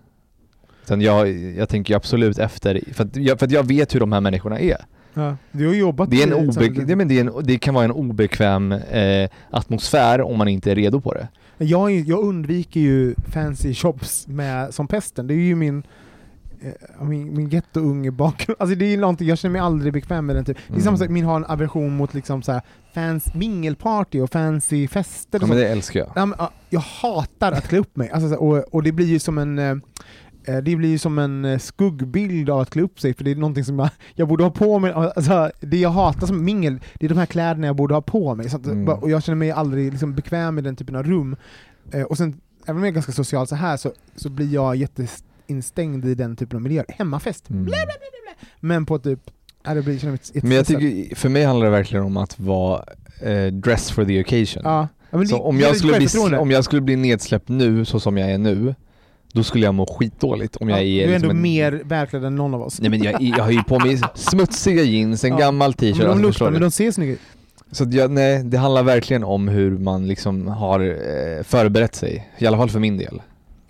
Utan 0.83 1.01
jag, 1.01 1.29
jag 1.31 1.69
tänker 1.69 1.93
ju 1.93 1.95
absolut 1.95 2.37
efter, 2.39 2.81
för 2.93 3.03
att, 3.03 3.15
jag, 3.15 3.39
för 3.39 3.45
att 3.45 3.51
jag 3.51 3.67
vet 3.67 3.95
hur 3.95 3.99
de 3.99 4.11
här 4.11 4.21
människorna 4.21 4.59
är. 4.59 4.77
Ja. 5.13 5.35
Du 5.51 5.67
har 5.67 5.73
jobbat 5.73 6.09
Det, 6.09 6.23
är 6.23 6.27
en 6.27 6.33
obe, 6.33 6.69
det, 6.69 6.95
men 6.95 7.07
det, 7.07 7.19
är 7.19 7.21
en, 7.21 7.31
det 7.43 7.57
kan 7.57 7.73
vara 7.73 7.85
en 7.85 7.91
obekväm 7.91 8.71
eh, 8.71 9.29
atmosfär 9.49 10.21
om 10.21 10.37
man 10.37 10.47
inte 10.47 10.71
är 10.71 10.75
redo 10.75 11.01
på 11.01 11.13
det. 11.13 11.27
Jag, 11.57 11.91
jag 11.91 12.19
undviker 12.23 12.79
ju 12.79 13.15
fancy 13.27 13.73
shops 13.73 14.27
med, 14.27 14.73
som 14.73 14.87
pesten, 14.87 15.27
det 15.27 15.33
är 15.33 15.35
ju 15.35 15.55
min 15.55 15.83
eh, 16.61 17.03
min, 17.05 17.35
min 17.35 17.49
gettounge 17.49 18.11
bakgrund, 18.11 18.55
alltså 18.59 18.75
det 18.75 18.85
är 18.85 18.89
ju 18.89 18.97
någonting, 18.97 19.27
jag 19.27 19.37
känner 19.37 19.53
mig 19.53 19.61
aldrig 19.61 19.93
bekväm 19.93 20.25
med 20.25 20.35
den 20.35 20.45
typ. 20.45 20.57
Det 20.57 20.71
är 20.71 20.73
Mm. 20.73 20.83
samma 20.83 20.97
sak, 20.97 21.09
min 21.09 21.25
har 21.25 21.35
en 21.35 21.45
aversion 21.45 21.95
mot 21.95 22.13
liksom 22.13 22.41
så 22.41 22.51
här 22.51 22.61
fans, 22.93 23.33
mingelparty 23.33 24.19
och 24.21 24.31
fancy 24.31 24.87
fester 24.87 25.39
och 25.39 25.43
Ja, 25.43 25.47
men 25.47 25.57
det 25.57 25.67
älskar 25.67 25.99
jag. 25.99 26.11
Ja, 26.15 26.25
men, 26.25 26.39
jag 26.69 26.79
hatar 26.79 27.51
att 27.51 27.67
klä 27.67 27.77
upp 27.79 27.95
mig, 27.95 28.09
alltså, 28.09 28.35
och, 28.35 28.57
och 28.57 28.83
det 28.83 28.91
blir 28.91 29.05
ju 29.07 29.19
som 29.19 29.37
en 29.37 29.59
eh, 29.59 29.75
det 30.45 30.75
blir 30.75 30.89
ju 30.89 30.97
som 30.97 31.19
en 31.19 31.45
eh, 31.45 31.60
skuggbild 31.60 32.49
av 32.49 32.60
att 32.60 32.69
klä 32.69 32.82
upp 32.82 32.99
sig, 32.99 33.13
för 33.13 33.23
det 33.23 33.32
är 33.32 33.36
någonting 33.36 33.63
som 33.63 33.80
jag, 33.80 33.89
jag 34.15 34.27
borde 34.27 34.43
ha 34.43 34.51
på 34.51 34.80
mig, 34.80 34.91
alltså, 34.91 35.51
det 35.60 35.77
jag 35.77 35.89
hatar 35.89 36.27
som 36.27 36.43
mingel, 36.45 36.80
det 36.99 37.06
är 37.06 37.10
de 37.10 37.17
här 37.17 37.25
kläderna 37.25 37.67
jag 37.67 37.75
borde 37.75 37.93
ha 37.93 38.01
på 38.01 38.36
mig, 38.36 38.49
så 38.49 38.58
att, 38.58 38.65
Mm. 38.65 38.89
och 38.89 39.10
jag 39.10 39.23
känner 39.23 39.36
mig 39.38 39.51
aldrig 39.51 39.91
liksom, 39.91 40.13
bekväm 40.15 40.60
i 40.60 40.62
den 40.62 40.75
typen 40.75 40.95
av 40.95 41.04
rum. 41.04 41.36
Eh, 41.93 42.04
och 42.04 42.17
sen, 42.17 42.41
även 42.65 42.75
om 42.77 42.84
jag 42.84 42.88
är 42.88 42.93
ganska 42.93 43.12
social 43.12 43.47
så 43.47 43.56
här 43.56 43.77
så, 43.77 43.91
så 44.15 44.30
blir 44.30 44.54
jag 44.54 44.75
jätteinstängd 44.75 46.06
i 46.06 46.15
den 46.15 46.36
typen 46.36 46.56
av 46.58 46.62
miljöer. 46.62 46.86
Hemmafest, 46.89 47.49
Mm. 47.49 47.63
blä, 47.65 47.71
blä, 47.71 47.86
blä. 47.86 48.47
men 48.60 48.86
på 48.86 48.99
typ, 48.99 49.19
ja, 49.63 49.73
det 49.73 49.82
blir, 49.82 49.97
känner 49.99 50.12
mig 50.12 50.19
Men 50.43 50.51
jag 50.51 50.65
tycker, 50.65 51.15
för 51.15 51.30
mig 51.30 51.43
handlar 51.45 51.65
det 51.65 51.71
verkligen 51.71 52.06
om 52.06 52.17
att 52.17 52.39
vara 52.39 52.84
eh, 53.21 53.45
dress 53.54 53.91
for 53.91 54.06
the 54.06 54.21
occasion. 54.21 54.62
Ja. 54.65 54.88
Ja, 55.13 55.17
det- 55.17 55.34
om 55.36 55.58
det 55.58 55.63
är 55.63 55.67
jag, 55.67 55.77
skulle 55.77 55.97
bli, 55.97 56.38
om 56.38 56.51
jag 56.51 56.63
skulle 56.63 56.82
bli 56.82 56.95
nedsläppt 56.95 57.49
nu, 57.49 57.86
så 57.86 57.99
som 57.99 58.17
jag 58.17 58.32
är 58.32 58.38
nu, 58.38 58.75
då 59.33 59.43
skulle 59.43 59.65
jag 59.65 59.73
må 59.75 59.85
skitdåligt 59.85 60.55
om 60.55 60.69
jag 60.69 60.79
ja, 60.79 60.83
är 60.83 60.87
du 60.87 61.03
är 61.03 61.07
liksom 61.07 61.29
ändå 61.29 61.29
en- 61.29 61.41
mer 61.41 61.81
välklädd 61.85 62.23
än 62.25 62.35
någon 62.35 62.53
av 62.53 62.61
oss. 62.61 62.81
Nej 62.81 62.89
men 62.89 63.03
jag, 63.03 63.21
jag 63.21 63.43
har 63.43 63.51
ju 63.51 63.63
på 63.63 63.79
mig 63.79 63.99
smutsiga 64.15 64.83
jeans, 64.83 65.23
en 65.23 65.31
Ja. 65.31 65.37
gammal 65.37 65.73
t-shirt, 65.73 65.97
men 65.97 66.05
de 66.05 66.11
alltså, 66.11 66.27
luktar, 66.27 66.51
men 66.51 66.61
de 66.61 66.71
ser 66.71 66.91
snygga 66.91 67.13
ut. 67.13 67.19
Så 67.71 67.85
jag, 67.91 68.11
nej, 68.11 68.43
det 68.43 68.57
handlar 68.57 68.83
verkligen 68.83 69.23
om 69.23 69.47
hur 69.47 69.77
man 69.77 70.07
liksom 70.07 70.47
har 70.47 70.79
eh, 70.79 71.43
förberett 71.43 71.95
sig, 71.95 72.29
i 72.37 72.45
alla 72.47 72.57
fall 72.57 72.69
för 72.69 72.79
min 72.79 72.97
del. 72.97 73.21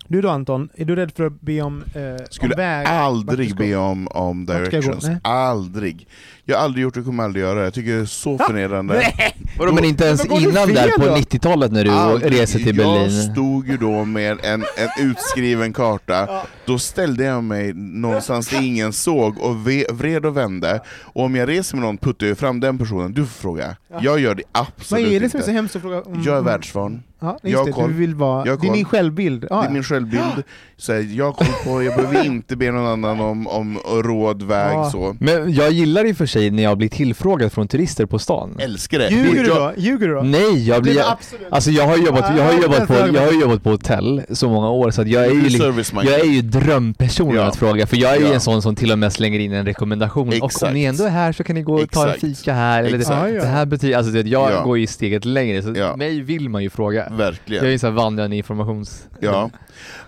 Du 0.08 0.20
då 0.20 0.28
Anton, 0.28 0.68
är 0.74 0.84
du 0.84 0.96
rädd 0.96 1.12
för 1.12 1.24
att 1.26 1.40
be 1.40 1.62
om, 1.62 1.82
eh, 1.94 2.24
Skulle 2.30 2.54
om 2.54 2.58
väg? 2.58 2.86
aldrig 2.86 3.56
be 3.56 3.76
om, 3.76 4.08
om 4.08 4.46
directions. 4.46 5.06
Aldrig. 5.22 6.06
Jag 6.44 6.56
har 6.56 6.64
aldrig 6.64 6.82
gjort 6.82 6.94
det 6.94 7.00
och 7.00 7.06
kommer 7.06 7.24
aldrig 7.24 7.44
göra 7.44 7.58
det. 7.58 7.64
Jag 7.64 7.74
tycker 7.74 7.92
det 7.94 8.00
är 8.00 8.04
så 8.04 8.38
förnedrande. 8.38 9.12
Vadå 9.58 9.72
men 9.72 9.84
inte 9.84 10.04
ens 10.04 10.24
innan 10.24 10.66
fel 10.66 10.74
där 10.74 10.90
på 10.98 11.04
då? 11.06 11.14
90-talet 11.16 11.72
när 11.72 11.84
du 11.84 11.90
Aldrig. 11.90 12.32
reser 12.40 12.58
till 12.58 12.66
Jag 12.66 12.76
Berlin? 12.76 13.32
stod 13.32 13.68
ju 13.68 13.76
då 13.76 14.04
med 14.04 14.38
en, 14.44 14.64
en 14.76 15.08
utskriven 15.10 15.72
karta, 15.72 16.28
då 16.66 16.78
ställde 16.78 17.24
jag 17.24 17.44
mig 17.44 17.72
någonstans 17.74 18.48
där 18.48 18.62
ingen 18.62 18.92
såg 18.92 19.38
och 19.38 19.68
ve, 19.68 19.84
vred 19.92 20.26
och 20.26 20.36
vände, 20.36 20.80
och 21.02 21.24
om 21.24 21.34
jag 21.34 21.48
reser 21.48 21.76
med 21.76 21.86
någon 21.86 21.98
puttar 21.98 22.26
jag 22.26 22.38
fram 22.38 22.60
den 22.60 22.78
personen, 22.78 23.12
du 23.12 23.26
får 23.26 23.40
fråga. 23.40 23.76
Jag 24.00 24.20
gör 24.20 24.34
det 24.34 24.42
Vad 24.52 24.66
absolut 24.66 25.12
är 25.12 25.20
det 25.20 25.30
som 25.30 25.38
är 25.40 25.44
så 25.44 25.50
inte. 25.50 25.52
hemskt 25.52 25.76
att 25.76 25.82
fråga 25.82 26.02
om? 26.02 26.22
Jag 26.26 26.36
är 26.36 26.40
världsvan. 26.42 27.02
Ja, 27.20 27.38
Jag 27.42 27.66
det, 27.66 27.72
koll. 27.72 27.88
du 27.90 27.94
vill 27.96 28.14
vara... 28.14 28.46
Jag 28.46 28.60
Det 28.60 28.68
är 28.68 28.72
din 28.72 28.84
självbild. 28.84 29.46
Ja, 29.50 29.60
Det 29.60 29.66
är 29.66 29.70
min 29.70 29.84
självbild, 29.84 30.42
så 30.76 30.92
här, 30.92 31.00
jag 31.16 31.24
har 31.24 31.32
koll 31.32 31.46
på, 31.64 31.82
jag 31.82 31.96
behöver 31.96 32.24
inte 32.26 32.56
be 32.56 32.70
någon 32.70 32.86
annan 32.86 33.20
om, 33.20 33.46
om 33.46 33.78
råd, 34.02 34.42
väg, 34.42 34.72
Ja. 34.74 34.90
så. 34.90 35.16
Men 35.20 35.52
jag 35.54 35.70
gillar 35.72 36.04
i 36.04 36.14
för 36.14 36.26
sig 36.32 36.50
när 36.50 36.62
jag 36.62 36.78
blir 36.78 36.88
tillfrågad 36.88 37.52
från 37.52 37.68
turister 37.68 38.06
på 38.06 38.18
stan. 38.18 38.56
Älskar 38.58 38.98
det! 38.98 39.08
Ljuger 39.10 39.42
du 39.42 39.48
då? 39.48 39.72
Ljuger 39.76 40.08
du 40.08 40.14
då? 40.14 40.22
Nej, 40.22 40.68
jag 40.68 40.82
blir... 40.82 41.00
Absolut- 41.00 41.46
Alltså 41.50 41.70
jag 41.70 41.86
har 41.86 41.96
jobbat, 41.96 42.32
jag 42.36 42.44
har 42.44 42.52
jobbat 42.62 42.86
på, 42.88 42.94
jag 42.94 43.22
har 43.26 43.40
jobbat 43.40 43.62
på 43.62 43.70
hotell 43.70 44.22
så 44.30 44.48
många 44.48 44.70
år 44.70 44.90
så 44.90 45.02
att 45.02 45.08
jag 45.08 45.24
är 45.26 45.30
ju, 45.30 45.42
liksom, 45.42 45.98
jag 46.04 46.20
är 46.20 46.24
ju 46.24 46.42
drömpersonen 46.42 47.36
Ja. 47.36 47.42
att 47.42 47.56
fråga, 47.56 47.86
för 47.86 47.96
jag 47.96 48.14
är 48.16 48.20
ju 48.20 48.26
Ja. 48.26 48.34
en 48.34 48.40
sån 48.40 48.62
som 48.62 48.76
till 48.76 48.92
och 48.92 48.98
med 48.98 49.12
slänger 49.12 49.38
in 49.38 49.52
en 49.52 49.66
rekommendation. 49.66 50.28
Och 50.28 50.34
Exakt. 50.34 50.62
om 50.62 50.74
ni 50.74 50.84
ändå 50.84 51.04
är 51.04 51.08
här 51.08 51.32
så 51.32 51.44
kan 51.44 51.54
ni 51.54 51.62
gå 51.62 51.74
och 51.82 51.90
ta 51.90 52.08
en 52.12 52.18
fika 52.20 52.52
här, 52.52 52.78
eller 52.80 52.90
det, 52.90 52.96
Exakt. 52.96 53.32
Det 53.40 53.46
här 53.46 53.66
betyder, 53.66 53.96
alltså 53.96 54.12
det, 54.12 54.20
jag 54.28 54.52
Ja. 54.52 54.62
går 54.64 54.78
ju 54.78 54.86
steget 54.86 55.24
längre, 55.24 55.62
så 55.62 55.72
Ja. 55.76 55.96
mig 55.96 56.20
vill 56.20 56.48
man 56.48 56.62
ju 56.62 56.70
fråga. 56.70 57.08
Verkligen. 57.10 57.62
Jag 57.62 57.68
är 57.68 57.72
ju 57.72 57.78
såhär 57.78 57.94
vandrande 57.94 58.36
informations... 58.36 59.04
Ja, 59.20 59.50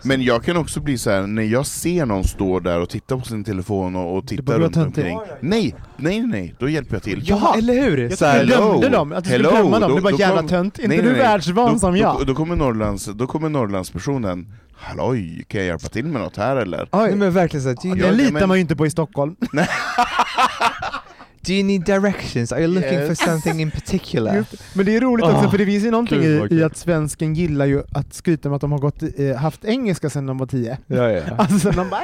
men 0.02 0.22
jag 0.22 0.44
kan 0.44 0.56
också 0.56 0.80
bli 0.80 0.98
så 0.98 1.10
här 1.10 1.22
när 1.26 1.42
jag 1.42 1.66
ser 1.66 2.06
någon 2.06 2.24
stå 2.24 2.60
där 2.60 2.80
och 2.80 2.88
titta 2.88 3.18
på 3.18 3.24
sin 3.24 3.44
telefon 3.44 3.96
och, 3.96 4.16
och 4.16 4.26
titta 4.28 4.58
runt 4.58 4.76
omkring. 4.76 5.18
Nej, 5.40 5.74
nej, 5.96 6.20
nej, 6.26 6.54
då 6.58 6.68
hjälper 6.68 6.94
jag 6.94 7.02
till. 7.02 7.22
Jaha. 7.28 7.58
eller 7.58 7.74
hur? 7.74 7.98
Jag 7.98 8.18
Så 8.18 8.24
här, 8.26 8.38
hello. 8.38 8.72
dömde 8.72 8.88
dem, 8.88 9.12
att 9.12 9.24
du 9.24 9.30
skulle 9.30 9.48
Hello. 9.48 9.64
döma 9.64 9.78
dem. 9.78 9.90
Då- 9.90 9.96
Det 9.96 10.02
var 10.02 10.20
jävla 10.20 10.42
tönt. 10.42 10.78
Inte 10.78 10.88
Nej, 10.88 10.98
du 11.02 11.10
nej, 11.10 11.18
världsvan 11.20 11.72
då, 11.72 11.78
som 11.78 11.96
jag. 11.96 12.18
Då, 12.18 12.24
då, 12.24 12.34
kommer 12.34 12.56
Norrlands, 12.56 13.04
då 13.14 13.26
kommer 13.26 13.48
Norrlandspersonen, 13.48 14.52
halloj, 14.76 15.44
kan 15.48 15.60
jag 15.60 15.66
hjälpa 15.66 15.88
till 15.88 16.04
med 16.06 16.20
något 16.22 16.36
här 16.36 16.56
eller? 16.56 16.88
Nej 16.92 17.04
Oj, 17.10 17.14
men 17.16 17.32
verkligen 17.32 17.66
det 17.66 17.74
you- 17.74 17.96
Ja, 18.06 18.10
litar 18.10 18.32
men- 18.32 18.48
man 18.48 18.56
ju 18.56 18.60
inte 18.60 18.76
på 18.76 18.86
i 18.86 18.90
Stockholm. 18.90 19.36
do 21.46 21.52
you 21.52 21.62
need 21.64 21.84
directions? 21.84 22.52
Are 22.52 22.60
you 22.60 22.68
looking 22.74 22.92
Yes. 22.98 23.08
for 23.18 23.26
something 23.30 23.60
in 23.60 23.70
particular? 23.70 24.34
Just. 24.36 24.74
Men 24.76 24.86
det 24.86 24.96
är 24.96 25.00
roligt 25.00 25.24
också, 25.24 25.36
Ah, 25.36 25.50
för 25.50 25.58
det 25.58 25.66
finns 25.66 25.84
ju 25.84 25.90
någonting 25.90 26.20
gud, 26.20 26.52
i, 26.52 26.54
i 26.56 26.62
att 26.64 26.76
svensken 26.76 27.34
gillar 27.34 27.66
ju 27.66 27.82
att 27.92 28.14
skryta 28.14 28.48
med 28.48 28.56
att 28.56 28.60
de 28.60 28.72
har 28.72 28.78
gått, 28.78 29.02
eh, 29.18 29.36
haft 29.36 29.64
engelska 29.64 30.10
sedan 30.10 30.26
de 30.26 30.38
var 30.38 30.46
tio. 30.46 30.78
Ja, 30.86 31.10
ja. 31.10 31.22
Alltså 31.38 31.70
de 31.70 31.90
bara 31.90 32.00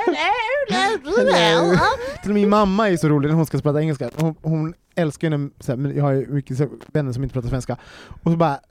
Hello. 0.70 1.76
Till 2.22 2.33
min 2.33 2.48
mamma 2.48 2.88
är 2.88 2.96
så 2.96 3.09
rolig 3.09 3.29
när 3.29 3.35
hon 3.37 3.46
ska 3.46 3.59
prata 3.59 3.81
engelska. 3.81 4.11
Hon, 4.16 4.35
hon 4.42 4.74
älskar 4.96 5.31
ju 5.31 5.38
när, 5.38 5.50
så 5.62 5.72
här, 5.72 5.76
men 5.76 5.96
jag 5.96 6.05
har 6.05 6.12
ju 6.12 6.26
mycket 6.26 6.57
så, 6.59 6.68
vänner 6.92 7.12
som 7.12 7.22
inte 7.22 7.33
pratar 7.33 7.48
svenska. 7.48 7.76
Och 8.22 8.31
så 8.33 8.37
bara 8.37 8.61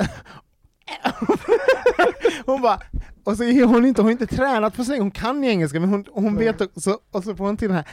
Hon 2.46 2.62
bara, 2.62 2.80
och 3.24 3.38
så 3.38 3.44
är 3.44 3.66
hon 3.66 3.86
inte, 3.86 4.02
hon 4.02 4.06
har 4.06 4.12
inte 4.12 4.28
tränat 4.36 4.76
på 4.76 4.84
sig, 4.84 5.00
hon 5.00 5.12
kan 5.12 5.44
ju 5.44 5.50
engelska 5.50 5.80
men 5.80 5.90
hon, 5.90 6.06
hon 6.12 6.36
vet 6.36 6.62
också, 6.62 6.98
och 7.12 7.24
så 7.24 7.36
får 7.36 7.46
hon 7.46 7.58
till 7.58 7.68
den 7.68 7.76
här 7.78 7.86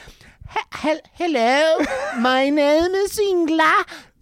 "He- 0.48 0.88
he- 0.88 1.00
Hello, 1.12 1.84
my 2.16 2.50
name 2.50 2.90
is 3.06 3.18
Ingla 3.20 3.72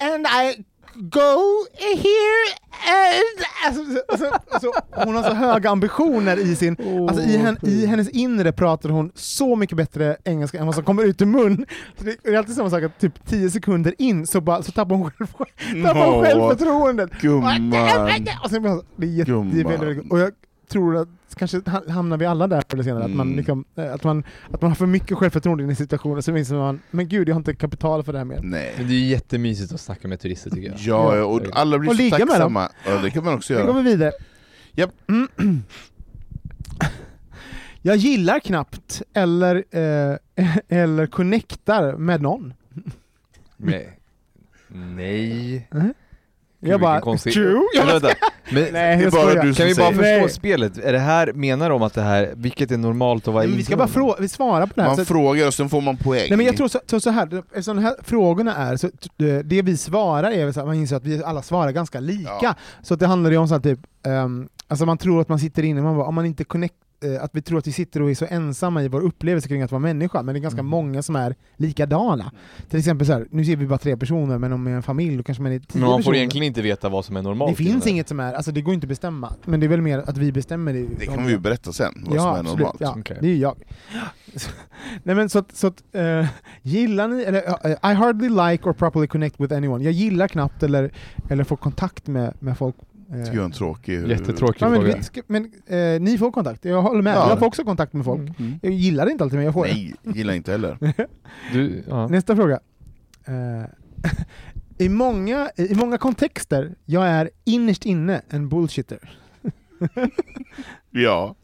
and 0.01 0.27
I 0.27 0.65
go 0.97 1.41
here 1.97 2.45
and... 2.87 3.45
Alltså, 3.67 3.83
alltså, 4.09 4.39
alltså, 4.51 4.71
hon 4.91 5.17
har 5.17 5.23
så 5.23 5.35
höga 5.35 5.71
ambitioner 5.71 6.37
i 6.37 6.57
sin... 6.57 6.77
Alltså, 7.09 7.23
i, 7.25 7.37
hen, 7.37 7.57
I 7.63 7.87
hennes 7.87 8.09
inre 8.09 8.53
pratar 8.53 8.89
hon 8.89 9.13
så 9.15 9.57
mycket 9.57 9.77
bättre 9.77 10.17
engelska 10.25 10.59
än 10.59 10.67
vad 10.67 10.75
som 10.75 10.85
kommer 10.85 11.03
ut 11.03 11.23
ur 11.23 11.27
mun. 11.27 11.67
Så 11.99 12.05
det 12.05 12.25
är 12.25 12.39
alltid 12.39 12.55
samma 12.55 12.71
sak 12.71 12.83
att 12.83 12.99
typ 13.01 13.27
10 13.29 13.51
sekunder 13.51 13.95
in 13.99 14.27
så, 14.27 14.41
bara, 14.41 14.63
så 14.63 14.73
tappar 14.73 14.97
hon, 14.97 15.11
själv, 15.11 15.27
tappar 15.85 16.07
hon 16.07 16.15
Nå, 16.17 16.23
självförtroendet. 16.25 17.11
Gumman. 17.21 17.55
Och 17.57 17.61
det 17.71 17.77
är 17.77 18.05
väldigt, 18.05 19.27
Gumman. 19.27 19.81
väldigt, 19.81 20.13
och 20.13 20.19
jag 20.19 20.33
tror 20.69 20.97
att 20.97 21.09
kanske 21.39 21.61
ha- 21.71 21.91
hamnar 21.91 22.17
vi 22.17 22.27
alla 22.27 22.47
där 22.47 22.61
förr 22.69 22.75
eller 22.77 22.85
senare, 22.85 23.05
att, 23.05 23.11
man 23.11 23.27
Mm. 23.27 23.37
liksom, 23.37 23.65
eh, 23.77 23.93
att, 23.95 24.05
man, 24.05 24.25
att 24.51 24.61
man 24.63 24.71
har 24.71 24.75
för 24.77 24.87
mycket 24.87 25.19
självförtroende 25.19 25.65
i 25.65 25.67
en 25.67 25.77
situation 25.77 26.17
och 26.19 26.25
så 26.25 26.37
inser 26.37 26.55
man, 26.55 26.81
men 26.91 27.09
gud 27.09 27.29
jag 27.29 27.35
har 27.35 27.41
inte 27.41 27.55
kapital 27.55 28.03
för 28.05 28.13
det 28.13 28.19
här 28.19 28.25
mer. 28.25 28.41
Nej. 28.43 28.75
Men 28.79 28.87
det 28.89 28.93
är 28.95 28.99
ju 28.99 29.07
jättemysigt 29.07 29.73
att 29.73 29.81
snacka 29.81 30.09
med 30.09 30.21
turister 30.21 30.51
tycker 30.51 30.69
jag. 30.69 30.79
Ja, 30.79 31.25
och 31.25 31.41
alla 31.53 31.79
blir 31.79 31.91
Och 31.91 31.97
så 31.97 32.03
ligga 32.03 32.19
med 32.19 32.27
dem. 32.27 32.29
tacksamma. 32.29 32.69
Ja, 32.87 32.99
det 33.03 33.11
kan 33.11 33.25
man 33.25 33.35
också 33.35 33.53
Nu 33.55 33.59
går 33.61 33.69
göra. 33.69 33.83
vi 33.83 33.91
vidare. 33.91 34.13
Japp. 34.73 34.91
Mm. 35.09 35.29
Jag 37.83 37.97
gillar 37.97 38.41
knappt 38.41 39.03
eller, 39.15 39.65
eh, 39.71 40.17
eller 40.69 41.07
connectar 41.07 41.97
med 41.97 42.23
någon. 42.23 42.55
Nej. 43.57 43.99
Nej. 44.69 45.69
Jag 46.71 46.81
bara, 46.81 47.01
konstig- 47.01 47.33
true? 47.33 47.63
Jag 47.75 47.87
vänta, 47.87 48.09
men 48.53 48.67
Nej, 48.73 49.03
jag 49.03 49.13
bara 49.13 49.43
du 49.43 49.55
kan 49.55 49.67
vi 49.67 49.75
bara 49.75 49.89
förstå 49.89 50.03
Nej. 50.03 50.29
spelet? 50.29 50.79
Är 50.79 50.93
det 50.93 50.99
här, 50.99 51.33
menar 51.33 51.71
de 51.71 51.83
att 51.83 51.95
det 51.95 52.03
här, 52.03 52.33
vilket 52.37 52.71
är 52.71 52.77
normalt 52.79 53.29
att 53.29 53.35
vara 53.35 53.47
men 53.47 53.57
vi 53.57 53.65
ska 53.65 53.77
bara 53.77 53.89
normalt? 53.95 54.17
frå- 54.19 54.23
vi 54.23 54.29
svarar 54.29 54.67
på 54.67 54.73
det 54.75 54.83
här. 54.83 54.89
Man 54.89 54.97
Så, 54.97 55.05
frågar 55.05 55.47
och 55.47 55.55
sen 55.55 55.69
får 55.69 55.81
man 55.81 55.97
poäng. 55.97 56.27
nej, 56.29 56.37
men 56.37 56.47
jag 56.47 56.57
tror 56.57 56.69
så, 56.69 56.81
så, 56.87 57.01
så 57.01 57.11
här, 57.11 57.43
eftersom 57.53 57.77
de 57.77 57.83
här 57.83 57.95
frågorna 58.03 58.55
är, 58.57 58.77
så, 58.77 58.89
det 59.45 59.63
vi 59.63 59.77
svarar 59.77 60.31
är 60.31 60.45
väl 60.45 60.55
så 60.55 60.61
att 60.61 60.67
man 60.67 60.75
inser 60.75 60.97
att 60.97 61.05
vi 61.05 61.25
alla 61.25 61.43
svarar 61.43 61.71
ganska 61.73 62.01
lika. 62.01 62.31
Ja. 62.43 62.55
Så 62.83 62.95
att 62.95 63.01
det 63.01 63.07
handlar 63.07 63.31
ju 63.31 63.37
om 63.37 63.49
så 63.49 63.55
här, 63.55 63.61
typ, 63.61 63.79
ehm, 64.07 64.49
alltså 64.69 64.87
man 64.87 64.99
tror 64.99 65.21
att 65.21 65.29
man 65.29 65.39
sitter 65.39 65.63
inne, 65.63 65.83
man 65.83 65.97
bara, 65.97 66.07
om 66.07 66.15
man 66.15 66.27
inte 66.27 66.45
connect, 66.45 66.75
att 67.21 67.31
vi 67.35 67.43
tror 67.43 67.59
att 67.59 67.67
vi 67.67 67.73
sitter 67.73 68.03
och 68.03 68.11
är 68.11 68.15
så 68.15 68.27
ensamma 68.31 68.83
i 68.83 68.89
vår 68.89 69.01
upplevelse 69.01 69.49
kring 69.49 69.63
att 69.63 69.71
vara 69.73 69.81
människa, 69.81 70.23
men 70.23 70.35
det 70.35 70.39
är 70.39 70.43
ganska 70.43 70.61
Mm. 70.61 70.71
många 70.71 71.03
som 71.03 71.17
är 71.17 71.35
likadana. 71.57 72.33
Till 72.71 72.79
exempel 72.79 73.07
så 73.07 73.13
här, 73.13 73.27
nu 73.31 73.45
ser 73.45 73.57
vi 73.57 73.67
bara 73.67 73.79
tre 73.79 73.97
personer, 73.97 74.39
men 74.39 74.53
om 74.53 74.65
man 74.65 74.73
är 74.73 74.77
en 74.77 74.83
familj 74.83 75.17
då 75.17 75.23
kanske 75.23 75.43
man 75.43 75.53
är 75.53 75.59
tio 75.59 75.67
Men 75.73 75.81
man 75.81 75.91
får 75.91 75.97
personer. 75.99 76.17
egentligen 76.17 76.47
inte 76.47 76.63
veta 76.63 76.89
vad 76.89 77.05
som 77.05 77.17
är 77.17 77.23
normalt. 77.23 77.51
det 77.57 77.65
finns 77.65 77.83
eller? 77.83 77.93
inget 77.93 78.09
som 78.09 78.21
är, 78.21 78.33
alltså 78.35 78.53
det 78.53 78.61
går 78.63 78.75
inte 78.75 78.85
att 78.85 78.89
bestämma, 78.89 79.33
men 79.45 79.61
det 79.61 79.67
är 79.67 79.69
väl 79.69 79.81
mer 79.83 79.99
att 80.07 80.17
vi 80.19 80.33
bestämmer 80.33 80.73
det. 80.73 80.87
Det 80.99 81.07
kan 81.07 81.27
vi 81.27 81.33
ju 81.33 81.39
berätta 81.39 81.73
sen, 81.73 82.05
vad 82.07 82.17
ja, 82.17 82.21
som 82.21 82.29
är 82.35 82.39
absolut. 82.39 82.59
normalt. 82.59 82.77
Ja, 82.81 82.97
Okej. 82.99 83.19
det 83.21 83.27
är 83.27 83.31
ju 83.33 83.39
jag. 83.39 83.57
Nej 85.03 85.15
men 85.17 85.29
så 85.29 85.39
att, 85.39 85.57
så 85.57 85.67
att 85.67 85.83
eh, 85.93 86.27
gillar 86.63 87.09
ni, 87.09 87.23
eller 87.23 87.43
eh, 87.67 87.91
I 87.91 87.95
hardly 87.95 88.29
like 88.29 88.69
or 88.69 88.73
properly 88.73 89.07
connect 89.07 89.41
with 89.41 89.55
anyone. 89.55 89.85
Jag 89.85 89.93
gillar 89.93 90.29
knappt 90.29 90.63
eller, 90.63 90.91
eller 91.31 91.45
får 91.45 91.57
kontakt 91.57 92.07
med, 92.07 92.35
med 92.39 92.59
folk. 92.59 92.77
Eh. 93.11 93.25
Tycker 93.25 93.37
jag 93.37 93.37
är 93.37 93.45
en 93.45 93.51
tråkig... 93.51 94.09
Jättetråkig 94.09 94.63
Ja, 94.63 94.69
men, 94.69 94.81
fråga. 94.81 95.03
vi 95.15 95.23
men 95.27 95.53
eh, 95.67 96.01
ni 96.01 96.19
får 96.19 96.31
kontakt, 96.31 96.65
jag 96.65 96.83
håller 96.83 97.03
med. 97.03 97.15
Ja. 97.17 97.29
Jag 97.29 97.39
får 97.39 97.47
också 97.47 97.65
kontakt 97.65 97.93
med 97.93 98.05
folk. 98.05 98.39
Mm. 98.39 98.59
Jag 98.63 98.73
gillar 98.73 99.07
det 99.07 99.13
inte 99.13 99.25
alltid 99.25 99.37
men 99.37 99.45
jag 99.45 99.55
får 99.55 99.65
Nej, 99.65 99.95
gillar 100.03 100.35
inte 100.35 100.53
heller. 100.53 100.79
Du, 101.53 101.85
ja. 101.89 102.09
Nästa 102.09 102.37
fråga. 102.37 102.61
Eh, 103.25 103.65
I, 104.87 104.89
många, 104.89 105.51
I 105.57 105.75
många 105.75 105.99
kontexter, 105.99 106.75
jag 106.85 107.07
är 107.09 107.31
innerst 107.45 107.85
inne 107.85 108.23
en 108.29 108.49
bullshitter. 108.49 109.19
Ja, 110.91 111.35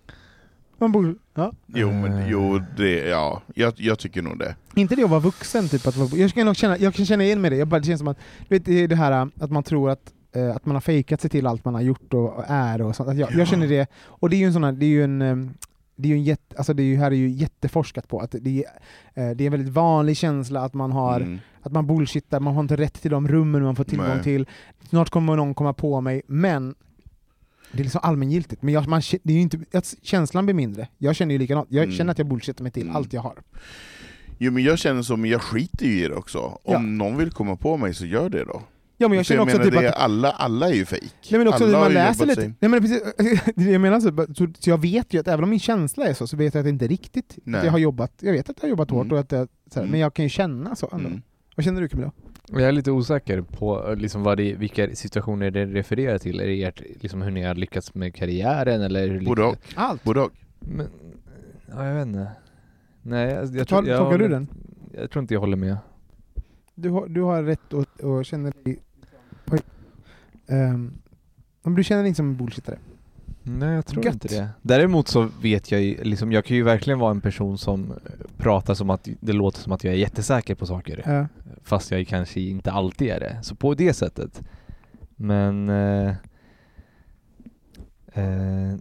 Man 0.79 0.93
bull, 0.93 1.19
ja. 1.35 1.53
jo, 1.67 1.93
men, 1.93 2.29
jo 2.29 2.61
det, 2.77 3.09
ja, 3.09 3.43
jag, 3.55 3.73
jag 3.77 3.99
tycker 3.99 4.23
nog 4.23 4.39
det. 4.39 4.57
Inte 4.75 4.97
det 4.97 5.05
att 5.05 5.11
vara 5.11 5.21
vuxen, 5.21 5.69
typ 5.69 5.87
att 5.87 5.97
vara, 5.97 6.09
jag, 6.17 6.31
kan 6.31 6.47
nog 6.47 6.57
känna, 6.57 6.79
jag 6.79 6.95
kan 6.95 7.07
känna 7.07 7.25
igen 7.25 7.41
mig 7.41 7.49
i 7.49 7.51
det, 7.51 7.57
jag 7.57 7.69
bara, 7.69 7.81
det 7.81 7.87
känns 7.87 7.99
som 7.99 8.09
att, 8.09 8.19
du 8.49 8.55
vet, 8.55 8.65
det 8.65 8.73
är 8.85 8.89
det 8.89 8.97
här 8.97 9.31
att 9.41 9.51
man 9.51 9.63
tror 9.63 9.91
att, 9.91 10.13
eh, 10.13 10.15
att 10.33 10.67
man 10.67 10.77
har 10.77 10.81
fejkat 10.81 11.21
sig 11.21 11.31
till 11.31 11.47
allt 11.47 11.65
man 11.65 11.75
har 11.75 11.81
gjort 11.81 12.15
och, 12.15 12.45
är 12.47 12.83
och 12.83 12.97
sånt. 12.97 13.09
Att 13.09 13.17
jag, 13.19 13.33
jag 13.33 13.49
känner 13.49 13.69
det, 13.69 13.91
och 14.05 14.31
det 14.31 14.37
är 14.37 14.39
ju 14.39 14.47
en 14.47 14.53
sån 14.53 14.65
här, 14.65 14.73
det 14.73 14.87
är 14.87 14.89
ju 14.91 15.05
en 15.05 15.23
ehm, 15.23 15.51
det 15.97 16.09
är 16.09 16.11
ju 16.11 16.15
en 16.17 16.25
jätte, 16.25 16.57
alltså 16.57 16.75
det 16.75 16.83
är 16.83 16.85
ju, 16.85 16.97
här 16.97 17.11
är 17.11 17.15
ju 17.17 17.29
jätteforskat 17.31 18.09
på 18.09 18.21
att 18.21 18.35
det 18.41 18.65
är, 19.15 19.31
eh, 19.31 19.37
det 19.37 19.45
är 19.45 19.47
en 19.47 19.53
väldigt 19.53 19.73
vanlig 19.73 20.17
känsla 20.17 20.61
att 20.65 20.75
man 20.75 20.93
har 20.93 21.21
Mm. 21.21 21.39
att 21.63 21.73
man 21.73 21.87
bullshittar, 21.87 22.41
man 22.41 22.55
har 22.55 22.61
inte 22.61 22.77
rätt 22.77 23.03
till 23.03 23.11
de 23.11 23.29
rummen 23.29 23.63
man 23.63 23.77
får 23.77 23.85
tillgång 23.85 24.07
Nej. 24.09 24.23
till. 24.23 24.47
Snart 24.89 25.11
kommer 25.11 25.37
någon 25.37 25.55
komma 25.55 25.73
på 25.73 26.01
mig, 26.01 26.23
men 26.27 26.75
det 27.73 27.81
är 27.81 27.85
liksom 27.85 28.01
allmängiltigt. 28.05 28.63
Men 28.63 28.75
jag, 28.75 28.89
man, 28.89 29.03
det 29.23 29.33
är 29.33 29.37
ju 29.37 29.41
inte, 29.43 29.59
att 29.73 29.95
känslan 30.03 30.47
blir 30.47 30.55
mindre. 30.55 30.89
Jag 30.99 31.17
känner 31.17 31.33
ju 31.33 31.39
likadant. 31.39 31.69
Jag 31.71 31.85
Mm. 31.85 31.97
känner 31.97 32.11
att 32.13 32.19
jag 32.19 32.27
bullshittar 32.29 32.63
mig 32.63 32.73
till 32.73 32.83
Mm. 32.83 32.97
allt 32.97 33.13
jag 33.13 33.21
har. 33.23 33.35
Jo 34.39 34.53
men 34.53 34.63
jag 34.63 34.79
känner 34.79 35.03
som, 35.03 35.27
jag 35.27 35.43
skiter 35.43 35.87
ju 35.87 36.05
i 36.05 36.09
det 36.09 36.15
också. 36.15 36.39
Om 36.39 36.59
Ja. 36.73 36.79
någon 36.79 37.17
vill 37.17 37.31
komma 37.31 37.57
på 37.57 37.77
mig 37.77 37.95
så 37.95 38.07
gör 38.07 38.29
det 38.29 38.45
då. 38.45 38.63
Ja, 39.03 39.09
men 39.09 39.17
jag 39.17 39.27
känner 39.27 39.43
också 39.43 39.57
menar, 39.59 39.71
typ 39.71 39.81
det, 39.81 39.89
att 39.89 39.97
alla, 39.97 40.31
alla 40.31 40.69
är 40.69 40.73
ju 40.75 40.85
fejk. 40.85 41.29
Nej 41.31 41.39
men 41.39 41.49
också 41.49 41.65
alla 41.65 41.81
man 41.81 41.93
läser 41.93 42.27
lite, 42.27 42.41
sig- 42.41 42.55
nej 42.61 42.69
men 42.71 42.81
precis, 42.81 43.03
det 43.57 43.65
jag 43.65 43.81
menar 43.81 44.01
så, 44.01 44.35
så, 44.35 44.47
så 44.59 44.71
jag 44.71 44.79
vet 44.81 45.15
ju 45.15 45.21
att 45.21 45.29
även 45.29 45.45
om 45.45 45.51
min 45.51 45.61
känsla 45.61 46.07
är 46.07 46.15
så, 46.15 46.27
så 46.27 46.37
vet 46.37 46.55
jag 46.55 46.61
att 46.61 46.65
det 46.65 46.71
inte 46.71 46.85
är 46.85 46.89
riktigt. 46.89 47.39
Nej. 47.45 47.59
Att 47.59 47.65
jag 47.65 47.73
har 47.73 47.79
jobbat, 47.79 48.13
jag 48.21 48.33
vet 48.33 48.51
att 48.51 48.57
jag 48.59 48.63
har 48.65 48.69
jobbat 48.69 48.91
hårt 48.91 49.05
Mm. 49.05 49.13
och 49.13 49.21
att 49.21 49.33
jag, 49.33 49.49
så 49.71 49.75
här, 49.75 49.83
Mm. 49.83 49.91
men 49.91 50.01
jag 50.01 50.15
kan 50.15 50.25
ju 50.25 50.29
känna 50.29 50.77
så 50.77 50.89
ändå. 50.93 51.09
Mm. 51.09 51.23
Vad 51.57 51.65
känner 51.65 51.81
du 51.81 51.89
Camilla? 51.89 52.13
Jag 52.49 52.63
är 52.63 52.73
lite 52.73 52.91
osäker 52.91 53.41
på 53.41 53.89
eh, 53.91 53.97
liksom 53.97 54.23
vad 54.23 54.37
det, 54.37 54.55
vilka 54.55 54.95
situationer 54.97 55.51
det 55.51 55.67
refererar 55.67 56.19
till. 56.19 56.41
Är 56.41 56.47
det 56.47 56.63
ert, 56.65 56.83
liksom 57.03 57.23
hur 57.23 57.31
ni 57.31 57.43
har 57.43 57.55
lyckats 57.55 57.95
med 57.95 58.15
karriären 58.15 58.83
eller? 58.83 59.21
Både 59.21 59.43
och. 59.43 59.57
Allt! 59.75 60.05
Både 60.05 60.21
och. 60.21 60.31
Men, 60.59 60.87
ja, 61.75 61.87
jag 61.87 61.95
vet 61.95 62.07
inte. 62.07 62.27
Nej, 63.03 63.31
jag, 63.35 63.57
jag, 63.57 63.69
tolkar 63.69 64.19
du 64.19 64.29
den? 64.29 64.49
Jag 64.95 65.11
tror 65.11 65.23
inte 65.23 65.35
jag 65.35 65.41
håller 65.41 65.57
med. 65.57 65.77
Du 66.75 66.91
har, 66.91 67.09
du 67.09 67.23
har 67.23 67.43
rätt 67.43 67.75
att 67.75 68.05
att 68.05 68.27
känna 68.27 68.53
dig... 68.65 68.79
Oj. 69.51 69.61
Ehm, 70.47 70.99
om 71.63 71.75
du 71.75 71.85
känner 71.85 72.03
dig 72.03 72.09
inte 72.09 72.17
som 72.17 72.29
en 72.29 72.37
bullshittare. 72.37 72.79
Nej 73.43 73.75
jag 73.75 73.87
tror 73.87 74.05
Gött. 74.05 74.15
inte 74.15 74.29
det. 74.29 74.49
Däremot 74.63 75.09
så 75.09 75.29
vet 75.43 75.71
jag 75.71 75.83
ju, 75.83 76.05
liksom, 76.05 76.33
jag 76.33 76.45
kan 76.45 76.57
ju 76.57 76.63
verkligen 76.63 76.99
vara 76.99 77.11
en 77.11 77.21
person 77.21 77.59
som 77.59 77.93
pratar 78.37 78.75
som 78.75 78.91
att 78.91 79.09
det 79.21 79.33
låter 79.33 79.61
som 79.61 79.73
att 79.73 79.85
jag 79.85 79.95
är 79.95 79.99
jättesäker 79.99 80.55
på 80.55 80.67
saker. 80.67 81.03
Ja. 81.07 81.27
Fast 81.63 81.91
jag 81.91 82.09
kanske 82.09 82.41
inte 82.41 82.73
alltid 82.73 83.09
är 83.09 83.21
det. 83.21 83.39
Så 83.43 83.55
på 83.55 83.75
det 83.75 83.93
sättet. 83.93 84.43
Men... 85.17 85.69
Eh, 85.69 86.15
eh, 88.13 88.75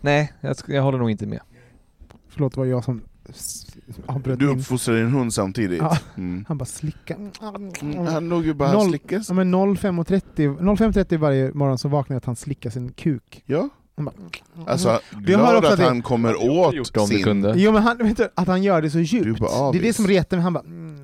nej, 0.00 0.32
jag, 0.40 0.56
jag 0.68 0.82
håller 0.82 0.98
nog 0.98 1.10
inte 1.10 1.26
med. 1.26 1.40
Förlåt, 2.28 2.52
det 2.52 2.60
var 2.60 2.66
jag 2.66 2.84
som 2.84 3.02
Du 4.24 4.46
min... 4.46 4.48
uppfostrar 4.58 4.94
din 4.96 5.08
hund 5.10 5.34
samtidigt? 5.34 5.78
Ja. 5.82 5.98
Mm. 6.16 6.44
Han 6.48 6.58
bara 6.58 6.64
slicka. 6.64 7.14
Mm, 7.80 8.06
Han 8.06 8.28
låg 8.28 8.44
ju 8.46 8.54
bara 8.54 8.72
Noll- 8.72 8.76
och 8.76 8.88
slickade. 8.88 9.24
Ja, 9.28 9.34
men 9.34 9.54
05.30 9.54 10.58
05.30 10.58 11.16
varje 11.16 11.52
morgon 11.54 11.78
så 11.78 11.88
vaknar 11.88 12.14
jag 12.14 12.18
att 12.18 12.24
han 12.24 12.36
slickar 12.36 12.70
sin 12.70 12.92
kuk. 12.92 13.42
Ja, 13.46 13.68
Han 13.96 14.04
bara, 14.04 14.14
alltså 14.66 14.88
hör 14.88 15.20
glad 15.20 15.56
också 15.56 15.72
att 15.72 15.78
det. 15.78 15.84
han 15.84 16.02
kommer 16.02 16.50
åt 16.50 17.08
sin... 17.08 17.22
kunde. 17.24 17.54
Jo 17.56 17.72
men 17.72 17.82
han, 17.82 17.98
vet 17.98 18.16
du, 18.16 18.28
att 18.34 18.46
han 18.48 18.62
gör 18.62 18.82
det 18.82 18.90
så 18.90 18.98
Du 18.98 19.04
djupt. 19.04 19.40
bara 19.40 19.72
det 19.72 19.78
är 19.78 19.82
det 19.82 19.92
som 19.92 20.06
retar 20.06 20.36
mig, 20.36 20.44
han 20.44 20.52
bara 20.52 20.64
mm. 20.64 20.94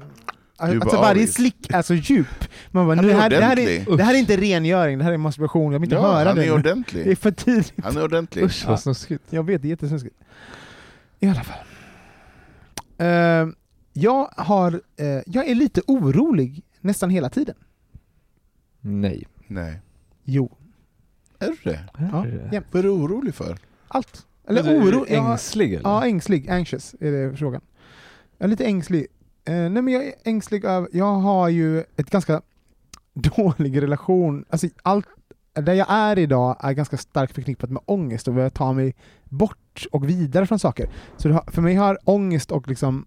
Du 0.58 0.78
bara 0.78 0.82
Alltså 0.84 0.96
varje 0.96 1.10
avis. 1.10 1.34
slick 1.34 1.66
är 1.70 1.82
så 1.82 1.94
djup. 1.94 2.26
Man 2.70 2.86
bara, 2.86 2.96
Han 2.96 3.04
nu, 3.04 3.10
är 3.10 3.14
det, 3.14 3.20
här, 3.20 3.30
det, 3.30 3.36
här 3.44 3.52
ordentlig. 3.52 3.88
är, 3.92 3.96
det 3.96 4.02
här 4.04 4.14
är 4.14 4.18
inte 4.18 4.36
rengöring, 4.36 4.98
det 4.98 5.04
här 5.04 5.12
är 5.12 5.16
masturbation, 5.16 5.72
jag 5.72 5.78
vill 5.80 5.86
inte 5.86 5.96
Ja, 5.96 6.12
höra 6.12 6.28
han 6.28 6.36
det. 6.36 6.44
är 6.44 6.56
nu. 6.56 6.62
Det 6.62 6.68
är 6.70 6.72
ordentlig. 6.72 7.18
för 7.18 7.30
tidigt. 7.30 7.72
Han 7.84 7.96
är 7.96 8.04
ordentlig. 8.04 8.42
Usch 8.44 8.64
vad 8.68 8.80
snuskigt. 8.80 9.22
Jag 9.30 9.42
vet, 9.46 9.62
det 9.62 9.68
är 9.68 9.70
jättesnuskigt. 9.70 10.14
I 11.20 11.26
alla 11.28 11.42
fall. 11.44 11.56
Eh, 12.98 13.46
jag, 13.92 14.24
har, 14.36 14.80
eh, 14.96 15.06
jag 15.26 15.48
är 15.48 15.54
lite 15.54 15.80
orolig 15.86 16.62
nästan 16.80 17.10
hela 17.10 17.30
tiden. 17.30 17.54
Nej. 18.80 19.26
Nej. 19.46 19.80
Jo. 20.24 20.56
Är 21.38 21.46
du 21.46 21.56
det? 21.70 21.84
Ja. 21.98 22.26
Vad 22.70 22.78
är 22.78 22.82
du 22.82 22.88
orolig 22.88 23.34
för? 23.34 23.58
Allt. 23.88 24.26
Eller 24.48 24.68
är 24.70 24.80
oro. 24.82 25.06
jag- 25.08 25.30
Ängslig 25.30 25.72
eller? 25.74 25.88
Ja, 25.90 26.04
ängslig. 26.06 26.50
Anxious 26.50 26.94
är 27.00 27.12
det 27.12 27.36
frågan. 27.36 27.60
Jag 28.38 28.44
är 28.46 28.48
lite 28.50 28.64
ängslig. 28.64 29.06
Eh, 29.44 29.54
nej 29.54 29.70
men 29.70 29.88
jag 29.88 30.04
är 30.06 30.14
ängslig 30.24 30.64
över, 30.64 30.88
jag 30.92 31.12
har 31.14 31.48
ju 31.48 31.78
ett 31.80 32.10
ganska 32.10 32.42
dålig 33.14 33.82
relation, 33.82 34.44
alltså 34.48 34.68
allt, 34.82 35.06
där 35.54 35.74
jag 35.74 35.86
är 35.90 36.18
idag 36.18 36.56
är 36.60 36.72
ganska 36.72 36.96
starkt 36.96 37.34
förknippat 37.34 37.70
med 37.70 37.82
ångest 37.86 38.28
och 38.28 38.34
jag 38.34 38.54
tar 38.54 38.72
mig 38.72 38.94
bort 39.24 39.86
och 39.92 40.08
vidare 40.08 40.46
från 40.46 40.58
saker. 40.58 40.88
Så 41.16 41.28
det 41.28 41.34
har, 41.34 41.44
för 41.52 41.62
mig 41.62 41.74
har 41.74 41.98
ångest 42.04 42.52
och 42.52 42.68
liksom 42.68 43.06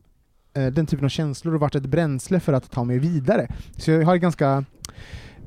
eh, 0.53 0.67
den 0.67 0.85
typen 0.85 1.05
av 1.05 1.09
känslor 1.09 1.57
varit 1.57 1.75
ett 1.75 1.85
bränsle 1.85 2.39
för 2.39 2.53
att 2.53 2.71
ta 2.71 2.83
mig 2.83 2.99
vidare. 2.99 3.47
Så 3.77 3.91
jag 3.91 4.05
har 4.05 4.13
en 4.13 4.21
ganska 4.21 4.65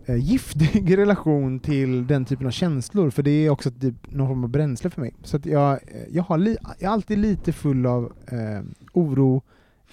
eh, 0.06 0.16
giftig 0.16 0.98
relation 0.98 1.60
till 1.60 2.06
den 2.06 2.24
typen 2.24 2.46
av 2.46 2.50
känslor, 2.50 3.10
för 3.10 3.22
det 3.22 3.30
är 3.30 3.50
också 3.50 3.70
typ 3.70 4.12
någon 4.12 4.28
form 4.28 4.44
av 4.44 4.50
bränsle 4.50 4.90
för 4.90 5.00
mig. 5.00 5.14
Så 5.22 5.36
att 5.36 5.46
jag, 5.46 5.78
jag, 6.10 6.22
har 6.22 6.38
li, 6.38 6.56
jag 6.78 6.88
är 6.88 6.92
alltid 6.92 7.18
lite 7.18 7.52
full 7.52 7.86
av 7.86 8.12
eh, 8.26 8.62
oro, 8.92 9.42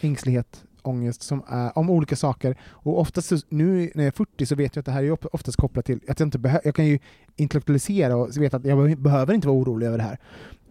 ängslighet, 0.02 0.64
ångest 0.88 1.22
som 1.22 1.44
är, 1.48 1.78
om 1.78 1.90
olika 1.90 2.16
saker. 2.16 2.56
Och 2.70 3.00
oftast, 3.00 3.32
nu 3.50 3.92
när 3.96 4.04
jag 4.04 4.08
är 4.08 4.12
40 4.12 4.46
så 4.46 4.56
vet 4.56 4.76
jag 4.76 4.82
att 4.82 4.86
det 4.86 4.92
här 4.92 5.04
är 5.04 5.36
oftast 5.36 5.58
kopplat 5.58 5.86
till 5.86 6.00
att 6.10 6.20
jag 6.20 6.28
inte 6.28 6.38
behö- 6.40 6.62
jag 6.64 6.76
kan 6.76 6.86
ju 6.86 7.00
intellektualisera 7.36 8.16
och 8.16 8.38
veta 8.38 8.58
att 8.58 8.66
jag 8.66 8.84
be- 8.90 8.96
behöver 8.96 9.34
inte 9.34 9.48
vara 9.48 9.58
orolig 9.58 9.88
över 9.88 9.98
det 9.98 10.04
här. 10.04 10.18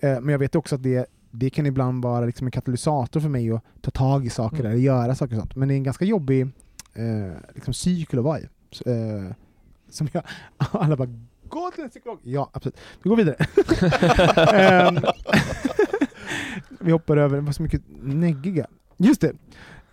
Eh, 0.01 0.21
men 0.21 0.29
jag 0.29 0.39
vet 0.39 0.55
också 0.55 0.75
att 0.75 0.83
det, 0.83 1.07
det 1.31 1.51
kan 1.51 1.67
ibland 1.67 2.03
vara 2.05 2.27
liksom 2.27 2.47
en 2.47 2.51
katalysator 2.51 3.21
för 3.21 3.29
mig 3.29 3.51
att 3.53 3.63
ta 3.81 3.91
tag 3.91 4.27
i 4.27 4.31
saker 4.31 4.57
Mm. 4.61 4.73
eller 4.73 4.81
göra 4.81 5.15
saker 5.15 5.35
och 5.37 5.41
sånt. 5.41 5.57
Men 5.57 5.69
det 5.69 5.75
är 5.75 5.77
en 5.77 5.83
ganska 5.83 6.05
jobbig 6.05 6.43
eh, 6.95 7.33
liksom 7.55 7.75
cykel 7.75 8.19
att 8.19 8.25
vara 8.25 8.39
i. 8.41 8.43
Eh, 8.87 9.33
som 9.91 10.09
jag, 10.13 10.23
alla 10.57 10.97
bara 10.97 11.09
Gå 11.49 11.71
till 11.75 11.85
en 11.85 11.91
psykolog! 11.91 12.19
Ja, 12.23 12.51
absolut. 12.53 12.77
Vi 13.03 13.09
går 13.11 13.17
vidare. 13.17 13.37
Ehm, 14.53 14.99
vi 16.81 16.93
hoppar 16.93 17.17
över, 17.17 17.37
det 17.37 17.43
var 17.43 17.53
så 17.53 17.63
mycket 17.63 17.83
neggiga. 18.03 18.67
Just 18.97 19.21
det. 19.21 19.33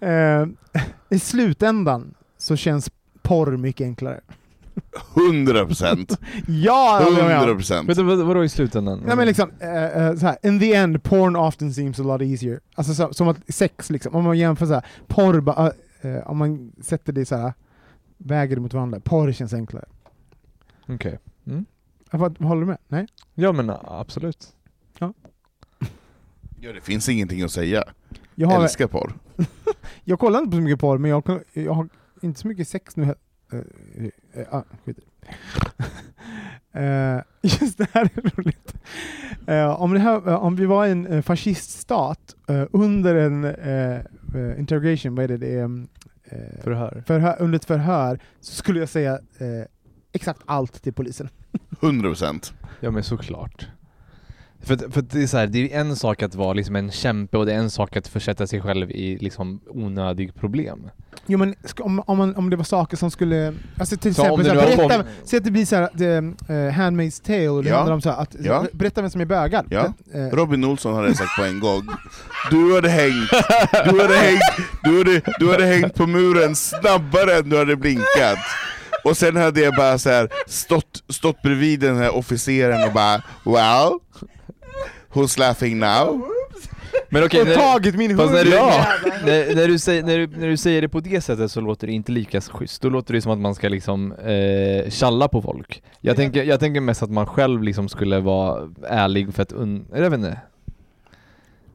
Ehm, 0.04 0.58
I 1.10 1.20
slutändan 1.20 2.14
så 2.38 2.56
känns 2.56 2.92
porr 3.22 3.58
mycket 3.58 3.86
enklare. 3.86 4.22
100 5.30 5.66
procent! 5.66 6.20
Ja! 6.48 6.98
jag 7.00 7.06
håller 7.06 7.24
med. 7.28 7.38
100 7.38 7.56
procent! 7.56 7.98
Vadå 7.98 8.44
i 8.44 8.50
slutändan? 8.50 9.04
Nej 9.06 9.16
men 9.16 9.28
liksom, 9.28 9.52
eh, 9.60 9.84
eh, 9.84 10.16
så 10.16 10.26
här, 10.26 10.38
in 10.44 10.60
the 10.60 10.74
end, 10.74 11.04
porn 11.04 11.36
often 11.36 11.74
seems 11.74 12.00
a 12.00 12.04
lot 12.04 12.22
easier. 12.22 12.60
Alltså 12.76 12.94
så, 12.94 13.14
som 13.14 13.28
att 13.28 13.38
sex 13.48 13.90
liksom, 13.90 14.16
om 14.16 14.24
man 14.24 14.38
jämför 14.38 14.66
så 14.66 14.74
här, 14.74 14.86
porr, 15.08 15.40
ba, 15.42 15.72
eh, 16.02 16.18
om 16.28 16.38
man 16.38 16.72
sätter 16.82 17.14
det 17.14 17.26
så 17.26 17.36
här, 17.36 17.54
väger 18.18 18.56
det 18.56 18.62
mot 18.62 18.74
varandra, 18.74 19.00
porr 19.00 19.32
känns 19.32 19.54
enklare. 19.54 19.86
Okej. 20.90 21.20
Jag 22.12 22.20
får- 22.20 22.44
Håller 22.44 22.62
du 22.62 22.68
med? 22.68 22.78
Nej? 22.88 23.08
Ja 23.36 23.52
men 23.52 23.70
absolut. 23.84 24.48
Ja, 25.00 25.14
det 26.72 26.82
finns 26.82 27.10
ingenting 27.10 27.42
att 27.42 27.52
säga. 27.52 27.84
Jag, 28.36 28.48
har, 28.48 28.64
Älskar 28.64 28.88
porr. 28.88 29.14
jag 30.04 30.20
kollar 30.20 30.40
inte 30.40 30.52
på 30.52 30.56
så 30.58 30.62
mycket 30.62 30.80
porr, 30.80 30.98
men 30.98 31.12
jag, 31.12 31.42
jag 31.54 31.74
har 31.74 31.90
inte 32.22 32.40
så 32.40 32.48
mycket 32.48 32.68
sex 32.68 32.96
nu. 32.96 33.04
eh, 33.54 34.44
eh, 34.54 34.62
skit 34.86 34.98
i 34.98 35.02
det. 35.02 35.28
Eh, 36.76 37.22
Just 37.42 37.78
det 37.78 37.88
här 37.94 38.10
är 38.16 38.22
roligt. 38.38 38.74
Eh, 39.48 39.82
om, 39.82 39.94
det 39.94 40.00
här, 40.00 40.28
eh, 40.30 40.36
om 40.44 40.56
vi 40.56 40.66
var 40.66 40.86
i 40.86 40.92
en 40.92 41.08
uh, 41.08 41.22
fasciststat 41.22 42.36
eh, 42.48 42.64
under 42.72 43.16
en 43.16 43.44
eh, 43.44 43.96
eh, 44.42 44.60
interrogation, 44.60 45.16
vad 45.16 45.24
är 45.24 45.28
det? 45.28 45.38
det 45.38 45.54
är, 45.54 45.64
um, 45.64 45.88
eh, 46.24 46.38
Förhör. 46.64 47.04
förhör, 47.08 47.36
under 47.40 47.56
ett 47.56 47.66
förhör, 47.66 48.20
så 48.40 48.56
skulle 48.56 48.80
jag 48.80 48.90
säga 48.90 49.14
eh, 49.14 49.48
exakt 50.14 50.42
allt 50.46 50.84
till 50.84 50.94
polisen. 50.94 51.30
100 51.82 52.10
procent. 52.10 52.54
Ja 52.80 52.92
men 52.92 53.04
såklart. 53.04 53.68
För, 54.64 54.92
för 54.92 55.02
det 55.02 55.24
är 55.24 55.28
så 55.28 55.38
här, 55.38 55.48
det 55.48 55.74
är 55.74 55.80
en 55.80 55.96
sak 55.96 56.22
att 56.24 56.36
vara 56.36 56.54
liksom 56.54 56.76
en 56.76 56.92
kämpe 56.92 57.38
och 57.38 57.46
det 57.46 57.54
är 57.54 57.58
en 57.58 57.70
sak 57.70 57.98
att 57.98 58.08
försätta 58.08 58.48
sig 58.48 58.62
själv 58.62 58.92
i 58.92 59.18
liksom 59.22 59.60
onödig 59.68 60.36
problem. 60.36 60.90
Jo 61.28 61.38
men 61.40 61.56
om, 61.80 62.00
om, 62.08 62.18
man, 62.18 62.36
om 62.36 62.50
det 62.50 62.56
var 62.56 62.64
saker 62.64 62.98
som 62.98 63.12
skulle, 63.12 63.54
alltså 63.80 63.98
till 63.98 64.16
Så 64.16 64.22
exempel, 64.22 64.44
det 64.44 64.50
så 64.50 64.56
nu 64.56 64.62
här, 64.62 64.70
har 64.70 64.76
berätta, 64.78 64.94
kommit- 65.04 65.16
säg 65.26 65.38
att 65.38 65.44
det 65.44 65.52
blir 65.52 65.66
såhär, 65.66 65.84
uh, 65.84 66.72
Handmaid's 66.72 67.26
Tale, 67.26 67.50
och 67.50 67.64
det 67.64 67.70
Ja. 67.70 67.76
handlar 67.78 67.94
om 67.96 68.02
så 68.02 68.10
här, 68.10 68.18
att, 68.22 68.36
Ja. 68.40 68.66
berätta 68.74 69.02
vem 69.02 69.10
som 69.10 69.22
är 69.22 69.26
bögad. 69.26 69.66
Ja. 69.70 69.94
Eh, 70.14 70.36
Robin 70.36 70.64
Olsson 70.64 70.94
hade 70.96 71.16
sagt 71.16 71.36
på 71.38 71.44
en 71.44 71.60
gång 71.60 71.88
Du 72.52 72.76
hade 72.76 72.90
hängt, 72.90 73.30
du 73.90 74.02
hade 74.02 74.16
hängt, 74.18 74.42
du 74.84 74.98
hade, 74.98 75.22
du 75.40 75.52
hade 75.52 75.66
hängt 75.66 75.94
på 75.96 76.08
muren 76.08 76.56
snabbare 76.56 77.34
än 77.38 77.50
du 77.50 77.58
hade 77.58 77.76
blinkat 77.76 78.38
Och 79.04 79.18
sen 79.18 79.36
hade 79.36 79.62
jag 79.62 79.76
bara 79.76 79.98
så 79.98 80.10
här 80.10 80.30
stått, 80.48 81.04
stått 81.10 81.42
bredvid 81.42 81.80
den 81.80 81.98
här 81.98 82.16
officeren 82.16 82.84
och 82.88 82.94
bara 82.94 83.22
Well, 83.46 84.00
who's 85.14 85.40
laughing 85.40 85.80
now? 85.80 86.22
Men 87.10 87.24
okej, 87.24 87.46
när, 87.46 87.56
tagit 87.56 87.96
min 87.96 88.12
hund! 88.20 88.32
när, 88.32 88.44
du, 88.44 88.50
Ja. 88.52 88.86
när, 89.26 89.56
när, 89.56 89.68
du 89.68 89.80
säger, 89.80 90.04
när, 90.04 90.18
du, 90.18 90.28
när 90.28 90.48
du 90.48 90.58
säger 90.58 90.82
det 90.82 90.90
på 90.90 91.00
det 91.00 91.22
sättet 91.22 91.52
så 91.52 91.62
låter 91.62 91.88
det 91.88 91.94
inte 91.94 92.12
lika 92.12 92.42
schysst. 92.42 92.82
Då 92.82 92.90
låter 92.90 93.14
det 93.14 93.22
som 93.22 93.32
att 93.32 93.40
man 93.40 93.56
ska 93.56 93.70
liksom 93.70 94.12
eh, 94.12 94.90
tjalla 94.90 95.28
på 95.28 95.42
folk. 95.42 95.84
Jag 96.02 96.16
tänker, 96.16 96.44
jag 96.44 96.60
tänker 96.60 96.82
mest 96.82 97.04
att 97.04 97.10
man 97.12 97.26
själv 97.26 97.64
liksom 97.64 97.90
skulle 97.90 98.20
vara 98.20 98.70
ärlig 98.88 99.34
för 99.34 99.42
att 99.44 99.52
un... 99.52 99.86
Jag 99.94 100.02
vet 100.10 100.14
inte. 100.14 100.40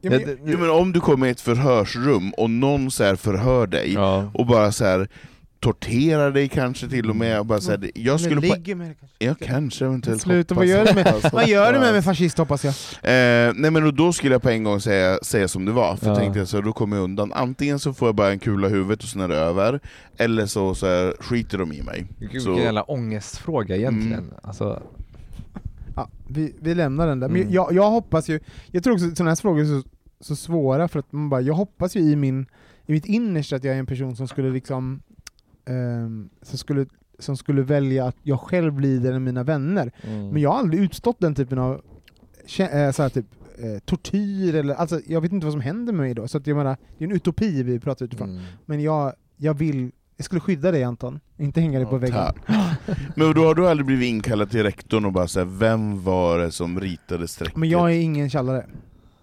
Ja, 0.01 0.09
men, 0.09 0.19
Jag- 0.21 0.37
Jo 0.45 0.57
men 0.59 0.69
om 0.69 0.93
du 0.93 0.99
kommer 0.99 1.27
i 1.27 1.29
ett 1.29 1.41
förhörsrum 1.41 2.33
och 2.37 2.49
någon 2.49 2.91
så 2.91 3.03
här 3.03 3.15
förhör 3.15 3.67
dig 3.67 3.93
Ja. 3.93 4.31
och 4.33 4.45
bara 4.45 4.71
så 4.71 4.85
här 4.85 5.07
torterar 5.59 6.31
dig 6.31 6.47
kanske 6.49 6.87
till 6.89 7.09
och 7.09 7.15
med 7.15 7.39
och 7.39 7.45
bara 7.45 7.61
så 7.61 7.71
här, 7.71 7.91
jag 7.95 8.19
skulle 8.19 8.35
på, 8.35 8.41
ligger 8.41 8.75
med 8.75 8.89
det 8.89 8.93
kanske. 8.99 9.25
Ja 9.25 9.35
kanske 9.41 9.85
eventuellt 9.85 10.21
Sluta, 10.21 10.55
vad 10.55 10.65
gör 10.65 10.85
du 10.85 10.93
med, 10.93 11.07
hoppas, 11.07 11.33
vad 11.33 11.47
gör 11.47 11.73
du 11.73 11.79
med, 11.79 11.93
med 11.93 12.03
fascist 12.03 12.37
hoppas 12.37 12.63
jag? 12.65 12.73
Eh, 13.03 13.53
nej 13.55 13.71
men 13.71 13.83
och 13.85 13.93
då 13.93 14.13
skulle 14.13 14.33
jag 14.35 14.41
på 14.41 14.49
en 14.49 14.63
gång 14.63 14.81
säga, 14.81 15.19
säga 15.23 15.47
som 15.47 15.65
det 15.65 15.71
var, 15.71 15.95
för 15.95 16.05
Ja. 16.05 16.11
jag 16.11 16.19
tänkte 16.19 16.45
så 16.45 16.61
då 16.61 16.73
kommer 16.73 16.95
jag 16.97 17.03
undan. 17.03 17.33
Antingen 17.33 17.79
så 17.79 17.93
får 17.93 18.07
jag 18.07 18.15
bara 18.15 18.31
en 18.31 18.39
kula 18.39 18.67
i 18.67 18.71
huvudet 18.71 19.03
och 19.03 19.09
sen 19.09 19.21
är 19.21 19.27
det 19.27 19.35
över, 19.37 19.79
eller 20.17 20.45
så, 20.45 20.75
så 20.75 20.85
här, 20.87 21.13
skiter 21.19 21.57
de 21.57 21.73
i 21.73 21.81
mig. 21.81 22.05
Vilken 22.19 22.41
Så- 22.41 22.49
vilken 22.49 22.65
jävla 22.65 22.83
ångestfråga 22.83 23.75
egentligen. 23.75 24.19
Mm. 24.19 24.33
Alltså, 24.43 24.81
Ja, 25.95 26.09
vi, 26.27 26.55
vi 26.61 26.75
lämnar 26.75 27.07
den 27.07 27.19
där. 27.19 27.27
Men 27.29 27.41
Mm. 27.41 27.53
jag, 27.53 27.73
jag 27.73 27.89
hoppas 27.89 28.29
ju, 28.29 28.39
jag 28.71 28.83
tror 28.83 28.93
också 28.93 29.05
att 29.07 29.17
sådana 29.17 29.31
här 29.31 29.35
frågor 29.35 29.61
är 29.61 29.65
så, 29.81 29.87
så 30.21 30.35
svåra 30.35 30.87
för 30.87 30.99
att 30.99 31.11
man 31.11 31.29
bara, 31.29 31.41
jag 31.41 31.53
hoppas 31.53 31.95
ju 31.95 31.99
i, 31.99 32.15
min, 32.15 32.45
i 32.85 32.91
mitt 32.91 33.05
innersta 33.05 33.55
att 33.55 33.63
jag 33.63 33.75
är 33.75 33.79
en 33.79 33.85
person 33.85 34.15
som 34.15 34.27
skulle 34.27 34.49
liksom 34.51 35.01
ehm, 35.65 36.29
som, 36.41 36.57
skulle, 36.57 36.85
som 37.19 37.37
skulle 37.37 37.61
välja 37.61 38.05
att 38.05 38.15
jag 38.23 38.39
själv 38.39 38.79
lider 38.79 39.13
än 39.13 39.23
mina 39.23 39.43
vänner. 39.43 39.91
mm. 40.01 40.29
Men 40.29 40.41
jag 40.41 40.49
har 40.49 40.59
aldrig 40.59 40.83
utstått 40.83 41.19
den 41.19 41.35
typen 41.35 41.59
av 41.59 41.81
eh, 42.59 42.91
så 42.91 43.09
typ, 43.09 43.25
eh, 43.57 43.79
tortyr, 43.85 44.55
eller, 44.55 44.73
alltså, 44.75 45.01
jag 45.07 45.21
vet 45.21 45.31
inte 45.31 45.45
vad 45.45 45.53
som 45.53 45.61
händer 45.61 45.93
med 45.93 46.01
mig 46.05 46.13
då. 46.13 46.27
Så 46.27 46.37
att 46.37 46.47
jag 46.47 46.57
menar, 46.57 46.77
det 46.97 47.03
är 47.03 47.07
en 47.09 47.15
utopi 47.15 47.63
vi 47.63 47.79
pratar 47.79 48.05
utifrån. 48.05 48.29
Mm. 48.29 48.43
Men 48.65 48.81
jag, 48.81 49.13
jag 49.37 49.53
vill, 49.53 49.91
jag 50.17 50.25
skulle 50.25 50.41
skydda 50.41 50.71
dig 50.71 50.83
Anton, 50.83 51.19
inte 51.37 51.61
hänga 51.61 51.79
dig 51.79 51.87
på 51.87 51.95
Ja, 51.95 51.99
väggen. 51.99 52.15
tack. 52.15 52.35
Men 53.15 53.33
då 53.33 53.45
har 53.45 53.55
du 53.55 53.67
aldrig 53.69 53.85
blivit 53.85 54.07
inkallad 54.09 54.51
till 54.51 54.63
rektorn 54.63 55.05
och 55.05 55.11
bara 55.11 55.27
säga 55.27 55.45
vem 55.45 56.03
var 56.03 56.39
det 56.39 56.51
som 56.51 56.79
ritade 56.79 57.27
strecket? 57.27 57.55
Men 57.57 57.69
jag 57.69 57.91
är 57.91 57.99
ingen 57.99 58.29
tjallare. 58.29 58.65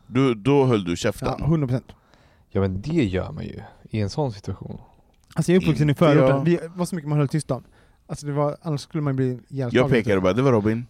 du, 0.07 0.34
då 0.34 0.64
höll 0.64 0.84
du 0.84 0.97
käften? 0.97 1.28
Ja, 1.39 1.47
100%. 1.47 1.80
Ja 2.51 2.61
men 2.61 2.80
det 2.80 3.05
gör 3.05 3.32
man 3.32 3.45
ju 3.45 3.61
i 3.91 4.01
en 4.01 4.11
sån 4.11 4.32
situation. 4.32 4.78
Alltså 5.37 5.53
jag 5.53 5.57
är 5.62 5.64
uppvuxen 5.64 5.91
i 5.91 5.95
förorten, 5.95 6.45
vi, 6.45 6.59
vad 6.74 6.89
så 6.89 6.95
mycket 6.97 7.09
man 7.09 7.18
höll 7.18 7.28
tyst 7.28 7.51
om. 7.51 7.64
Alltså 8.07 8.26
det 8.26 8.32
var, 8.32 8.57
annars 8.62 8.80
skulle 8.80 9.03
man 9.03 9.16
bli 9.16 9.26
ihjälslagen. 9.49 9.70
jag 9.72 9.91
pekade 9.91 10.20
bara, 10.20 10.32
det 10.32 10.43
var 10.43 10.53
Robin. 10.53 10.87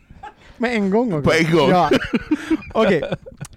Med 0.56 0.74
en 0.74 0.90
gång 0.90 1.12
också. 1.12 1.30
På 1.30 1.36
en 1.36 1.56
gång. 1.56 1.70
Ja. 1.70 1.90
Okej. 2.74 3.02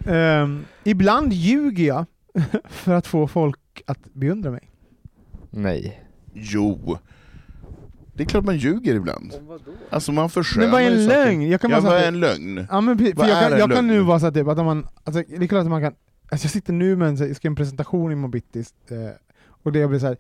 Ehm, 0.06 0.66
ibland 0.84 1.34
ljuger 1.34 1.88
jag 1.88 2.06
för 2.70 2.94
att 2.94 3.08
få 3.08 3.28
folk 3.28 3.82
att 3.86 4.14
beundra 4.14 4.52
mig. 4.52 4.72
Nej. 5.50 6.04
Jo. 6.34 6.98
Det 8.14 8.24
är 8.24 8.28
klart 8.28 8.46
man 8.46 8.58
ljuger 8.58 8.96
ibland. 8.96 9.34
Alltså 9.90 10.12
man 10.12 10.30
förskönar 10.30 10.66
Men 10.66 10.72
vad 10.72 10.82
är 10.82 10.88
en 10.88 11.06
lögn? 11.06 11.50
Jag 11.50 11.62
kan 11.62 11.72
Ja, 11.72 11.82
bara 11.82 11.92
vad 11.92 12.02
är 12.02 12.08
en 12.08 12.20
lögn? 12.20 12.68
Ja 12.70 12.82
men 12.82 12.98
för 12.98 13.14
Vad 13.16 13.30
jag 13.30 13.38
är 13.38 13.42
kan, 13.44 13.54
en 13.54 13.60
jag 13.60 13.72
kan 13.72 13.88
nu 13.88 14.00
vara 14.02 14.20
så 14.20 14.26
att, 14.28 14.34
typ, 14.34 14.48
att 14.48 14.60
om 14.60 14.66
man, 14.66 14.88
alltså, 15.04 15.24
det 15.28 15.46
är 15.46 15.48
klart 15.48 15.62
att 15.62 15.70
man 15.70 15.82
kan 15.82 15.94
Alltså 16.32 16.46
jag 16.46 16.52
sitter 16.52 16.74
nu 16.74 16.96
med 16.96 17.08
en, 17.08 17.16
jag 17.16 17.36
ska 17.36 17.48
göra 17.48 17.52
en 17.52 17.56
presentation 17.56 18.12
i 18.12 18.16
Mobitis, 18.16 18.74
eh, 18.90 18.98
och 19.64 19.72
det 19.72 19.88
blir 19.88 20.00
så 20.00 20.06
här, 20.08 20.18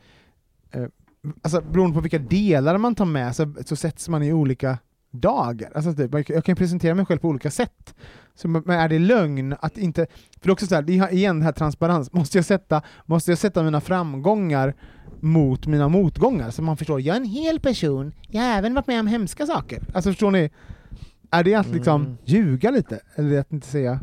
eh, 0.71 0.85
alltså 1.41 1.61
beroende 1.61 1.95
på 1.95 2.01
vilka 2.01 2.19
delar 2.19 2.77
man 2.77 2.95
tar 2.95 3.05
med 3.05 3.35
så, 3.35 3.53
så 3.65 3.75
sätts 3.75 4.09
man 4.09 4.23
i 4.23 4.33
olika 4.33 4.77
dagar. 5.11 5.71
Alltså 5.75 5.93
typ, 5.93 6.13
jag 6.13 6.29
jag 6.29 6.45
kan 6.45 6.55
presentera 6.55 6.95
mig 6.95 7.05
själv 7.05 7.19
på 7.19 7.27
olika 7.27 7.51
sätt. 7.51 7.95
Så, 8.35 8.47
men 8.47 8.69
är 8.69 8.89
det 8.89 8.99
lögn 8.99 9.55
att 9.59 9.77
inte... 9.77 10.05
För 10.39 10.41
det 10.41 10.49
är 10.49 10.51
också 10.53 10.67
så 10.67 10.75
här, 10.75 10.81
det 10.81 10.97
är 10.97 11.13
igen 11.13 11.39
det 11.39 11.45
här 11.45 11.51
transparens, 11.51 12.13
måste 12.13 12.37
jag, 12.37 12.45
sätta, 12.45 12.81
måste 13.05 13.31
jag 13.31 13.37
sätta 13.37 13.63
mina 13.63 13.81
framgångar 13.81 14.73
mot 15.19 15.67
mina 15.67 15.87
motgångar? 15.87 16.51
Så 16.51 16.61
man 16.61 16.77
förstår, 16.77 17.01
jag 17.01 17.15
är 17.15 17.19
en 17.19 17.25
hel 17.25 17.59
person, 17.59 18.13
jag 18.27 18.41
har 18.41 18.49
även 18.49 18.73
varit 18.73 18.87
med 18.87 18.99
om 18.99 19.07
hemska 19.07 19.45
saker. 19.45 19.83
Alltså 19.93 20.09
förstår 20.09 20.31
ni? 20.31 20.49
Är 21.31 21.43
det 21.43 21.55
att 21.55 21.67
liksom 21.67 22.01
Mm. 22.01 22.17
ljuga 22.25 22.71
lite? 22.71 22.99
Eller 23.15 23.39
att 23.39 23.51
inte 23.53 23.67
säga... 23.67 23.99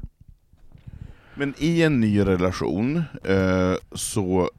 Men 1.34 1.54
i 1.58 1.82
en 1.82 2.00
ny 2.00 2.20
relation 2.20 3.02
eh, 3.24 3.74
så 3.92 4.50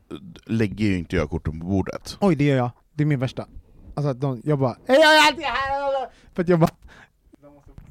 lägger 0.45 0.85
ju 0.85 0.97
inte 0.97 1.15
jag 1.15 1.29
korten 1.29 1.59
på 1.59 1.65
bordet. 1.65 2.17
Oj, 2.21 2.35
det 2.35 2.43
gör 2.43 2.57
jag. 2.57 2.69
Det 2.93 3.03
är 3.03 3.07
min 3.07 3.19
värsta. 3.19 3.47
Alltså 3.95 4.09
att 4.09 4.21
de, 4.21 4.41
jag 4.45 4.59
bara 4.59 4.77
"Hej, 4.87 4.99
jag 4.99 5.17
är 5.17 5.27
alltid 5.27 5.43
här! 5.45 6.07
För 6.33 6.41
att 6.43 6.49
jag 6.49 6.59
bara... 6.59 6.69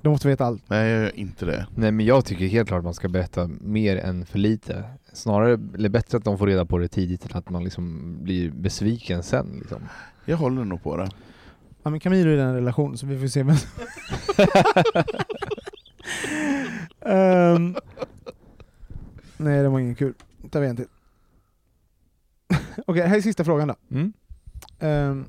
De 0.03 0.09
måste 0.09 0.29
veta 0.29 0.45
allt. 0.45 0.63
Nej, 0.67 0.91
jag 0.91 1.03
gör 1.03 1.17
inte 1.19 1.45
det. 1.47 1.67
Nej 1.75 1.93
men 1.93 2.07
jag 2.07 2.25
tycker 2.25 2.47
helt 2.47 2.69
klart 2.69 2.79
att 2.79 2.85
man 2.85 2.95
ska 2.95 3.09
berätta 3.09 3.51
mer 3.61 3.97
än 3.97 4.27
för 4.27 4.39
lite. 4.39 4.85
Snarare, 5.13 5.59
eller 5.75 5.89
bättre 5.89 6.19
att 6.19 6.25
de 6.25 6.39
får 6.39 6.47
reda 6.47 6.65
på 6.65 6.79
det 6.79 6.89
tidigt 6.89 7.25
än 7.25 7.39
att 7.39 7.51
man 7.51 7.65
liksom 7.65 8.17
blir 8.25 8.51
besviken 8.51 9.23
sen 9.23 9.57
liksom. 9.59 9.83
Jag 10.25 10.37
håller 10.37 10.65
nog 10.65 10.83
på 10.83 10.97
det. 10.97 11.09
Ja 11.83 11.91
men 11.91 12.01
Camilo 12.01 12.31
är 12.31 12.37
i 12.37 12.41
en 12.41 12.55
relation 12.55 12.99
så 12.99 13.07
vi 13.07 13.19
får 13.21 13.27
se 13.29 13.43
vem 13.43 13.57
Ehm, 17.07 17.77
Nej 19.41 19.63
det 19.63 19.69
var 19.69 19.81
ingen 19.81 19.95
kul. 19.95 20.15
Då 20.43 20.49
tar 20.49 20.61
vi 20.61 20.67
en 20.67 20.77
till. 20.77 20.89
Okej, 22.87 23.07
här 23.07 23.17
är 23.17 23.21
sista 23.21 23.45
frågan 23.45 23.69
då. 23.69 23.75
Mm. 23.91 24.13
Ehm, 24.79 25.25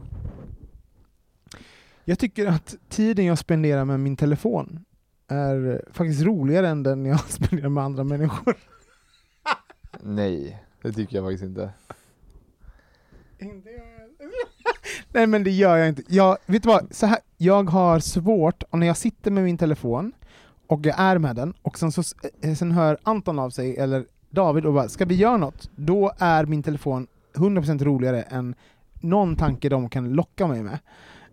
jag 2.06 2.20
tycker 2.20 2.48
att 2.48 2.76
tiden 2.90 3.26
jag 3.26 3.38
spenderar 3.38 3.86
med 3.86 4.00
min 4.00 4.16
telefon 4.16 4.86
är 5.28 5.86
faktiskt 5.92 6.22
roligare 6.22 6.70
än 6.70 6.84
den 6.84 7.06
jag 7.06 7.20
spenderar 7.30 7.70
med 7.70 7.84
andra 7.84 8.04
människor. 8.04 8.56
Nej, 10.02 10.64
det 10.82 10.94
tycker 10.94 11.16
jag 11.16 11.26
faktiskt 11.26 11.44
inte. 11.44 11.74
Nej 15.10 15.28
men 15.28 15.44
det 15.44 15.52
gör 15.52 15.78
jag 15.78 15.90
inte. 15.90 16.04
Jag, 16.08 16.38
vet 16.46 16.64
du 16.64 16.70
vad? 16.70 16.96
Så 16.96 17.06
här, 17.06 17.20
jag 17.38 17.70
har 17.70 18.00
svårt, 18.00 18.64
och 18.64 18.80
när 18.80 18.88
jag 18.88 18.98
sitter 18.98 19.32
med 19.32 19.44
min 19.44 19.58
telefon 19.58 20.14
och 20.72 20.86
jag 20.86 21.00
är 21.00 21.18
med 21.18 21.36
den, 21.36 21.54
och 21.62 21.80
sen, 21.80 21.92
så, 21.92 22.04
eh, 22.42 22.54
sen 22.54 22.72
hör 22.72 22.98
Anton 23.04 23.40
av 23.40 23.50
sig, 23.50 23.78
eller 23.78 24.06
David, 24.30 24.66
och 24.66 24.74
bara 24.74 24.90
”ska 24.90 25.06
vi 25.06 25.16
göra 25.16 25.38
något?” 25.38 25.70
Då 25.76 26.12
är 26.18 26.46
min 26.46 26.64
telefon 26.64 27.08
100% 27.36 27.84
roligare 27.84 28.22
än 28.22 28.56
någon 28.94 29.36
tanke 29.36 29.70
de 29.70 29.90
kan 29.90 30.10
locka 30.10 30.48
mig 30.48 30.64
med. 30.64 30.80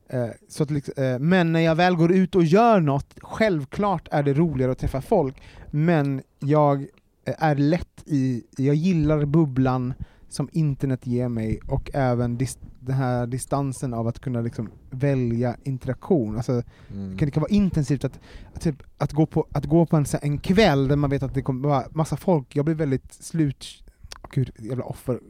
Eh, 0.09 0.29
så 0.49 0.63
att, 0.63 0.71
liksom, 0.71 0.95
eh, 0.97 1.19
men 1.19 1.53
när 1.53 1.61
jag 1.61 1.75
väl 1.75 1.97
går 1.97 2.13
ut 2.13 2.35
och 2.35 2.45
gör 2.45 2.81
något, 2.81 3.15
självklart 3.21 4.09
är 4.11 4.23
det 4.23 4.35
roligare 4.35 4.73
att 4.73 4.79
träffa 4.79 5.01
folk, 5.01 5.43
men 5.71 6.23
jag 6.39 6.83
eh, 7.25 7.35
är 7.39 7.55
lätt 7.55 8.03
i, 8.07 8.45
jag 8.57 8.75
gillar 8.75 9.25
bubblan 9.25 9.95
som 10.29 10.49
internet 10.53 11.07
ger 11.07 11.29
mig 11.29 11.61
och 11.69 11.91
även 11.95 12.39
dis, 12.39 12.59
den 12.81 12.95
här 12.95 13.27
distansen 13.27 13.95
av 13.95 14.07
att 14.07 14.19
kunna 14.21 14.41
liksom 14.41 14.71
välja 14.91 15.57
interaktion. 15.65 16.37
Alltså, 16.37 16.53
Mm. 16.93 17.11
det, 17.11 17.19
kan, 17.19 17.27
det 17.27 17.31
kan 17.33 17.41
vara 17.41 17.51
intensivt 17.53 18.05
att, 18.05 18.21
att, 18.55 18.61
typ, 18.61 18.83
att, 18.99 19.13
gå 19.13 19.27
på, 19.27 19.47
att 19.53 19.65
gå 19.65 19.87
på 19.87 19.97
en, 19.97 20.05
här- 20.13 20.21
en 20.25 20.39
kväll 20.39 20.89
där 20.89 20.97
man 20.97 21.11
vet 21.11 21.23
att 21.23 21.35
det 21.35 21.43
kommer 21.43 21.69
vara 21.69 21.85
massa 21.91 22.17
folk, 22.17 22.57
jag 22.57 22.65
blir 22.65 22.75
väldigt 22.75 23.13
slut... 23.13 23.85
Åh 24.23 24.31
gud, 24.33 24.51
jävla 24.59 24.85
offer. 24.85 25.21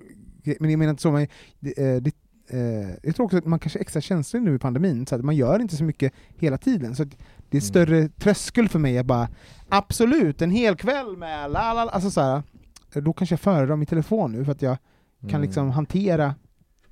Men 0.61 0.71
jag 0.71 0.79
menar 0.79 0.91
inte 0.91 1.03
så, 1.03 1.13
men 1.13 1.27
det, 1.61 1.79
eh, 1.79 1.97
det, 2.03 2.13
eh, 2.51 2.89
jag 3.03 3.17
tror 3.17 3.25
också 3.27 3.37
att 3.39 3.47
man 3.47 3.59
kanske 3.59 3.79
är 3.79 3.81
extra 3.81 4.01
känslig 4.01 4.43
nu 4.43 4.55
i 4.55 4.59
pandemin, 4.59 5.07
så 5.07 5.15
att 5.15 5.25
man 5.25 5.37
gör 5.37 5.61
inte 5.61 5.77
så 5.77 5.85
mycket 5.85 6.13
hela 6.37 6.59
tiden. 6.59 6.97
Så 6.97 7.05
det 7.05 7.57
är 7.57 7.61
Mm. 7.61 7.61
större 7.63 8.09
tröskel 8.09 8.69
för 8.69 8.79
mig 8.79 8.99
att 8.99 9.07
bara 9.07 9.29
absolut, 9.69 10.43
en 10.43 10.51
hel 10.51 10.77
kväll 10.77 11.17
med 11.17 11.51
la 11.51 11.73
la", 11.75 11.81
alltså 11.91 12.11
så 12.11 12.21
här, 12.21 12.43
då 13.01 13.13
kanske 13.13 13.33
jag 13.33 13.41
föredrar 13.41 13.77
min 13.77 13.87
telefon 13.87 14.33
nu 14.33 14.45
för 14.45 14.53
att 14.53 14.63
jag 14.63 14.77
kan 15.21 15.31
Mm. 15.31 15.43
liksom 15.43 15.71
hantera 15.71 16.35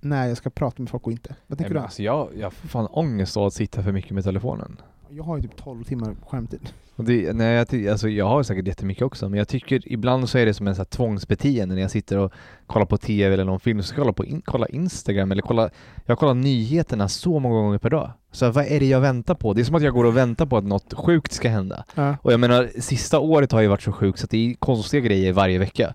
när 0.01 0.27
jag 0.29 0.37
ska 0.37 0.51
prata 0.51 0.83
med 0.83 0.91
folk 0.91 1.07
och 1.07 1.13
inte. 1.13 1.29
Vad 1.29 1.37
Nej, 1.47 1.57
tänker 1.57 1.75
men 1.75 1.83
du? 1.83 1.85
alltså 1.85 2.03
jag, 2.03 2.29
jag 2.39 2.53
får 2.53 2.69
fan 2.69 2.87
ångest 2.87 3.37
av 3.37 3.47
att 3.47 3.53
sitta 3.55 3.83
för 3.83 3.93
mycket 3.93 4.11
med 4.11 4.25
telefonen. 4.25 4.77
Jag 5.11 5.25
har 5.25 5.37
ju 5.37 5.43
typ 5.43 5.57
12 5.57 5.85
timmar 5.85 6.17
skärmtid. 6.27 6.61
Det, 6.97 7.33
nej, 7.33 7.67
jag, 7.71 7.89
alltså 7.89 8.09
jag 8.09 8.29
har 8.29 8.43
säkert 8.43 8.67
jättemycket 8.67 9.03
också, 9.03 9.29
men 9.29 9.39
jag 9.39 9.49
tycker 9.49 9.93
ibland 9.93 10.29
så 10.29 10.39
är 10.39 10.47
det 10.47 10.55
som 10.55 10.67
en 10.67 10.75
så 10.75 10.81
här 10.81 10.85
tvångsbeteende 10.87 11.75
när 11.75 11.83
jag 11.83 11.91
sitter 11.91 12.19
och 12.19 12.33
kollar 12.67 12.87
på 12.87 12.97
TV 12.99 13.35
eller 13.35 13.45
någon 13.45 13.61
film, 13.61 13.83
så 13.83 13.89
ska 13.89 13.97
jag 13.99 14.05
kolla 14.05 14.13
på 14.13 14.25
in, 14.25 14.43
kolla 14.45 14.67
Instagram 14.67 15.33
eller 15.33 15.43
kolla, 15.43 15.71
jag 16.07 16.19
kollar 16.19 16.35
nyheterna 16.35 17.09
så 17.09 17.39
många 17.39 17.55
gånger 17.63 17.79
per 17.79 17.91
dag. 17.91 18.11
Så 18.33 18.51
vad 18.51 18.67
är 18.67 18.81
det 18.81 18.87
jag 18.87 19.01
väntar 19.01 19.35
på? 19.35 19.53
Det 19.53 19.61
är 19.61 19.65
som 19.65 19.75
att 19.75 19.83
jag 19.83 19.95
går 19.95 20.05
och 20.05 20.17
väntar 20.17 20.47
på 20.47 20.57
att 20.57 20.65
något 20.65 20.95
sjukt 20.95 21.33
ska 21.33 21.49
hända. 21.49 21.85
Ja. 21.95 22.17
Och 22.23 22.33
jag 22.33 22.41
menar, 22.41 22.71
sista 22.81 23.19
året 23.21 23.53
har 23.53 23.61
ju 23.61 23.69
varit 23.69 23.83
så 23.83 23.93
sjukt 23.93 24.19
så 24.19 24.25
att 24.25 24.31
det 24.31 24.51
är 24.51 24.55
konstiga 24.55 25.01
grejer 25.01 25.33
varje 25.33 25.59
vecka. 25.59 25.95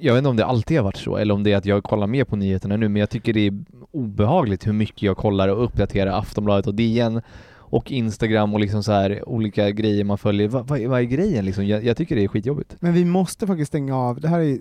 Jag 0.00 0.14
vet 0.14 0.18
inte 0.18 0.28
om 0.30 0.36
det 0.36 0.44
alltid 0.44 0.76
har 0.76 0.84
varit 0.84 0.96
så, 0.96 1.16
eller 1.16 1.34
om 1.34 1.42
det 1.42 1.52
är 1.52 1.56
att 1.56 1.66
jag 1.66 1.84
kollar 1.84 2.06
mer 2.06 2.24
på 2.24 2.36
nyheterna 2.36 2.76
nu, 2.76 2.88
men 2.88 3.00
jag 3.00 3.10
tycker 3.10 3.32
det 3.32 3.46
är 3.46 3.52
obehagligt 3.90 4.66
hur 4.66 4.72
mycket 4.72 5.02
jag 5.02 5.16
kollar 5.16 5.48
och 5.48 5.64
uppdaterar 5.64 6.18
Aftonbladet 6.18 6.66
och 6.66 6.74
DN 6.74 7.22
och 7.68 7.92
Instagram 7.92 8.54
och 8.54 8.60
liksom 8.60 8.82
så 8.82 8.92
här 8.92 9.28
olika 9.28 9.70
grejer 9.70 10.04
man 10.04 10.18
följer. 10.18 10.48
Vad, 10.48 10.68
vad, 10.68 10.80
vad 10.80 11.00
är 11.00 11.04
grejen 11.04 11.44
liksom? 11.44 11.66
Jag, 11.66 11.84
jag 11.84 11.96
tycker 11.96 12.16
det 12.16 12.24
är 12.24 12.28
skitjobbigt. 12.28 12.76
Men 12.80 12.92
vi 12.94 13.04
måste 13.04 13.46
faktiskt 13.46 13.68
stänga 13.68 13.96
av, 13.98 14.20
det 14.20 14.28
här 14.28 14.40
är 14.40 14.58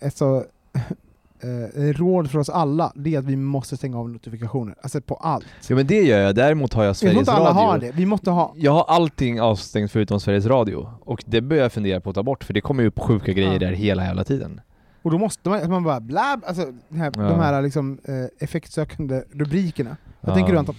ett 0.00 0.16
så 0.16 0.36
eh, 1.42 1.92
råd 1.92 2.30
för 2.30 2.38
oss 2.38 2.48
alla, 2.48 2.92
det 2.94 3.14
är 3.14 3.18
att 3.18 3.24
vi 3.24 3.36
måste 3.36 3.76
stänga 3.76 3.98
av 3.98 4.10
notifikationer, 4.10 4.74
alltså 4.82 5.00
på 5.00 5.14
allt. 5.14 5.46
Jo 5.68 5.76
men 5.76 5.86
det 5.86 6.02
gör 6.02 6.18
jag, 6.18 6.34
däremot 6.34 6.72
har 6.74 6.82
jag 6.82 6.88
Jag 6.88 6.96
Sveriges 6.96 7.18
inte 7.18 7.32
alla 7.32 7.50
Radio. 7.50 7.60
har 7.60 7.78
det, 7.78 7.92
vi 7.94 8.06
måste 8.06 8.30
ha... 8.30 8.54
Jag 8.56 8.72
har 8.72 8.84
allting 8.88 9.40
avstängt 9.40 9.92
förutom 9.92 10.20
Sveriges 10.20 10.46
Radio 10.46 10.88
och 11.00 11.24
det 11.26 11.40
börjar 11.40 11.62
jag 11.62 11.72
fundera 11.72 12.00
på 12.00 12.10
att 12.10 12.14
ta 12.16 12.22
bort 12.22 12.44
för 12.44 12.54
det 12.54 12.60
kommer 12.60 12.82
ju 12.82 12.88
upp 12.88 12.98
sjuka 12.98 13.32
grejer 13.32 13.52
Ja. 13.52 13.58
där 13.58 13.72
hela 13.72 14.04
jävla 14.04 14.24
tiden. 14.24 14.60
Och 15.06 15.12
då 15.12 15.18
måste 15.18 15.48
man, 15.48 15.70
man 15.70 15.82
bara 15.84 16.00
blab, 16.00 16.44
alltså 16.46 16.62
här, 16.94 17.12
Ja. 17.16 17.22
de 17.22 17.40
här 17.40 17.62
liksom, 17.62 17.98
eh, 18.04 18.44
effektsökande 18.44 19.22
rubrikerna. 19.32 19.96
Vad 20.20 20.30
Ja. 20.30 20.34
tänker 20.36 20.52
du 20.52 20.58
Anton? 20.58 20.74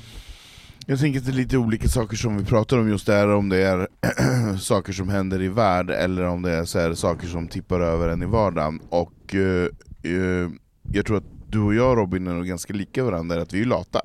Jag 0.86 1.00
tänker 1.00 1.20
att 1.20 1.26
det 1.26 1.32
är 1.32 1.36
lite 1.36 1.58
olika 1.58 1.88
saker 1.88 2.18
som 2.18 2.38
vi 2.38 2.46
pratar 2.46 2.78
om 2.78 2.90
just 2.90 3.06
där, 3.06 3.28
om 3.28 3.50
det 3.50 3.58
är 3.58 3.88
saker 4.58 4.94
som 4.94 5.10
händer 5.10 5.42
i 5.42 5.48
värld 5.48 5.90
eller 5.90 6.24
om 6.24 6.42
det 6.42 6.52
är 6.52 6.66
så 6.66 6.96
saker 6.96 7.28
som 7.28 7.48
tippar 7.48 7.80
över 7.80 8.10
en 8.10 8.24
i 8.24 8.26
vardagen. 8.26 8.80
Och 8.90 9.36
eh, 9.36 9.68
eh, 10.04 10.50
jag 10.92 11.06
tror 11.06 11.18
att 11.18 11.28
du 11.50 11.60
och 11.60 11.76
jag 11.76 11.98
Robin 11.98 12.28
är 12.28 12.34
nog 12.34 12.46
ganska 12.46 12.74
lika 12.74 13.04
varandra, 13.04 13.42
att 13.42 13.54
vi 13.54 13.62
är 13.62 13.66
lata. 13.66 14.02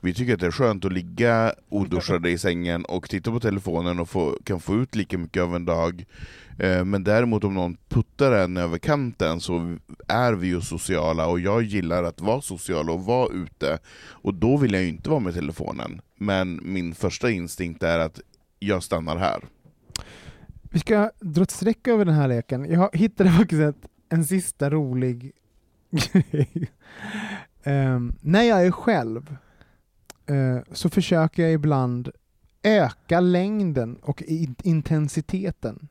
Vi 0.00 0.14
tycker 0.14 0.34
att 0.34 0.40
det 0.40 0.46
är 0.46 0.50
skönt 0.50 0.84
att 0.84 0.92
ligga 0.92 1.52
oduschade 1.68 2.30
i 2.30 2.38
sängen 2.38 2.84
och 2.84 3.10
titta 3.10 3.30
på 3.30 3.40
telefonen 3.40 4.00
och 4.00 4.08
få, 4.08 4.38
kan 4.44 4.60
få 4.60 4.74
ut 4.74 4.94
lika 4.94 5.18
mycket 5.18 5.42
av 5.42 5.56
en 5.56 5.64
dag. 5.64 6.04
Eh, 6.58 6.84
men 6.84 7.04
däremot 7.04 7.44
om 7.44 7.54
någon 7.54 7.76
puttar 7.88 8.32
en 8.32 8.56
över 8.56 8.78
kanten 8.78 9.40
så 9.40 9.76
är 10.08 10.32
vi 10.32 10.46
ju 10.46 10.60
sociala 10.60 11.26
och 11.26 11.40
jag 11.40 11.62
gillar 11.62 12.04
att 12.04 12.20
vara 12.20 12.40
social 12.40 12.90
och 12.90 13.04
vara 13.04 13.32
ute. 13.32 13.78
Och 14.10 14.34
då 14.34 14.56
vill 14.56 14.72
jag 14.72 14.82
ju 14.82 14.88
inte 14.88 15.10
vara 15.10 15.20
med 15.20 15.34
telefonen. 15.34 16.00
Men 16.16 16.60
min 16.62 16.94
första 16.94 17.30
instinkt 17.30 17.82
är 17.82 17.98
att 17.98 18.20
jag 18.58 18.82
stannar 18.82 19.16
här. 19.16 19.44
Vi 20.62 20.78
ska 20.78 21.10
dra 21.20 21.42
ett 21.42 21.50
streck 21.50 21.88
över 21.88 22.04
den 22.04 22.14
här 22.14 22.28
leken. 22.28 22.72
Jag 22.72 22.90
hittade 22.92 23.30
faktiskt 23.38 23.60
ett, 23.62 23.90
en 24.08 24.24
sista 24.24 24.70
rolig 24.70 25.32
grej. 25.90 26.70
um, 27.64 28.14
när 28.20 28.42
jag 28.42 28.66
är 28.66 28.70
själv 28.70 29.36
uh, 30.30 30.60
så 30.72 30.90
försöker 30.90 31.42
jag 31.42 31.52
ibland 31.52 32.10
öka 32.62 33.20
längden 33.20 33.96
och 34.02 34.22
intensiteten 34.62 35.88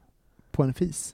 på 0.57 0.63
en 0.63 0.73
fis. 0.73 1.13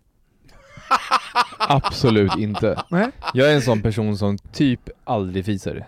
Absolut 1.59 2.37
inte. 2.37 2.83
Nej? 2.89 3.09
Jag 3.33 3.51
är 3.51 3.55
en 3.55 3.61
sån 3.61 3.81
person 3.81 4.17
som 4.17 4.37
typ 4.37 4.89
aldrig 5.03 5.45
fiser. 5.45 5.85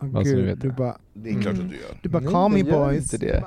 Åh, 0.00 0.08
Vad 0.08 0.26
ska 0.26 0.36
du 0.36 0.42
gud, 0.42 0.46
veta? 0.48 0.60
du 0.60 0.70
bara, 0.72 0.96
Det 1.14 1.30
är 1.30 1.42
klart 1.42 1.54
att 1.54 1.70
du 1.70 1.76
gör. 1.76 1.98
du 2.02 2.08
bara 2.08 2.22
Nej, 2.22 2.32
call 2.32 2.50
me 2.52 2.58
jag 2.58 2.68
gör 2.68 2.86
boys. 2.86 3.14
inte 3.14 3.26
det. 3.26 3.44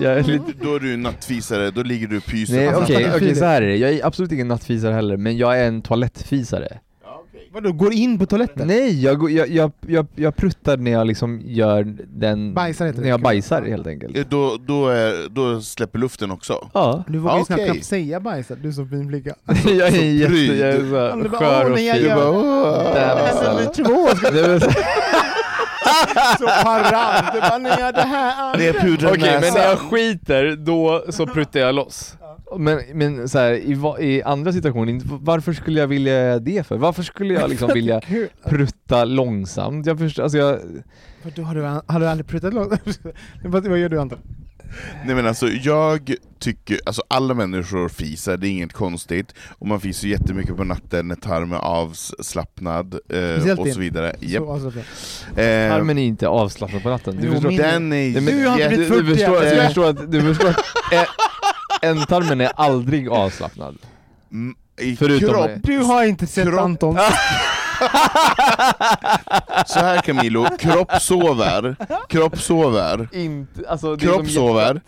jag 0.02 0.18
är 0.18 0.22
lite... 0.22 0.52
Då 0.62 0.74
är 0.74 0.80
du 0.80 0.94
en 0.94 1.02
nattfisare, 1.02 1.70
då 1.70 1.82
ligger 1.82 2.06
du 2.06 2.16
och 2.16 2.24
pyser. 2.24 2.54
Nej 2.56 2.72
på 2.72 2.78
okej, 2.78 3.10
okej 3.16 3.34
så 3.34 3.44
här 3.44 3.62
är 3.62 3.66
det. 3.66 3.76
Jag 3.76 3.90
är 3.92 4.06
absolut 4.06 4.32
ingen 4.32 4.48
nattfisare 4.48 4.92
heller, 4.92 5.16
men 5.16 5.36
jag 5.36 5.60
är 5.60 5.68
en 5.68 5.82
toalettfisare. 5.82 6.78
Vadå, 7.52 7.72
går 7.72 7.92
in 7.92 8.18
på 8.18 8.26
toaletten? 8.26 8.66
Nej, 8.66 9.02
jag, 9.04 9.30
jag, 9.30 9.48
jag, 9.48 9.72
jag, 9.86 10.06
jag 10.16 10.36
pruttar 10.36 10.76
när 10.76 10.90
jag 10.90 11.06
liksom 11.06 11.40
gör 11.44 11.96
den... 12.08 12.54
Bajsar 12.54 12.86
heter. 12.86 13.00
När 13.02 13.08
jag 13.08 13.20
bajsar 13.20 13.62
helt 13.62 13.86
enkelt. 13.86 14.16
Eh, 14.16 14.24
Då, 14.28 14.56
då, 14.66 14.88
är, 14.88 15.28
då 15.28 15.60
släpper 15.60 15.98
luften 15.98 16.30
också. 16.30 16.68
Ja. 16.74 17.04
Du 17.08 17.18
vågar 17.18 17.34
ju 17.34 17.40
Ah, 17.40 17.42
okej. 17.50 17.64
knappt 17.66 17.84
säga 17.84 18.20
bajsar, 18.20 18.56
du 18.62 18.68
är 18.68 18.72
så 18.72 18.86
fin 18.86 19.08
flicka. 19.08 19.34
jag 19.64 19.88
är 19.88 19.90
så 19.90 19.96
jätte, 19.96 20.30
pryd. 20.32 20.58
jag 20.60 20.68
är 20.68 20.78
så 20.78 20.96
här 21.16 21.22
det 21.22 21.28
bara, 21.28 21.38
skör 21.38 21.60
åh, 21.64 21.66
och 21.66 21.70
men 21.74 21.84
jag 21.84 21.96
fin. 21.96 22.06
gör- 22.06 22.14
Du 22.16 22.20
bara, 22.20 22.30
åh. 22.30 22.94
Damn, 22.94 23.56
alltså. 23.58 23.72
två 23.84 24.08
Det 24.32 24.40
är 24.40 24.58
så- 24.60 24.70
så 26.38 26.46
parant, 26.46 27.26
du 27.34 27.40
bara 27.40 27.58
nej, 27.58 27.92
det 27.94 28.00
här... 28.00 28.56
Det 28.58 28.68
är 28.68 28.72
pudra 28.72 29.08
Okej, 29.10 29.38
men 29.40 29.54
när 29.54 29.64
jag 29.64 29.78
skiter, 29.78 30.56
då 30.56 31.04
så 31.08 31.26
pruttar 31.26 31.60
jag 31.60 31.74
loss. 31.74 32.14
Men, 32.56 32.80
men 32.94 33.28
så 33.28 33.38
här, 33.38 33.52
i, 33.52 34.04
i 34.06 34.22
andra 34.22 34.52
situationer, 34.52 35.00
varför 35.04 35.52
skulle 35.52 35.80
jag 35.80 35.86
vilja 35.86 36.38
det 36.38 36.66
för? 36.66 36.76
Varför 36.76 37.02
skulle 37.02 37.34
jag 37.34 37.50
liksom 37.50 37.70
vilja 37.74 38.00
prutta 38.44 39.04
långsamt? 39.04 39.86
Jag 39.86 39.98
förstår, 39.98 40.22
alltså 40.22 40.38
jag, 40.38 40.46
har, 41.22 41.30
du, 41.54 41.62
har 41.92 42.00
du 42.00 42.06
aldrig 42.08 42.26
pruttat 42.26 42.54
långt? 42.54 42.72
vad, 43.44 43.78
gör 43.78 43.88
du 43.88 44.00
Anton? 44.00 44.18
Nej 45.06 45.14
men 45.14 45.26
alltså 45.26 45.48
jag 45.48 46.14
tycker, 46.38 46.78
alltså 46.86 47.02
alla 47.08 47.34
människor 47.34 47.88
fiser, 47.88 48.36
det 48.36 48.48
är 48.48 48.50
inget 48.50 48.72
konstigt, 48.72 49.34
och 49.58 49.66
man 49.66 49.80
fiser 49.80 50.08
jättemycket 50.08 50.56
på 50.56 50.64
natten 50.64 51.08
när 51.08 51.14
tarmen 51.14 51.52
är 51.58 51.62
avslappnad 51.62 52.94
eh, 53.12 53.58
och 53.58 53.68
så 53.68 53.80
vidare. 53.80 54.14
Japp. 54.20 54.42
Så, 54.44 54.72
Eh, 55.40 55.74
armen 55.74 55.98
är 55.98 56.02
inte 56.04 56.28
avslappnad 56.28 56.82
på 56.82 56.88
natten. 56.88 57.16
Du 57.20 57.26
Jo, 57.26 57.32
förstår, 57.32 57.48
min- 57.48 57.58
den 57.58 57.74
är 57.74 57.88
Nej, 57.88 58.12
men- 58.20 58.24
Du 58.24 58.46
har 58.46 58.56
inte 58.56 58.68
blivit 58.68 58.88
du, 58.90 59.02
du, 59.02 59.04
40 59.04 59.16
förstår, 59.16 59.42
än. 59.44 59.56
du 59.56 59.62
förstår 59.66 59.88
att, 59.88 60.12
du 60.12 60.20
förstår 60.20 60.48
att 60.48 60.58
ä- 60.92 61.06
ändtarmen 61.82 62.40
är 62.40 62.52
aldrig 62.56 63.08
avslappnad. 63.08 63.78
Mm, 64.32 64.54
i 64.80 64.96
Förutom- 64.96 65.28
kropp, 65.28 65.50
Du 65.62 65.78
har 65.78 66.04
inte 66.04 66.26
sett 66.26 66.48
Kropp- 66.48 66.60
Anton. 66.60 66.98
så 69.66 69.78
här 69.80 70.00
Camilo, 70.02 70.46
kropp 70.58 70.92
sover, 71.02 71.76
kropp 72.08 72.38
sover, 72.40 73.08
Inte, 73.12 73.68
alltså 73.68 73.96
det 73.96 74.06
Kropp 74.06 74.20
är 74.20 74.24
som 74.24 74.32
sover. 74.34 74.70
en 74.70 74.80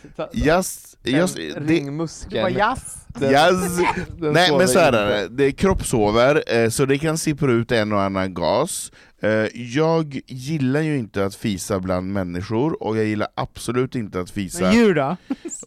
det, 1.66 1.72
ringmuskeln. 1.74 2.54
jazz. 2.54 2.96
den- 3.08 3.30
yes. 3.32 3.76
den 4.18 4.32
Nej 4.32 4.48
sover 4.48 4.58
men 4.58 4.68
så 4.68 4.78
här 4.78 4.92
är 4.92 5.06
det, 5.06 5.28
det 5.28 5.44
är 5.44 5.50
kroppssover, 5.50 6.42
eh, 6.46 6.68
så 6.68 6.84
det 6.86 6.98
kan 6.98 7.18
sippra 7.18 7.52
ut 7.52 7.72
en 7.72 7.92
och 7.92 8.02
annan 8.02 8.34
gas. 8.34 8.92
Eh, 9.22 9.46
jag 9.54 10.20
gillar 10.26 10.80
ju 10.80 10.98
inte 10.98 11.24
att 11.24 11.34
fisa 11.34 11.80
bland 11.80 12.12
människor, 12.12 12.82
och 12.82 12.96
jag 12.98 13.04
gillar 13.04 13.28
absolut 13.34 13.94
inte 13.94 14.20
att 14.20 14.30
fisa 14.30 14.72
djur 14.72 14.94
då? 14.94 15.16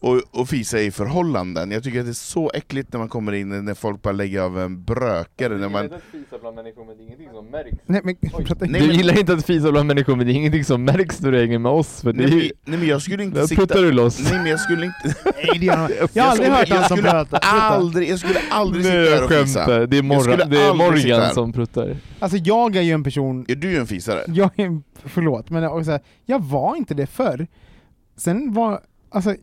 och, 0.00 0.20
och 0.30 0.48
fisa 0.48 0.80
i 0.80 0.90
förhållanden. 0.90 1.70
Jag 1.70 1.82
tycker 1.82 2.00
att 2.00 2.06
det 2.06 2.10
är 2.10 2.14
så 2.14 2.50
äckligt 2.54 2.92
när 2.92 2.98
man 2.98 3.08
kommer 3.08 3.32
in 3.32 3.64
när 3.64 3.74
folk 3.74 4.02
bara 4.02 4.12
lägger 4.12 4.40
av 4.40 4.60
en 4.60 4.84
brökare. 4.84 5.58
När 5.58 5.68
man, 5.68 5.86
men 5.86 6.00
Nej, 7.86 8.80
du 8.80 8.86
men- 8.86 8.96
gillar 8.96 9.18
inte 9.18 9.32
att 9.32 9.46
fisa 9.46 9.72
bland 9.72 9.86
människor 9.86 10.16
men 10.16 10.26
det 10.26 10.32
är 10.32 10.34
ingenting 10.34 10.64
som 10.64 10.84
märks 10.84 11.20
när 11.20 11.32
du 11.32 11.38
hänger 11.38 11.58
med 11.58 11.72
oss 11.72 12.00
för 12.02 12.12
det 12.12 12.22
nej, 12.22 12.34
ju... 12.34 12.50
nej 12.64 12.78
men 12.78 12.88
jag 12.88 13.02
skulle 13.02 13.22
inte 13.22 13.38
Där 13.38 13.46
sitta... 13.46 13.60
puttar 13.60 13.82
du 13.82 13.92
loss. 13.92 14.20
Nej 14.20 14.38
men 14.38 14.46
jag 14.46 14.60
skulle 14.60 14.86
inte... 14.86 14.98
Nej 15.24 15.58
det 15.58 15.66
gör 15.66 15.76
han. 15.76 15.90
Jag 16.12 16.22
har 16.24 16.30
aldrig 16.30 16.50
hört 16.50 16.68
jag 16.68 16.78
Anton 16.78 16.96
skulle 16.98 17.10
prata. 17.10 17.38
prutta. 17.38 17.46
Aldrig, 17.48 18.10
jag 18.10 18.18
skulle 18.18 18.40
aldrig 18.50 18.84
sitta 18.84 18.96
här 18.96 19.04
jag 19.04 19.24
och 19.24 19.30
fisa. 19.30 19.86
det 19.86 19.96
är, 19.96 19.96
Jag 19.96 20.04
Morra, 20.04 20.36
det 20.44 20.60
är 20.60 20.74
Morgan 20.74 21.34
som 21.34 21.52
pruttar. 21.52 21.96
Alltså 22.18 22.38
jag 22.38 22.76
är 22.76 22.82
ju 22.82 22.92
en 22.92 23.04
person, 23.04 23.43
Är 23.48 23.56
du 23.56 23.70
ju 23.70 23.76
en 23.76 23.86
fisare? 23.86 24.24
jag 24.28 24.58
är, 24.60 24.82
förlåt, 25.04 25.50
men 25.50 25.62
jag, 25.62 25.84
så 25.84 25.90
här, 25.90 26.00
jag 26.24 26.42
var 26.44 26.76
inte 26.76 26.94
det 26.94 27.06
förr. 27.06 27.46
Sen 28.16 28.52
var, 28.52 28.80
alltså, 29.10 29.34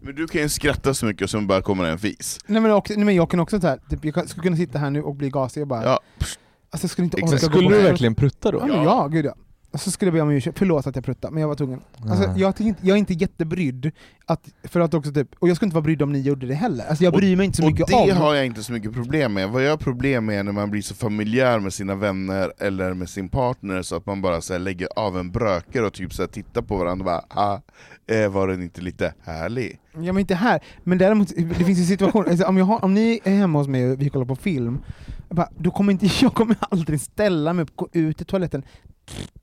Men 0.00 0.14
du 0.14 0.26
kan 0.26 0.40
ju 0.40 0.48
skratta 0.48 0.94
så 0.94 1.06
mycket 1.06 1.22
och 1.22 1.30
sen 1.30 1.46
bara 1.46 1.62
kommer 1.62 1.84
en 1.84 1.98
fis. 1.98 2.38
nej 2.46 2.62
men, 2.62 2.70
också, 2.70 2.94
nej 2.96 3.04
men 3.04 3.14
jag 3.14 3.30
kan 3.30 3.40
också 3.40 3.60
så 3.60 3.66
här, 3.66 3.80
typ, 3.90 4.04
jag 4.04 4.28
skulle 4.28 4.42
kunna 4.42 4.56
sitta 4.56 4.78
här 4.78 4.90
nu 4.90 5.02
och 5.02 5.14
bli 5.14 5.30
gasig 5.30 5.62
och 5.62 5.68
bara, 5.68 5.84
Ja, 5.84 6.00
alltså 6.70 6.84
jag 6.84 6.90
skulle 6.90 7.04
inte 7.04 7.16
orka 7.16 7.26
gå 7.30 7.38
Skulle 7.38 7.68
på 7.68 7.74
du 7.74 7.82
verkligen 7.82 8.14
prutta 8.14 8.50
då? 8.50 8.64
Ja, 8.68 8.84
ja, 8.84 9.08
gud 9.08 9.24
ja. 9.24 9.34
Och 9.72 9.80
så 9.80 9.90
skulle 9.90 10.08
jag 10.08 10.14
be 10.14 10.20
om 10.20 10.30
ursäkt, 10.30 10.58
förlåt 10.58 10.86
att 10.86 10.94
jag 10.96 11.04
pruttade, 11.04 11.34
men 11.34 11.40
jag 11.40 11.48
var 11.48 11.54
tvungen. 11.54 11.80
Alltså, 12.10 12.32
jag, 12.36 12.60
inte, 12.60 12.86
jag 12.86 12.94
är 12.94 12.98
inte 12.98 13.12
jättebrydd, 13.14 13.90
att, 14.26 14.48
för 14.64 14.80
att 14.80 14.94
också 14.94 15.12
typ, 15.12 15.28
och 15.38 15.48
jag 15.48 15.56
skulle 15.56 15.66
inte 15.66 15.74
vara 15.74 15.82
brydd 15.82 16.02
om 16.02 16.12
ni 16.12 16.20
gjorde 16.20 16.46
det 16.46 16.54
heller. 16.54 16.86
Alltså 16.88 17.04
jag 17.04 17.14
Och- 17.14 17.20
bryr 17.20 17.36
mig 17.36 17.46
inte 17.46 17.56
så 17.56 17.62
och 17.64 17.70
mycket 17.72 17.86
det 17.86 17.94
om. 18.12 18.16
har 18.16 18.34
jag 18.34 18.46
inte 18.46 18.62
så 18.62 18.72
mycket 18.72 18.92
problem 18.92 19.32
med. 19.32 19.48
Vad 19.50 19.64
jag 19.64 19.70
har 19.70 19.76
problem 19.76 20.24
med 20.26 20.38
är 20.38 20.42
när 20.42 20.52
man 20.52 20.70
blir 20.70 20.82
så 20.82 20.94
familjär 20.94 21.58
med 21.60 21.72
sina 21.72 21.94
vänner 21.94 22.52
eller 22.58 22.94
med 22.94 23.08
sin 23.08 23.28
partner 23.28 23.82
så 23.82 23.96
att 23.96 24.06
man 24.06 24.22
bara 24.22 24.40
så 24.40 24.52
här, 24.52 24.60
lägger 24.60 24.88
av 24.96 25.18
en 25.18 25.30
bröker 25.30 25.84
och 25.84 25.92
typ 25.92 26.12
så 26.14 26.22
här, 26.22 26.26
tittar 26.28 26.62
på 26.62 26.76
varandra 26.76 27.02
och 27.02 27.24
bara 27.28 27.42
ah, 27.44 27.60
eh, 28.14 28.28
var 28.30 28.48
den 28.48 28.62
inte 28.62 28.80
lite 28.80 29.14
härlig? 29.24 29.78
Ja 29.92 30.12
men 30.12 30.18
inte 30.18 30.34
här, 30.34 30.60
men 30.84 30.98
däremot, 30.98 31.28
det 31.36 31.64
finns 31.64 31.78
ju 31.78 31.84
situationer, 31.84 32.28
alltså, 32.30 32.46
om, 32.46 32.56
jag 32.56 32.64
har, 32.64 32.84
om 32.84 32.94
ni 32.94 33.20
är 33.24 33.36
hemma 33.36 33.58
hos 33.58 33.68
mig 33.68 33.90
och 33.90 34.00
vi 34.02 34.10
kollar 34.10 34.26
på 34.26 34.36
film, 34.36 34.78
jag, 35.28 35.36
bara, 35.36 35.48
då 35.58 35.70
kommer 35.70 35.92
inte, 35.92 36.06
jag 36.20 36.34
kommer 36.34 36.56
aldrig 36.60 37.00
ställa 37.00 37.52
mig 37.52 37.62
upp, 37.62 37.76
gå 37.76 37.88
ut 37.92 38.16
till 38.16 38.26
toaletten, 38.26 38.62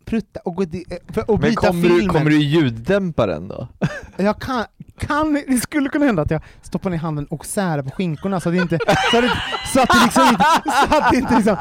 prutta 0.06 0.40
och, 0.46 0.56
gå 0.56 0.66
di- 0.66 0.86
eh, 0.90 0.98
för, 1.14 1.32
och 1.32 1.40
Men 1.40 1.50
byta 1.50 1.68
kommer 1.68 1.82
filmen. 1.82 2.00
du, 2.00 2.08
kommer 2.08 2.30
du 2.32 2.38
ljuddämpa 2.38 3.26
den 3.28 3.48
då? 3.48 3.68
Jag 4.18 4.42
kan, 4.42 4.66
kan, 5.00 5.34
det 5.48 5.58
skulle 5.58 5.90
kunna 5.90 6.06
hända 6.06 6.22
att 6.22 6.32
jag 6.32 6.42
stoppar 6.62 6.90
ner 6.90 6.98
handen 6.98 7.26
och 7.26 7.46
särar 7.46 7.84
på 7.84 7.90
skinkorna 7.90 8.40
så 8.40 8.50
att 8.50 8.56
det 8.56 8.62
inte, 8.62 8.80
så 9.12 9.18
att 9.18 9.24
det, 9.24 9.32
så 9.74 9.80
att 9.82 9.90
det 9.90 10.00
liksom 10.04 10.28
inte, 10.28 10.46
så 10.90 10.96
att 10.96 11.12
det 11.12 11.18
inte 11.18 11.36
liksom, 11.36 11.58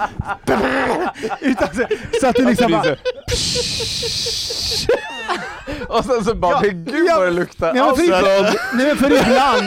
utan 1.41 1.69
så, 1.75 1.85
så 2.21 2.27
att 2.27 2.37
det 2.37 2.45
liksom 2.45 2.73
bara, 2.73 2.83
Och 5.89 6.05
sen 6.05 6.25
så 6.25 6.35
bara, 6.35 6.53
Ja, 6.53 6.61
men 6.63 6.85
gud 6.85 7.07
ja, 7.09 7.17
vad 7.19 7.27
det 7.27 7.31
luktar! 7.31 7.73
Nej 7.75 7.83
men, 7.87 7.97
för, 7.97 8.13
Alltså, 8.13 8.59
nej 8.77 8.87
men 8.87 8.97
för 8.97 9.07
ibland, 9.23 9.65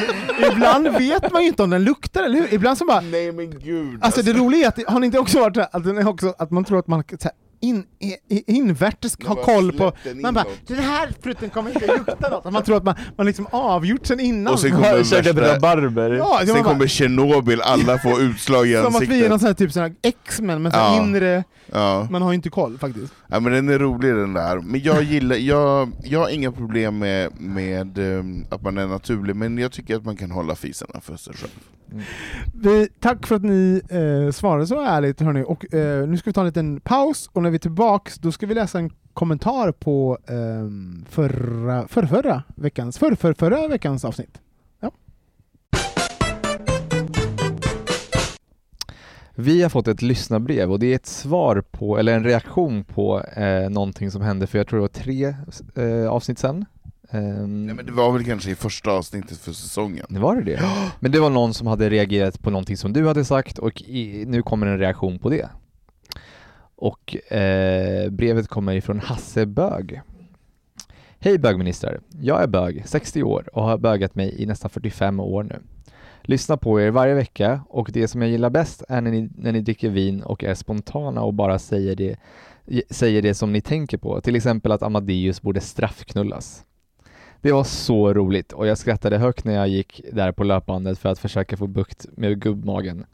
ibland 0.52 0.88
vet 0.98 1.32
man 1.32 1.42
ju 1.42 1.48
inte 1.48 1.64
om 1.64 1.70
den 1.70 1.84
luktar, 1.84 2.24
eller 2.24 2.36
hur? 2.40 2.54
Ibland 2.54 2.78
så 2.78 2.86
bara, 2.86 3.02
Nej 3.02 3.32
men 3.32 3.60
gud! 3.60 4.00
Alltså 4.02 4.22
det 4.22 4.34
roliga 4.34 4.66
är 4.66 4.68
att, 4.68 4.90
har 4.94 5.00
ni 5.00 5.06
inte 5.06 5.20
också 5.20 5.40
varit 5.40 5.56
så 5.56 5.62
här, 5.62 6.00
att, 6.00 6.08
också, 6.08 6.34
att 6.38 6.52
man 6.52 6.64
tror 6.66 6.80
att 6.80 6.88
man 6.88 7.04
så 7.10 7.18
här, 7.24 7.32
in, 7.62 7.84
i- 7.99 8.51
invärtes 8.53 9.20
Man 9.20 9.28
har 9.28 9.36
bara 9.36 9.45
koll 9.45 9.72
på, 9.72 9.91
man 10.22 10.34
bara 10.34 10.45
den 10.68 10.78
här 10.80 11.10
prutten 11.22 11.49
kommer 11.49 11.72
inte 11.72 11.88
lukta 11.97 12.30
något, 12.30 12.53
man 12.53 12.64
tror 12.64 12.78
att 12.78 12.84
man, 12.84 12.95
man 13.18 13.26
liksom 13.26 13.47
avgjort 13.51 14.05
sen 14.05 14.20
innan. 14.20 14.53
Och 14.53 14.60
sen 14.60 14.70
jag 14.72 14.80
kommer 14.91 15.03
käkat 15.03 15.36
värsta- 15.36 15.55
rabarber. 15.55 16.12
ja, 16.12 16.39
så 16.41 16.53
Sen 16.53 16.64
kommer 16.64 16.88
Tjernobyl, 16.88 17.62
alla 17.62 17.97
får 17.97 18.22
utslag 18.22 18.68
i 18.68 18.74
som 18.84 18.95
att 18.95 19.01
vi 19.01 19.05
är 19.05 19.07
ansiktet. 19.07 19.30
någon 19.30 19.39
sån 19.39 19.47
här, 19.47 19.53
typ 19.53 19.72
sån 19.72 19.82
här 19.84 19.93
X-Men, 20.01 20.62
men 20.62 20.72
så 20.72 20.78
Ja. 20.78 21.03
inre, 21.03 21.43
Ja. 21.72 22.07
man 22.12 22.22
har 22.22 22.32
ju 22.32 22.36
inte 22.36 22.49
koll 22.49 22.78
faktiskt. 22.78 23.14
ja 23.28 23.39
men 23.39 23.53
den 23.53 23.70
är 23.70 23.80
rolig 23.80 24.16
den 24.16 24.34
där. 24.34 24.60
Men 24.60 24.82
jag 24.82 25.03
gillar, 25.03 25.36
jag, 25.36 25.91
jag 26.03 26.20
har 26.20 26.30
inga 26.30 26.51
problem 26.51 26.97
med, 26.99 27.30
med 27.41 27.97
ehm, 27.97 28.45
att 28.51 28.62
man 28.62 28.78
är 28.78 28.88
naturlig, 28.88 29.36
men 29.36 29.57
jag 29.57 29.72
tycker 29.72 29.95
att 29.95 30.05
man 30.05 30.16
kan 30.18 30.32
hålla 30.32 30.55
fisarna 30.55 31.01
för 31.01 31.16
sig 31.18 31.34
själv. 31.34 31.51
Vi, 32.53 32.88
tack 32.99 33.28
för 33.28 33.36
att 33.36 33.43
ni 33.43 33.82
eh, 33.89 34.32
svarade 34.32 34.68
så 34.68 34.82
ärligt 34.82 35.22
hörni, 35.22 35.43
och 35.47 35.74
eh, 35.74 36.07
nu 36.07 36.18
ska 36.18 36.30
vi 36.30 36.34
ta 36.34 36.41
en 36.41 36.47
liten 36.47 36.80
paus, 36.82 37.30
och 37.34 37.43
när 37.50 37.52
vi 37.52 37.58
är 37.58 37.60
tillbaks 37.60 38.16
då 38.16 38.32
ska 38.32 38.45
vi 38.45 38.54
läsa 38.54 38.80
en 38.80 38.89
kommentar 39.14 39.72
på 39.72 40.18
ehm, 40.28 41.06
förra, 41.10 41.88
förra, 41.88 42.08
förra 42.08 42.43
veckans, 42.56 42.97
för, 42.97 43.16
för, 43.16 43.34
förra 43.34 43.68
veckans 43.68 44.06
avsnitt. 44.06 44.41
Vi 49.36 49.62
har 49.62 49.70
fått 49.70 49.88
ett 49.88 50.02
lyssnarbrev 50.02 50.72
och 50.72 50.80
det 50.80 50.91
är 50.91 50.95
ett 50.95 51.06
svar 51.06 51.64
på, 51.72 51.97
eller 51.97 52.16
en 52.16 52.24
reaktion 52.24 52.84
på 52.84 53.22
eh, 53.22 53.70
någonting 53.70 54.12
som 54.12 54.22
hände 54.22 54.47
för 54.47 54.58
jag 54.58 54.68
tror 54.68 54.78
det 54.78 54.82
var 54.82 54.88
tre 54.88 55.36
eh, 55.76 56.10
avsnitt 56.10 56.39
sen. 56.39 56.66
Ehm, 57.10 57.66
Nej, 57.66 57.76
men 57.76 57.86
det 57.86 57.91
var 57.91 58.12
väl 58.12 58.26
kanske 58.26 58.52
i 58.52 58.56
första 58.56 58.91
avsnittet 58.91 59.38
för 59.38 59.52
säsongen. 59.52 60.06
det 60.10 60.20
var 60.20 60.36
det 60.36 60.41
det? 60.41 60.62
Men 61.00 61.12
det 61.12 61.20
var 61.20 61.30
någon 61.30 61.54
som 61.54 61.68
hade 61.68 61.89
reagerat 61.89 62.41
på 62.41 62.50
någonting 62.50 62.78
som 62.78 62.93
du 62.93 63.08
hade 63.08 63.26
sagt 63.26 63.58
och 63.58 63.82
i, 63.82 64.26
nu 64.28 64.41
kommer 64.41 64.68
en 64.68 64.80
reaktion 64.80 65.20
på 65.20 65.30
det. 65.30 65.50
Och 66.82 67.32
eh, 67.34 68.10
brevet 68.10 68.48
kommer 68.48 68.74
ifrån 68.74 69.00
Hasse 69.00 69.46
Bög. 69.46 70.02
Hej 71.20 71.38
bögministrar! 71.38 72.00
Jag 72.22 72.44
är 72.44 72.48
bög, 72.48 72.84
60 72.86 73.24
år 73.24 73.50
och 73.54 73.64
har 73.64 73.78
bögat 73.78 74.16
mig 74.16 74.42
i 74.42 74.46
nästan 74.46 74.70
45 74.70 75.20
år 75.20 75.44
nu. 75.44 75.60
Lyssnar 76.22 76.58
på 76.58 76.82
er 76.82 76.92
varje 76.92 77.14
vecka 77.14 77.62
och 77.70 77.90
det 77.94 78.08
som 78.08 78.22
jag 78.22 78.32
gillar 78.32 78.50
bäst 78.50 78.84
är 78.90 79.02
när 79.02 79.12
ni, 79.12 79.30
när 79.36 79.52
ni 79.52 79.62
dricker 79.62 79.90
vin 79.90 80.24
och 80.24 80.44
är 80.44 80.54
spontana 80.54 81.22
och 81.22 81.34
bara 81.34 81.60
säger 81.60 81.96
det, 81.96 82.16
säger 82.90 83.22
det 83.22 83.34
som 83.34 83.54
ni 83.54 83.62
tänker 83.62 83.98
på. 83.98 84.22
Till 84.22 84.36
exempel 84.36 84.72
att 84.72 84.84
Amadeus 84.84 85.42
borde 85.42 85.62
straffknullas. 85.62 86.66
Det 87.42 87.52
var 87.52 87.64
så 87.64 88.14
roligt 88.14 88.52
och 88.54 88.68
jag 88.68 88.78
skrattade 88.78 89.18
högt 89.18 89.46
när 89.46 89.54
jag 89.54 89.68
gick 89.68 90.02
där 90.14 90.32
på 90.32 90.44
löpbandet 90.44 91.00
för 91.00 91.10
att 91.10 91.20
försöka 91.20 91.58
få 91.58 91.68
bukt 91.68 92.06
med 92.12 92.42
gubbmagen. 92.42 93.06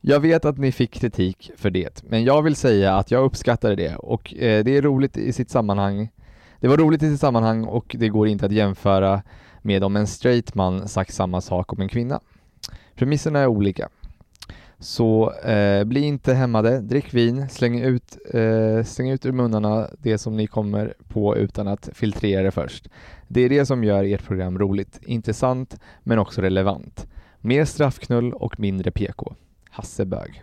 Jag 0.00 0.20
vet 0.20 0.44
att 0.44 0.58
ni 0.58 0.72
fick 0.72 0.92
kritik 0.92 1.50
för 1.56 1.70
det, 1.70 2.02
men 2.08 2.24
jag 2.24 2.42
vill 2.42 2.56
säga 2.56 2.94
att 2.94 3.10
jag 3.10 3.24
uppskattade 3.24 3.76
det 3.76 3.96
och 3.96 4.34
eh, 4.34 4.64
det 4.64 4.76
är 4.76 4.82
roligt 4.82 5.16
i 5.16 5.32
sitt 5.32 5.50
sammanhang. 5.50 6.08
Det 6.60 6.68
var 6.68 6.76
roligt 6.76 7.02
i 7.02 7.10
sitt 7.10 7.20
sammanhang 7.20 7.64
och 7.64 7.96
det 7.98 8.08
går 8.08 8.28
inte 8.28 8.46
att 8.46 8.52
jämföra 8.52 9.22
med 9.62 9.84
om 9.84 9.96
en 9.96 10.06
straight 10.06 10.54
man 10.54 10.88
sagt 10.88 11.14
samma 11.14 11.40
sak 11.40 11.72
om 11.72 11.80
en 11.80 11.88
kvinna. 11.88 12.20
Premisserna 12.94 13.38
är 13.38 13.46
olika. 13.46 13.88
Så 14.78 15.32
eh, 15.32 15.84
bli 15.84 16.00
inte 16.00 16.34
hämmade, 16.34 16.80
drick 16.80 17.14
vin, 17.14 17.48
släng 17.48 17.80
ut, 17.80 18.18
eh, 18.34 18.84
släng 18.84 19.10
ut 19.10 19.26
ur 19.26 19.32
munnarna 19.32 19.88
det 19.98 20.18
som 20.18 20.36
ni 20.36 20.46
kommer 20.46 20.94
på 21.08 21.36
utan 21.36 21.68
att 21.68 21.88
filtrera 21.92 22.42
det 22.42 22.50
först. 22.50 22.88
Det 23.28 23.40
är 23.40 23.48
det 23.48 23.66
som 23.66 23.84
gör 23.84 24.04
ert 24.04 24.26
program 24.26 24.58
roligt, 24.58 25.00
intressant 25.02 25.80
men 26.02 26.18
också 26.18 26.40
relevant. 26.40 27.06
Mer 27.40 27.64
straffknull 27.64 28.32
och 28.32 28.60
mindre 28.60 28.90
PK. 28.90 29.34
Hasse 29.78 30.04
Bög. 30.04 30.42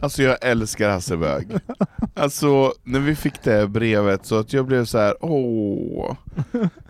Alltså 0.00 0.22
jag 0.22 0.38
älskar 0.40 0.90
Hasse 0.90 1.16
Bög. 1.16 1.48
Alltså 2.14 2.72
när 2.84 3.00
vi 3.00 3.14
fick 3.14 3.42
det 3.42 3.68
brevet 3.68 4.26
så 4.26 4.38
att 4.38 4.52
jag 4.52 4.66
blev 4.66 4.84
så 4.84 4.98
här: 4.98 5.14
åh, 5.20 6.16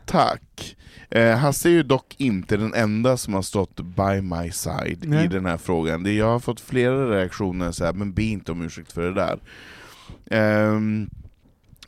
tack. 0.07 0.77
Eh, 1.11 1.37
Hasse 1.37 1.69
är 1.69 1.73
ju 1.73 1.83
dock 1.83 2.15
inte 2.19 2.57
den 2.57 2.75
enda 2.75 3.17
som 3.17 3.35
har 3.35 3.43
stått 3.43 3.81
by 3.81 4.21
my 4.21 4.51
side 4.51 4.99
Nej. 5.03 5.25
i 5.25 5.29
den 5.29 5.47
här 5.47 5.57
frågan. 5.57 6.03
Det, 6.03 6.13
jag 6.13 6.27
har 6.27 6.39
fått 6.39 6.61
flera 6.61 7.11
reaktioner 7.11 7.73
så 7.73 7.85
här, 7.85 7.93
men 7.93 8.13
be 8.13 8.23
inte 8.23 8.53
om 8.53 8.63
ursäkt 8.63 8.93
för 8.93 9.03
det 9.03 9.15
där. 9.15 9.39
Ehm, 10.31 11.11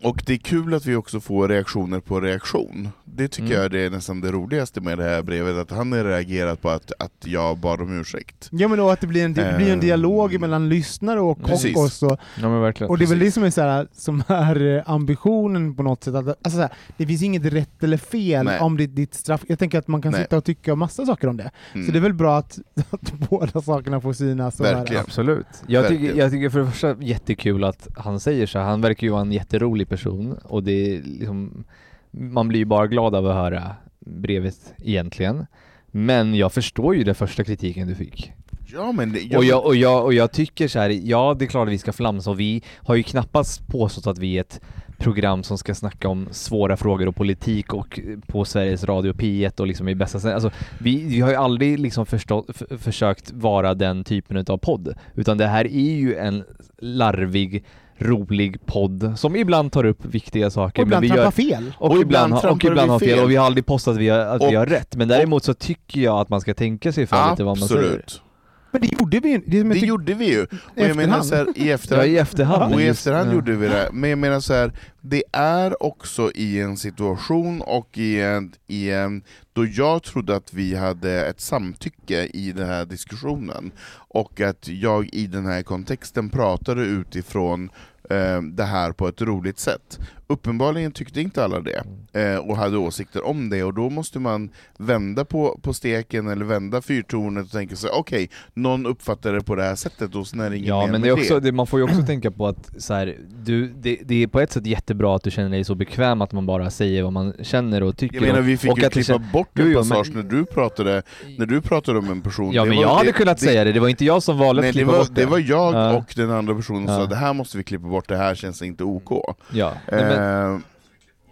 Och 0.02 0.22
det 0.26 0.32
är 0.32 0.36
kul 0.38 0.74
att 0.74 0.86
vi 0.86 0.94
också 0.96 1.20
får 1.20 1.48
reaktioner 1.48 2.00
på 2.00 2.20
reaktion. 2.20 2.88
Det 3.04 3.28
tycker 3.28 3.48
Mm. 3.50 3.62
jag 3.62 3.70
det 3.70 3.80
är 3.80 3.90
nästan 3.90 4.20
det 4.20 4.32
roligaste 4.32 4.80
med 4.80 4.98
det 4.98 5.04
här 5.04 5.22
brevet, 5.22 5.56
att 5.56 5.70
han 5.70 5.92
har 5.92 6.04
reagerat 6.04 6.62
på 6.62 6.70
att, 6.70 6.92
att 6.98 7.12
jag 7.24 7.58
bad 7.58 7.80
om 7.80 8.00
ursäkt. 8.00 8.48
Ja 8.52 8.68
men 8.68 8.78
då 8.78 8.90
att 8.90 9.00
det 9.00 9.06
blir 9.06 9.24
en, 9.24 9.34
det 9.34 9.54
blir 9.56 9.66
en 9.66 9.72
Ehm, 9.72 9.80
dialog 9.80 10.40
mellan 10.40 10.68
lyssnare 10.68 11.20
och, 11.20 11.44
precis. 11.44 11.76
och 11.76 11.82
oss. 11.82 12.02
Och, 12.02 12.18
Ja 12.42 12.48
men 12.48 12.60
verkligen. 12.60 12.90
och 12.90 12.98
det 12.98 13.04
är 13.04 13.08
väl 13.08 13.18
det 13.18 13.30
som 13.32 13.42
är, 13.44 13.50
så 13.50 13.60
här, 13.60 13.88
som 13.92 14.22
är 14.28 14.76
eh, 14.76 14.82
ambitionen 14.90 15.74
på 15.74 15.82
något 15.82 16.04
sätt. 16.04 16.14
Att, 16.14 16.26
alltså 16.26 16.50
så 16.50 16.60
här, 16.60 16.72
det 16.96 17.06
finns 17.06 17.22
inget 17.22 17.44
rätt 17.44 17.82
eller 17.82 17.96
fel 17.96 18.44
Nej. 18.44 18.60
om 18.60 18.76
ditt, 18.76 18.96
ditt 18.96 19.14
straff. 19.14 19.40
Jag 19.48 19.58
tänker 19.58 19.78
att 19.78 19.88
man 19.88 20.02
kan 20.02 20.12
Nej. 20.12 20.22
sitta 20.22 20.36
och 20.36 20.44
tycka 20.44 20.74
massa 20.74 21.06
saker 21.06 21.28
om 21.28 21.36
det. 21.36 21.50
Mm. 21.74 21.86
Så 21.86 21.92
det 21.92 21.98
är 21.98 22.02
väl 22.02 22.14
bra 22.14 22.38
att, 22.38 22.58
att 22.90 23.12
båda 23.30 23.62
sakerna 23.62 24.00
får 24.00 24.12
synas. 24.12 24.60
och 24.60 24.66
Verkligen. 24.66 25.02
Absolut. 25.02 25.46
Jag 25.66 25.82
Verkligen. 25.82 26.02
tycker, 26.06 26.18
jag 26.18 26.30
tycker 26.30 26.50
för 26.50 26.58
det 26.60 26.66
första 26.70 26.96
jättekul 27.00 27.64
att 27.64 27.88
han 27.96 28.20
säger 28.20 28.46
så 28.46 28.58
här. 28.58 28.64
han 28.66 28.80
verkar 28.80 29.06
ju 29.06 29.10
vara 29.10 29.22
en 29.22 29.32
jätterolig 29.32 29.87
person 29.88 30.38
och 30.44 30.62
det 30.62 30.72
är 30.96 31.02
liksom, 31.02 31.64
man 32.10 32.48
blir 32.48 32.58
ju 32.58 32.64
bara 32.64 32.86
glad 32.86 33.14
av 33.14 33.26
att 33.26 33.34
höra 33.34 33.62
brevet 34.00 34.74
egentligen. 34.78 35.46
Men 35.90 36.34
jag 36.34 36.52
förstår 36.52 36.96
ju 36.96 37.04
den 37.04 37.14
första 37.14 37.44
kritiken 37.44 37.88
du 37.88 37.94
fick. 37.94 38.32
Ja 38.72 38.92
men 38.92 39.12
det, 39.12 39.36
Och, 39.36 39.44
jag, 39.44 39.64
och, 39.66 39.76
jag, 39.76 40.04
och 40.04 40.14
jag 40.14 40.32
tycker 40.32 40.68
så 40.68 40.78
här, 40.78 40.90
ja 40.90 41.36
det 41.38 41.44
är 41.44 41.46
klart 41.46 41.68
att 41.68 41.72
vi 41.72 41.78
ska 41.78 41.92
flamsa 41.92 42.30
och 42.30 42.40
vi 42.40 42.62
har 42.76 42.94
ju 42.94 43.02
knappast 43.02 43.66
påstått 43.68 44.06
att 44.06 44.18
vi 44.18 44.36
är 44.36 44.40
ett 44.40 44.60
program 44.98 45.42
som 45.42 45.58
ska 45.58 45.74
snacka 45.74 46.08
om 46.08 46.28
svåra 46.30 46.76
frågor 46.76 47.08
och 47.08 47.16
politik 47.16 47.74
och 47.74 48.00
på 48.26 48.44
Sveriges 48.44 48.84
Radio 48.84 49.12
P1 49.12 49.60
och 49.60 49.66
liksom 49.66 49.88
i 49.88 49.94
bästa 49.94 50.20
sätt. 50.20 50.34
Alltså, 50.34 50.50
vi, 50.80 51.02
vi 51.04 51.20
har 51.20 51.30
ju 51.30 51.36
aldrig 51.36 51.78
liksom 51.78 52.06
förstått, 52.06 52.46
f- 52.48 52.80
försökt 52.80 53.32
vara 53.32 53.74
den 53.74 54.04
typen 54.04 54.44
av 54.48 54.58
podd, 54.58 54.94
utan 55.14 55.38
det 55.38 55.46
här 55.46 55.64
är 55.64 55.90
ju 55.96 56.14
en 56.16 56.44
larvig, 56.78 57.64
rolig 57.98 58.66
podd 58.66 59.12
som 59.16 59.36
ibland 59.36 59.72
tar 59.72 59.84
upp 59.84 60.04
viktiga 60.04 60.50
saker. 60.50 60.82
Och 60.82 60.86
ibland 60.86 61.02
vi 61.02 61.08
trampar 61.10 61.30
fel. 61.30 61.72
och, 61.78 61.90
Och 61.90 61.96
ibland, 61.96 62.02
ibland 62.26 62.32
har- 62.32 62.50
och 62.50 62.64
ibland 62.64 62.86
vi 62.86 62.92
har 62.92 62.98
fel. 62.98 63.08
fel. 63.08 63.24
och 63.24 63.30
vi 63.30 63.36
har 63.36 63.46
aldrig 63.46 63.66
påstått 63.66 63.92
att 63.94 64.00
vi 64.00 64.08
har, 64.08 64.18
att 64.18 64.42
vi 64.42 64.46
Och- 64.46 64.52
har 64.52 64.66
rätt. 64.66 64.96
Men 64.96 65.08
däremot 65.08 65.44
så 65.44 65.54
tycker 65.54 66.00
jag 66.00 66.18
att 66.20 66.28
man 66.28 66.40
ska 66.40 66.54
tänka 66.54 66.92
sig 66.92 67.06
för 67.06 67.30
lite 67.30 67.44
vad 67.44 67.58
man 67.58 67.68
säger. 67.68 67.82
Absolut. 67.82 68.22
Men 68.70 68.80
det 68.80 68.92
gjorde 69.00 69.20
vi 69.20 69.28
ju. 69.30 69.38
Det, 69.46 69.62
Det 69.62 69.78
gjorde 69.78 70.14
vi 70.14 70.24
ju. 70.32 70.42
Och 70.42 70.50
jag 70.74 70.96
menar 70.96 71.22
så 71.22 71.34
här, 71.34 71.46
i 71.58 71.68
Ja, 71.68 71.74
efterhand, 71.74 72.08
i 72.08 72.16
efterhand. 72.18 72.74
och 72.74 72.80
i 72.80 72.84
just- 72.84 72.98
efterhand 73.00 73.28
ja. 73.30 73.34
gjorde 73.34 73.52
vi 73.56 73.68
det. 73.68 73.88
Men 73.92 74.10
jag 74.10 74.18
menar 74.18 74.40
så 74.40 74.54
här, 74.54 74.72
det 75.00 75.22
är 75.32 75.82
också 75.82 76.32
i 76.34 76.60
en 76.60 76.76
situation 76.76 77.60
och 77.60 77.98
i 77.98 78.20
en, 78.20 78.52
i 78.66 78.90
en 78.90 79.22
då 79.52 79.66
jag 79.66 80.02
trodde 80.02 80.36
att 80.36 80.54
vi 80.54 80.74
hade 80.76 81.26
ett 81.26 81.40
samtycke 81.40 82.24
i 82.26 82.52
den 82.52 82.66
här 82.66 82.84
diskussionen 82.84 83.70
och 83.94 84.40
att 84.40 84.68
jag 84.68 85.08
i 85.14 85.26
den 85.26 85.46
här 85.46 85.62
kontexten 85.62 86.30
pratade 86.30 86.82
utifrån 86.82 87.70
eh, 88.10 88.42
det 88.42 88.64
här 88.64 88.92
på 88.92 89.08
ett 89.08 89.22
roligt 89.22 89.58
sätt. 89.58 89.98
Uppenbarligen 90.30 90.92
tyckte 90.92 91.20
inte 91.20 91.44
alla 91.44 91.60
det, 91.60 91.82
eh, 92.12 92.36
och 92.38 92.56
hade 92.56 92.76
åsikter 92.76 93.26
om 93.26 93.48
det, 93.50 93.62
och 93.64 93.74
då 93.74 93.90
måste 93.90 94.18
man 94.18 94.50
vända 94.78 95.24
på, 95.24 95.58
på 95.62 95.72
steken 95.74 96.28
eller 96.28 96.44
vända 96.44 96.82
fyrtornet 96.82 97.44
och 97.44 97.50
tänka 97.50 97.76
sig 97.76 97.90
okej, 97.90 98.30
någon 98.54 98.86
uppfattar 98.86 99.32
det 99.32 99.40
på 99.40 99.54
det 99.54 99.62
här 99.62 99.74
sättet 99.74 100.14
och 100.14 100.26
sen 100.26 100.40
är 100.40 100.50
det 100.50 100.56
inget 100.56 100.68
Ja 100.68 100.84
mer 100.86 100.92
men 100.92 101.00
det 101.02 101.08
är 101.08 101.12
också, 101.12 101.40
det, 101.40 101.52
man 101.52 101.66
får 101.66 101.80
ju 101.80 101.84
också 101.84 102.02
tänka 102.02 102.30
på 102.30 102.46
att 102.46 102.70
så 102.78 102.94
här, 102.94 103.16
du, 103.44 103.68
det, 103.68 103.98
det 104.04 104.22
är 104.22 104.26
på 104.26 104.40
ett 104.40 104.52
sätt 104.52 104.66
jättebra 104.66 105.16
att 105.16 105.22
du 105.22 105.30
känner 105.30 105.50
dig 105.50 105.64
så 105.64 105.74
bekväm 105.74 106.22
att 106.22 106.32
man 106.32 106.46
bara 106.46 106.70
säger 106.70 107.02
vad 107.02 107.12
man 107.12 107.32
känner 107.42 107.82
och 107.82 107.96
tycker. 107.96 108.16
Jag 108.16 108.22
menar 108.26 108.40
vi 108.40 108.56
fick 108.56 108.70
och 108.72 108.78
ju 108.78 108.84
att 108.86 108.92
det 108.92 109.02
klippa 109.02 109.18
bort 109.32 109.58
en 109.58 109.74
passage 109.74 110.10
men- 110.14 110.22
när 110.24 110.30
du 110.30 110.44
pratade, 110.44 111.02
när 111.38 111.46
du 111.46 111.60
pratade 111.60 111.98
om 111.98 112.10
en 112.10 112.20
person. 112.22 112.52
Ja 112.52 112.62
Det 112.62 112.68
men 112.68 112.76
var- 112.76 112.84
jag 112.84 112.94
hade 112.94 113.08
det- 113.08 113.12
kunnat 113.12 113.38
det, 113.38 113.44
säga 113.44 113.64
det, 113.64 113.72
det 113.72 113.80
var 113.80 113.88
inte 113.88 114.04
jag 114.04 114.22
som 114.22 114.38
valde 114.38 114.62
Nej, 114.62 114.68
att 114.70 114.74
det 114.74 114.78
klippa 114.78 114.92
var, 114.92 114.98
bort 114.98 115.14
det. 115.14 115.20
det 115.20 115.26
var 115.26 115.38
jag 115.38 115.74
Ja. 115.74 115.96
och 115.96 116.12
den 116.16 116.30
andra 116.30 116.54
personen 116.54 116.86
som 116.86 116.94
Ja. 116.94 117.00
sa 117.00 117.06
det 117.06 117.16
här 117.16 117.32
måste 117.32 117.56
vi 117.58 117.64
klippa 117.64 117.86
bort, 117.88 118.08
det 118.08 118.16
här 118.16 118.34
känns 118.34 118.62
inte 118.62 118.84
OK. 118.84 119.10
Ja. 119.52 119.72
Nej, 119.92 120.04
men, 120.04 120.17
Eh, 120.18 120.58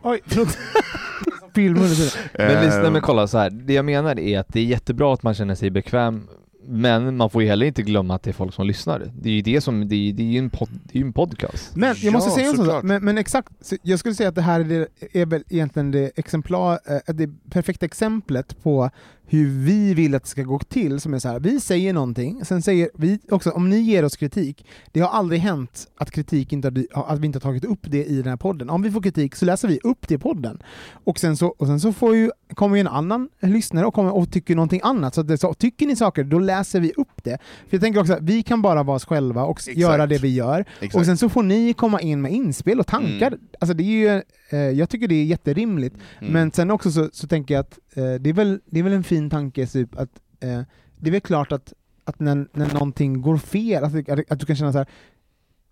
Oj, 0.02 0.20
förlåt. 0.26 0.58
Film 1.54 1.76
under 1.76 1.94
tiden. 1.96 2.10
men 2.34 2.64
visst, 2.64 2.76
nej, 2.76 2.86
eh, 2.86 2.92
men 2.92 3.02
kolla 3.02 3.26
så 3.26 3.38
här. 3.38 3.50
det 3.50 3.72
jag 3.72 3.84
menar 3.84 4.18
är 4.20 4.38
att 4.38 4.48
det 4.48 4.60
är 4.60 4.64
jättebra 4.64 5.14
att 5.14 5.22
man 5.22 5.34
känner 5.34 5.54
sig 5.54 5.70
bekväm 5.70 6.28
men 6.68 7.16
man 7.16 7.30
får 7.30 7.42
ju 7.42 7.48
heller 7.48 7.66
inte 7.66 7.82
glömma 7.82 8.14
att 8.14 8.22
det 8.22 8.30
är 8.30 8.32
folk 8.32 8.54
som 8.54 8.66
lyssnar. 8.66 9.12
Det 9.20 9.28
är 9.28 9.32
ju 9.32 9.42
det 9.42 9.60
som, 9.60 9.88
det 9.88 9.94
är, 9.94 10.12
det 10.12 10.22
är 10.22 10.26
ju 10.26 10.38
en, 10.38 10.50
pod, 10.50 10.68
det 10.84 10.98
är 10.98 11.00
ju 11.00 11.06
en 11.06 11.12
podcast. 11.12 11.76
Men 11.76 11.94
jag 11.98 12.12
måste 12.12 12.30
Ja, 12.30 12.34
säga 12.34 12.48
en 12.48 12.56
sak, 12.56 12.82
men, 12.82 13.04
men 13.04 13.18
exakt, 13.18 13.52
jag 13.82 13.98
skulle 13.98 14.14
säga 14.14 14.28
att 14.28 14.34
det 14.34 14.42
här 14.42 14.60
är, 14.60 14.64
det, 14.64 14.88
är 15.12 15.26
väl 15.26 15.44
egentligen 15.48 15.90
det, 15.90 16.18
exemplar, 16.18 16.78
eh, 16.86 17.14
det 17.14 17.30
perfekta 17.50 17.86
exemplet 17.86 18.62
på 18.62 18.90
hur 19.28 19.64
vi 19.64 19.94
vill 19.94 20.14
att 20.14 20.22
det 20.22 20.28
ska 20.28 20.42
gå 20.42 20.58
till, 20.58 21.00
som 21.00 21.14
är 21.14 21.18
så 21.18 21.28
här, 21.28 21.40
vi 21.40 21.60
säger 21.60 21.92
någonting, 21.92 22.44
sen 22.44 22.62
säger 22.62 22.90
vi 22.94 23.18
också, 23.30 23.50
om 23.50 23.70
ni 23.70 23.78
ger 23.78 24.04
oss 24.04 24.16
kritik, 24.16 24.66
det 24.92 25.00
har 25.00 25.08
aldrig 25.08 25.40
hänt 25.40 25.88
att 25.96 26.10
kritik 26.10 26.52
inte 26.52 26.84
har, 26.92 27.06
att 27.06 27.18
vi 27.18 27.26
inte 27.26 27.36
har 27.36 27.40
tagit 27.40 27.64
upp 27.64 27.80
det 27.82 28.04
i 28.04 28.16
den 28.16 28.28
här 28.28 28.36
podden. 28.36 28.70
Om 28.70 28.82
vi 28.82 28.90
får 28.90 29.02
kritik 29.02 29.36
så 29.36 29.44
läser 29.44 29.68
vi 29.68 29.80
upp 29.82 30.08
det 30.08 30.14
i 30.14 30.18
podden. 30.18 30.62
Och 31.04 31.18
sen 31.18 31.36
så, 31.36 31.46
och 31.46 31.66
sen 31.66 31.80
så 31.80 31.92
får 31.92 32.16
ju, 32.16 32.30
kommer 32.54 32.76
ju 32.76 32.80
en 32.80 32.88
annan 32.88 33.28
lyssnare 33.40 33.86
och, 33.86 33.94
kommer 33.94 34.16
och 34.16 34.32
tycker 34.32 34.54
någonting 34.54 34.80
annat, 34.84 35.14
så, 35.14 35.22
det, 35.22 35.38
så 35.38 35.54
tycker 35.54 35.86
ni 35.86 35.96
saker, 35.96 36.24
då 36.24 36.38
läser 36.38 36.80
vi 36.80 36.92
upp 36.96 37.24
det. 37.24 37.38
För 37.40 37.76
jag 37.76 37.80
tänker 37.80 38.00
också 38.00 38.12
att 38.12 38.22
vi 38.22 38.42
kan 38.42 38.62
bara 38.62 38.82
vara 38.82 38.96
oss 38.96 39.04
själva 39.04 39.44
och 39.44 39.58
Exakt. 39.58 39.76
göra 39.76 40.06
det 40.06 40.18
vi 40.18 40.34
gör, 40.34 40.64
exakt. 40.80 40.94
och 40.94 41.06
sen 41.06 41.16
så 41.16 41.28
får 41.28 41.42
ni 41.42 41.72
komma 41.72 42.00
in 42.00 42.22
med 42.22 42.32
inspel 42.32 42.80
och 42.80 42.86
tankar. 42.86 43.26
Mm. 43.26 43.40
Alltså 43.60 43.74
det 43.74 43.82
är 43.82 44.14
ju, 44.14 44.22
eh, 44.50 44.58
jag 44.58 44.90
tycker 44.90 45.08
det 45.08 45.14
är 45.14 45.24
jätterimligt. 45.24 45.96
Mm. 46.20 46.32
Men 46.32 46.52
sen 46.52 46.70
också 46.70 46.90
så, 46.90 47.08
så 47.12 47.26
tänker 47.26 47.54
jag 47.54 47.60
att 47.60 47.78
eh, 47.94 48.14
det, 48.14 48.30
är 48.30 48.32
väl, 48.32 48.60
det 48.66 48.78
är 48.78 48.84
väl 48.84 48.92
en 48.92 49.04
fin 49.04 49.15
tanke, 49.30 49.66
typ, 49.66 49.98
att 49.98 50.10
eh, 50.40 50.60
det 50.98 51.08
är 51.08 51.12
väl 51.12 51.20
klart 51.20 51.52
att, 51.52 51.72
att 52.04 52.20
när, 52.20 52.48
när 52.52 52.72
någonting 52.72 53.22
går 53.22 53.38
fel, 53.38 53.84
att, 53.84 54.08
att, 54.08 54.32
att 54.32 54.40
du 54.40 54.46
kan 54.46 54.56
känna 54.56 54.72
så 54.72 54.78
här 54.78 54.86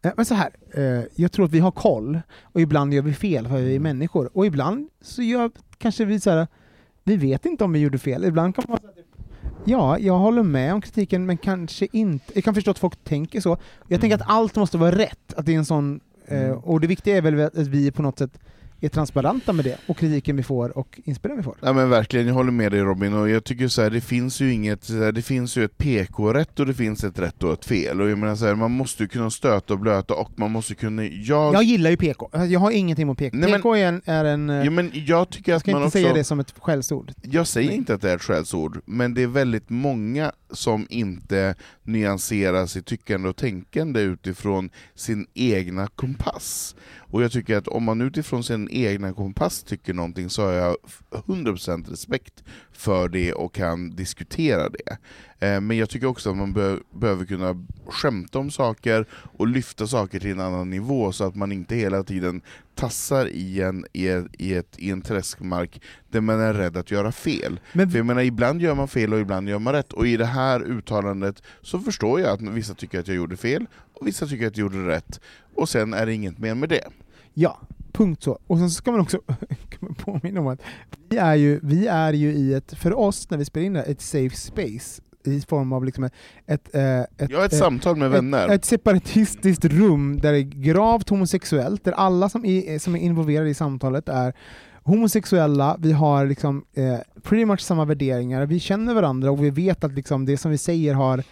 eh, 0.03 0.13
men 0.17 0.25
så 0.25 0.35
här, 0.35 0.51
eh, 0.75 1.05
jag 1.15 1.33
tror 1.33 1.45
att 1.45 1.53
vi 1.53 1.59
har 1.59 1.71
koll, 1.71 2.21
och 2.43 2.61
ibland 2.61 2.95
gör 2.95 3.03
vi 3.03 3.15
fel 3.15 3.49
för 3.49 3.57
vi 3.57 3.75
är 3.75 3.81
människor, 3.81 4.31
och 4.37 4.47
ibland 4.47 4.89
så 5.01 5.23
gör 5.23 5.51
kanske 5.79 6.05
vi 6.05 6.21
så 6.21 6.31
här, 6.31 6.47
vi 7.05 7.17
vet 7.17 7.47
inte 7.47 7.65
om 7.65 7.73
vi 7.73 7.79
gjorde 7.79 7.99
fel, 7.99 8.25
ibland 8.25 8.55
kan 8.55 8.65
man 8.69 8.79
säga 8.79 8.93
typ, 8.93 9.07
Ja, 9.67 9.99
jag 9.99 10.19
håller 10.19 10.43
med 10.43 10.75
om 10.75 10.81
kritiken, 10.81 11.27
men 11.27 11.37
kanske 11.37 11.89
inte. 11.93 12.33
Jag 12.35 12.45
kan 12.45 12.55
förstå 12.55 12.71
att 12.71 12.79
folk 12.79 13.05
tänker 13.05 13.41
så. 13.41 13.57
Jag 13.89 14.01
tänker 14.01 14.17
att 14.17 14.31
allt 14.31 14.57
måste 14.57 14.79
vara 14.79 14.99
rätt, 14.99 15.35
att 15.37 15.47
det 15.47 15.55
är 15.55 15.59
en 15.59 15.65
sån... 15.65 16.01
Eh, 16.27 16.45
Mm. 16.45 16.59
och 16.59 16.81
det 16.81 16.87
viktiga 16.87 17.17
är 17.17 17.23
väl 17.23 17.41
att 17.41 17.57
vi 17.57 17.91
på 17.91 18.03
något 18.03 18.19
sätt 18.19 18.39
är 18.81 18.89
transparenta 18.89 19.53
med 19.53 19.64
det, 19.64 19.77
och 19.87 19.99
kritiken 19.99 20.37
vi 20.37 20.43
får 20.43 20.79
och 20.79 21.01
inspelen 21.05 21.37
vi 21.37 21.43
får. 21.43 21.57
Ja 21.61 21.72
men 21.72 21.91
verkligen, 21.91 22.27
jag 22.27 22.35
håller 22.35 22.53
med 22.53 22.72
dig 22.72 22.81
Robin, 22.81 23.14
och 23.14 23.29
jag 23.29 23.45
tycker 23.45 23.68
så 23.68 23.83
här, 23.83 23.91
det 23.91 24.01
finns 24.01 24.41
ju 24.41 24.53
inget, 24.53 24.89
det 25.14 25.22
finns 25.22 25.57
ju 25.57 25.64
ett 25.64 25.79
PK-rätt 25.79 26.61
och 26.61 26.66
det 26.66 26.75
finns 26.75 27.05
ett 27.05 27.18
rätt 27.18 27.43
och 27.43 27.53
ett 27.53 27.64
fel, 27.64 28.01
och 28.01 28.11
jag 28.11 28.18
menar 28.18 28.35
så 28.37 28.47
här, 28.47 28.55
man 28.55 28.70
måste 28.70 29.03
ju 29.03 29.09
kunna 29.09 29.31
stöta 29.31 29.75
och 29.75 29.81
blöta 29.81 30.14
och 30.14 30.31
man 30.37 30.51
måste 30.51 30.75
kunna... 30.75 31.05
Jag, 31.05 31.55
Jag 31.55 31.62
gillar 31.62 31.91
ju 31.91 31.97
PK, 31.97 32.31
jag 32.49 32.61
har 32.61 32.70
ingenting 32.70 33.03
emot 33.03 33.18
PK. 33.18 33.37
Nej, 33.37 33.51
men- 33.51 33.61
PK 33.61 33.75
är 33.77 33.87
en... 33.87 34.03
Är 34.05 34.25
en 34.25 34.51
eh, 34.51 34.64
ja, 34.64 34.70
men 34.70 34.91
jag 34.95 35.31
tycker 35.31 35.53
jag 35.53 35.57
att 35.57 35.62
ska 35.62 35.72
man 35.72 35.81
inte 35.81 35.87
också... 35.87 35.99
säga 35.99 36.12
det 36.14 36.25
som 36.25 36.41
ett 36.41 36.55
skällsord. 36.59 37.12
Jag 37.22 37.47
säger 37.47 37.68
Nej. 37.68 37.77
inte 37.77 37.95
att 37.95 38.01
det 38.01 38.11
är 38.11 38.16
ett 38.16 38.22
skällsord, 38.22 38.81
men 38.85 39.14
det 39.14 39.22
är 39.22 39.27
väldigt 39.27 39.70
många 39.70 40.33
som 40.51 40.87
inte 40.91 41.55
nyansera 41.85 42.66
sitt 42.66 42.87
tyckande 42.87 43.28
och 43.28 43.37
tänkande 43.37 44.01
utifrån 44.01 44.70
sin 44.95 45.26
egna 45.35 45.87
kompass. 45.87 46.76
Och 46.97 47.22
jag 47.22 47.32
tycker 47.32 47.57
att 47.57 47.68
om 47.68 47.85
man 47.85 48.01
utifrån 48.01 48.45
sin 48.45 48.68
egna 48.70 49.12
kompass 49.12 49.62
tycker 49.62 49.95
någonting 49.95 50.30
så 50.30 50.43
har 50.43 50.53
jag 50.53 50.76
100% 51.11 51.91
respekt 51.91 52.45
för 52.72 53.09
det 53.09 53.32
och 53.32 53.55
kan 53.55 53.97
diskutera 53.97 54.68
det. 54.68 54.99
Eh, 55.45 55.61
Men 55.61 55.77
jag 55.77 55.91
tycker 55.91 56.07
också 56.07 56.31
att 56.31 56.37
man 56.37 56.53
bör, 56.53 56.83
behöver 56.91 57.25
kunna 57.25 57.67
skämta 57.87 58.39
om 58.39 58.51
saker 58.51 59.07
och 59.39 59.47
lyfta 59.47 59.87
saker 59.87 60.21
till 60.21 60.31
en 60.31 60.41
annan 60.41 60.71
nivå 60.71 61.13
så 61.13 61.25
att 61.25 61.35
man 61.35 61.53
inte 61.53 61.75
hela 61.75 62.03
tiden 62.03 62.41
tassar 62.75 63.27
i 63.27 63.61
en, 63.63 63.87
i 63.93 64.09
ett, 64.09 64.27
i 64.39 64.55
ett, 64.55 64.79
i 64.79 64.91
en 64.91 65.03
träskmark 65.03 65.83
där 66.11 66.21
man 66.21 66.41
är 66.41 66.55
rädd 66.55 66.77
att 66.77 66.91
göra 66.91 67.13
fel. 67.13 67.61
Men 67.73 67.91
För 67.91 67.99
jag 67.99 68.07
menar, 68.07 68.23
ibland 68.23 68.61
gör 68.61 68.75
man 68.75 68.89
fel 68.89 69.13
och 69.13 69.21
ibland 69.21 69.49
gör 69.49 69.59
man 69.59 69.73
rätt, 69.73 69.93
och 69.93 70.07
i 70.07 70.17
det 70.17 70.27
här 70.27 70.63
uttalandet 70.63 71.43
så 71.63 71.79
förstår 71.79 72.21
jag 72.21 72.31
att 72.31 72.41
vissa 72.41 72.75
tycker 72.75 73.01
att 73.01 73.09
jag 73.09 73.17
gjorde 73.17 73.37
fel, 73.37 73.67
och 73.95 74.07
vissa 74.07 74.27
tycker 74.27 74.47
att 74.47 74.57
jag 74.57 74.73
gjorde 74.73 74.89
rätt, 74.89 75.21
och 75.55 75.69
sen 75.69 75.95
är 75.95 76.07
det 76.07 76.15
inget 76.15 76.39
mer 76.39 76.55
med 76.55 76.69
det. 76.69 76.85
Ja, 77.35 77.61
punkt 77.93 78.23
så. 78.23 78.39
Och 78.47 78.59
sen 78.59 78.71
så 78.71 78.75
ska 78.75 78.91
man 78.91 79.01
också 79.01 79.21
påminna 79.99 80.41
om 80.41 80.47
att 80.47 80.61
vi 81.09 81.17
är, 81.17 81.35
ju, 81.35 81.61
vi 81.63 81.87
är 81.87 82.13
ju 82.13 82.33
i 82.33 82.55
ett, 82.55 82.75
för 82.79 82.99
oss 82.99 83.31
när 83.31 83.39
vi 83.39 83.45
spelar 83.45 83.67
in 83.67 83.73
det 83.73 83.81
här, 83.81 83.91
ett 83.91 84.01
safe 84.01 84.37
space 84.37 85.03
i 85.27 85.41
form 85.41 85.72
av 85.72 85.85
liksom 85.85 86.05
ett, 86.05 86.12
ett, 86.47 86.75
eh, 86.75 87.01
ett, 87.01 87.31
Jag 87.31 87.39
har 87.39 87.47
ett 87.47 87.53
eh, 87.53 87.59
samtal 87.59 87.97
med 87.97 88.11
vänner. 88.11 88.47
Ett, 88.47 88.53
ett 88.53 88.64
separatistiskt 88.64 89.64
rum 89.64 90.20
där 90.20 90.33
det 90.33 90.39
är 90.39 90.43
gravt 90.43 91.09
homosexuellt, 91.09 91.85
där 91.85 91.93
alla 91.93 92.29
som 92.29 92.45
är, 92.45 92.79
som 92.79 92.97
är 92.97 93.01
involverade 93.01 93.51
i 93.51 93.55
samtalet 93.55 94.09
är 94.09 94.35
homosexuella, 94.83 95.77
vi 95.79 95.93
har 95.93 96.27
liksom 96.27 96.64
eh, 96.75 96.99
pretty 97.22 97.45
much 97.45 97.61
samma 97.61 97.85
värderingar, 97.85 98.47
vi 98.47 98.61
känner 98.61 98.95
varandra 98.95 99.31
och 99.31 99.45
vi 99.45 99.51
vet 99.51 99.85
att 99.85 99.93
liksom 99.93 100.27
det 100.27 100.37
som 100.37 100.51
vi 100.51 100.59
säger 100.59 100.95
har 100.95 101.22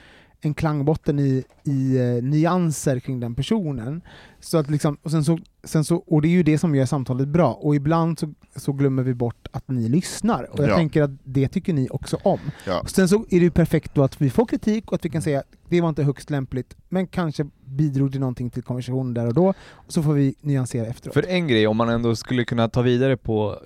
en 0.45 0.55
klangbotten 0.55 1.19
i, 1.19 1.45
i 1.65 1.99
uh, 1.99 2.23
nyanser 2.23 3.01
kring 3.01 3.21
den 3.21 3.35
personen. 3.35 4.01
Så 4.41 4.59
att 4.59 4.71
liksom, 4.71 4.97
och, 5.03 5.11
sen 5.11 5.25
så, 5.25 5.39
sen 5.65 5.85
så, 5.85 5.97
och 5.97 6.23
det 6.23 6.29
är 6.29 6.31
ju 6.31 6.43
det 6.43 6.59
som 6.59 6.75
gör 6.75 6.87
samtalet 6.87 7.29
bra, 7.29 7.53
och 7.53 7.75
ibland 7.77 8.19
så, 8.19 8.33
så 8.57 8.73
glömmer 8.73 9.03
vi 9.03 9.15
bort 9.15 9.49
att 9.51 9.69
ni 9.69 9.89
lyssnar. 9.89 10.51
Och 10.53 10.59
jag 10.59 10.69
Ja. 10.69 10.77
tänker 10.77 11.03
att 11.03 11.11
det 11.25 11.49
tycker 11.49 11.73
ni 11.73 11.89
också 11.91 12.19
om. 12.23 12.39
Ja. 12.67 12.81
Och 12.81 12.91
Sen 12.91 13.09
så 13.09 13.17
är 13.17 13.25
det 13.31 13.37
ju 13.45 13.51
perfekt 13.51 13.95
då 13.95 14.03
att 14.03 14.21
vi 14.21 14.31
får 14.31 14.47
kritik 14.47 14.89
och 14.89 14.95
att 14.95 15.05
vi 15.05 15.09
kan 15.11 15.23
säga 15.23 15.43
det 15.69 15.81
var 15.81 15.89
inte 15.89 16.03
högst 16.03 16.31
lämpligt, 16.31 16.77
men 16.89 17.07
kanske 17.07 17.47
bidrog 17.65 18.11
det 18.11 18.19
någonting 18.19 18.51
till 18.51 18.63
konversationen 18.63 19.15
där 19.15 19.27
och 19.27 19.35
då, 19.35 19.49
och 19.71 19.93
så 19.93 20.03
får 20.03 20.13
vi 20.13 20.35
nyansera 20.41 20.87
efteråt. 20.87 21.15
För 21.15 21.27
en 21.29 21.49
grej, 21.49 21.67
om 21.67 21.77
man 21.77 21.89
ändå 21.89 22.17
skulle 22.17 22.45
kunna 22.45 22.69
ta 22.69 22.83
vidare 22.83 23.17
på, 23.17 23.59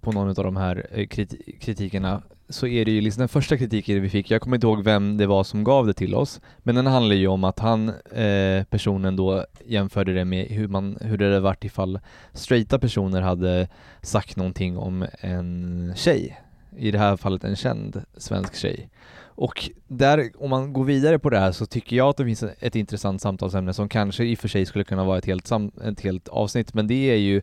på 0.00 0.12
någon 0.12 0.28
av 0.28 0.34
de 0.34 0.56
här 0.56 0.86
eh, 0.90 1.06
kriti- 1.06 1.58
kritikerna, 1.60 2.22
så 2.48 2.66
är 2.66 2.84
det 2.84 2.90
ju 2.90 3.00
liksom 3.00 3.20
den 3.20 3.28
första 3.28 3.56
kritiken 3.56 4.02
vi 4.02 4.08
fick, 4.08 4.30
jag 4.30 4.40
kommer 4.40 4.56
inte 4.56 4.66
ihåg 4.66 4.84
vem 4.84 5.16
det 5.16 5.26
var 5.26 5.44
som 5.44 5.64
gav 5.64 5.86
det 5.86 5.94
till 5.94 6.14
oss, 6.14 6.40
men 6.58 6.74
den 6.74 6.86
handlar 6.86 7.16
ju 7.16 7.26
om 7.26 7.44
att 7.44 7.58
han, 7.58 7.88
eh, 8.12 8.64
personen 8.70 9.16
då 9.16 9.46
jämförde 9.66 10.14
det 10.14 10.24
med 10.24 10.46
hur, 10.46 10.68
man, 10.68 10.98
hur 11.00 11.18
det 11.18 11.24
hade 11.24 11.40
varit 11.40 11.64
ifall 11.64 12.00
straighta 12.32 12.78
personer 12.78 13.20
hade 13.20 13.68
sagt 14.02 14.36
någonting 14.36 14.78
om 14.78 15.06
en 15.20 15.92
tjej, 15.96 16.40
i 16.76 16.90
det 16.90 16.98
här 16.98 17.16
fallet 17.16 17.44
en 17.44 17.56
känd 17.56 18.02
svensk 18.16 18.54
tjej. 18.54 18.88
Och 19.20 19.70
där, 19.88 20.30
om 20.38 20.50
man 20.50 20.72
går 20.72 20.84
vidare 20.84 21.18
på 21.18 21.30
det 21.30 21.38
här 21.38 21.52
så 21.52 21.66
tycker 21.66 21.96
jag 21.96 22.08
att 22.08 22.16
det 22.16 22.24
finns 22.24 22.44
ett 22.60 22.76
intressant 22.76 23.22
samtalsämne 23.22 23.72
som 23.72 23.88
kanske 23.88 24.24
i 24.24 24.34
och 24.34 24.38
för 24.38 24.48
sig 24.48 24.66
skulle 24.66 24.84
kunna 24.84 25.04
vara 25.04 25.18
ett 25.18 25.26
helt, 25.26 25.46
sam, 25.46 25.70
ett 25.84 26.00
helt 26.00 26.28
avsnitt, 26.28 26.74
men 26.74 26.86
det 26.86 27.10
är 27.10 27.16
ju 27.16 27.42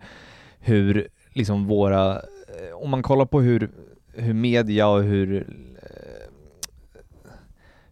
hur 0.60 1.08
liksom 1.34 1.68
våra, 1.68 2.22
om 2.74 2.90
man 2.90 3.04
kollar 3.04 3.26
på 3.26 3.42
hur, 3.42 3.70
hur 4.16 4.34
media 4.34 4.88
och 4.88 5.04
hur 5.04 5.36
eh, 5.36 6.32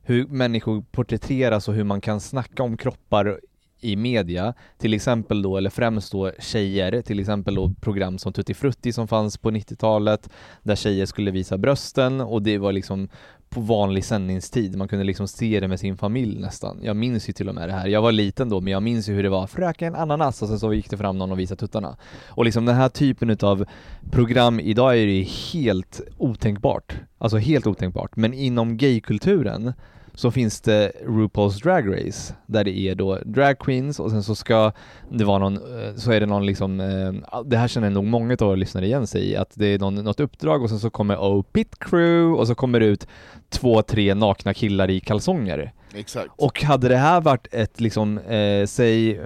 hur 0.05 0.28
människor 0.28 0.82
porträtteras 0.91 1.67
och 1.67 1.74
hur 1.74 1.84
man 1.84 2.01
kan 2.01 2.19
snacka 2.19 2.63
om 2.63 2.78
kroppar 2.78 3.39
i 3.84 3.95
media, 3.95 4.53
till 4.78 4.93
exempel 4.93 5.41
då, 5.41 5.57
eller 5.57 5.69
främst 5.69 6.11
då 6.11 6.32
tjejer, 6.39 7.01
till 7.01 7.19
exempel 7.19 7.55
då 7.55 7.74
program 7.82 8.17
som 8.17 8.34
Tutti 8.34 8.53
Frutti 8.53 8.93
som 8.93 9.07
fanns 9.07 9.38
på 9.38 9.51
90-talet, 9.51 10.30
där 10.63 10.76
tjejer 10.76 11.05
skulle 11.05 11.32
visa 11.32 11.57
brösten. 11.57 12.21
Och 12.21 12.41
det 12.41 12.57
var 12.57 12.71
liksom 12.71 13.09
på 13.53 13.61
vanlig 13.61 14.05
sändningstid, 14.05 14.77
man 14.77 14.87
kunde 14.87 15.05
liksom 15.05 15.27
se 15.27 15.59
det 15.59 15.67
med 15.67 15.79
sin 15.79 15.97
familj 15.97 16.39
nästan. 16.39 16.79
Jag 16.81 16.95
minns 16.95 17.29
ju 17.29 17.33
till 17.33 17.49
och 17.49 17.55
med 17.55 17.69
det 17.69 17.73
här, 17.73 17.87
jag 17.87 18.01
var 18.01 18.11
liten 18.11 18.49
då, 18.49 18.61
men 18.61 18.73
jag 18.73 18.83
minns 18.83 19.09
ju 19.09 19.13
hur 19.13 19.23
det 19.23 19.29
var, 19.29 19.47
fröken 19.47 19.95
ananas, 19.95 20.41
och 20.41 20.47
sen 20.47 20.59
så 20.59 20.73
gick 20.73 20.89
det 20.89 20.97
fram 20.97 21.17
någon 21.17 21.31
och 21.31 21.39
visade 21.39 21.59
tuttarna. 21.59 21.97
Och 22.27 22.45
liksom 22.45 22.65
den 22.65 22.75
här 22.75 22.89
typen 22.89 23.29
utav 23.29 23.65
program, 24.11 24.59
idag 24.59 24.99
är 24.99 25.05
det 25.05 25.11
ju 25.11 25.23
helt 25.23 26.01
otänkbart. 26.17 26.95
Alltså 27.17 27.37
helt 27.37 27.67
otänkbart. 27.67 28.15
Men 28.15 28.33
inom 28.33 28.77
gaykulturen 28.77 29.73
så 30.16 30.32
finns 30.32 30.61
det 30.61 30.91
RuPaul's 31.05 31.64
Drag 31.64 31.97
Race 31.97 32.34
där 32.45 32.64
det 32.64 32.78
är 32.78 32.95
då 32.95 33.20
drag 33.26 33.59
queens 33.59 33.99
och 33.99 34.11
sen 34.11 34.24
så 34.24 34.36
ska 34.36 34.72
det 35.09 35.24
vara 35.24 35.39
någon, 35.39 35.55
eh, 35.55 35.95
så 35.95 36.11
är 36.11 36.20
det 36.20 36.26
någon 36.26 36.45
liksom, 36.45 36.80
eh, 36.80 37.41
det 37.45 37.57
här 37.57 37.68
känner 37.68 37.89
nog 37.89 38.03
många 38.03 38.38
av 38.39 38.53
er 38.53 38.55
lyssnare 38.55 38.86
igen 38.86 39.07
sig 39.07 39.32
i, 39.32 39.36
att 39.36 39.51
det 39.53 39.66
är 39.66 39.80
någon, 39.80 39.95
något 39.95 40.20
uppdrag 40.20 40.64
och 40.64 40.70
sen 40.70 40.80
så 40.80 40.89
kommer 40.89 41.16
Oh 41.16 41.41
Pit 41.41 41.80
Crew 41.80 42.39
och 42.39 42.47
så 42.47 42.55
kommer 42.55 42.80
det 42.80 42.86
ut 42.86 43.07
två, 43.49 43.82
tre 43.82 44.14
nakna 44.14 44.53
killar 44.53 44.89
i 44.89 44.99
kalsonger. 44.99 45.74
Exakt. 45.95 46.29
Och 46.35 46.63
hade 46.63 46.87
det 46.87 46.97
här 46.97 47.21
varit 47.21 47.47
ett 47.51 47.81
liksom, 47.81 48.17
eh, 48.17 48.65
säg 48.65 49.11
eh, 49.17 49.23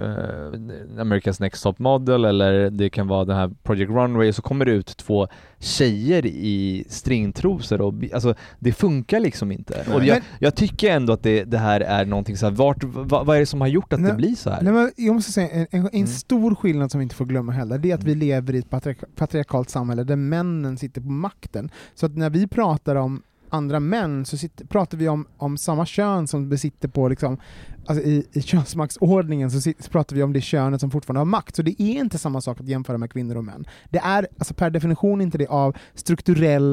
America's 0.96 1.40
Next 1.40 1.62
Top 1.62 1.78
Model 1.78 2.24
eller 2.24 2.70
det 2.70 2.90
kan 2.90 3.08
vara 3.08 3.24
den 3.24 3.36
här 3.36 3.50
Project 3.62 3.90
Runway 3.90 4.32
så 4.32 4.42
kommer 4.42 4.64
det 4.64 4.72
ut 4.72 4.96
två 4.96 5.28
tjejer 5.58 6.26
i 6.26 6.84
stringtrosor 6.88 7.80
och 7.80 7.94
alltså 8.14 8.34
det 8.58 8.72
funkar 8.72 9.20
liksom 9.20 9.52
inte. 9.52 9.84
Och 9.94 10.04
jag, 10.04 10.14
Men- 10.14 10.22
jag 10.38 10.54
tycker 10.54 10.90
ändå 10.90 11.12
att 11.12 11.22
det, 11.22 11.44
det 11.44 11.58
här 11.58 11.80
är 11.80 12.04
någonting 12.04 12.36
så 12.36 12.46
här, 12.46 12.52
vart, 12.52 12.84
vad, 12.84 13.26
vad 13.26 13.36
är 13.36 13.40
det 13.40 13.46
som 13.46 13.60
har 13.60 13.68
gjort 13.68 13.92
att 13.92 14.00
Nej, 14.00 14.10
det 14.10 14.16
blir 14.16 14.34
så 14.34 14.50
här? 14.50 14.62
Nej, 14.62 14.72
men 14.72 14.92
jag 14.96 15.14
måste 15.14 15.32
säga, 15.32 15.48
en, 15.50 15.66
en, 15.70 15.80
en 15.80 15.88
Mm. 15.98 16.06
stor 16.06 16.54
skillnad 16.54 16.90
som 16.90 16.98
vi 16.98 17.02
inte 17.02 17.14
får 17.14 17.24
glömma 17.26 17.52
heller, 17.52 17.78
det 17.78 17.90
är 17.90 17.94
att 17.94 18.04
vi 18.04 18.14
lever 18.14 18.54
i 18.54 18.58
ett 18.58 18.70
patriark 18.70 18.98
patriarkalt 19.16 19.70
samhälle 19.70 20.04
där 20.04 20.16
männen 20.16 20.76
sitter 20.78 21.00
på 21.00 21.10
makten. 21.10 21.70
Så 21.94 22.06
att 22.06 22.16
när 22.16 22.30
vi 22.30 22.46
pratar 22.46 22.96
om 22.96 23.22
andra 23.50 23.80
män 23.80 24.24
så 24.24 24.36
sitter, 24.36 24.64
pratar 24.64 24.98
vi 24.98 25.08
om, 25.08 25.26
om 25.36 25.56
samma 25.58 25.86
kön 25.86 26.26
som 26.28 26.48
besitter 26.48 26.88
på, 26.88 27.08
liksom, 27.08 27.38
alltså 27.86 28.04
i, 28.04 28.26
i 28.32 28.42
könsmaktsordningen 28.42 29.50
så, 29.50 29.60
sit, 29.60 29.84
så 29.84 29.90
pratar 29.90 30.16
vi 30.16 30.22
om 30.22 30.32
det 30.32 30.40
könet 30.40 30.80
som 30.80 30.90
fortfarande 30.90 31.20
har 31.20 31.24
makt. 31.24 31.56
Så 31.56 31.62
det 31.62 31.82
är 31.82 32.00
inte 32.00 32.18
samma 32.18 32.40
sak 32.40 32.60
att 32.60 32.68
jämföra 32.68 32.98
med 32.98 33.12
kvinnor 33.12 33.36
och 33.36 33.44
män. 33.44 33.64
Det 33.90 33.98
är 33.98 34.26
alltså 34.38 34.54
per 34.54 34.70
definition 34.70 35.20
inte 35.20 35.38
det 35.38 35.46
av 35.46 35.76
strukturell 35.94 36.72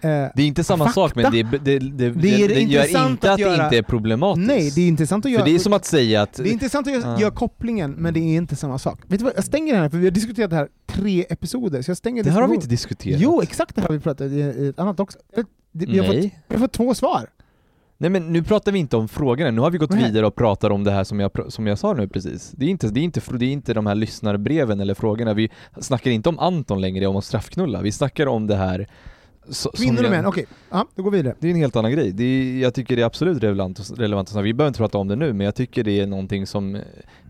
eh, 0.00 0.08
Det 0.10 0.32
är 0.36 0.40
inte 0.40 0.64
samma 0.64 0.84
Fakta. 0.84 0.94
sak 1.00 1.14
men 1.16 1.32
det, 1.32 1.42
det, 1.42 1.58
det, 1.58 1.78
det, 1.78 2.10
Det 2.10 2.42
är 2.44 2.48
det 2.48 2.60
gör 2.60 2.82
inte 3.08 3.26
att 3.28 3.32
att, 3.32 3.36
det 3.36 3.42
göra- 3.42 3.64
inte 3.64 3.78
är 3.78 3.82
problematiskt. 3.82 4.46
Nej, 4.48 4.70
det 4.74 4.80
är 4.80 4.88
intressant 4.88 5.24
att 5.26 5.30
göra... 5.32 5.42
För 5.44 5.50
det 5.50 5.54
är 5.54 5.58
som 5.58 5.72
att 5.72 5.84
säga 5.84 6.22
att 6.22 6.32
Det 6.32 6.48
är 6.48 6.52
intressant 6.52 6.86
att 6.86 6.92
göra, 6.92 7.02
Ja. 7.12 7.20
göra 7.20 7.30
kopplingen, 7.30 7.90
men 7.92 8.14
det 8.14 8.20
är 8.20 8.36
inte 8.36 8.56
samma 8.56 8.78
sak. 8.78 9.00
Vet 9.08 9.18
du 9.18 9.24
vad, 9.24 9.32
jag 9.36 9.44
stänger 9.44 9.72
den 9.72 9.82
här, 9.82 9.88
för 9.88 9.98
vi 9.98 10.06
har 10.06 10.10
diskuterat 10.10 10.50
det 10.50 10.56
här 10.56 10.68
tre 10.86 11.24
episoder, 11.28 11.82
så 11.82 11.90
jag 11.90 11.96
stänger 11.96 12.24
det 12.24 12.30
här 12.30 12.40
har 12.40 12.48
vi 12.48 12.54
inte 12.54 12.66
diskuterat. 12.68 13.20
Jo, 13.20 13.42
exakt 13.42 13.74
det 13.74 13.80
här 13.80 13.88
har 13.88 13.94
vi 13.94 14.00
pratat 14.00 14.30
i, 14.30 14.34
i 14.34 14.68
ett 14.68 14.78
annat 14.78 15.00
också. 15.00 15.18
Vi 15.76 15.98
har, 15.98 16.06
fått, 16.06 16.16
vi 16.16 16.54
har 16.54 16.58
fått 16.58 16.72
två 16.72 16.94
svar. 16.94 17.30
Nej 17.98 18.10
men 18.10 18.32
nu 18.32 18.42
pratar 18.42 18.72
vi 18.72 18.78
inte 18.78 18.96
om 18.96 19.08
frågorna, 19.08 19.50
nu 19.50 19.60
har 19.60 19.70
vi 19.70 19.78
gått 19.78 19.90
Nej. 19.90 20.04
vidare 20.04 20.26
och 20.26 20.34
pratar 20.34 20.70
om 20.70 20.84
det 20.84 20.90
här 20.90 21.04
som 21.04 21.20
jag, 21.20 21.30
som 21.48 21.66
jag 21.66 21.78
sa 21.78 21.92
nu 21.92 22.08
precis. 22.08 22.50
Det 22.56 22.64
är, 22.64 22.68
inte, 22.68 22.88
det, 22.88 23.00
är 23.00 23.04
inte, 23.04 23.20
det 23.38 23.44
är 23.44 23.52
inte 23.52 23.74
de 23.74 23.86
här 23.86 23.94
lyssnarbreven 23.94 24.80
eller 24.80 24.94
frågorna, 24.94 25.34
vi 25.34 25.50
snackar 25.80 26.10
inte 26.10 26.28
om 26.28 26.38
Anton 26.38 26.80
längre, 26.80 27.06
om 27.06 27.16
att 27.16 27.24
straffknulla, 27.24 27.82
vi 27.82 27.92
snackar 27.92 28.26
om 28.26 28.46
det 28.46 28.56
här 28.56 28.88
så, 29.48 29.70
Kvinnor 29.70 30.04
och 30.04 30.10
män, 30.10 30.26
okej. 30.26 30.46
Ja, 30.70 30.86
då 30.94 31.02
går 31.02 31.10
vi 31.10 31.16
vidare. 31.16 31.34
Det 31.40 31.46
är 31.46 31.50
en 31.50 31.56
helt 31.56 31.76
annan 31.76 31.92
grej. 31.92 32.12
Det 32.12 32.24
är, 32.24 32.58
jag 32.58 32.74
tycker 32.74 32.96
det 32.96 33.02
är 33.02 33.06
absolut 33.06 33.42
relevant, 33.42 33.90
relevant 33.96 34.36
att. 34.36 34.44
Vi 34.44 34.54
behöver 34.54 34.68
inte 34.68 34.78
prata 34.78 34.98
om 34.98 35.08
det 35.08 35.16
nu, 35.16 35.32
men 35.32 35.44
jag 35.44 35.54
tycker 35.54 35.84
det 35.84 36.00
är 36.00 36.06
någonting 36.06 36.46
som... 36.46 36.80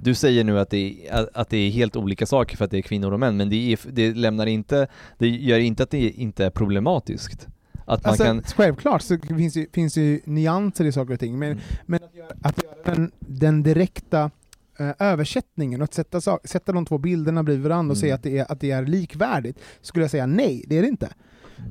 Du 0.00 0.14
säger 0.14 0.44
nu 0.44 0.58
att 0.58 0.70
det, 0.70 1.08
är, 1.08 1.28
att 1.34 1.48
det 1.48 1.56
är 1.56 1.70
helt 1.70 1.96
olika 1.96 2.26
saker 2.26 2.56
för 2.56 2.64
att 2.64 2.70
det 2.70 2.78
är 2.78 2.82
kvinnor 2.82 3.12
och 3.12 3.20
män, 3.20 3.36
men 3.36 3.50
det, 3.50 3.72
är, 3.72 3.78
det 3.92 4.14
lämnar 4.14 4.46
inte... 4.46 4.86
Det 5.18 5.28
gör 5.28 5.58
inte 5.58 5.82
att 5.82 5.90
det 5.90 6.10
inte 6.10 6.44
är 6.44 6.50
problematiskt. 6.50 7.48
Att 7.84 8.04
man 8.04 8.10
Alltså, 8.10 8.24
kan... 8.24 8.42
Självklart 8.42 9.02
så 9.02 9.18
finns 9.18 9.54
det 9.54 9.66
finns 9.74 9.96
ju 9.96 10.20
nyanser 10.24 10.84
i 10.84 10.92
saker 10.92 11.14
och 11.14 11.20
ting, 11.20 11.38
men, 11.38 11.50
Mm. 11.52 11.62
men 11.86 12.04
att 12.04 12.14
göra, 12.14 12.28
att 12.42 12.62
göra 12.64 12.94
den, 12.94 13.10
den 13.18 13.62
direkta 13.62 14.30
eh, 14.78 14.90
översättningen 14.98 15.82
att 15.82 15.94
sätta, 15.94 16.20
sätta 16.44 16.72
de 16.72 16.86
två 16.86 16.98
bilderna 16.98 17.42
bredvid 17.42 17.62
varandra 17.64 17.92
och 17.92 17.96
Mm. 17.96 18.00
säga 18.00 18.14
att 18.14 18.22
det, 18.22 18.38
är, 18.38 18.52
att 18.52 18.60
det 18.60 18.70
är 18.70 18.86
likvärdigt, 18.86 19.58
skulle 19.80 20.04
jag 20.04 20.10
säga 20.10 20.26
nej, 20.26 20.64
det 20.66 20.78
är 20.78 20.82
det 20.82 20.88
inte. 20.88 21.08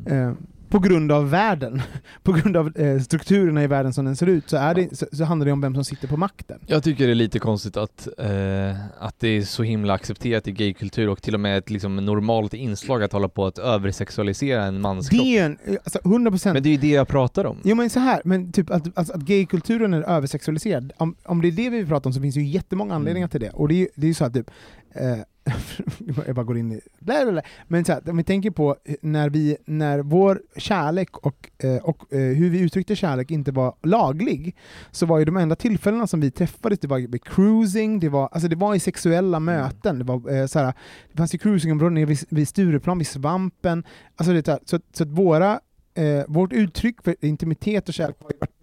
Mm. 0.07 0.28
Eh, 0.30 0.34
på 0.74 0.80
grund 0.80 1.11
av 1.11 1.30
världen, 1.30 1.82
på 2.24 2.32
grund 2.32 2.57
av 2.57 2.78
eh, 2.78 2.99
strukturerna 2.99 3.63
i 3.63 3.67
världen 3.67 3.93
som 3.93 4.05
den 4.05 4.15
ser 4.15 4.28
ut, 4.28 4.49
så, 4.49 4.57
är 4.57 4.76
det, 4.76 4.97
så, 4.97 5.05
så 5.11 5.24
handlar 5.24 5.45
det 5.45 5.51
om 5.51 5.61
vem 5.61 5.74
som 5.76 5.84
sitter 5.86 6.07
på 6.07 6.17
makten. 6.17 6.59
Jag 6.67 6.84
tycker 6.84 7.05
det 7.05 7.13
är 7.13 7.15
lite 7.15 7.39
konstigt 7.39 7.78
att, 7.78 8.07
eh, 8.17 8.76
att 8.99 9.19
det 9.19 9.28
är 9.28 9.41
så 9.41 9.63
himla 9.63 9.93
accepterat 9.93 10.47
i 10.47 10.51
gaykultur 10.51 11.09
och 11.09 11.21
till 11.21 11.34
och 11.34 11.39
med 11.39 11.57
ett 11.57 11.69
liksom, 11.69 11.95
normalt 11.95 12.53
inslag 12.53 13.03
att 13.03 13.11
hålla 13.13 13.28
på 13.30 13.45
att 13.45 13.57
översexualisera 13.57 14.65
en 14.65 14.82
mans 14.82 15.09
kropp. 15.09 15.21
Det 15.21 15.38
är 15.38 15.45
en, 15.45 15.57
eh, 15.65 15.74
alltså 15.84 15.99
100% 16.03 16.53
Men 16.53 16.63
det 16.63 16.69
är 16.69 16.71
ju 16.71 16.78
det 16.78 16.88
jag 16.89 17.07
pratar 17.07 17.45
om. 17.45 17.57
Jo 17.63 17.76
men 17.76 17.89
så 17.89 17.99
här, 17.99 18.21
men 18.26 18.51
typ 18.51 18.69
att, 18.69 18.97
alltså, 18.97 19.13
att 19.13 19.21
gaykulturen 19.21 19.93
är 19.93 20.01
översexualiserad, 20.01 20.93
om, 20.97 21.15
om 21.26 21.41
det 21.41 21.47
är 21.47 21.51
det 21.51 21.69
vi 21.69 21.86
pratar 21.86 22.09
om 22.09 22.13
så 22.13 22.21
finns 22.21 22.36
det 22.36 22.41
ju 22.41 22.47
jättemånga 22.47 22.95
anledningar 22.95 23.26
Mm. 23.28 23.30
till 23.30 23.41
det. 23.41 23.49
Och 23.49 23.67
det 23.67 23.74
är 23.76 23.78
ju 23.78 23.88
det 23.95 24.05
är 24.05 24.07
ju 24.07 24.13
så 24.13 24.26
att 24.26 24.34
typ, 24.34 24.51
eh, 24.95 25.17
jag 26.27 26.35
bara 26.35 26.43
går 26.43 26.57
in 26.57 26.71
i... 26.71 26.81
Bla, 26.99 27.23
bla, 27.23 27.31
bla. 27.31 27.41
Men 27.67 27.85
så 27.85 27.91
här, 27.93 28.09
om 28.09 28.17
vi 28.17 28.23
tänker 28.23 28.51
på 28.51 28.75
när, 29.01 29.29
vi, 29.29 29.57
när 29.65 29.99
vår 29.99 30.41
kärlek 30.57 31.17
och, 31.17 31.49
eh, 31.57 31.75
och 31.75 32.13
eh, 32.13 32.19
hur 32.19 32.49
vi 32.49 32.59
uttryckte 32.59 32.95
kärlek 32.95 33.31
inte 33.31 33.51
var 33.51 33.75
laglig, 33.83 34.55
så 34.91 35.05
var 35.05 35.19
ju 35.19 35.25
de 35.25 35.37
enda 35.37 35.55
tillfällena 35.55 36.07
som 36.07 36.19
vi 36.19 36.31
träffades, 36.31 36.79
det 36.79 36.87
var 36.87 36.99
vid 36.99 37.23
cruising, 37.23 37.99
det 37.99 38.09
var, 38.09 38.29
alltså 38.31 38.47
det 38.47 38.55
var 38.55 38.75
i 38.75 38.79
sexuella 38.79 39.39
möten, 39.39 39.99
det, 39.99 40.05
var, 40.05 40.33
eh, 40.35 40.45
så 40.45 40.59
här, 40.59 40.73
det 41.11 41.17
fanns 41.17 41.33
ju 41.33 41.37
cruisingområden 41.37 42.05
vid, 42.07 42.19
vid 42.29 42.47
Stureplan, 42.47 42.97
vid 42.97 43.07
Svampen, 43.07 43.83
alltså 44.15 44.33
det, 44.33 44.59
så, 44.65 44.79
så 44.93 45.03
att 45.03 45.09
våra 45.09 45.59
eh, 45.93 46.23
vårt 46.27 46.53
uttryck 46.53 47.01
för 47.03 47.15
intimitet 47.25 47.87
och 47.87 47.93
kärlek 47.93 48.15
har 48.21 48.31
ju 48.31 48.37
varit. 48.39 48.53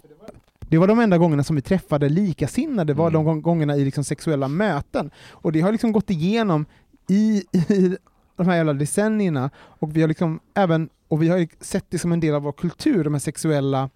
För 0.00 0.08
det 0.08 0.14
var- 0.20 0.28
Det 0.68 0.78
var 0.78 0.86
de 0.86 0.98
enda 1.00 1.18
gångerna 1.18 1.44
som 1.44 1.56
vi 1.56 1.62
träffade 1.62 2.08
likasinnade, 2.08 2.94
var 2.94 3.08
Mm. 3.08 3.12
de 3.12 3.24
gång- 3.24 3.42
gångerna 3.42 3.76
i 3.76 3.84
liksom 3.84 4.04
sexuella 4.04 4.48
möten. 4.48 5.10
Och 5.30 5.52
det 5.52 5.60
har 5.60 5.72
liksom 5.72 5.92
gått 5.92 6.10
igenom 6.10 6.66
i, 7.08 7.44
i 7.52 7.96
de 8.36 8.46
här 8.46 8.56
jävla 8.56 8.72
decennierna, 8.72 9.50
och 9.56 9.96
vi 9.96 10.00
har 10.00 10.08
liksom 10.08 10.40
även 10.54 10.88
och 11.08 11.22
vi 11.22 11.28
har 11.28 11.46
sett 11.64 11.84
det 11.90 11.98
som 11.98 12.12
en 12.12 12.20
del 12.20 12.34
av 12.34 12.42
vår 12.42 12.52
kultur, 12.52 13.04
de 13.04 13.14
här 13.14 13.20
sexuella, 13.20 13.90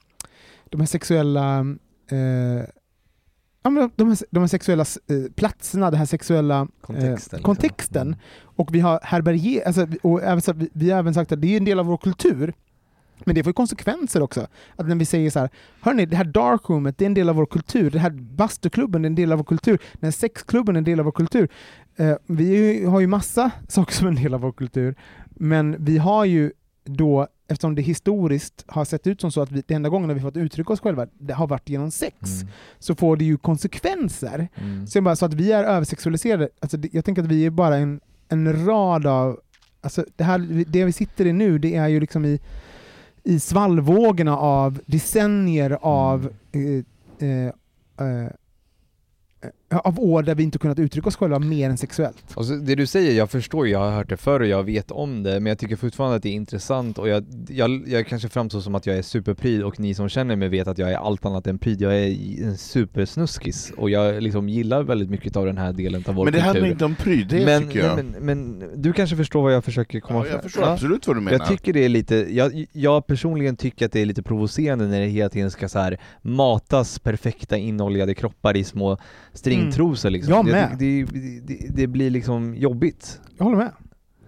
de 0.70 0.80
här 0.80 0.86
sexuella 0.86 1.58
eh, 2.10 2.64
ja, 3.62 3.70
men 3.70 3.90
de, 3.96 4.08
här, 4.08 4.18
de 4.30 4.40
här 4.40 4.46
sexuella 4.46 4.82
eh, 4.82 5.32
platserna, 5.36 5.90
den 5.90 5.98
här 5.98 6.06
sexuella 6.06 6.68
Kontexten, 6.80 7.08
eh, 7.08 7.12
liksom. 7.14 7.42
kontexten. 7.42 8.06
Mm. 8.06 8.18
Och 8.56 8.74
vi 8.74 8.80
har 8.80 9.00
härbärgerat, 9.02 9.66
alltså, 9.66 9.86
och 10.02 10.22
även, 10.22 10.40
så, 10.42 10.52
vi, 10.52 10.68
vi 10.72 10.90
har 10.90 10.98
även 10.98 11.14
sagt 11.14 11.32
att 11.32 11.40
det 11.40 11.46
är 11.52 11.56
en 11.56 11.64
del 11.64 11.78
av 11.78 11.86
vår 11.86 11.96
kultur, 11.96 12.54
men 13.26 13.34
det 13.34 13.42
får 13.42 13.50
ju 13.50 13.54
konsekvenser 13.54 14.22
också. 14.22 14.46
Att 14.76 14.88
när 14.88 14.96
vi 14.96 15.04
säger 15.04 15.30
så 15.30 15.38
här, 15.40 15.50
hörni, 15.80 16.06
det 16.06 16.16
här 16.16 16.24
darkroomet, 16.24 16.98
det 16.98 17.04
är 17.04 17.06
en 17.06 17.14
del 17.14 17.28
av 17.28 17.36
vår 17.36 17.46
kultur, 17.46 17.90
det 17.90 17.98
här 17.98 18.10
bastuklubben 18.10 19.04
är 19.04 19.06
en 19.06 19.14
del 19.14 19.32
av 19.32 19.38
vår 19.38 19.44
kultur, 19.44 19.78
den 19.92 20.06
här 20.06 20.10
sexklubben 20.10 20.76
är 20.76 20.78
en 20.78 20.84
del 20.84 20.98
av 21.00 21.04
vår 21.04 21.12
kultur. 21.12 21.48
Eh, 21.96 22.14
vi 22.26 22.84
har 22.84 23.00
ju 23.00 23.06
massa 23.06 23.50
saker 23.68 23.94
som 23.94 24.06
är 24.06 24.10
en 24.10 24.22
del 24.22 24.34
av 24.34 24.40
vår 24.40 24.52
kultur, 24.52 24.94
men 25.28 25.84
vi 25.84 25.98
har 25.98 26.24
ju 26.24 26.52
då 26.84 27.26
eftersom 27.48 27.74
det 27.74 27.82
historiskt 27.82 28.64
har 28.68 28.84
sett 28.84 29.06
ut 29.06 29.20
som 29.20 29.32
så 29.32 29.40
att 29.42 29.50
vi, 29.52 29.62
det 29.66 29.74
enda 29.74 29.88
gången 29.88 30.14
vi 30.14 30.20
fått 30.20 30.36
uttrycka 30.36 30.72
oss 30.72 30.80
själva 30.80 31.06
det 31.18 31.34
har 31.34 31.46
varit 31.46 31.68
genom 31.68 31.90
sex, 31.90 32.16
Mm. 32.42 32.52
så 32.78 32.94
får 32.94 33.16
det 33.16 33.24
ju 33.24 33.36
konsekvenser. 33.36 34.48
Mm. 34.54 34.86
Så, 34.86 35.00
bara, 35.00 35.16
så 35.16 35.26
att 35.26 35.34
vi 35.34 35.52
är 35.52 35.64
översexualiserade, 35.64 36.48
alltså, 36.60 36.76
det- 36.76 36.88
jag 36.94 37.04
tänker 37.04 37.22
att 37.22 37.28
vi 37.28 37.46
är 37.46 37.50
bara 37.50 37.76
en, 37.76 38.00
en 38.28 38.66
rad 38.66 39.06
av... 39.06 39.40
Alltså, 39.80 40.04
det, 40.16 40.24
här, 40.24 40.64
det 40.66 40.84
vi 40.84 40.92
sitter 40.92 41.26
i 41.26 41.32
nu, 41.32 41.58
det 41.58 41.76
är 41.76 41.88
ju 41.88 42.00
liksom 42.00 42.24
i, 42.24 42.40
i 43.24 43.40
svallvågorna 43.40 44.36
av 44.36 44.80
decennier 44.86 45.78
av 45.82 46.32
eh, 46.52 46.84
eh, 47.28 47.52
eh, 48.00 48.26
eh, 49.42 49.50
av 49.78 50.00
år 50.00 50.22
där 50.22 50.34
vi 50.34 50.42
inte 50.42 50.58
kunnat 50.58 50.78
uttrycka 50.78 51.08
oss 51.08 51.16
själva 51.16 51.38
mer 51.38 51.70
än 51.70 51.78
sexuellt. 51.78 52.24
Alltså, 52.34 52.54
det 52.54 52.74
du 52.74 52.86
säger, 52.86 53.12
jag 53.12 53.30
förstår 53.30 53.68
jag 53.68 53.78
har 53.78 53.90
hört 53.90 54.08
det 54.08 54.16
förr 54.16 54.40
och 54.40 54.46
jag 54.46 54.62
vet 54.62 54.90
om 54.90 55.22
det, 55.22 55.40
men 55.40 55.46
jag 55.46 55.58
tycker 55.58 55.76
fortfarande 55.76 56.16
att 56.16 56.22
det 56.22 56.28
är 56.28 56.32
intressant 56.32 56.98
och 56.98 57.08
jag, 57.08 57.24
jag, 57.48 57.88
jag 57.88 58.06
kanske 58.06 58.28
framstår 58.28 58.60
som 58.60 58.74
att 58.74 58.86
jag 58.86 58.96
är 58.96 59.02
superpryd 59.02 59.62
och 59.62 59.80
ni 59.80 59.94
som 59.94 60.08
känner 60.08 60.36
mig 60.36 60.48
vet 60.48 60.68
att 60.68 60.78
jag 60.78 60.92
är 60.92 60.96
allt 60.96 61.26
annat 61.26 61.46
än 61.46 61.58
pryd. 61.58 61.82
Jag 61.82 61.98
är 61.98 62.08
en 62.44 62.56
supersnuskis 62.56 63.72
och 63.76 63.90
jag 63.90 64.22
liksom 64.22 64.48
gillar 64.48 64.82
väldigt 64.82 65.10
mycket 65.10 65.36
av 65.36 65.46
den 65.46 65.58
här 65.58 65.72
delen 65.72 66.04
av 66.06 66.14
vår 66.14 66.24
Men 66.24 66.32
det 66.32 66.38
kultur. 66.38 66.52
handlar 66.52 66.70
inte 66.70 66.84
om 66.84 66.94
pryd, 66.94 67.28
det 67.28 67.44
men, 67.44 67.62
tycker 67.62 67.84
jag. 67.84 67.96
Men, 67.96 68.06
men, 68.06 68.70
du 68.82 68.92
kanske 68.92 69.16
förstår 69.16 69.42
vad 69.42 69.54
jag 69.54 69.64
försöker 69.64 70.00
komma 70.00 70.18
ja, 70.18 70.24
fram 70.24 70.32
jag 70.32 70.42
förstår 70.42 70.62
absolut 70.62 71.06
vad 71.06 71.16
du 71.16 71.20
menar. 71.20 71.38
Jag 71.38 71.48
tycker 71.48 71.72
det 71.72 71.84
är 71.84 71.88
lite, 71.88 72.16
jag, 72.30 72.66
jag 72.72 73.06
personligen 73.06 73.56
tycker 73.56 73.86
att 73.86 73.92
det 73.92 74.00
är 74.00 74.06
lite 74.06 74.22
provocerande 74.22 74.86
när 74.86 75.00
det 75.00 75.06
hela 75.06 75.28
tiden 75.28 75.50
ska 75.50 75.68
så 75.68 75.78
här 75.78 76.00
matas 76.22 76.98
perfekta 76.98 77.56
inoljade 77.56 78.14
kroppar 78.14 78.56
i 78.56 78.64
små 78.64 78.98
stringtrosor 79.62 80.10
liksom. 80.10 80.34
Jag 80.34 80.46
Det- 80.46 80.52
med. 80.52 80.76
Det, 80.78 81.04
det, 81.04 81.40
det, 81.40 81.66
det 81.70 81.86
blir 81.86 82.10
liksom 82.10 82.54
jobbigt. 82.56 83.20
Jag 83.38 83.44
håller 83.44 83.58
med. 83.58 83.70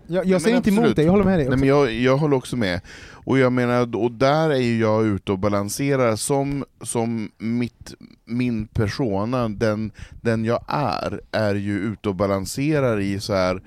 Jag, 0.07 0.27
jag 0.27 0.43
säger 0.43 0.57
inte 0.57 0.71
emot 0.71 0.97
det, 0.97 1.03
jag 1.03 1.11
håller 1.11 1.25
med 1.25 1.39
dig. 1.39 1.49
Nej, 1.49 1.59
men 1.59 1.69
jag, 1.69 1.93
jag 1.93 2.17
håller 2.17 2.37
också 2.37 2.57
med. 2.57 2.81
Och 3.11 3.39
jag 3.39 3.53
menar, 3.53 3.97
och 3.97 4.13
där 4.13 4.51
är 4.51 4.59
ju 4.59 4.79
jag 4.79 5.07
ute 5.07 5.33
och 5.33 5.39
balanserar 5.39 6.17
som, 6.17 6.65
som 6.83 7.31
mitt, 7.39 7.95
min 8.25 8.67
persona, 8.67 9.49
den, 9.49 9.93
den 10.23 10.45
jag 10.45 10.65
är, 10.69 11.21
är 11.33 11.55
ju 11.55 11.79
ute 11.79 12.09
och 12.09 12.15
balanserar 12.15 13.01
i 13.01 13.21
så 13.21 13.35
här 13.35 13.63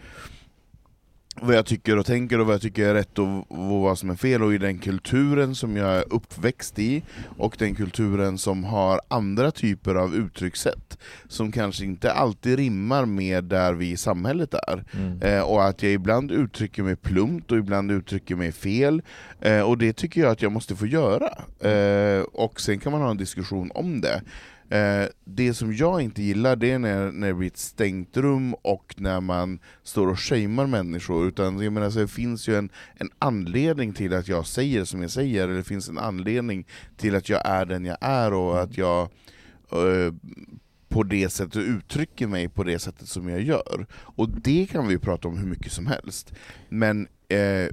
vad 1.42 1.56
jag 1.56 1.66
tycker 1.66 1.98
och 1.98 2.06
tänker 2.06 2.40
och 2.40 2.46
vad 2.46 2.54
jag 2.54 2.62
tycker 2.62 2.86
är 2.90 2.94
rätt 2.94 3.20
och, 3.20 3.46
vad 3.58 4.00
som 4.00 4.10
är 4.10 4.16
fel, 4.16 4.44
och 4.44 4.54
i 4.54 4.58
den 4.58 4.78
kulturen 4.78 5.56
som 5.56 5.78
jag 5.78 5.96
är 5.96 6.14
uppväxt 6.14 6.80
i, 6.80 7.04
och 7.38 7.56
den 7.60 7.76
kulturen 7.76 8.38
som 8.38 8.64
har 8.64 9.02
andra 9.08 9.52
typer 9.52 9.96
av 9.96 10.16
uttryckssätt, 10.16 10.98
som 11.28 11.52
kanske 11.52 11.86
inte 11.86 12.12
alltid 12.12 12.58
rimmar 12.58 13.06
med 13.06 13.44
där 13.44 13.74
vi 13.74 13.92
i 13.92 13.98
samhället 13.98 14.54
är. 14.54 14.84
Mm. 14.94 15.22
Eh, 15.22 15.42
och 15.42 15.66
att 15.66 15.84
jag 15.84 15.92
ibland 15.92 16.32
uttrycker 16.32 16.84
mig 16.84 16.96
plumpt 16.96 17.52
och 17.52 17.58
ibland 17.58 17.92
uttrycker 17.92 18.36
mig 18.36 18.52
fel. 18.52 19.02
Eh, 19.42 19.62
och 19.62 19.78
det 19.78 19.94
tycker 19.94 20.22
jag 20.22 20.32
att 20.32 20.42
jag 20.42 20.52
måste 20.52 20.76
få 20.76 20.86
göra. 20.86 21.30
Eh, 21.70 22.22
och 22.22 22.62
sen 22.62 22.80
kan 22.80 22.92
man 22.92 23.02
ha 23.02 23.12
en 23.12 23.18
diskussion 23.18 23.72
om 23.76 24.02
det. 24.02 24.22
Eh, 24.70 25.06
det 25.26 25.54
som 25.54 25.76
jag 25.76 26.02
inte 26.02 26.24
gillar 26.24 26.56
det 26.56 26.72
är 26.72 26.80
när, 26.80 27.12
när 27.12 27.28
det 27.28 27.34
blir 27.34 27.48
ett 27.48 27.58
stängt 27.58 28.18
rum 28.18 28.54
och 28.54 28.96
när 28.98 29.22
man 29.22 29.60
står 29.84 30.08
och 30.08 30.20
shamear 30.20 30.68
människor. 30.68 31.28
Utan 31.28 31.60
jag 31.62 31.74
menar, 31.74 31.90
så 31.90 32.00
det 32.00 32.08
finns 32.08 32.48
ju 32.50 32.56
en, 32.56 32.70
en 32.96 33.10
anledning 33.20 33.94
till 33.94 34.14
att 34.14 34.28
jag 34.28 34.46
säger 34.46 34.86
som 34.86 35.02
jag 35.02 35.12
säger, 35.12 35.44
eller 35.44 35.56
det 35.56 35.64
finns 35.64 35.90
en 35.90 35.98
anledning 35.98 36.68
till 36.98 37.16
att 37.16 37.30
jag 37.30 37.42
är 37.46 37.66
den 37.66 37.86
jag 37.86 37.98
är 38.02 38.34
och 38.34 38.62
att 38.62 38.78
jag 38.78 39.02
eh, 39.72 40.14
på 40.90 41.04
det 41.04 41.30
sättet 41.30 41.56
uttrycker 41.56 42.28
mig 42.28 42.50
på 42.50 42.64
det 42.64 42.80
sättet 42.80 43.08
som 43.08 43.30
jag 43.30 43.42
gör. 43.42 43.86
Och 43.92 44.30
det 44.30 44.68
kan 44.72 44.88
vi 44.88 44.98
prata 44.98 45.28
om 45.28 45.38
hur 45.38 45.48
mycket 45.48 45.72
som 45.72 45.88
helst. 45.88 46.34
Men 46.70 47.08
eh, 47.28 47.68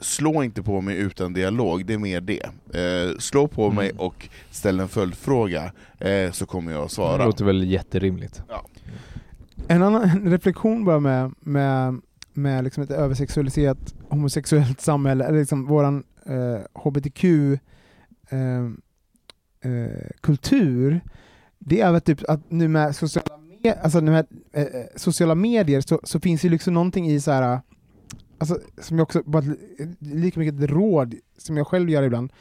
slå 0.00 0.42
inte 0.42 0.62
på 0.62 0.80
mig 0.80 0.96
utan 0.96 1.32
dialog, 1.32 1.86
det 1.86 1.94
är 1.94 1.98
mer 1.98 2.20
det. 2.20 2.42
Eh, 2.78 3.18
slå 3.18 3.48
på 3.48 3.64
Mm. 3.64 3.76
mig 3.76 3.90
och 3.98 4.28
ställ 4.50 4.80
en 4.80 4.88
följdfråga, 4.88 5.72
eh, 5.98 6.30
så 6.32 6.46
kommer 6.46 6.72
jag 6.72 6.82
att 6.82 6.88
Det 6.88 6.94
svara. 6.94 7.24
låter 7.26 7.44
väl 7.44 7.64
jätterimligt. 7.70 8.42
En 9.68 9.82
annan 9.82 10.30
reflektion 10.30 10.84
bara 10.84 11.00
med, 11.00 11.32
med, 11.40 12.00
med 12.32 12.64
liksom 12.64 12.82
ett 12.82 12.90
översexualiserat 12.90 13.94
homosexuellt 14.08 14.80
samhälle, 14.80 15.24
eller 15.24 15.38
liksom 15.38 15.66
våran 15.66 16.04
eh, 16.26 16.82
HBTQ 16.82 17.24
eh, 17.24 18.64
eh, 19.60 20.10
kultur, 20.20 21.00
det 21.58 21.80
är 21.80 21.92
väl 21.92 22.00
typ 22.00 22.28
att 22.28 22.50
nu 22.50 22.68
med 22.68 22.96
sociala, 22.96 23.36
med, 23.62 23.78
alltså 23.82 24.00
nu 24.00 24.10
med, 24.10 24.26
eh, 24.52 24.64
sociala 24.96 25.34
medier 25.34 25.80
så, 25.80 26.00
så 26.04 26.20
finns 26.20 26.44
ju 26.44 26.48
liksom 26.48 26.74
någonting 26.74 27.10
i 27.10 27.20
så 27.20 27.30
här 27.30 27.60
alltså, 28.50 28.82
som 28.82 28.98
jag 28.98 29.02
också, 29.02 29.22
bara 29.26 29.44
lika 29.98 30.40
mycket 30.40 30.62
ett 30.62 30.70
råd 30.70 31.14
som 31.36 31.56
jag 31.56 31.66
själv 31.66 31.90
gör 31.90 32.02
ibland, 32.02 32.32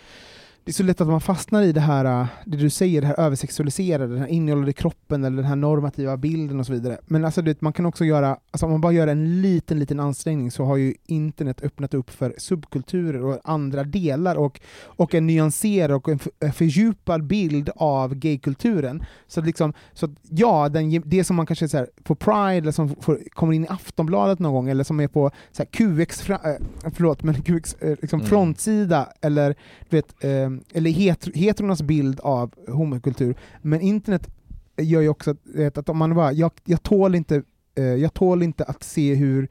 det 0.66 0.72
är 0.72 0.74
så 0.74 0.84
lätt 0.84 1.01
att 1.01 1.07
man 1.07 1.22
fastnar 1.22 1.61
i 1.64 1.72
det 1.72 1.80
här, 1.82 2.22
äh, 2.22 2.28
det 2.45 2.57
du 2.57 2.70
säger, 2.70 3.01
det 3.01 3.07
här 3.07 3.20
översexualiserade, 3.20 4.07
den 4.14 4.20
här 4.20 4.28
innehållande 4.28 4.74
kroppen 4.74 5.24
eller 5.24 5.38
den 5.38 5.45
här 5.45 5.55
normativa 5.55 6.18
bilden 6.18 6.59
och 6.59 6.66
så 6.66 6.74
vidare. 6.74 6.97
Men 7.05 7.26
alltså, 7.26 7.41
vet, 7.41 7.61
man 7.61 7.74
kan 7.74 7.86
också 7.86 8.05
göra, 8.05 8.38
alltså 8.51 8.66
om 8.66 8.72
man 8.72 8.82
bara 8.82 8.91
gör 8.91 9.07
en 9.07 9.41
liten, 9.41 9.80
liten 9.80 9.99
ansträngning 9.99 10.51
så 10.51 10.64
har 10.66 10.78
ju 10.78 10.93
internet 11.05 11.61
öppnat 11.64 11.93
upp 11.93 12.09
för 12.09 12.34
subkulturer 12.38 13.24
och 13.26 13.39
andra 13.43 13.84
delar 13.84 14.36
och, 14.36 14.61
och 14.84 15.16
en 15.16 15.28
nyanserad 15.28 15.91
och 15.91 16.09
en 16.09 16.20
för- 16.20 16.32
en 16.39 16.53
fördjupad 16.53 17.24
bild 17.24 17.70
av 17.76 18.16
gaykulturen. 18.16 19.03
Så 19.28 19.41
liksom, 19.41 19.74
så 19.93 20.05
att 20.05 20.11
ja, 20.30 20.70
den, 20.70 21.01
det 21.05 21.24
som 21.24 21.36
man 21.36 21.45
kanske 21.45 21.68
så 21.68 21.78
här, 21.78 21.88
på 22.03 22.16
Pride, 22.16 22.57
eller 22.57 22.72
som 22.72 22.95
får, 23.01 23.20
kommer 23.30 23.53
in 23.53 23.64
i 23.64 23.68
Aftonbladet 23.70 24.39
någon 24.39 24.53
gång, 24.53 24.70
eller 24.70 24.84
som 24.84 24.99
är 24.99 25.07
på 25.07 25.32
så 25.51 25.64
här, 25.64 25.66
QX, 26.05 26.22
fra, 26.22 26.36
äh, 26.36 26.55
förlåt, 26.93 27.24
men 27.24 27.41
QX 27.41 27.74
äh, 27.80 27.89
liksom 28.01 28.20
Mm. 28.20 28.30
frontsida, 28.30 29.09
eller 29.22 29.55
du 29.89 29.95
vet, 29.97 30.24
eh, 30.24 30.49
Eh, 30.57 30.77
eller 30.77 30.89
hetero, 30.89 31.31
heterornas 31.35 31.81
bild 31.81 32.19
av 32.19 32.53
homokultur. 32.67 33.35
Men 33.61 33.81
internet 33.81 34.29
gör 34.77 35.01
ju 35.01 35.09
också 35.09 35.35
att, 35.67 35.77
att 35.77 35.89
om 35.89 35.97
man 35.97 36.15
bara, 36.15 36.31
jag, 36.31 36.51
jag, 36.65 36.83
tål 36.83 37.15
inte, 37.15 37.43
eh, 37.75 37.83
jag 37.83 38.13
tål 38.13 38.43
inte 38.43 38.63
att 38.63 38.83
se 38.83 39.15
hur 39.15 39.49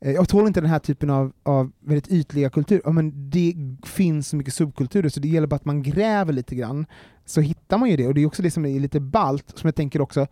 eh, 0.00 0.12
jag 0.12 0.28
tål 0.28 0.46
inte 0.46 0.60
den 0.60 0.70
här 0.70 0.78
typen 0.78 1.10
av, 1.10 1.32
av 1.42 1.72
väldigt 1.80 2.12
ytliga 2.12 2.50
kultur. 2.50 2.80
Ja, 2.84 2.90
men 2.90 3.30
det 3.30 3.54
finns 3.84 4.28
så 4.28 4.36
mycket 4.36 4.54
subkulturer 4.54 5.08
så 5.08 5.20
det 5.20 5.28
gäller 5.28 5.46
bara 5.46 5.56
att 5.56 5.64
man 5.64 5.82
gräver 5.82 6.32
lite 6.32 6.54
grann, 6.54 6.86
så 7.24 7.40
hittar 7.40 7.78
man 7.78 7.90
ju 7.90 7.96
det. 7.96 8.06
Och 8.06 8.14
det 8.14 8.22
är 8.22 8.26
också 8.26 8.42
det 8.42 8.50
som 8.50 8.66
är 8.66 8.80
lite 8.80 9.00
balt, 9.00 9.52
som 9.54 9.66
jag 9.66 9.74
tänker 9.74 10.00
också, 10.00 10.26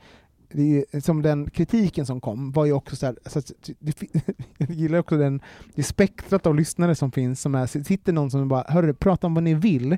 är 0.51 1.01
som 1.01 1.22
den 1.22 1.51
kritiken 1.51 2.07
som 2.07 2.20
kom 2.20 2.53
var 2.53 2.64
ju 2.64 2.72
också 2.72 2.97
så 2.97 3.07
här, 3.07 3.16
alltså, 3.24 3.55
det, 3.78 3.92
fi- 3.92 4.11
jag 4.59 4.70
gillar 4.70 4.99
också 4.99 5.16
den, 5.16 5.40
det 5.74 5.82
spektrat 5.82 6.47
av 6.47 6.55
lyssnare 6.55 6.94
som 6.94 7.12
finns, 7.12 7.40
som 7.40 7.55
är, 7.55 7.66
sitter 7.84 8.12
någon 8.12 8.30
som 8.30 8.49
bara 8.49 8.64
hörru, 8.68 8.94
prata 8.94 9.26
om 9.26 9.34
vad 9.34 9.42
ni 9.44 9.55
vill, 9.55 9.97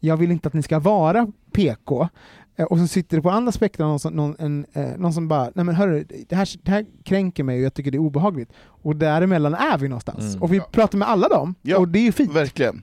jag 0.00 0.16
vill 0.16 0.30
inte 0.30 0.48
att 0.48 0.54
ni 0.54 0.62
ska 0.62 0.78
vara 0.78 1.26
PK, 1.52 2.08
Eh, 2.56 2.64
och 2.66 2.78
så 2.78 2.86
sitter 2.86 3.16
det 3.16 3.22
på 3.22 3.30
andra 3.30 3.52
spektrat 3.52 3.86
någon, 3.88 3.98
som- 4.00 4.14
någon, 4.14 4.36
en, 4.38 4.66
eh, 4.72 4.88
någon 4.98 5.12
som 5.12 5.28
bara, 5.28 5.50
nej 5.54 5.64
men 5.64 5.74
hörru, 5.74 6.04
det 6.28 6.36
här, 6.36 6.48
det 6.62 6.70
här 6.70 6.86
kränker 7.04 7.44
mig 7.44 7.58
och 7.58 7.64
jag 7.64 7.74
tycker 7.74 7.90
det 7.90 7.96
är 7.96 8.00
obehagligt. 8.02 8.50
Och 8.60 8.96
däremellan 8.96 9.54
är 9.54 9.78
vi 9.78 9.88
någonstans. 9.88 10.24
Mm. 10.24 10.42
Och 10.42 10.52
vi 10.52 10.56
Ja. 10.56 10.68
pratar 10.72 10.98
med 10.98 11.08
alla 11.08 11.28
dem, 11.28 11.54
Ja, 11.62 11.78
och 11.78 11.88
det 11.88 11.98
är 11.98 12.02
ju 12.02 12.12
fint. 12.12 12.32
Verkligen. 12.32 12.82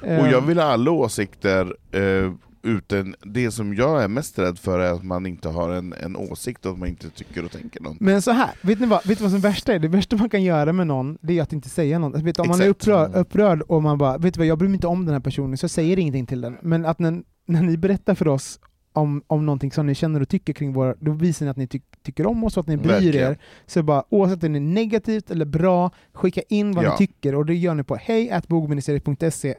Och 0.00 0.06
Eh, 0.08 0.30
jag 0.30 0.40
vill 0.40 0.58
ha 0.58 0.64
alla 0.64 0.90
åsikter 0.90 1.76
eh, 1.90 2.32
utan 2.66 3.14
det 3.24 3.50
som 3.50 3.74
jag 3.74 4.02
är 4.02 4.08
mest 4.08 4.38
rädd 4.38 4.58
för 4.58 4.78
är 4.78 4.92
att 4.92 5.04
man 5.04 5.26
inte 5.26 5.48
har 5.48 5.70
en, 5.70 5.92
en 5.92 6.16
åsikt 6.16 6.66
och 6.66 6.72
att 6.72 6.78
man 6.78 6.88
inte 6.88 7.10
tycker 7.10 7.44
och 7.44 7.50
tänker 7.50 7.80
något. 7.82 8.00
Men 8.00 8.22
så 8.22 8.30
här, 8.30 8.50
vet 8.62 8.80
ni, 8.80 8.86
vad, 8.86 9.06
vet 9.06 9.18
ni 9.18 9.22
vad 9.22 9.30
som 9.30 9.38
är 9.38 9.42
värsta 9.42 9.72
är? 9.74 9.78
Det 9.78 9.88
värsta 9.88 10.16
man 10.16 10.28
kan 10.30 10.42
göra 10.42 10.72
med 10.72 10.86
någon, 10.86 11.18
det 11.20 11.38
är 11.38 11.42
att 11.42 11.52
inte 11.52 11.68
säga 11.68 11.98
något. 11.98 12.22
Vet, 12.22 12.36
du, 12.36 12.42
om 12.42 12.48
man 12.48 12.60
är 12.60 12.68
upprörd, 12.68 13.08
Mm. 13.08 13.20
upprörd 13.20 13.62
och 13.62 13.82
man 13.82 13.98
bara, 13.98 14.18
vet 14.18 14.34
du 14.34 14.38
vad, 14.38 14.46
jag 14.46 14.58
bryr 14.58 14.68
mig 14.68 14.74
inte 14.76 14.86
om 14.86 15.04
den 15.04 15.12
här 15.12 15.20
personen, 15.20 15.56
så 15.58 15.64
jag 15.64 15.70
säger 15.70 15.98
ingenting 15.98 16.26
till 16.26 16.40
den. 16.40 16.56
Men 16.62 16.84
att 16.86 16.98
när, 16.98 17.22
när 17.46 17.62
ni 17.62 17.76
berättar 17.76 18.14
för 18.14 18.28
oss 18.28 18.60
om, 18.92 19.22
om 19.26 19.46
någonting 19.46 19.72
som 19.72 19.86
ni 19.86 19.94
känner 19.94 20.20
och 20.20 20.28
tycker 20.28 20.52
kring 20.52 20.72
våra, 20.72 20.94
då 21.00 21.12
visar 21.12 21.46
ni 21.46 21.50
att 21.50 21.56
ni 21.56 21.66
ty 21.66 21.80
tycker 22.02 22.26
om 22.26 22.44
oss 22.44 22.56
och 22.56 22.60
att 22.60 22.66
ni 22.66 22.76
bryr 22.76 22.88
Verkligen. 22.92 23.30
er. 23.32 23.38
Så 23.66 23.82
bara, 23.82 24.04
oavsett 24.10 24.44
om 24.44 24.52
det 24.52 24.58
är 24.58 24.60
negativt 24.60 25.30
eller 25.30 25.44
bra, 25.44 25.90
skicka 26.12 26.40
in 26.48 26.72
vad 26.72 26.84
Ja. 26.84 26.90
ni 26.90 26.96
tycker 27.06 27.34
och 27.34 27.46
det 27.46 27.54
gör 27.54 27.74
ni 27.74 27.82
på 27.84 27.96
hej 27.96 28.28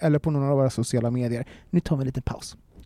eller 0.01 0.20
på 0.20 0.32
några 0.32 0.49
av 0.51 0.58
våra 0.58 0.70
sociala 0.70 1.12
medier. 1.12 1.45
Nu 1.70 1.80
tar 1.80 1.95
vi 1.95 2.01
en 2.01 2.05
liten 2.05 2.24
paus. 2.24 2.58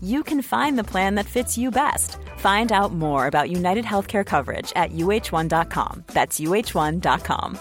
you 0.00 0.22
can 0.22 0.42
find 0.42 0.78
the 0.78 0.84
plan 0.84 1.16
that 1.16 1.26
fits 1.26 1.58
you 1.58 1.70
best. 1.70 2.16
Find 2.38 2.70
out 2.70 2.92
more 2.92 3.26
about 3.26 3.50
United 3.50 3.84
Healthcare 3.84 4.24
coverage 4.24 4.72
at 4.76 4.92
uh1.com. 4.92 6.04
That's 6.06 6.38
uh1.com. 6.38 7.58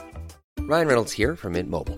Ryan 0.60 0.88
Reynolds 0.88 1.14
here 1.14 1.36
from 1.36 1.54
Mint 1.54 1.70
Mobile. 1.70 1.98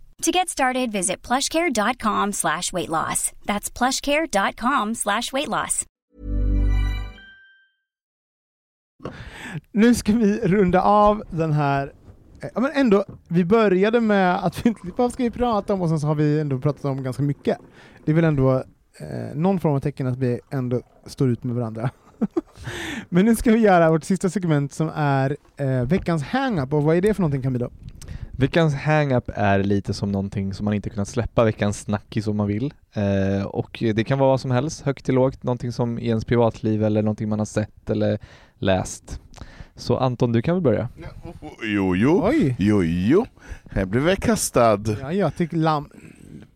To 0.21 0.31
get 0.31 0.49
started, 0.49 0.91
visit 0.91 1.27
plushcare.com 1.27 2.33
slash 2.33 2.73
weight 2.73 2.89
loss. 2.89 3.31
That's 3.45 3.77
plushcare.com 3.77 4.95
slash 4.95 5.33
weight 5.33 5.47
loss. 5.47 5.85
Nu 9.71 9.95
ska 9.95 10.13
vi 10.13 10.39
runda 10.43 10.81
av 10.81 11.23
den 11.29 11.51
här 11.51 11.93
Ja, 12.55 12.61
men 12.61 12.71
ändå, 12.73 13.05
vi 13.27 13.45
började 13.45 14.01
med 14.01 14.45
att 14.45 14.65
vi 14.65 14.69
inte 14.69 14.81
vad 14.97 15.13
ska 15.13 15.23
vi 15.23 15.31
prata 15.31 15.73
om 15.73 15.81
och 15.81 15.89
sen 15.89 15.99
så 15.99 16.07
har 16.07 16.15
vi 16.15 16.39
ändå 16.39 16.59
pratat 16.59 16.85
om 16.85 17.03
ganska 17.03 17.23
mycket. 17.23 17.57
Det 18.05 18.11
är 18.11 18.15
väl 18.15 18.23
ändå 18.23 18.63
eh, 18.99 19.35
någon 19.35 19.59
form 19.59 19.75
av 19.75 19.79
tecken 19.79 20.07
att 20.07 20.17
vi 20.17 20.39
ändå 20.49 20.81
står 21.05 21.29
ut 21.29 21.43
med 21.43 21.55
varandra. 21.55 21.89
men 23.09 23.25
nu 23.25 23.35
ska 23.35 23.51
vi 23.51 23.59
göra 23.59 23.91
vårt 23.91 24.03
sista 24.03 24.29
segment 24.29 24.73
som 24.73 24.91
är 24.95 25.37
eh, 25.57 25.83
veckans 25.83 26.23
hang-up 26.23 26.73
och 26.73 26.83
vad 26.83 26.95
är 26.95 27.01
det 27.01 27.13
för 27.13 27.21
någonting 27.21 27.41
Camilla? 27.41 27.69
Veckans 28.37 28.75
hang-up 28.75 29.29
är 29.35 29.63
lite 29.63 29.93
som 29.93 30.11
någonting 30.11 30.53
som 30.53 30.65
man 30.65 30.73
inte 30.73 30.89
kunnat 30.89 31.07
släppa, 31.07 31.43
veckans 31.43 31.79
snackis 31.79 32.27
om 32.27 32.37
man 32.37 32.47
vill. 32.47 32.73
Eh, 32.93 33.45
och 33.45 33.83
det 33.95 34.03
kan 34.03 34.19
vara 34.19 34.29
vad 34.29 34.41
som 34.41 34.51
helst, 34.51 34.81
högt 34.81 35.05
till 35.05 35.15
lågt, 35.15 35.43
någonting 35.43 35.71
som 35.71 35.99
i 35.99 36.07
ens 36.07 36.25
privatliv 36.25 36.83
eller 36.83 37.01
någonting 37.01 37.29
man 37.29 37.39
har 37.39 37.45
sett 37.45 37.89
eller 37.89 38.19
läst. 38.57 39.19
Så 39.75 39.97
Anton, 39.97 40.31
du 40.31 40.41
kan 40.41 40.55
väl 40.55 40.63
börja? 40.63 40.89
Jo, 41.63 41.95
jo, 41.95 42.21
Oj! 42.25 42.55
jo, 42.59 42.83
jo. 42.83 43.25
Här 43.71 43.85
blev 43.85 44.09
jag 44.09 44.17
kastad. 44.17 44.79
Ja, 45.01 45.13
jag 45.13 45.35
tycker 45.35 45.57
lamm... 45.57 45.89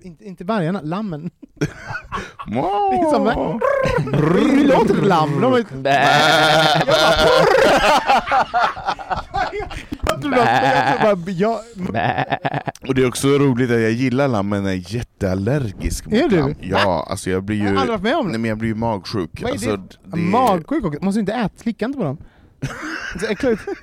Inte, 0.01 0.25
inte 0.25 0.43
vargarna, 0.43 0.81
lammen. 0.81 1.31
Wow. 2.47 3.59
Det 4.11 4.63
låter 4.63 5.01
lamm? 5.01 5.41
De 5.41 5.53
är... 5.53 5.61
Jag 5.61 5.65
trodde 10.21 10.41
att... 10.43 11.01
Jag 11.03 11.17
bara... 11.17 11.31
Jag, 11.31 11.59
Och 12.87 12.95
det 12.95 13.01
är 13.03 13.07
också 13.07 13.27
roligt 13.27 13.71
att 13.71 13.79
jag 13.81 13.91
gillar 13.91 14.27
lamm 14.27 14.49
men 14.49 14.65
är 14.65 14.93
jätteallergisk 14.95 16.05
mot 16.05 16.13
Är 16.13 16.29
du? 16.29 16.37
lamm. 16.39 16.55
Ja, 16.61 17.07
alltså 17.09 17.29
jag 17.29 17.43
blir 17.43 17.57
Jag 17.57 17.65
har 17.65 17.71
ju... 17.71 17.77
aldrig 17.77 17.91
varit 17.91 18.03
med 18.03 18.15
om 18.15 18.25
det. 18.25 18.31
Nej 18.31 18.39
men 18.39 18.49
jag 18.49 18.57
blir 18.57 18.69
ju 18.69 18.75
magsjuk. 18.75 19.41
Vad 19.41 19.49
är 19.49 19.53
alltså, 19.53 19.77
det? 19.77 20.17
Magsjuk 20.17 20.85
också? 20.85 21.03
Måste 21.03 21.17
du 21.17 21.19
inte 21.19 21.33
äta? 21.33 21.57
Slicka 21.57 21.85
inte 21.85 21.97
på 21.97 22.03
dem. 22.03 22.17
Så 23.19 23.25
äckligt 23.25 23.61
ut. 23.67 23.77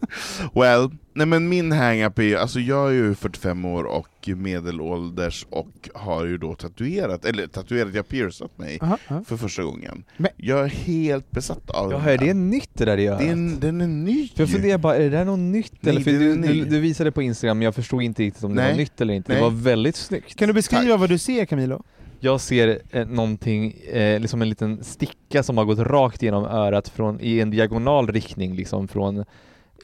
Well, 0.54 0.90
nej 1.14 1.26
men 1.26 1.48
min 1.48 1.72
hang-up 1.72 2.18
är 2.18 2.22
ju, 2.22 2.36
alltså 2.36 2.60
jag 2.60 2.88
är 2.88 2.92
ju 2.94 3.14
45 3.14 3.64
år 3.64 3.84
och 3.84 4.28
medelålders 4.36 5.46
och 5.50 5.88
har 5.94 6.24
ju 6.24 6.38
då 6.38 6.54
tatuerat, 6.54 7.24
eller 7.24 7.46
tatuerat, 7.46 7.88
jag 7.94 7.98
har 7.98 8.02
piercat 8.02 8.58
mig 8.58 8.78
Aha, 8.82 8.98
aha. 9.10 9.24
för 9.26 9.36
första 9.36 9.62
gången. 9.62 10.04
Men- 10.16 10.30
Jag 10.36 10.60
är 10.64 10.68
helt 10.68 11.30
besatt 11.30 11.70
av 11.70 11.92
Ja, 11.92 11.98
den 11.98 12.08
är 12.08 12.18
det 12.18 12.34
nytt 12.34 12.70
det 12.72 12.84
där 12.84 12.98
i 12.98 13.06
örat? 13.06 13.18
Det 13.18 13.26
är 13.28 13.32
en, 13.32 13.60
den 13.60 13.80
är 13.80 13.86
ny! 13.86 14.28
För 14.28 14.42
jag 14.42 14.50
funderar 14.50 14.78
bara, 14.78 14.96
är 14.96 15.00
det 15.00 15.08
där 15.08 15.24
något 15.24 15.38
nytt? 15.38 15.72
Nej, 15.80 15.90
eller? 15.94 16.04
För 16.04 16.10
det 16.10 16.16
är 16.16 16.20
du, 16.20 16.36
ny. 16.36 16.48
du, 16.48 16.64
du 16.64 16.80
visade 16.80 17.12
på 17.12 17.22
Instagram, 17.22 17.58
men 17.58 17.64
jag 17.64 17.74
förstod 17.74 18.02
inte 18.02 18.22
riktigt 18.22 18.44
om 18.44 18.54
det 18.54 18.62
Nej. 18.62 18.70
var 18.70 18.78
nytt 18.78 19.00
eller 19.00 19.14
inte. 19.14 19.32
Nej. 19.32 19.38
Det 19.42 19.44
var 19.44 19.50
väldigt 19.62 19.96
snyggt. 19.96 20.36
Kan 20.36 20.48
du 20.48 20.54
beskriva 20.54 20.96
vad 20.96 21.08
du 21.08 21.18
ser 21.18 21.44
Camilo? 21.44 21.82
Jag 22.20 22.40
ser 22.40 22.78
eh, 22.90 23.06
någonting, 23.08 23.72
eh, 23.92 24.20
liksom 24.20 24.42
en 24.42 24.48
liten 24.48 24.84
sticka 24.84 25.42
som 25.42 25.58
har 25.58 25.64
gått 25.64 25.78
rakt 25.78 26.22
genom 26.22 26.44
örat 26.44 26.88
från, 26.88 27.20
i 27.20 27.40
en 27.40 27.50
diagonal 27.50 28.12
riktning 28.12 28.54
liksom 28.56 28.88
från 28.88 29.24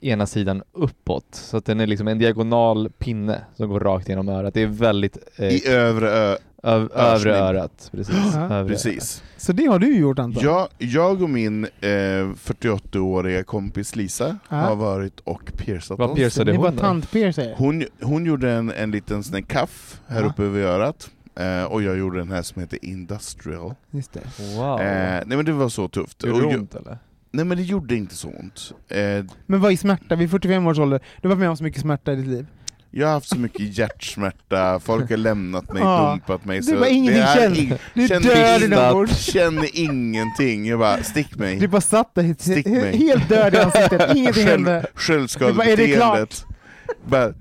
ena 0.02 0.26
sidan 0.26 0.62
uppåt. 0.72 1.26
Så 1.30 1.56
att 1.56 1.64
den 1.64 1.80
är 1.80 1.86
liksom 1.86 2.08
en 2.08 2.18
diagonal 2.18 2.90
pinne 2.98 3.40
som 3.56 3.68
går 3.68 3.80
rakt 3.80 4.08
genom 4.08 4.28
örat. 4.28 4.54
Det 4.54 4.62
är 4.62 4.66
väldigt 4.66 5.18
eh, 5.36 5.48
I 5.48 5.68
övre 5.68 6.10
ö... 6.10 6.36
öv, 6.62 6.92
övre 6.94 7.36
örat. 7.36 7.88
Precis. 7.92 8.34
Övre 8.36 8.68
Precis. 8.68 9.22
Så 9.36 9.52
det 9.52 9.66
har 9.66 9.78
du 9.78 9.96
gjort 9.98 10.18
Anton? 10.18 10.42
Jag, 10.44 10.68
jag 10.78 11.22
och 11.22 11.30
min 11.30 11.64
eh, 11.64 11.68
48-åriga 12.58 13.44
kompis 13.44 13.96
Lisa 13.96 14.38
Ja. 14.48 14.56
har 14.56 14.76
varit 14.76 15.20
och 15.20 15.52
piercat 15.56 15.98
Vad 15.98 16.10
oss. 16.10 16.16
piercade 16.16 16.52
Ni 16.52 16.58
var 16.58 16.64
hon 16.68 17.00
då? 17.36 17.54
Hon, 17.56 17.84
hon 18.02 18.26
gjorde 18.26 18.50
en, 18.52 18.70
en 18.72 18.90
liten 18.90 19.22
sån 19.24 19.34
här 19.34 19.42
kaff 19.42 20.00
här 20.06 20.20
Ja. 20.22 20.26
uppe 20.28 20.42
vid 20.42 20.64
örat, 20.64 21.10
eh, 21.38 21.64
och 21.64 21.82
jag 21.82 21.98
gjorde 21.98 22.18
den 22.18 22.30
här 22.32 22.42
som 22.42 22.60
heter 22.62 22.84
Industrial. 22.84 23.74
Just 23.90 24.12
det. 24.12 24.20
Wow. 24.56 24.80
Eh, 24.80 25.22
nej 25.26 25.36
men 25.36 25.44
det 25.44 25.52
var 25.52 25.68
så 25.68 25.88
tufft. 25.88 26.24
Gjorde 26.24 26.40
det 26.50 26.56
ont 26.58 26.74
eller? 26.74 26.98
Nej 27.34 27.44
men 27.44 27.56
det 27.56 27.62
gjorde 27.62 27.96
inte 27.96 28.14
så 28.14 28.28
ont. 28.28 28.72
Eh, 28.88 29.24
Men 29.46 29.60
vad 29.60 29.72
är 29.72 29.76
smärta? 29.76 30.16
Vid 30.16 30.30
45 30.30 30.66
års 30.66 30.78
ålder, 30.78 31.00
du 31.22 31.28
har 31.28 31.34
varit 31.34 31.40
med 31.40 31.50
om 31.50 31.56
så 31.56 31.64
mycket 31.64 31.80
smärta 31.80 32.12
i 32.12 32.16
ditt 32.16 32.26
liv. 32.26 32.46
jag 32.90 33.06
har 33.06 33.14
haft 33.14 33.28
så 33.28 33.38
mycket 33.38 33.78
hjärtsmärta, 33.78 34.80
folk 34.80 35.10
har 35.10 35.16
lämnat 35.16 35.72
mig, 35.72 35.82
Ja. 35.86 36.10
dumpat 36.10 36.44
mig. 36.44 36.56
Du 36.56 36.62
så 36.62 36.74
bara 36.76 36.88
ingenting 36.88 37.70
ing- 37.70 37.78
Du 37.94 38.08
känner 38.08 38.20
dör 38.34 38.64
inombords. 38.64 39.18
Känner 39.32 39.68
ingenting, 39.72 40.66
jag 40.66 40.78
bara 40.78 41.02
stick 41.02 41.36
mig. 41.36 41.56
Du 41.58 41.68
bara 41.68 41.80
satt 41.80 42.14
där 42.14 42.22
helt, 42.22 42.40
Stick 42.40 42.66
mig. 42.66 42.96
helt 42.96 43.28
död 43.28 43.54
i 43.54 43.58
ansiktet, 43.58 44.16
ingenting 44.16 44.44
Själv, 44.46 44.66
hände. 44.66 44.86
självskadebeteendet. 44.94 46.44
Bara, 47.04 47.26
Du 47.26 47.32
bara 47.32 47.34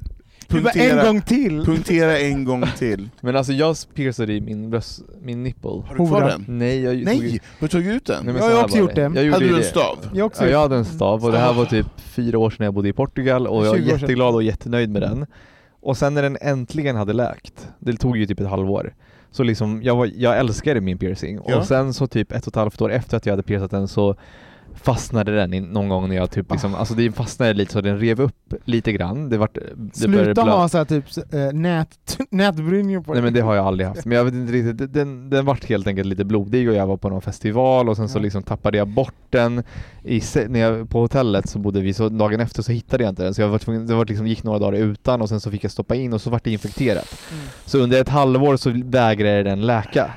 en 0.58 0.64
punktera, 0.64 1.04
gång 1.06 1.22
till. 1.22 1.66
punktera 1.66 2.20
en 2.20 2.44
gång 2.44 2.64
till. 2.78 3.10
Men 3.22 3.36
alltså 3.36 3.54
jag 3.54 3.76
piercade 3.94 4.34
i 4.34 4.42
min 4.42 4.70
bröst, 4.70 5.02
min 5.22 5.44
nipple. 5.44 5.70
Har 5.70 5.96
du 5.98 6.08
kvar 6.08 6.22
den? 6.22 6.46
Nej, 6.48 6.82
jag 6.82 6.94
tog 6.94 7.06
Nej, 7.06 7.32
har 7.32 7.40
du 7.60 7.68
tagit 7.68 7.88
ut 7.96 8.06
den? 8.06 8.26
Nej, 8.26 8.36
Jag 8.36 8.44
har 8.44 8.64
också 8.64 8.78
gjort 8.78 8.96
det. 8.96 9.02
Jag 9.02 9.24
gjorde 9.24 9.32
Hade 9.32 9.48
du 9.48 9.58
en 9.58 9.64
stav? 9.64 9.98
Jag 10.14 10.26
också. 10.26 10.44
Ja, 10.44 10.50
jag 10.50 10.60
hade 10.60 10.76
en 10.76 10.86
stav 10.86 11.26
och 11.26 11.32
det 11.32 11.38
här 11.38 11.54
var 11.54 11.66
typ 11.66 11.88
fyra 11.98 12.40
år 12.40 12.50
sedan 12.50 12.64
jag 12.64 12.74
bodde 12.74 12.90
i 12.90 12.94
Portugal 12.94 13.48
och 13.48 13.66
jag 13.66 13.70
var 13.70 13.78
20 13.78 13.84
år 13.84 13.90
sedan. 13.90 14.00
jätteglad 14.00 14.36
och 14.36 14.44
jättenöjd 14.44 14.90
med 14.90 15.02
den. 15.02 15.26
Och 15.82 15.98
sen 15.98 16.14
när 16.14 16.22
den 16.22 16.38
äntligen 16.42 16.96
hade 16.96 17.14
läkt, 17.14 17.68
det 17.80 17.98
tog 17.98 18.18
ju 18.18 18.26
typ 18.26 18.40
ett 18.40 18.48
halvår, 18.48 18.94
så 19.32 19.44
liksom, 19.44 19.84
jag, 19.84 19.96
var, 19.96 20.10
jag 20.16 20.38
älskade 20.38 20.82
min 20.82 20.98
piercing. 20.98 21.40
Ja. 21.48 21.58
Och 21.58 21.66
sen 21.66 21.94
så 21.94 22.08
typ 22.08 22.32
ett 22.32 22.42
och 22.48 22.52
ett 22.52 22.56
halvt 22.56 22.82
år 22.82 22.92
efter 22.92 23.18
att 23.18 23.26
jag 23.26 23.34
hade 23.34 23.44
piercat 23.44 23.72
den 23.72 23.88
så 23.88 24.16
fastnade 24.76 25.36
den 25.36 25.54
i, 25.54 25.60
någon 25.60 25.90
gång 25.90 26.10
när 26.10 26.16
jag 26.16 26.32
typ 26.32 26.52
liksom, 26.52 26.76
alltså 26.76 26.94
det 26.94 27.12
fastnade 27.12 27.54
lite 27.54 27.74
så 27.74 27.82
den 27.82 28.00
rev 28.00 28.22
upp 28.22 28.54
lite 28.66 28.92
grann. 28.92 29.30
Det 29.30 29.38
vart, 29.38 29.58
det 29.76 29.98
Sluta 29.98 30.42
ha 30.42 30.70
så 30.70 30.78
här, 30.78 30.86
typ 30.86 31.06
äh, 31.34 31.54
nät, 31.54 32.18
nätbrynjor 32.30 33.02
på 33.02 33.12
Nej 33.12 33.22
dig. 33.22 33.24
men 33.24 33.34
det 33.34 33.42
har 33.42 33.56
jag 33.56 33.66
aldrig 33.66 33.88
haft, 33.88 34.06
men 34.06 34.18
jag 34.18 34.26
vet 34.26 34.34
inte 34.34 34.54
riktigt, 34.54 34.94
den, 34.94 35.30
den 35.30 35.46
vart 35.46 35.66
helt 35.66 35.88
enkelt 35.88 36.08
lite 36.08 36.26
blodig 36.26 36.70
och 36.70 36.76
jag 36.76 36.88
var 36.88 36.98
på 36.98 37.10
någon 37.10 37.22
festival 37.22 37.90
och 37.90 37.98
sen 37.98 38.10
så 38.10 38.20
liksom 38.20 38.44
tappade 38.44 38.78
jag 38.78 38.88
bort 38.88 39.16
den 39.30 39.64
i, 40.04 40.22
när 40.48 40.60
jag, 40.60 40.90
på 40.90 41.00
hotellet 41.00 41.50
så 41.50 41.60
bodde 41.60 41.82
vi, 41.82 41.94
så 41.94 42.10
dagen 42.10 42.40
efter 42.40 42.62
så 42.62 42.72
hittade 42.72 43.04
jag 43.04 43.12
inte 43.12 43.24
den 43.24 43.34
så 43.34 43.42
jag 43.42 43.50
var 43.50 43.60
tvungen, 43.60 43.88
det 43.88 43.96
var 43.96 44.06
liksom, 44.06 44.28
gick 44.28 44.44
några 44.44 44.60
dagar 44.60 44.80
utan 44.80 45.22
och 45.22 45.30
sen 45.30 45.40
så 45.40 45.52
fick 45.52 45.64
jag 45.64 45.72
stoppa 45.72 45.96
in 45.96 46.14
och 46.14 46.22
så 46.22 46.30
vart 46.30 46.44
det 46.44 46.52
infekterat. 46.52 47.18
Mm. 47.32 47.46
Så 47.66 47.78
under 47.78 48.02
ett 48.02 48.10
halvår 48.10 48.58
så 48.58 48.72
vägrade 48.86 49.44
den 49.44 49.62
läka 49.62 50.14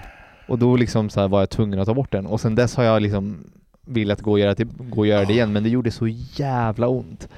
och 0.49 0.59
då 0.59 0.77
liksom 0.77 1.11
så 1.11 1.29
var 1.29 1.41
jag 1.41 1.51
tvungen 1.51 1.79
att 1.79 1.87
ta 1.87 1.95
bort 1.95 2.13
den 2.13 2.27
och 2.27 2.41
sen 2.41 2.55
dess 2.55 2.77
har 2.77 2.85
jag 2.85 3.03
liksom 3.03 3.45
velat 3.87 4.21
gå 4.21 4.31
och 4.33 4.39
göra, 4.39 4.55
till, 4.55 4.67
gå 4.79 4.99
och 5.01 5.07
göra 5.07 5.25
det 5.25 5.33
igen 5.33 5.53
men 5.53 5.63
det 5.63 5.69
gjorde 5.69 5.91
så 5.91 6.07
jävla 6.37 6.89
ont. 6.89 7.29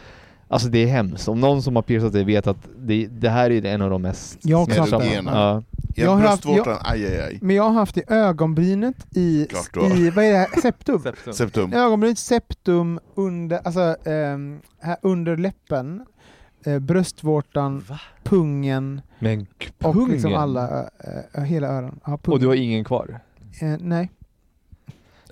Alltså 0.50 0.68
det 0.68 0.78
är 0.78 0.86
hemskt. 0.86 1.28
Om 1.28 1.40
någon 1.40 1.62
som 1.62 1.76
har 1.76 1.82
piercat 1.82 2.12
det 2.12 2.24
vet 2.24 2.46
att 2.46 2.68
det, 2.78 3.06
det 3.06 3.28
här 3.28 3.50
är 3.50 3.64
en 3.64 3.82
av 3.82 3.90
de 3.90 4.02
mest 4.02 4.38
Jag 4.42 4.56
har 4.58 4.64
också 4.64 4.80
haft 4.80 4.88
smärtsamma. 4.90 5.30
det. 5.30 5.38
Ja. 5.38 5.62
Jag 5.94 6.06
Jag 6.06 6.10
har 6.16 6.20
haft- 6.22 6.42
bröstvårtan, 6.42 6.78
aj 6.84 7.06
aj 7.06 7.20
aj. 7.20 7.38
Men 7.42 7.56
jag 7.56 7.62
har 7.62 7.70
haft 7.72 7.96
i 7.96 8.02
ögonbrynet 8.08 8.96
i, 9.16 9.46
i 9.94 10.10
vad 10.10 10.24
är 10.24 10.32
det 10.32 10.38
här? 10.38 10.60
Septum? 10.62 11.02
Septum. 11.32 11.72
Ögonbrynet, 11.72 12.18
septum, 12.18 13.00
under, 13.14 13.60
alltså, 13.64 13.96
ehm, 14.04 14.60
här 14.80 14.96
under 15.02 15.36
läppen, 15.36 16.02
eh, 16.66 16.78
bröstvårtan, 16.78 17.84
pungen 18.24 19.00
Men 19.18 19.46
och 19.82 19.94
pungen? 19.94 20.10
liksom 20.10 20.34
alla, 20.34 20.88
eh, 21.34 21.42
hela 21.42 21.68
öron. 21.68 22.00
Ja. 22.06 22.18
Och 22.26 22.40
du 22.40 22.46
har 22.46 22.54
ingen 22.54 22.84
kvar? 22.84 23.20
eh, 23.60 23.68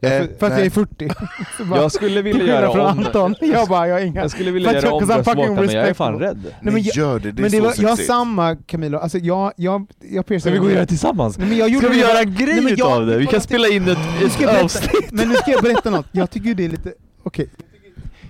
nej. 0.02 0.10
för, 0.18 0.24
Eh, 0.32 0.38
för 0.38 0.46
att 0.46 0.52
jag 0.52 0.66
är 0.66 0.70
40. 0.70 1.08
Så 1.56 1.64
bara- 1.64 1.80
Jag 1.80 1.92
skulle 1.92 2.22
vilja 2.22 2.44
göra 2.46 2.72
från 2.72 2.80
om... 2.80 2.98
Anton. 2.98 3.34
Jag 3.40 3.68
bara, 3.68 3.88
jag 3.88 3.94
har 3.94 4.00
inga... 4.00 4.20
Jag 4.20 4.30
skulle 4.30 4.50
vilja 4.50 4.72
göra 4.72 4.82
jag- 4.86 4.94
om 4.94 5.06
bröstvårtan 5.06 5.54
men 5.54 5.70
jag 5.74 5.88
är 5.88 5.94
fan 5.94 6.18
rädd. 6.18 6.42
Nej, 6.60 6.74
men 6.74 6.82
jag- 6.82 6.96
gör 6.96 7.18
det, 7.18 7.32
det 7.32 7.40
är 7.40 7.42
men 7.42 7.50
så 7.50 7.56
det 7.56 7.62
var, 7.62 7.74
jag 7.78 7.88
har 7.88 7.96
samma 7.96 8.56
Camilo, 8.56 8.98
alltså 8.98 9.18
jag, 9.18 9.52
jag, 9.56 9.86
jag 10.00 10.26
piercar 10.26 10.40
Ska 10.40 10.50
vi 10.50 10.58
gå 10.58 10.64
och 10.64 10.70
göra 10.70 10.80
det 10.80 10.86
tillsammans? 10.86 11.38
Nej, 11.38 11.48
men 11.48 11.58
jag 11.58 11.68
gjorde 11.68 11.86
Ska 11.86 11.94
vi 11.94 12.00
göra 12.00 12.18
en 12.20 12.34
grej 12.34 12.46
Nej, 12.46 12.60
men 12.60 12.76
jag- 12.76 12.88
utav 12.88 13.06
det? 13.06 13.18
Vi 13.18 13.26
kan 13.26 13.40
spela 13.40 13.68
in 13.68 13.88
ett, 13.88 13.98
ett 14.40 14.62
avsnitt. 14.64 15.10
men 15.12 15.28
nu 15.28 15.34
ska 15.34 15.50
jag 15.50 15.62
berätta 15.62 15.90
något. 15.90 16.06
Jag 16.12 16.30
tycker 16.30 16.54
det 16.54 16.64
är 16.64 16.68
lite, 16.68 16.92
okej. 17.22 17.48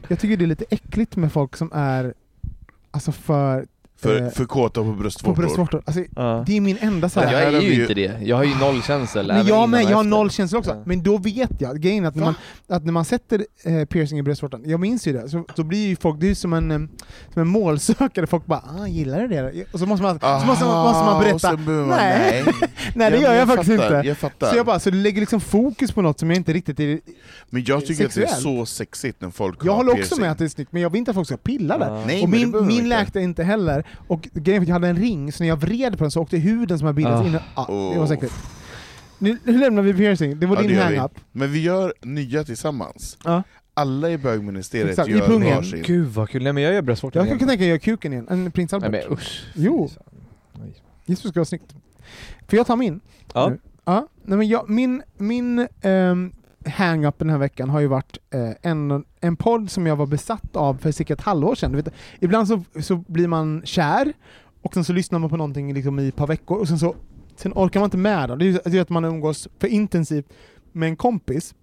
Jag 0.08 0.18
tycker 0.18 0.36
det 0.36 0.44
är 0.44 0.46
lite 0.46 0.64
äckligt 0.70 1.16
med 1.16 1.32
folk 1.32 1.56
som 1.56 1.70
är, 1.74 2.14
alltså 2.90 3.12
för, 3.12 3.66
För, 3.98 4.22
eh, 4.22 4.28
för 4.30 4.44
kåta 4.44 4.80
på 4.80 4.86
på 4.86 4.92
bröstvårtor. 4.92 5.42
bröstvårtor. 5.42 5.82
Alltså, 5.86 6.02
Ja. 6.16 6.44
det 6.46 6.56
är 6.56 6.60
min 6.60 6.76
enda 6.80 7.08
så 7.08 7.20
här. 7.20 7.32
Jag 7.32 7.54
är 7.54 7.60
ju 7.60 7.80
inte 7.82 7.94
det. 7.94 8.12
Jag 8.22 8.36
har 8.36 8.44
ju 8.44 8.54
noll 8.54 8.82
känsel 8.82 9.26
Men 9.26 9.46
jag 9.46 9.68
med, 9.68 9.82
jag 9.84 9.96
har 9.96 10.04
noll 10.04 10.30
känsla 10.30 10.58
också. 10.58 10.70
Ja. 10.70 10.82
Men 10.86 11.02
då 11.02 11.18
vet 11.18 11.50
jag, 11.60 11.80
grejen 11.80 12.04
är 12.04 12.08
att 12.08 12.14
när 12.14 12.24
man, 12.24 12.34
att 12.68 12.84
när 12.84 12.92
man 12.92 13.04
sätter 13.04 13.44
eh, 13.64 13.84
piercing 13.84 14.18
i 14.18 14.22
bröstvårtan, 14.22 14.62
jag 14.64 14.80
minns 14.80 15.06
ju 15.08 15.12
det, 15.12 15.28
så, 15.28 15.44
så 15.56 15.64
blir 15.64 15.88
ju 15.88 15.96
folk, 15.96 16.20
det 16.20 16.26
är 16.26 16.28
ju 16.28 16.34
som 16.34 16.52
en, 16.52 16.70
eh, 16.70 16.78
som 17.32 17.42
en 17.42 17.48
målsökare, 17.48 18.26
folk 18.26 18.46
bara 18.46 18.62
ah, 18.78 18.86
gillar 18.86 19.20
du 19.20 19.28
det? 19.28 19.64
Och 19.72 19.78
så 19.78 19.86
måste 19.86 20.02
man, 20.02 20.18
så 20.20 20.46
måste 20.46 20.64
man, 20.64 20.84
måste 20.86 21.04
man 21.04 21.08
Aha, 21.14 21.20
berätta, 21.22 21.56
man- 21.56 21.88
nej, 21.88 22.44
nej. 22.94 23.10
det 23.10 23.18
gör 23.18 23.28
men 23.28 23.38
jag, 23.38 23.48
faktiskt 23.48 23.70
fattar, 23.80 23.96
inte. 23.96 24.08
Jag 24.08 24.16
fattar. 24.18 24.50
Så 24.50 24.56
jag 24.56 24.66
bara, 24.66 24.78
så 24.78 24.90
lägger 24.90 25.20
liksom 25.20 25.40
fokus 25.40 25.92
på 25.92 26.02
något 26.02 26.18
som 26.20 26.30
jag 26.30 26.36
inte 26.36 26.52
riktigt 26.52 26.80
är... 26.80 27.00
men 27.50 27.64
jag 27.66 27.86
tycker 27.86 28.06
att 28.06 28.14
det 28.14 28.22
är 28.22 28.26
sexuell. 28.26 28.42
så 28.42 28.66
sexigt 28.66 29.20
när 29.20 29.30
folk 29.30 29.58
Jag 29.64 29.72
har 29.72 29.76
håller 29.76 29.92
också 29.92 30.00
piercing. 30.02 30.20
med 30.20 30.30
att 30.32 30.38
det 30.38 30.44
är 30.44 30.48
snyggt, 30.48 30.72
men 30.72 30.82
jag 30.82 30.90
vill 30.90 30.98
inte 30.98 31.10
att 31.10 31.14
folk 31.14 31.26
ska 31.28 31.36
pilla 31.36 31.78
där. 31.78 31.86
Ja. 31.94 32.02
Nej, 32.06 32.22
och 32.22 32.28
min, 32.28 32.50
behöver 32.50 32.68
min 32.72 32.88
läkte 32.88 33.20
inte 33.20 33.42
heller, 33.44 33.84
och 34.08 34.28
grejen 34.32 34.60
var 34.60 34.64
att 34.64 34.68
jag 34.68 34.74
hade 34.74 34.88
en 34.88 34.96
ring, 34.96 35.32
så 35.32 35.42
när 35.42 35.48
jag 35.48 35.56
vred 35.56 35.98
på 35.98 36.04
den 36.04 36.10
så 36.10 36.20
åkte 36.22 36.36
huden 36.38 36.78
som 36.78 36.86
har 36.86 36.92
bildats 36.92 37.22
Ah. 37.22 37.26
in 37.26 37.38
ah, 37.54 37.66
Det 37.66 37.98
var 37.98 38.04
Oh. 38.04 38.08
säkert. 38.08 38.32
Nu, 39.18 39.38
nu 39.44 39.58
lämnar 39.58 39.82
vi 39.82 39.94
piercing, 39.94 40.40
det 40.40 40.46
var 40.46 40.56
Ja, 40.56 40.62
din 40.62 40.78
hang-up. 40.78 41.12
Men 41.32 41.52
vi 41.52 41.62
gör 41.62 41.94
nya 42.02 42.44
tillsammans. 42.44 43.18
Ja. 43.24 43.42
Alla 43.74 44.10
i 44.10 44.18
bögministeriet 44.18 44.88
Exakt, 44.88 45.08
i 45.08 45.12
gör 45.12 45.26
pungen. 45.26 45.56
varsin. 45.56 45.82
Gud 45.86 46.08
vad 46.08 46.28
kul. 46.28 46.42
Nej 46.42 46.52
men 46.52 46.62
jag 46.62 46.74
gör 46.74 46.82
bröstvårtan 46.82 47.20
Jag 47.20 47.26
igen. 47.26 47.38
skulle 47.38 47.38
kunna 47.38 47.50
tänka 47.52 47.62
mig 47.62 47.72
att 47.74 47.86
göra 47.86 47.96
kuken 47.96 48.12
igen, 48.12 48.26
en 48.30 48.50
prins 48.50 48.72
Nej 48.72 48.80
Albert. 48.84 49.04
men 49.08 49.12
usch. 49.18 49.44
Jo. 49.54 49.88
Nej. 50.52 50.74
Jesus 51.06 51.30
ska 51.30 51.40
vara 51.40 51.44
snyggt. 51.44 51.74
Får 52.48 52.56
jag 52.56 52.66
ta 52.66 52.76
min? 52.76 53.00
Ja. 53.34 53.48
Nu? 53.48 53.58
ja. 53.84 54.08
Nej, 54.24 54.38
men 54.38 54.48
jag, 54.48 54.70
min 54.70 55.02
min 55.18 55.68
ehm, 55.82 56.32
hang-up 56.66 57.18
den 57.18 57.30
här 57.30 57.38
veckan 57.38 57.70
har 57.70 57.80
ju 57.80 57.86
varit 57.86 58.18
eh, 58.30 58.50
en, 58.62 59.04
en 59.20 59.36
podd 59.36 59.70
som 59.70 59.86
jag 59.86 59.96
var 59.96 60.06
besatt 60.06 60.56
av 60.56 60.74
för 60.74 60.92
cirka 60.92 61.14
ett 61.14 61.20
halvår 61.20 61.54
sedan. 61.54 61.72
Du 61.72 61.76
vet, 61.82 61.94
ibland 62.20 62.48
så, 62.48 62.62
så 62.80 62.96
blir 62.96 63.28
man 63.28 63.62
kär, 63.64 64.12
och 64.62 64.74
sen 64.74 64.84
så 64.84 64.92
lyssnar 64.92 65.18
man 65.18 65.30
på 65.30 65.36
någonting 65.36 65.74
liksom 65.74 65.98
i 65.98 66.08
ett 66.08 66.16
par 66.16 66.26
veckor, 66.26 66.58
och 66.58 66.68
sen 66.68 66.78
så 66.78 66.94
sen 67.36 67.52
orkar 67.54 67.80
man 67.80 67.86
inte 67.86 67.96
med 67.96 68.28
det. 68.28 68.36
Det 68.36 68.48
är 68.48 68.70
det 68.70 68.78
är 68.78 68.82
att 68.82 68.90
man 68.90 69.04
umgås 69.04 69.48
för 69.58 69.68
intensivt 69.68 70.26
med 70.72 70.88
en 70.88 70.96
kompis, 70.96 71.54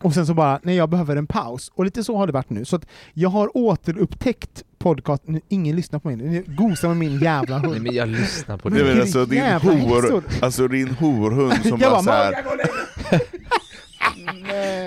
och 0.00 0.14
sen 0.14 0.26
så 0.26 0.34
bara, 0.34 0.60
nej 0.62 0.76
jag 0.76 0.88
behöver 0.88 1.16
en 1.16 1.26
paus. 1.26 1.70
Och 1.74 1.84
lite 1.84 2.04
så 2.04 2.16
har 2.16 2.26
det 2.26 2.32
varit 2.32 2.50
nu. 2.50 2.64
Så 2.64 2.76
att 2.76 2.86
jag 3.12 3.28
har 3.28 3.56
återupptäckt 3.56 4.64
podcast, 4.78 5.22
nu, 5.26 5.40
ingen 5.48 5.76
lyssnar 5.76 5.98
på 5.98 6.08
mig 6.08 6.16
nu, 6.16 6.28
Ni 6.28 6.54
gosar 6.54 6.88
med 6.88 6.96
min 6.96 7.18
jävla 7.18 7.58
hund. 7.58 7.72
Nej 7.72 7.80
men 7.80 7.94
jag 7.94 8.08
lyssnar 8.08 8.56
på 8.56 8.68
är 8.68 8.84
väl 8.84 9.00
alltså 9.00 9.26
din, 9.26 9.42
hor, 9.42 10.24
alltså 10.42 10.68
din 10.68 10.90
horhund 10.90 11.62
som 11.62 11.78
jag 11.80 11.80
bara 11.80 11.90
bara, 11.90 12.02
såhär... 12.02 12.34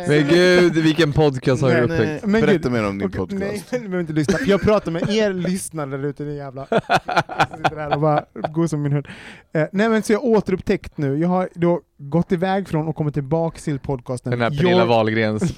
Men 0.07 0.27
gud 0.27 0.73
vilken 0.73 1.14
podcast 1.14 1.61
har 1.61 1.72
du 1.72 1.81
upptäckt? 1.81 2.26
Men 2.26 2.41
Berätta 2.41 2.69
gud, 2.69 2.72
mer 2.72 2.88
om 2.88 2.98
din 2.98 3.07
okej, 3.07 3.18
podcast. 3.18 3.40
Nej, 3.40 3.64
ni 3.72 3.80
behöver 3.80 3.99
inte 3.99 4.14
lyssna. 4.14 4.38
Jag 4.45 4.61
pratar 4.61 4.91
med 4.91 5.10
er 5.10 5.34
lyssnare 5.34 5.90
där 5.90 6.06
ute, 6.06 6.23
ni 6.23 6.35
jävla... 6.35 6.68
Jag 6.72 7.57
sitter 7.57 7.77
här 7.77 7.94
och 7.94 8.02
bara 8.02 8.26
gosar 8.34 8.77
med 8.77 8.84
min 8.84 8.94
hund. 8.94 9.07
Eh, 9.53 9.68
nej 9.72 9.90
men 9.90 10.03
så 10.03 10.14
jag 10.14 10.23
återupptäckt 10.23 10.98
nu, 10.98 11.18
jag 11.18 11.30
har 11.30 11.49
då 11.53 11.81
gått 12.09 12.31
iväg 12.31 12.67
från 12.67 12.88
och 12.88 12.95
kommit 12.95 13.13
tillbaka 13.13 13.59
till 13.59 13.80
podcasten 13.80 14.31
Den 14.31 14.41
här 14.41 14.49
Pernilla 14.49 14.85
Wahlgrens... 14.85 15.43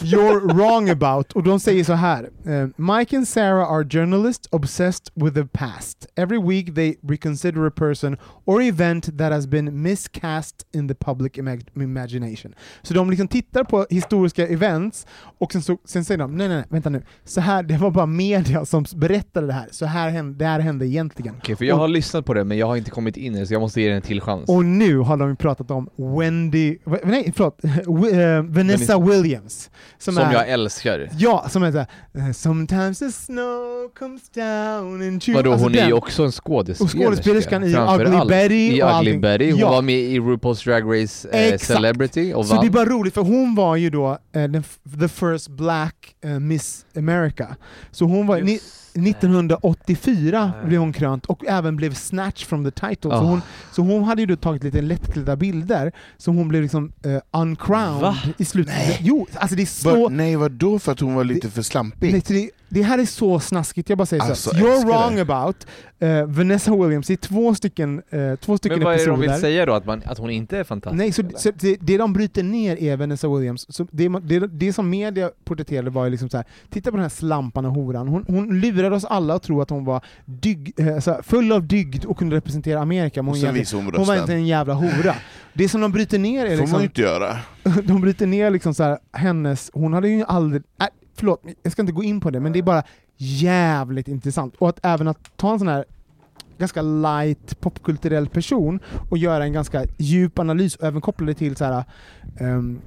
You're 0.00 0.54
wrong 0.54 0.90
about. 0.90 1.32
Och 1.32 1.42
de 1.42 1.60
säger 1.60 1.84
så 1.84 1.92
här. 1.92 2.30
eh, 2.46 2.68
Mike 2.96 3.16
and 3.16 3.28
Sarah 3.28 3.70
are 3.70 3.84
journalists 3.84 4.48
obsessed 4.52 5.06
with 5.14 5.34
the 5.34 5.44
past. 5.44 6.06
Every 6.16 6.38
week 6.42 6.74
they 6.74 6.94
reconsider 7.02 7.66
a 7.66 7.70
person 7.70 8.16
or 8.44 8.62
event 8.62 9.18
that 9.18 9.32
has 9.32 9.46
been 9.46 9.82
miscast 9.82 10.66
in 10.74 10.88
the 10.88 10.94
public 10.94 11.32
imag- 11.32 11.82
imagination. 11.82 12.54
Så 12.82 12.94
de 12.94 13.10
liksom 13.10 13.28
tittar 13.28 13.64
på 13.64 13.86
historiska 13.90 14.48
events 14.48 15.06
och 15.38 15.52
sen, 15.52 15.62
så, 15.62 15.78
sen 15.84 16.04
säger 16.04 16.18
de 16.18 16.36
nej, 16.36 16.48
nej, 16.48 16.56
nej, 16.56 16.66
vänta 16.68 16.90
nu. 16.90 17.02
Så 17.24 17.40
här, 17.40 17.62
det 17.62 17.76
var 17.76 17.90
bara 17.90 18.06
media 18.06 18.64
som 18.64 18.84
berättade 18.96 19.46
det 19.46 19.52
här. 19.52 19.68
Så 19.70 19.86
här 19.86 20.10
hände, 20.10 20.38
det 20.38 20.44
här 20.44 20.60
hände 20.60 20.86
egentligen. 20.86 21.34
Okej, 21.38 21.56
för 21.56 21.64
jag 21.64 21.76
har 21.76 21.88
lyssnat 21.88 22.24
på 22.26 22.34
det 22.34 22.44
men 22.44 22.58
jag 22.58 22.66
har 22.66 22.76
inte 22.76 22.90
kommit 22.90 23.16
in 23.16 23.34
i 23.34 23.38
det 23.40 23.46
så 23.46 23.54
jag 23.54 23.60
måste 23.60 23.80
ge 23.80 23.88
det 23.88 23.94
en 23.94 24.02
till 24.02 24.20
chans. 24.20 24.48
Och 24.48 24.64
nu 24.64 24.98
har 24.98 25.16
de 25.16 25.28
ju 25.28 25.36
pratat 25.56 25.70
om 25.70 26.16
Wendy, 26.18 26.78
nej 27.04 27.32
förlåt, 27.36 27.64
eh, 27.64 28.54
Vanessa 28.54 28.98
Williams. 28.98 29.70
Som, 29.98 30.14
Som 30.14 30.22
är, 30.24 30.32
jag 30.32 30.48
älskar. 30.48 31.08
Ja, 31.18 31.46
som 31.50 31.62
är 31.62 31.72
såhär 31.72 31.86
eh, 32.18 32.32
Sometimes 32.32 32.98
the 32.98 33.12
snow 33.12 33.88
comes 33.98 34.28
down 34.30 35.02
and 35.02 35.28
you... 35.28 35.36
Vadå, 35.36 35.52
Alltså 35.52 35.64
hon 35.66 35.72
är 35.74 35.78
ju 35.78 35.82
den. 35.84 35.92
också 35.92 36.24
en 36.24 36.32
skådespelerska. 36.32 36.98
Och 36.98 37.04
skådespelerskan 37.06 37.64
i 37.64 37.74
Ugly. 37.76 38.28
Betty 38.28 38.54
I 38.76 38.82
Ugly. 38.82 39.18
Betty, 39.18 39.50
hon 39.50 39.60
Ja. 39.60 39.70
var 39.70 39.82
med 39.82 39.98
i 40.00 40.20
RuPaul's 40.20 40.64
Drag 40.64 41.02
Race 41.02 41.28
eh. 41.28 41.58
Celebrity 41.58 42.32
och 42.34 42.46
Så 42.46 42.54
det 42.54 42.58
är 42.58 42.62
vann. 42.62 42.72
bara 42.72 42.84
roligt, 42.84 43.14
för 43.14 43.22
hon 43.22 43.54
var 43.54 43.76
ju 43.76 43.90
då 43.90 44.10
eh, 44.10 44.42
den, 44.44 44.62
the 45.00 45.08
first 45.08 45.48
black 45.48 46.14
eh, 46.24 46.30
Miss 46.30 46.86
America. 46.96 47.56
Så 47.90 48.04
hon 48.04 48.26
var... 48.26 48.40
Ni, 48.40 48.60
1984 48.96 50.52
blev 50.66 50.80
hon 50.80 50.92
krönt 50.92 51.26
och 51.26 51.44
även 51.46 51.76
blev 51.76 51.94
snatched 51.94 52.48
from 52.48 52.64
the 52.64 52.70
title. 52.70 53.10
Så, 53.10 53.12
Ah. 53.12 53.20
hon, 53.20 53.42
så 53.72 53.82
hon 53.82 54.04
hade 54.04 54.22
ju 54.22 54.26
då 54.26 54.36
tagit 54.36 54.64
lite 54.64 54.82
lättklädda 54.82 55.36
bilder, 55.36 55.92
så 56.16 56.30
hon 56.30 56.48
blev 56.48 56.62
liksom 56.62 56.92
eh, 57.04 57.40
uncrowned 57.40 58.00
Va? 58.00 58.16
i 58.38 58.44
slutet. 58.44 58.74
Nej. 58.74 58.98
Jo, 59.00 59.26
alltså 59.34 59.56
det 59.56 59.62
är 59.62 59.66
så... 59.66 60.02
Var, 60.02 60.10
nej 60.10 60.36
vadå 60.36 60.78
för 60.78 60.92
att 60.92 61.00
hon 61.00 61.14
var 61.14 61.24
lite 61.24 61.50
för 61.50 61.62
slampig? 61.62 62.12
Nej, 62.28 62.50
det, 62.68 62.80
det 62.80 62.82
här 62.82 62.98
är 62.98 63.04
så 63.04 63.40
snaskigt, 63.40 63.88
jag 63.88 63.98
bara 63.98 64.06
säger 64.06 64.22
Alltså, 64.22 64.50
så. 64.50 64.56
You're 64.56 64.86
wrong 64.86 65.14
det. 65.14 65.22
about 65.22 65.66
eh, 65.98 66.26
Vanessa 66.26 66.76
Williams, 66.76 67.06
det 67.06 67.12
är 67.12 67.16
två 67.16 67.54
stycken, 67.54 68.02
eh, 68.10 68.36
två 68.36 68.58
stycken 68.58 68.78
Men 68.78 68.84
vad 68.84 68.94
är 68.94 68.98
det 68.98 69.04
de 69.04 69.10
episoder. 69.10 69.32
vill 69.32 69.40
säga 69.40 69.66
då? 69.66 69.72
Att, 69.72 69.86
man, 69.86 70.02
att 70.06 70.18
hon 70.18 70.30
inte 70.30 70.58
är 70.58 70.64
fantastisk? 70.64 70.98
Nej, 70.98 71.12
så, 71.12 71.22
så 71.36 71.50
det, 71.60 71.76
det 71.80 71.98
de 71.98 72.12
bryter 72.12 72.42
ner 72.42 72.82
är 72.82 72.96
Vanessa 72.96 73.28
Williams. 73.28 73.66
Så 73.68 73.86
det, 73.90 74.08
det, 74.08 74.46
det 74.46 74.72
som 74.72 74.90
media 74.90 75.30
porträtterade 75.44 75.90
var 75.90 76.04
ju 76.04 76.10
liksom 76.10 76.28
så 76.28 76.36
här. 76.36 76.46
titta 76.70 76.90
på 76.90 76.96
den 76.96 77.04
här 77.04 77.10
slampan 77.10 77.64
och 77.64 77.72
horan. 77.72 78.08
Hon, 78.08 78.24
hon 78.28 78.60
lurade 78.60 78.96
oss 78.96 79.04
alla 79.04 79.34
att 79.34 79.42
tro 79.42 79.60
att 79.60 79.70
hon 79.70 79.84
var 79.84 80.04
dyg, 80.24 80.72
eh, 80.76 80.98
så 80.98 81.10
här, 81.10 81.22
full 81.22 81.52
av 81.52 81.66
dygd 81.66 82.04
och 82.04 82.18
kunde 82.18 82.36
representera 82.36 82.80
Amerika, 82.80 83.22
men 83.22 83.34
hon, 83.34 83.46
hon 83.72 83.92
hon 83.96 84.06
var 84.06 84.16
inte 84.16 84.32
en 84.32 84.46
jävla 84.46 84.74
hora. 84.74 85.14
Det 85.54 85.68
som 85.68 85.80
de 85.80 85.92
bryter 85.92 86.18
ner 86.18 86.46
är 86.46 86.56
får 86.56 86.56
man 86.56 86.56
ju 86.56 86.62
liksom, 86.62 86.82
inte 86.82 87.00
göra. 87.00 87.38
de 87.82 88.00
bryter 88.00 88.26
ner 88.26 88.50
liksom 88.50 88.74
så 88.74 88.82
här, 88.82 88.98
hennes, 89.12 89.70
hon 89.72 89.92
hade 89.92 90.08
ju 90.08 90.24
aldrig, 90.24 90.62
äh, 90.80 90.86
förlåt, 91.16 91.42
jag 91.62 91.72
ska 91.72 91.82
inte 91.82 91.92
gå 91.92 92.02
in 92.04 92.20
på 92.20 92.30
det, 92.30 92.40
men 92.40 92.52
det 92.52 92.58
är 92.58 92.62
bara 92.62 92.82
jävligt 93.16 94.08
intressant. 94.08 94.54
Och 94.58 94.68
att 94.68 94.80
även 94.82 95.08
att 95.08 95.36
ta 95.36 95.52
en 95.52 95.58
sån 95.58 95.68
här 95.68 95.84
ganska 96.58 96.82
light 96.82 97.60
popkulturell 97.60 98.28
person 98.28 98.80
och 99.10 99.18
göra 99.18 99.44
en 99.44 99.52
ganska 99.52 99.84
djup 99.98 100.38
analys 100.38 100.76
och 100.76 100.84
även 100.86 101.00
koppla 101.00 101.26
det 101.26 101.34
till 101.34 101.56
så 101.56 101.64
här, 101.64 101.84
um, 102.40 102.80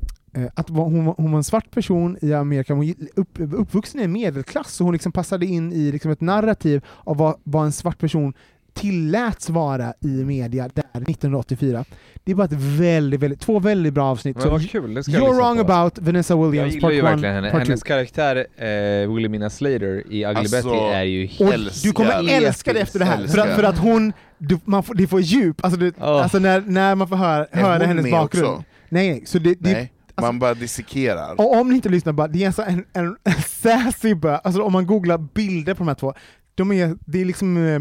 att 0.53 0.69
hon, 0.69 1.05
var- 1.05 1.15
hon 1.17 1.31
var 1.31 1.37
en 1.37 1.43
svart 1.43 1.71
person 1.71 2.17
i 2.21 2.33
Amerika, 2.33 2.73
hon 2.73 2.93
upp, 3.15 3.39
uppvuxen 3.39 4.01
i 4.01 4.03
en 4.03 4.11
medelklass, 4.11 4.73
så 4.73 4.83
hon 4.83 4.93
liksom 4.93 5.11
passade 5.11 5.45
in 5.45 5.73
i 5.73 5.91
liksom 5.91 6.11
ett 6.11 6.21
narrativ 6.21 6.85
av 7.03 7.17
vad, 7.17 7.35
vad 7.43 7.65
en 7.65 7.71
svart 7.71 7.97
person 7.97 8.33
tilläts 8.81 9.49
vara 9.49 9.93
i 10.01 10.07
media 10.07 10.69
där 10.73 10.83
1984. 11.01 11.85
Det 12.23 12.31
är 12.31 12.35
bara 12.35 12.45
ett 12.45 12.53
väldigt, 12.53 13.19
väldigt, 13.19 13.39
två 13.39 13.59
väldigt 13.59 13.93
bra 13.93 14.05
avsnitt. 14.05 14.37
Men 14.37 14.49
vad 14.49 14.69
kul, 14.69 14.93
det 14.93 15.03
ska 15.03 15.11
jag 15.11 15.21
You're 15.23 15.33
wrong 15.35 15.57
på. 15.57 15.61
about 15.73 15.99
Vanessa 15.99 16.33
Jag 16.33 16.47
Williams, 16.51 16.73
gillar 16.73 16.87
part 16.89 16.93
ju 16.95 17.01
one, 17.01 17.09
verkligen 17.11 17.35
henne. 17.35 17.51
part 17.51 17.61
two. 17.61 17.67
Hennes 17.67 17.83
karaktär, 17.83 18.35
eh, 18.57 19.13
Wilhelmina 19.13 19.49
Slater 19.49 20.03
i 20.13 20.25
Ugly 20.25 20.25
Alltså, 20.25 20.55
Betty, 20.69 20.77
är 20.93 21.03
ju 21.03 21.25
helt... 21.25 21.83
du 21.83 21.91
kommer 21.91 22.29
älska 22.33 22.73
det 22.73 22.79
efter 22.79 22.99
det 22.99 23.05
här, 23.05 23.27
för 23.27 23.37
att, 23.37 23.55
för 23.55 23.63
att 23.63 23.77
hon, 23.77 24.13
du, 24.37 24.59
man 24.65 24.83
får, 24.83 24.93
det 24.95 25.07
får 25.07 25.21
djup, 25.21 25.63
alltså, 25.65 25.79
det, 25.79 25.93
Ja. 25.99 26.23
alltså 26.23 26.39
när, 26.39 26.61
när 26.61 26.95
man 26.95 27.07
får 27.07 27.15
höra, 27.15 27.47
höra 27.51 27.85
hennes 27.85 28.11
bakgrund. 28.11 28.45
också? 28.47 28.63
Nej, 28.89 29.09
nej, 29.09 29.23
så 29.25 29.39
det, 29.39 29.55
det, 29.59 29.71
Nej, 29.73 29.91
man 30.21 30.39
bara 30.39 30.53
dissekerar. 30.53 31.39
och 31.41 31.55
om 31.59 31.69
ni 31.69 31.75
inte 31.75 31.89
lyssnar, 31.89 32.13
bara, 32.13 32.27
det 32.27 32.43
är 32.43 32.47
alltså 32.47 32.61
en, 32.61 32.85
en, 32.93 33.15
en 33.23 33.41
sassy 33.47 34.15
bö, 34.15 34.35
alltså 34.37 34.61
om 34.61 34.73
man 34.73 34.85
googlar 34.85 35.17
bilder 35.17 35.73
på 35.73 35.77
de 35.79 35.87
här 35.87 35.95
två, 35.95 36.13
de 36.55 36.71
är, 36.71 36.95
det 37.05 37.21
är 37.21 37.25
liksom, 37.25 37.57
eh, 37.67 37.79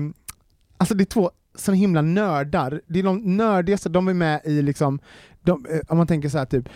alltså 0.78 0.94
det 0.94 1.02
är 1.02 1.06
två 1.06 1.30
såna 1.54 1.76
himla 1.76 2.02
nördar, 2.02 2.80
det 2.86 2.98
är 2.98 3.02
de 3.02 3.36
nördigaste, 3.36 3.88
de 3.88 4.08
är 4.08 4.14
med 4.14 4.40
i 4.44 4.62
liksom, 4.62 5.00
de, 5.42 5.66
eh, 5.70 5.80
om 5.88 5.98
man 5.98 6.06
tänker 6.06 6.28
så 6.28 6.38
här 6.38 6.44
typ, 6.44 6.68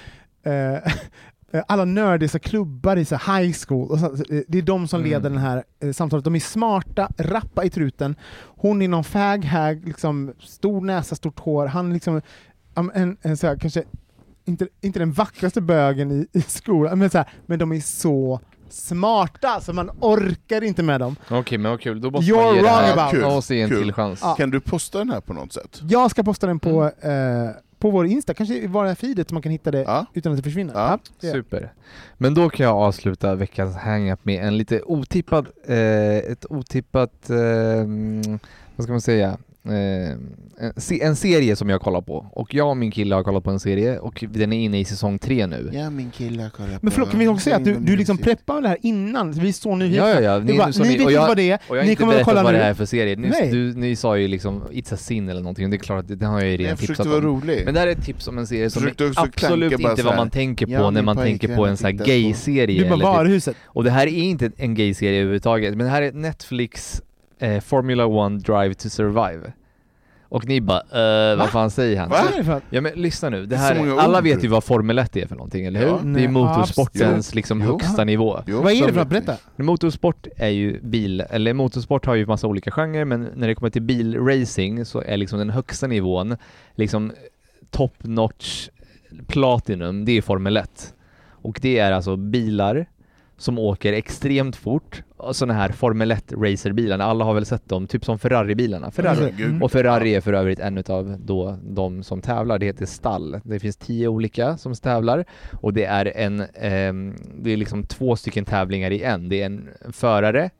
eh, 0.42 0.74
eh, 1.52 1.62
alla 1.68 1.84
nördiga 1.84 2.38
klubbar 2.38 2.96
i 2.96 3.04
så 3.04 3.16
high 3.16 3.54
school, 3.66 3.90
och 3.90 3.98
så, 3.98 4.06
eh, 4.06 4.40
det 4.48 4.58
är 4.58 4.62
de 4.62 4.88
som 4.88 5.00
Mm. 5.00 5.10
leder 5.10 5.30
den 5.30 5.38
här 5.38 5.64
eh, 5.80 5.92
samtalet. 5.92 6.24
De 6.24 6.34
är 6.34 6.40
smarta, 6.40 7.08
rappa 7.18 7.64
i 7.64 7.70
truten. 7.70 8.16
Hon 8.40 8.82
är 8.82 8.88
någon 8.88 9.04
fag-hag, 9.04 9.88
liksom, 9.88 10.32
stor 10.40 10.80
näsa, 10.80 11.14
stort 11.14 11.40
hår. 11.40 11.66
Han 11.66 11.88
är 11.88 11.92
liksom 11.94 12.20
men 12.74 12.90
en, 12.94 13.16
en 13.22 13.36
så 13.36 13.46
här, 13.46 13.56
kanske 13.56 13.84
inte, 14.44 14.68
inte 14.80 14.98
den 14.98 15.12
vackraste 15.12 15.60
bögen 15.60 16.12
i, 16.12 16.26
i 16.32 16.42
skolan, 16.42 16.98
men, 16.98 17.10
så 17.10 17.18
här, 17.18 17.28
men 17.46 17.58
de 17.58 17.72
är 17.72 17.80
så 17.80 18.40
smarta 18.72 19.60
så 19.60 19.72
man 19.72 19.90
orkar 20.00 20.64
inte 20.64 20.82
med 20.82 21.00
dem. 21.00 21.16
Okej 21.30 21.58
men 21.58 21.70
vad 21.70 21.80
kul, 21.80 22.00
då 22.00 22.10
måste 22.10 22.32
You're 22.32 22.36
man 22.44 22.54
ge 22.54 22.60
det 22.62 22.66
wrong 22.68 22.74
här, 22.76 22.92
about. 22.92 23.10
Kul, 23.10 23.20
man 23.22 23.32
måste 23.32 23.54
ge 23.54 23.62
en 23.62 23.68
kul. 23.68 23.82
till 23.82 23.92
chans. 23.92 24.18
Ja. 24.22 24.34
Kan 24.34 24.50
du 24.50 24.60
posta 24.60 24.98
den 24.98 25.10
här 25.10 25.20
på 25.20 25.32
något 25.32 25.52
sätt? 25.52 25.80
Jag 25.88 26.10
ska 26.10 26.22
posta 26.22 26.46
den 26.46 26.58
på, 26.58 26.90
Mm. 27.02 27.46
eh, 27.46 27.50
på 27.78 27.90
vår 27.90 28.06
Insta, 28.06 28.34
kanske 28.34 28.54
i 28.54 28.66
våra 28.66 28.94
feedet 28.94 29.28
så 29.28 29.34
man 29.34 29.42
kan 29.42 29.52
hitta 29.52 29.70
det 29.70 29.82
Ja. 29.82 30.06
utan 30.14 30.32
att 30.32 30.36
det 30.38 30.42
försvinner. 30.42 30.74
Ja. 30.74 30.98
det. 31.20 31.30
Super. 31.32 31.72
Men 32.18 32.34
då 32.34 32.50
kan 32.50 32.66
jag 32.66 32.76
avsluta 32.76 33.34
veckans 33.34 33.76
hang-up 33.76 34.24
med 34.24 34.44
en 34.46 34.56
lite 34.56 34.82
otippad, 34.82 35.46
eh, 35.66 35.76
ett 36.16 36.46
otippat, 36.50 37.30
eh, 37.30 37.36
vad 38.76 38.84
ska 38.84 38.92
man 38.92 39.00
säga, 39.00 39.36
en, 39.64 40.72
se- 40.76 41.02
en 41.02 41.16
serie 41.16 41.56
som 41.56 41.68
jag 41.68 41.80
kollar 41.80 42.00
på. 42.00 42.26
Och 42.32 42.54
jag 42.54 42.68
och 42.68 42.76
min 42.76 42.90
kille 42.90 43.14
har 43.14 43.22
kollat 43.22 43.44
på 43.44 43.50
en 43.50 43.60
serie 43.60 43.98
och 43.98 44.24
den 44.30 44.52
är 44.52 44.58
inne 44.64 44.80
i 44.80 44.84
säsong 44.84 45.18
tre 45.18 45.46
nu. 45.46 45.70
Ja, 45.72 45.90
min 45.90 46.10
kille 46.10 46.50
kollar 46.56 46.78
Men 46.82 46.90
förlåt, 46.92 47.10
kan 47.10 47.20
vi 47.20 47.28
också 47.28 47.44
säga 47.44 47.56
att 47.56 47.64
du, 47.64 47.74
du 47.74 47.96
liksom 47.96 48.18
preppade 48.18 48.60
det 48.62 48.68
här 48.68 48.78
innan? 48.82 49.32
Vi 49.32 49.52
står 49.52 49.76
nu 49.76 49.86
Ja, 49.86 50.08
ja, 50.08 50.20
ja. 50.20 50.38
Du 50.38 50.58
bara, 50.58 50.66
ni 50.68 50.72
ni- 50.78 50.88
vet 50.88 51.00
inte 51.00 51.12
jag- 51.12 51.26
vad 51.28 51.36
det 51.36 51.50
är, 51.50 51.58
Och 51.68 51.76
jag 51.76 51.80
har 51.80 51.84
ni 51.84 51.90
inte 51.90 52.00
kommer 52.00 52.12
att 52.12 52.16
berättat 52.16 52.30
kolla 52.32 52.42
vad 52.42 52.52
nu. 52.52 52.58
det 52.58 52.64
är 52.64 52.74
för 52.74 52.84
serie. 52.84 53.16
Ni, 53.16 53.28
Nej. 53.28 53.50
du, 53.50 53.74
ni 53.74 53.96
sa 53.96 54.16
ju 54.18 54.28
liksom 54.28 54.62
It's 54.70 54.94
a 54.94 54.96
sin 54.96 55.28
eller 55.28 55.40
någonting, 55.40 55.70
det 55.70 55.76
är 55.76 55.78
klart 55.78 56.10
att 56.10 56.18
det 56.20 56.26
har 56.26 56.40
jag 56.40 56.50
ju 56.50 56.56
redan 56.56 56.68
Jag 56.70 56.78
försökte 56.78 57.02
tipsat 57.02 57.06
vara 57.22 57.30
om. 57.30 57.40
rolig. 57.42 57.62
Men 57.64 57.74
det 57.74 57.80
här 57.80 57.86
är 57.86 57.92
ett 57.92 58.04
tips 58.04 58.28
om 58.28 58.38
en 58.38 58.46
serie 58.46 58.70
som 58.70 58.86
är 58.86 58.94
absolut 59.16 59.72
inte 59.72 59.96
så 59.96 60.02
vad 60.06 60.16
man 60.16 60.30
tänker 60.30 60.66
på 60.66 60.72
Ja, 60.72 60.90
när 60.90 61.02
man 61.02 61.16
tänker 61.16 61.56
på 61.56 61.66
en 61.66 61.76
sån 61.76 61.86
här 61.90 61.98
på- 61.98 62.04
gay-serie. 62.04 62.82
Du 62.82 62.88
bara, 62.88 62.96
typ- 62.96 63.04
varuhuset. 63.04 63.56
och 63.64 63.84
det 63.84 63.90
här 63.90 64.06
är 64.06 64.22
inte 64.22 64.50
en 64.56 64.74
gay-serie 64.74 65.18
överhuvudtaget, 65.20 65.76
men 65.76 65.86
det 65.86 65.92
här 65.92 66.02
är 66.02 66.12
Netflix 66.12 67.02
eh, 67.42 67.60
Formula 67.60 68.06
One 68.06 68.38
Drive 68.38 68.74
to 68.74 68.88
Survive. 68.88 69.52
Och 70.28 70.46
ni 70.48 70.60
bara, 70.60 70.80
eh, 71.32 71.38
vad 71.38 71.50
fan 71.50 71.70
säger 71.70 72.00
han? 72.00 72.08
Va? 72.10 72.60
Ja 72.70 72.80
men 72.80 72.92
lyssna 72.92 73.28
nu, 73.30 73.40
det 73.40 73.46
Det 73.46 73.54
är 73.56 73.58
här, 73.58 73.74
så 73.74 73.80
många 73.84 74.00
alla 74.00 74.18
ord. 74.18 74.24
vet 74.24 74.44
ju 74.44 74.48
vad 74.48 74.64
Formel 74.64 74.98
1 74.98 75.16
är 75.16 75.26
för 75.26 75.34
någonting, 75.36 75.66
eller 75.66 75.80
hur? 75.80 75.86
Ja. 75.86 75.92
det 75.92 75.98
är 76.00 76.02
Nej, 76.04 76.28
motorsportens 76.28 77.34
liksom 77.34 77.60
Jo. 77.62 77.66
högsta 77.72 78.04
nivå. 78.04 78.42
Jo, 78.46 78.62
Vad 78.62 78.72
är 78.72 78.86
det 78.86 78.92
för 78.92 79.00
att 79.00 79.08
berätta? 79.08 79.36
Motorsport 79.56 80.26
är 80.36 80.48
ju 80.48 80.80
bil, 80.82 81.20
eller 81.30 81.54
motorsport 81.54 82.06
har 82.06 82.14
ju 82.14 82.26
massa 82.26 82.46
olika 82.46 82.70
genrer 82.70 83.04
men 83.04 83.28
när 83.34 83.48
det 83.48 83.54
kommer 83.54 83.70
till 83.70 83.82
bilracing 83.82 84.84
så 84.84 85.00
är 85.02 85.16
liksom 85.16 85.38
den 85.38 85.50
högsta 85.50 85.86
nivån 85.86 86.36
liksom 86.74 87.12
top 87.70 87.94
notch 88.00 88.68
platinum, 89.26 90.04
det 90.04 90.12
är 90.12 90.22
Formel 90.22 90.56
1. 90.56 90.94
Och 91.30 91.58
det 91.62 91.78
är 91.78 91.92
alltså 91.92 92.16
bilar 92.16 92.86
som 93.42 93.58
åker 93.58 93.92
extremt 93.92 94.56
fort, 94.56 95.02
sådana 95.32 95.54
här 95.54 95.68
Formel 95.68 96.10
1 96.10 96.32
racerbilarna, 96.32 97.04
alla 97.04 97.24
har 97.24 97.34
väl 97.34 97.46
sett 97.46 97.68
dem, 97.68 97.86
typ 97.86 98.04
som 98.04 98.18
Ferrari-bilarna. 98.18 98.90
Ferrari. 98.90 99.16
Herregud. 99.16 99.62
Och 99.62 99.72
Ferrari 99.72 100.14
är 100.14 100.20
för 100.20 100.32
övrigt 100.32 100.58
en 100.58 100.84
av 100.88 101.16
då 101.18 101.58
de 101.62 102.02
som 102.02 102.20
tävlar, 102.20 102.58
det 102.58 102.66
heter 102.66 102.86
stall. 102.86 103.40
Det 103.44 103.60
finns 103.60 103.76
tio 103.76 104.08
olika 104.08 104.56
som 104.56 104.74
tävlar 104.74 105.24
och 105.60 105.72
det 105.72 105.84
är 105.84 106.16
en, 106.16 106.40
ehm, 106.54 107.14
det 107.42 107.50
är 107.50 107.56
liksom 107.56 107.82
två 107.86 108.16
stycken 108.16 108.44
tävlingar 108.44 108.90
i 108.90 109.02
en. 109.02 109.28
Det 109.28 109.42
är 109.42 109.46
en 109.46 109.68
förare 109.92 110.50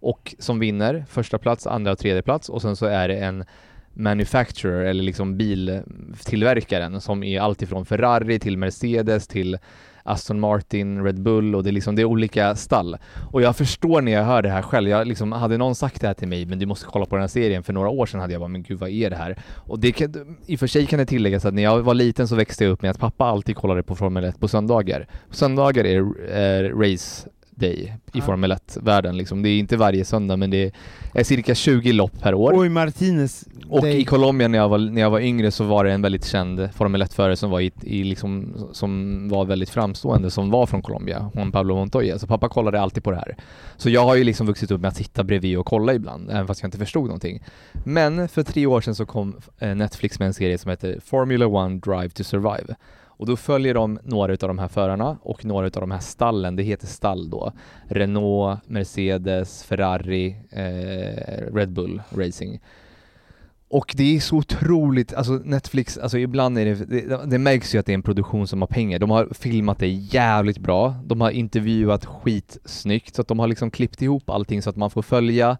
och 0.00 0.34
som 0.38 0.58
vinner 0.58 1.04
första 1.08 1.38
plats, 1.38 1.66
andra 1.66 1.92
och 1.92 1.98
tredje 1.98 2.22
plats 2.22 2.48
och 2.48 2.62
sen 2.62 2.76
så 2.76 2.86
är 2.86 3.08
det 3.08 3.16
en 3.16 3.44
manufacturer 3.92 4.84
eller 4.84 5.02
liksom 5.02 5.36
biltillverkaren 5.36 7.00
som 7.00 7.22
är 7.22 7.40
alltifrån 7.40 7.86
Ferrari 7.86 8.38
till 8.38 8.58
Mercedes 8.58 9.26
till 9.26 9.58
Aston 10.02 10.40
Martin, 10.40 11.04
Red 11.04 11.22
Bull 11.22 11.54
och 11.54 11.62
det 11.64 11.70
är 11.70 11.72
liksom 11.72 11.96
det 11.96 12.02
är 12.02 12.06
olika 12.06 12.56
stall. 12.56 12.96
Och 13.32 13.42
jag 13.42 13.56
förstår 13.56 14.00
när 14.00 14.12
jag 14.12 14.24
hör 14.24 14.42
det 14.42 14.48
här 14.48 14.62
själv, 14.62 14.88
jag 14.88 15.06
liksom, 15.06 15.32
hade 15.32 15.58
någon 15.58 15.74
sagt 15.74 16.00
det 16.00 16.06
här 16.06 16.14
till 16.14 16.28
mig, 16.28 16.46
men 16.46 16.58
du 16.58 16.66
måste 16.66 16.86
kolla 16.86 17.06
på 17.06 17.14
den 17.14 17.22
här 17.22 17.28
serien, 17.28 17.62
för 17.62 17.72
några 17.72 17.88
år 17.88 18.06
sedan 18.06 18.20
hade 18.20 18.32
jag 18.32 18.40
bara, 18.40 18.48
men 18.48 18.62
gud 18.62 18.78
vad 18.78 18.90
är 18.90 19.10
det 19.10 19.16
här? 19.16 19.36
Och 19.66 19.80
det 19.80 19.92
kan, 19.92 20.36
i 20.46 20.56
och 20.56 20.60
för 20.60 20.66
sig 20.66 20.86
kan 20.86 20.98
det 20.98 21.06
tilläggas 21.06 21.44
att 21.44 21.54
när 21.54 21.62
jag 21.62 21.82
var 21.82 21.94
liten 21.94 22.28
så 22.28 22.36
växte 22.36 22.64
jag 22.64 22.70
upp 22.70 22.82
med 22.82 22.90
att 22.90 22.98
pappa 22.98 23.24
alltid 23.24 23.56
kollade 23.56 23.82
på 23.82 23.96
Formel 23.96 24.24
1 24.24 24.40
på 24.40 24.48
söndagar. 24.48 25.06
På 25.28 25.34
söndagar 25.34 25.84
är, 25.84 26.30
är 26.30 26.70
race 26.70 27.28
day 27.62 27.92
i 28.12 28.18
Ja. 28.18 28.22
Formel 28.24 28.52
1-världen 28.52 29.16
liksom. 29.16 29.42
Det 29.42 29.48
är 29.48 29.58
inte 29.58 29.76
varje 29.76 30.04
söndag, 30.04 30.36
men 30.36 30.50
det 30.50 30.72
är 31.14 31.24
cirka 31.24 31.54
20 31.54 31.92
lopp 31.92 32.20
per 32.20 32.34
år. 32.34 32.52
Oj, 32.56 32.68
Martinez. 32.68 33.44
Och 33.68 33.82
Day. 33.82 34.00
i 34.00 34.04
Colombia 34.04 34.48
när 34.48 34.58
jag, 34.58 34.68
var, 34.68 34.78
när 34.78 35.00
jag 35.02 35.10
var 35.10 35.20
yngre 35.20 35.50
så 35.50 35.64
var 35.64 35.84
det 35.84 35.92
en 35.92 36.02
väldigt 36.02 36.24
känd 36.24 36.68
Formel 36.74 37.02
1-förare 37.02 37.36
som 37.36 37.50
var 37.50 37.60
i, 37.60 37.72
i 37.82 38.04
liksom, 38.04 38.54
som 38.72 39.28
var 39.28 39.44
väldigt 39.44 39.70
framstående, 39.70 40.30
som 40.30 40.50
var 40.50 40.66
från 40.66 40.82
Colombia, 40.82 41.30
Juan 41.34 41.52
Pablo 41.52 41.74
Montoya. 41.74 42.18
Så 42.18 42.26
pappa 42.26 42.48
kollade 42.48 42.80
alltid 42.80 43.04
på 43.04 43.10
det 43.10 43.16
här. 43.16 43.36
Så 43.76 43.90
jag 43.90 44.04
har 44.04 44.16
ju 44.16 44.24
liksom 44.24 44.46
vuxit 44.46 44.70
upp 44.70 44.80
med 44.80 44.88
att 44.88 44.96
sitta 44.96 45.24
bredvid 45.24 45.58
och 45.58 45.66
kolla 45.66 45.94
ibland, 45.94 46.30
även 46.30 46.46
fast 46.46 46.62
jag 46.62 46.68
inte 46.68 46.78
förstod 46.78 47.04
någonting. 47.04 47.42
Men 47.84 48.28
för 48.28 48.42
tre 48.42 48.66
år 48.66 48.80
sedan 48.80 48.94
så 48.94 49.06
kom 49.06 49.36
eh, 49.58 49.74
Netflix 49.74 50.18
med 50.18 50.26
en 50.26 50.34
serie 50.34 50.58
som 50.58 50.70
heter 50.70 51.00
Formula 51.04 51.46
One 51.46 51.78
Drive 51.78 52.08
to 52.08 52.24
Survive. 52.24 52.74
Och 53.22 53.28
då 53.28 53.36
följer 53.36 53.74
de 53.74 53.98
några 54.04 54.32
av 54.32 54.38
de 54.38 54.58
här 54.58 54.68
förarna 54.68 55.16
och 55.22 55.44
några 55.44 55.66
av 55.66 55.70
de 55.70 55.90
här 55.90 56.00
stallen, 56.00 56.56
det 56.56 56.62
heter 56.62 56.86
stall 56.86 57.30
då. 57.30 57.52
Renault, 57.88 58.60
Mercedes, 58.66 59.64
Ferrari, 59.64 60.36
eh, 60.50 61.54
Red 61.54 61.72
Bull 61.72 62.02
Racing. 62.10 62.60
Och 63.68 63.94
det 63.96 64.16
är 64.16 64.20
så 64.20 64.36
otroligt, 64.36 65.14
alltså 65.14 65.32
Netflix, 65.32 65.98
alltså 65.98 66.18
ibland 66.18 66.58
är 66.58 66.64
det, 66.64 66.74
det, 66.74 67.30
det 67.30 67.38
märks 67.38 67.74
ju 67.74 67.78
att 67.78 67.86
det 67.86 67.92
är 67.92 67.94
en 67.94 68.02
produktion 68.02 68.46
som 68.46 68.62
har 68.62 68.68
pengar. 68.68 68.98
De 68.98 69.10
har 69.10 69.28
filmat 69.34 69.78
det 69.78 69.88
jävligt 69.88 70.58
bra, 70.58 70.94
de 71.04 71.20
har 71.20 71.30
intervjuat 71.30 72.04
skitsnyggt, 72.04 73.14
så 73.14 73.22
att 73.22 73.28
de 73.28 73.38
har 73.38 73.46
liksom 73.46 73.70
klippt 73.70 74.02
ihop 74.02 74.30
allting 74.30 74.62
så 74.62 74.70
att 74.70 74.76
man 74.76 74.90
får 74.90 75.02
följa 75.02 75.58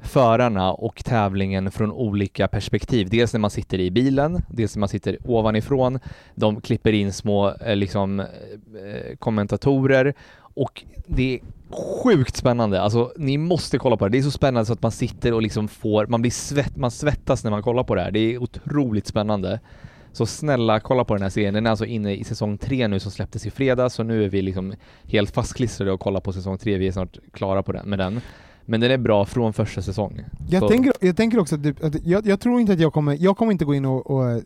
förarna 0.00 0.72
och 0.72 1.04
tävlingen 1.04 1.70
från 1.70 1.92
olika 1.92 2.48
perspektiv. 2.48 3.08
Dels 3.10 3.32
när 3.32 3.40
man 3.40 3.50
sitter 3.50 3.80
i 3.80 3.90
bilen, 3.90 4.42
dels 4.48 4.76
när 4.76 4.80
man 4.80 4.88
sitter 4.88 5.18
ovanifrån. 5.24 5.98
De 6.34 6.60
klipper 6.60 6.92
in 6.92 7.12
små 7.12 7.54
eh, 7.54 7.76
liksom, 7.76 8.20
eh, 8.20 9.16
kommentatorer 9.18 10.14
och 10.38 10.84
det 11.06 11.34
är 11.34 11.40
sjukt 12.02 12.36
spännande. 12.36 12.82
Alltså 12.82 13.12
ni 13.16 13.38
måste 13.38 13.78
kolla 13.78 13.96
på 13.96 14.04
det. 14.04 14.10
Det 14.10 14.18
är 14.18 14.22
så 14.22 14.30
spännande 14.30 14.66
så 14.66 14.72
att 14.72 14.82
man 14.82 14.92
sitter 14.92 15.32
och 15.32 15.42
liksom 15.42 15.68
får, 15.68 16.06
man 16.06 16.20
blir 16.20 16.30
svett, 16.30 16.76
man 16.76 16.90
svettas 16.90 17.44
när 17.44 17.50
man 17.50 17.62
kollar 17.62 17.84
på 17.84 17.94
det 17.94 18.02
här. 18.02 18.10
Det 18.10 18.18
är 18.18 18.38
otroligt 18.38 19.06
spännande. 19.06 19.60
Så 20.12 20.26
snälla 20.26 20.80
kolla 20.80 21.04
på 21.04 21.14
den 21.14 21.22
här 21.22 21.30
serien. 21.30 21.54
Den 21.54 21.66
är 21.66 21.70
alltså 21.70 21.84
inne 21.84 22.14
i 22.14 22.24
säsong 22.24 22.58
tre 22.58 22.88
nu 22.88 23.00
som 23.00 23.12
släpptes 23.12 23.46
i 23.46 23.50
fredags 23.50 23.94
så 23.94 24.02
nu 24.02 24.24
är 24.24 24.28
vi 24.28 24.42
liksom 24.42 24.74
helt 25.04 25.30
fastklistrade 25.30 25.92
och 25.92 26.00
kollar 26.00 26.20
på 26.20 26.32
säsong 26.32 26.58
tre. 26.58 26.78
Vi 26.78 26.88
är 26.88 26.92
snart 26.92 27.18
klara 27.32 27.62
på 27.62 27.72
den, 27.72 27.88
med 27.88 27.98
den. 27.98 28.20
Men 28.66 28.80
den 28.80 28.90
är 28.90 28.98
bra 28.98 29.24
från 29.24 29.52
första 29.52 29.82
säsong. 29.82 30.20
Jag, 30.48 30.68
tänker, 30.68 30.92
jag 31.00 31.16
tänker 31.16 31.38
också 31.38 31.54
att, 31.54 31.62
du, 31.62 31.74
att 31.82 32.04
jag, 32.04 32.26
jag 32.26 32.40
tror 32.40 32.60
inte 32.60 32.72
att 32.72 32.80
jag 32.80 32.92
kommer, 32.92 33.16
jag 33.20 33.36
kommer 33.36 33.52
inte 33.52 33.64
gå 33.64 33.74
in 33.74 33.84
och, 33.84 34.10
och 34.10 34.30
eh, 34.30 34.40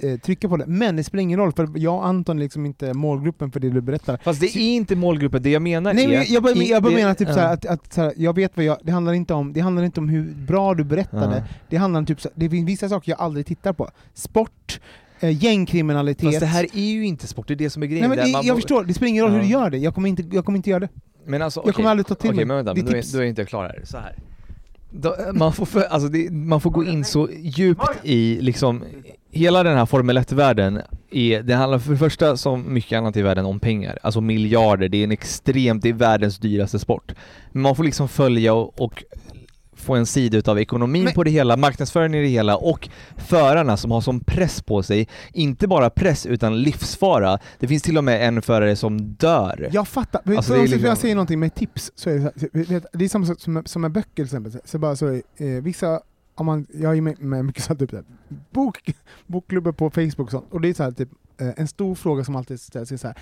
eh, 0.00 0.18
trycka 0.18 0.48
på 0.48 0.56
det, 0.56 0.66
men 0.66 0.96
det 0.96 1.04
spelar 1.04 1.22
ingen 1.22 1.38
roll 1.38 1.52
för 1.52 1.68
jag 1.76 1.94
och 1.94 2.06
Anton 2.06 2.38
är 2.38 2.42
liksom 2.42 2.66
inte 2.66 2.94
målgruppen 2.94 3.50
för 3.52 3.60
det 3.60 3.70
du 3.70 3.80
berättar. 3.80 4.16
Fast 4.24 4.40
det 4.40 4.56
är 4.56 4.76
inte 4.76 4.96
målgruppen, 4.96 5.42
det 5.42 5.50
jag 5.50 5.62
menar 5.62 5.94
Nej, 5.94 6.04
är... 6.04 6.08
men 6.08 6.24
jag 6.28 6.42
bara, 6.42 6.54
jag 6.54 6.82
bara 6.82 6.92
menar 6.92 7.14
typ 7.14 7.28
såhär, 7.28 7.52
att, 7.52 7.66
att 7.66 7.92
såhär, 7.92 8.12
jag 8.16 8.34
vet 8.34 8.56
vad 8.56 8.64
jag, 8.64 8.78
det 8.82 8.92
handlar 8.92 9.12
inte 9.12 9.34
om, 9.34 9.52
det 9.52 9.60
handlar 9.60 9.82
inte 9.82 10.00
om 10.00 10.08
hur 10.08 10.34
bra 10.34 10.74
du 10.74 10.84
berättade, 10.84 11.36
Ja. 11.36 11.54
det 11.68 11.76
handlar 11.76 11.98
om 11.98 12.06
typ 12.06 12.20
så, 12.20 12.28
det 12.34 12.50
finns 12.50 12.68
vissa 12.68 12.88
saker 12.88 13.12
jag 13.12 13.20
aldrig 13.20 13.46
tittar 13.46 13.72
på. 13.72 13.90
Sport, 14.14 14.80
gängkriminalitet. 15.20 16.24
Fast 16.24 16.40
det 16.40 16.46
här 16.46 16.66
är 16.74 16.92
ju 16.92 17.06
inte 17.06 17.26
sport, 17.26 17.48
det 17.48 17.54
är 17.54 17.56
det 17.56 17.70
som 17.70 17.82
är 17.82 17.86
grejen. 17.86 18.08
Nej, 18.08 18.16
men 18.16 18.26
det, 18.26 18.32
man 18.32 18.46
jag 18.46 18.56
förstår, 18.56 18.84
det 18.84 18.94
spelar 18.94 19.08
ingen 19.08 19.24
roll 19.24 19.32
hur 19.32 19.40
du 19.40 19.46
gör 19.46 19.70
det, 19.70 19.78
jag 19.78 19.94
kommer 19.94 20.08
inte, 20.08 20.22
jag 20.32 20.44
kommer 20.44 20.56
inte 20.56 20.70
göra 20.70 20.80
det. 20.80 20.88
Men 21.26 21.42
alltså, 21.42 21.60
Jag 21.64 21.74
kommer 21.74 21.86
okej. 21.86 21.90
aldrig 21.90 22.06
ta 22.06 22.14
till 22.14 22.30
Okej, 22.30 22.36
mig. 22.36 22.44
men 22.44 22.56
vänta, 22.56 22.74
men 22.74 22.84
då, 22.84 22.90
är, 22.90 23.12
då 23.12 23.18
är 23.18 23.22
jag 23.22 23.28
inte 23.28 23.44
klar 23.44 23.62
här. 23.62 23.80
Så 23.84 23.98
här. 23.98 24.16
Då, 24.90 25.16
man, 25.32 25.52
får 25.52 25.66
för, 25.66 25.82
alltså 25.82 26.08
det, 26.08 26.30
man 26.30 26.60
får 26.60 26.70
gå 26.70 26.84
in 26.84 27.04
så 27.04 27.28
djupt 27.32 27.82
i 28.02 28.38
liksom 28.40 28.84
Hela 29.30 29.62
den 29.62 29.76
här 29.76 29.86
Formel 29.86 30.18
1-världen 30.18 30.80
är, 31.10 31.42
det 31.42 31.54
handlar 31.54 31.78
för 31.78 31.92
det 31.92 31.98
första 31.98 32.36
som 32.36 32.74
mycket 32.74 32.98
annat 32.98 33.16
i 33.16 33.22
världen 33.22 33.46
om 33.46 33.60
pengar, 33.60 33.98
alltså 34.02 34.20
miljarder, 34.20 34.88
det 34.88 34.98
är 34.98 35.04
en 35.04 35.12
extremt, 35.12 35.82
det 35.82 35.88
är 35.88 35.92
världens 35.92 36.38
dyraste 36.38 36.78
sport. 36.78 37.12
Men 37.52 37.62
man 37.62 37.76
får 37.76 37.84
liksom 37.84 38.08
följa 38.08 38.54
och, 38.54 38.80
och 38.80 39.04
få 39.76 39.94
en 39.94 40.06
sida 40.06 40.38
utav 40.38 40.58
ekonomin 40.58 41.04
Men- 41.04 41.14
på 41.14 41.24
det 41.24 41.30
hela, 41.30 41.56
marknadsföringen 41.56 42.20
i 42.20 42.22
det 42.22 42.28
hela 42.28 42.56
och 42.56 42.88
förarna 43.16 43.76
som 43.76 43.90
har 43.90 44.00
som 44.00 44.20
press 44.20 44.62
på 44.62 44.82
sig, 44.82 45.08
inte 45.32 45.68
bara 45.68 45.90
press 45.90 46.26
utan 46.26 46.62
livsfara. 46.62 47.38
Det 47.58 47.68
finns 47.68 47.82
till 47.82 47.98
och 47.98 48.04
med 48.04 48.28
en 48.28 48.42
förare 48.42 48.76
som 48.76 48.98
dör. 49.14 49.68
Jag 49.72 49.88
fattar, 49.88 50.20
men 50.24 50.36
Alltså, 50.36 50.52
det 50.54 50.60
liksom- 50.62 50.80
jag 50.84 50.98
säger 50.98 51.14
någonting 51.14 51.40
med 51.40 51.54
tips, 51.54 51.92
så 51.94 52.10
är 52.10 52.14
det, 52.14 52.20
så 52.66 52.72
här, 52.72 52.82
det 52.92 53.04
är 53.04 53.08
sak 53.08 53.40
som, 53.40 53.62
som 53.66 53.82
med 53.82 53.92
böcker 53.92 54.14
till 54.14 54.24
exempel. 54.24 54.52
Så- 54.64 54.78
bara 54.78 54.96
så, 54.96 55.08
eh, 55.14 55.22
vissa, 55.62 56.00
om 56.34 56.46
man, 56.46 56.66
jag 56.74 56.96
är 56.96 57.00
med, 57.00 57.18
med 57.22 57.44
mycket 57.44 57.64
så 57.64 57.68
här, 57.72 57.78
typ, 57.78 57.92
här, 57.92 58.04
bok, 58.50 58.94
bokklubbar 59.26 59.72
på 59.72 59.90
Facebook 59.90 60.18
och 60.20 60.30
sånt, 60.30 60.46
och 60.50 60.60
det 60.60 60.68
är 60.68 60.74
så 60.74 60.82
här, 60.82 60.90
typ, 60.92 61.08
eh, 61.40 61.48
en 61.56 61.68
stor 61.68 61.94
fråga 61.94 62.24
som 62.24 62.36
alltid 62.36 62.60
ställs 62.60 62.92
är 62.92 62.96
så 62.96 63.06
här, 63.06 63.16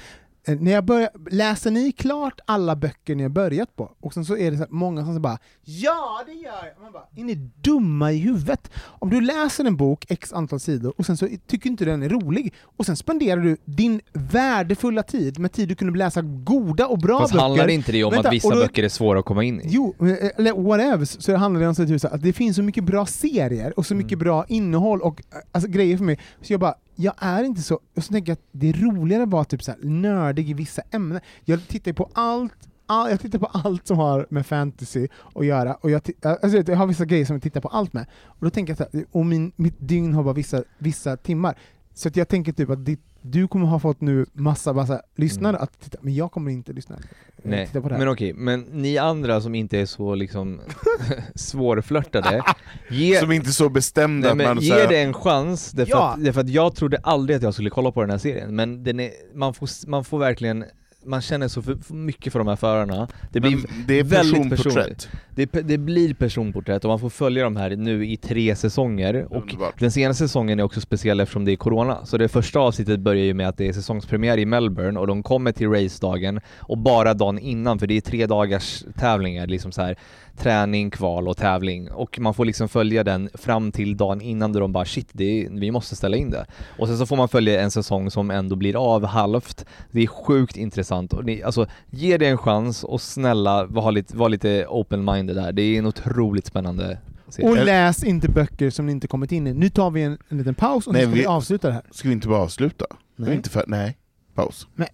när 0.46 0.72
jag 0.72 0.84
börjar, 0.84 1.10
läser 1.30 1.70
ni 1.70 1.92
klart 1.92 2.40
alla 2.44 2.76
böcker 2.76 3.14
ni 3.14 3.22
har 3.22 3.30
börjat 3.30 3.76
på? 3.76 3.92
Och 4.00 4.14
sen 4.14 4.24
så 4.24 4.36
är 4.36 4.50
det 4.50 4.56
så 4.58 4.66
många 4.70 5.04
som 5.04 5.14
så 5.14 5.20
bara 5.20 5.38
Ja, 5.64 6.22
det 6.26 6.32
gör 6.32 6.42
jag! 6.74 6.82
Man 6.82 6.92
bara, 6.92 7.04
är 7.16 7.24
ni 7.24 7.34
dumma 7.60 8.12
i 8.12 8.18
huvudet? 8.18 8.70
Om 8.84 9.10
du 9.10 9.20
läser 9.20 9.64
en 9.64 9.76
bok, 9.76 10.04
x 10.08 10.32
antal 10.32 10.60
sidor, 10.60 10.94
och 10.98 11.06
sen 11.06 11.16
så 11.16 11.28
tycker 11.46 11.70
inte 11.70 11.84
den 11.84 12.02
är 12.02 12.08
rolig, 12.08 12.54
och 12.76 12.86
sen 12.86 12.96
spenderar 12.96 13.40
du 13.40 13.56
din 13.64 14.00
värdefulla 14.12 15.02
tid 15.02 15.38
med 15.38 15.52
tid 15.52 15.68
du 15.68 15.74
kunde 15.74 15.98
läsa 15.98 16.22
goda 16.22 16.86
och 16.86 16.98
bra 16.98 17.20
Fast 17.20 17.32
böcker. 17.32 17.42
handlar 17.42 17.66
det 17.66 17.72
inte 17.72 17.92
det 17.92 18.04
om 18.04 18.10
Vänta, 18.12 18.28
att 18.28 18.34
vissa 18.34 18.48
då- 18.50 18.60
böcker 18.60 18.82
är 18.82 18.88
svåra 18.88 19.18
att 19.18 19.24
komma 19.24 19.44
in 19.44 19.60
i? 19.60 19.64
Jo, 19.66 19.94
eh, 20.00 20.06
eller 20.36 20.52
whatever, 20.62 21.04
så 21.04 21.36
handlar 21.36 21.60
det 21.60 21.68
om 21.68 21.74
så 21.74 21.86
typ 21.86 22.04
att 22.04 22.22
det 22.22 22.32
finns 22.32 22.56
så 22.56 22.62
mycket 22.62 22.84
bra 22.84 23.06
serier 23.06 23.78
och 23.78 23.86
så 23.86 23.94
mycket 23.94 24.12
Mm. 24.12 24.24
bra 24.24 24.44
innehåll 24.48 25.00
och 25.02 25.22
eh, 25.32 25.38
alltså, 25.52 25.70
grejer 25.70 25.96
för 25.96 26.04
mig, 26.04 26.18
så 26.42 26.52
jag 26.52 26.60
bara, 26.60 26.74
jag 27.02 27.14
är 27.18 27.44
inte 27.44 27.62
så, 27.62 27.80
och 27.96 28.04
så 28.04 28.12
tänker 28.12 28.30
jag 28.30 28.36
att 28.36 28.48
det 28.52 28.68
är 28.68 28.72
roligare 28.72 29.22
att 29.22 29.28
vara 29.28 29.44
typ 29.44 29.62
så 29.62 29.70
här, 29.70 29.80
nördig 29.82 30.50
i 30.50 30.54
vissa 30.54 30.82
ämnen. 30.90 31.20
Jag 31.44 31.68
tittar 31.68 31.90
ju 31.90 31.94
på 31.94 32.10
allt 32.12 32.68
all, 32.86 33.10
jag 33.10 33.20
tittar 33.20 33.38
på 33.38 33.46
allt 33.46 33.86
som 33.86 33.98
har 33.98 34.26
med 34.30 34.46
fantasy 34.46 35.08
att 35.34 35.46
göra, 35.46 35.74
och 35.74 35.90
jag, 35.90 36.02
alltså, 36.22 36.58
jag 36.58 36.76
har 36.76 36.86
vissa 36.86 37.04
grejer 37.04 37.24
som 37.24 37.36
jag 37.36 37.42
tittar 37.42 37.60
på 37.60 37.68
allt 37.68 37.92
med, 37.92 38.06
och 38.24 38.44
då 38.44 38.50
tänker 38.50 38.70
jag 38.70 38.78
så 38.78 38.98
här, 38.98 39.06
och 39.10 39.26
min, 39.26 39.52
mitt 39.56 39.76
dygn 39.78 40.14
har 40.14 40.22
bara 40.22 40.34
vissa, 40.34 40.62
vissa 40.78 41.16
timmar, 41.16 41.58
så 41.94 42.08
att 42.08 42.16
jag 42.16 42.28
tänker 42.28 42.52
typ 42.52 42.70
att 42.70 42.84
ditt, 42.84 43.00
du 43.22 43.48
kommer 43.48 43.66
ha 43.66 43.78
fått 43.78 44.00
nu 44.00 44.26
massa, 44.32 44.72
massa 44.72 45.02
lyssnare 45.16 45.52
Mm. 45.56 45.62
att 45.62 45.80
titta, 45.80 45.98
men 46.02 46.14
jag 46.14 46.32
kommer 46.32 46.50
inte 46.50 46.72
lyssna. 46.72 46.94
eh, 46.96 47.02
Nej, 47.42 47.66
titta 47.66 47.80
på 47.80 47.88
det 47.88 47.94
här. 47.94 47.98
men 47.98 48.12
okej, 48.12 48.32
men 48.32 48.60
ni 48.60 48.98
andra 48.98 49.40
som 49.40 49.54
inte 49.54 49.78
är 49.78 49.86
så 49.86 50.14
liksom 50.14 50.60
svårflörtade, 51.34 52.42
ge, 52.90 53.18
Som 53.20 53.32
inte 53.32 53.48
är 53.48 53.52
så 53.52 53.68
bestämda 53.68 54.20
nej, 54.26 54.30
att 54.30 54.36
men 54.36 54.46
man 54.56 54.64
ge 54.64 54.70
säger 54.70 54.88
det 54.88 55.00
en 55.02 55.14
chans, 55.14 55.70
därför, 55.70 55.90
Ja. 55.92 56.12
att, 56.12 56.24
därför 56.24 56.40
att 56.40 56.48
jag 56.48 56.74
trodde 56.74 56.98
aldrig 57.02 57.36
att 57.36 57.42
jag 57.42 57.54
skulle 57.54 57.70
kolla 57.70 57.92
på 57.92 58.00
den 58.00 58.10
här 58.10 58.18
serien, 58.18 58.56
men 58.56 58.84
den 58.84 59.00
är, 59.00 59.10
man, 59.34 59.54
får, 59.54 59.88
man 59.88 60.04
får 60.04 60.18
verkligen 60.18 60.64
man 61.04 61.20
känner 61.20 61.48
så 61.48 61.62
för, 61.62 61.76
för 61.76 61.94
mycket 61.94 62.32
för 62.32 62.38
de 62.38 62.48
här 62.48 62.56
förarna, 62.56 63.08
det 63.32 63.40
blir 63.40 63.56
Men 63.56 63.66
det 63.86 63.98
är 63.98 64.04
väldigt 64.04 64.50
personporträtt. 64.50 65.08
Det, 65.30 65.46
det 65.46 65.78
blir 65.78 66.14
personporträtt 66.14 66.84
och 66.84 66.88
man 66.88 66.98
får 66.98 67.10
följa 67.10 67.44
de 67.44 67.56
här 67.56 67.76
nu 67.76 68.06
i 68.06 68.16
tre 68.16 68.56
säsonger 68.56 69.26
och 69.30 69.42
Underbart. 69.42 69.80
den 69.80 69.90
senaste 69.90 70.24
säsongen 70.24 70.60
är 70.60 70.62
också 70.62 70.80
speciell 70.80 71.20
eftersom 71.20 71.44
det 71.44 71.52
är 71.52 71.56
Corona. 71.56 72.06
Så 72.06 72.18
det 72.18 72.28
första 72.28 72.60
avsnittet 72.60 73.00
börjar 73.00 73.24
ju 73.24 73.34
med 73.34 73.48
att 73.48 73.56
det 73.56 73.68
är 73.68 73.72
säsongspremiär 73.72 74.38
i 74.38 74.46
Melbourne 74.46 75.00
och 75.00 75.06
de 75.06 75.22
kommer 75.22 75.52
till 75.52 75.68
racedagen 75.68 76.40
och 76.58 76.78
bara 76.78 77.14
dagen 77.14 77.38
innan, 77.38 77.78
för 77.78 77.86
det 77.86 77.96
är 77.96 78.00
tre 78.00 78.26
dagars 78.26 78.84
tävlingar, 78.98 79.46
liksom 79.46 79.72
så 79.72 79.82
här 79.82 79.96
träning, 80.36 80.90
kval 80.90 81.28
och 81.28 81.36
tävling 81.36 81.90
och 81.90 82.18
man 82.20 82.34
får 82.34 82.44
liksom 82.44 82.68
följa 82.68 83.04
den 83.04 83.30
fram 83.34 83.72
till 83.72 83.96
dagen 83.96 84.20
innan 84.20 84.52
då 84.52 84.60
de 84.60 84.72
bara 84.72 84.84
shit, 84.84 85.08
det 85.12 85.24
är, 85.44 85.50
vi 85.60 85.70
måste 85.70 85.96
ställa 85.96 86.16
in 86.16 86.30
det. 86.30 86.46
Och 86.78 86.88
sen 86.88 86.98
så 86.98 87.06
får 87.06 87.16
man 87.16 87.28
följa 87.28 87.62
en 87.62 87.70
säsong 87.70 88.10
som 88.10 88.30
ändå 88.30 88.56
blir 88.56 88.94
av 88.94 89.04
halvt. 89.04 89.64
Det 89.90 90.00
är 90.02 90.06
sjukt 90.06 90.56
intressant 90.56 91.12
och 91.12 91.24
ni, 91.24 91.42
alltså 91.42 91.66
ge 91.90 92.18
det 92.18 92.26
en 92.28 92.38
chans 92.38 92.84
och 92.84 93.00
snälla 93.00 93.64
var 93.66 93.92
lite, 93.92 94.16
var 94.16 94.28
lite 94.28 94.66
open-minded 94.68 95.34
där. 95.34 95.52
Det 95.52 95.62
är 95.62 95.78
en 95.78 95.86
otroligt 95.86 96.46
spännande 96.46 96.98
serie. 97.28 97.48
Och 97.50 97.64
läs 97.64 98.04
inte 98.04 98.28
böcker 98.28 98.70
som 98.70 98.86
ni 98.86 98.92
inte 98.92 99.06
kommit 99.06 99.32
in 99.32 99.46
i. 99.46 99.54
Nu 99.54 99.68
tar 99.68 99.90
vi 99.90 100.02
en, 100.02 100.18
en 100.28 100.38
liten 100.38 100.54
paus 100.54 100.86
och 100.86 100.92
Nej, 100.92 101.02
nu 101.02 101.06
ska 101.06 101.14
vi, 101.14 101.20
vi- 101.20 101.26
avsluta 101.26 101.68
det 101.68 101.74
här. 101.74 101.82
Ska 101.90 102.08
vi 102.08 102.14
inte 102.14 102.28
bara 102.28 102.40
avsluta? 102.42 102.86
Nej. 103.16 103.34
Inte 103.34 103.50
för, 103.50 103.64
nej, 103.66 103.98
paus. 104.34 104.66
Nej. 104.74 104.88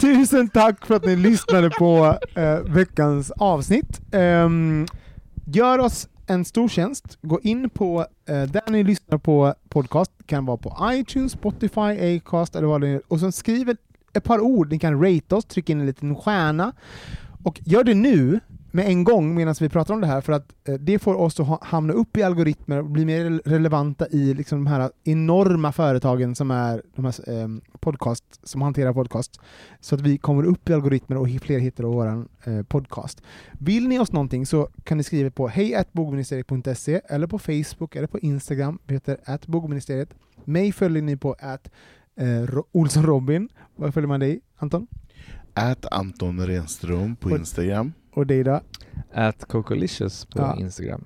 Tusen 0.00 0.48
tack 0.48 0.86
för 0.86 0.94
att 0.94 1.04
ni 1.04 1.16
lyssnade 1.16 1.70
på 1.70 2.18
eh, 2.34 2.58
veckans 2.58 3.30
avsnitt. 3.30 4.00
Ehm, 4.12 4.86
gör 5.44 5.78
oss 5.78 6.08
en 6.26 6.44
stor 6.44 6.68
tjänst. 6.68 7.18
Gå 7.22 7.40
in 7.40 7.70
på 7.70 8.06
eh, 8.28 8.42
där 8.42 8.70
ni 8.70 8.84
lyssnar 8.84 9.18
på 9.18 9.54
podcast. 9.68 10.12
Det 10.18 10.24
kan 10.24 10.46
vara 10.46 10.56
på 10.56 10.76
iTunes, 10.92 11.32
Spotify, 11.32 12.16
Acast 12.16 12.56
eller 12.56 12.66
vad 12.66 12.80
det 12.80 12.88
är. 12.88 13.02
Och 13.08 13.20
sen 13.20 13.32
skriv 13.32 13.68
ett, 14.12 14.24
par 14.24 14.40
ord. 14.40 14.72
Ni 14.72 14.78
kan 14.78 15.04
rate 15.04 15.34
oss, 15.34 15.44
trycka 15.44 15.72
in 15.72 15.80
en 15.80 15.86
liten 15.86 16.16
stjärna. 16.16 16.72
Och 17.44 17.60
gör 17.64 17.84
det 17.84 17.94
nu 17.94 18.40
med 18.72 18.86
en 18.86 19.04
gång 19.04 19.34
medan 19.34 19.54
vi 19.60 19.68
pratar 19.68 19.94
om 19.94 20.00
det 20.00 20.06
här 20.06 20.20
för 20.20 20.32
att 20.32 20.52
eh, 20.68 20.74
det 20.74 20.98
får 20.98 21.14
oss 21.14 21.40
att 21.40 21.46
ha, 21.46 21.58
hamna 21.62 21.92
upp 21.92 22.16
i 22.16 22.22
algoritmer 22.22 22.78
och 22.78 22.90
bli 22.90 23.04
mer 23.04 23.24
re- 23.24 23.40
relevanta 23.44 24.08
i 24.08 24.34
liksom 24.34 24.64
de 24.64 24.70
här 24.70 24.90
enorma 25.04 25.72
företagen 25.72 26.34
som 26.34 26.50
är 26.50 26.82
de 26.96 27.04
här 27.04 27.42
eh, 27.42 27.48
podcast, 27.80 28.24
som 28.42 28.62
hanterar 28.62 28.92
podcast. 28.92 29.40
Så 29.80 29.94
att 29.94 30.00
vi 30.00 30.18
kommer 30.18 30.44
upp 30.44 30.68
i 30.70 30.74
algoritmer 30.74 31.16
och 31.16 31.28
fler 31.42 31.58
hittar 31.58 31.84
vår 31.84 32.06
eh, 32.44 32.62
podcast. 32.62 33.22
Vill 33.52 33.88
ni 33.88 33.98
oss 33.98 34.12
någonting 34.12 34.46
så 34.46 34.68
kan 34.84 34.98
ni 34.98 35.04
skriva 35.04 35.30
på 35.30 35.48
hejatbogministeriet.se 35.48 37.00
eller 37.08 37.26
på 37.26 37.38
Facebook 37.38 37.96
eller 37.96 38.06
på 38.06 38.18
Instagram. 38.18 38.78
Vi 38.86 38.94
heter 38.94 39.16
atbogministeriet. 39.24 40.14
Mig 40.44 40.72
följer 40.72 41.02
ni 41.02 41.16
på 41.16 41.36
at 41.40 41.70
eh, 42.16 42.58
Olsson 42.72 43.06
Robin. 43.06 43.48
Vad 43.76 43.94
följer 43.94 44.08
man 44.08 44.20
dig 44.20 44.40
Anton? 44.56 44.86
Ät 45.54 45.86
Anton 45.90 46.46
Renström 46.46 47.16
på 47.16 47.30
Instagram. 47.30 47.92
Och 48.12 48.26
dig 48.26 48.44
då? 48.44 48.60
At 49.14 49.44
Cocolicious 49.44 50.24
på 50.24 50.38
Ja. 50.38 50.56
Instagram. 50.60 51.04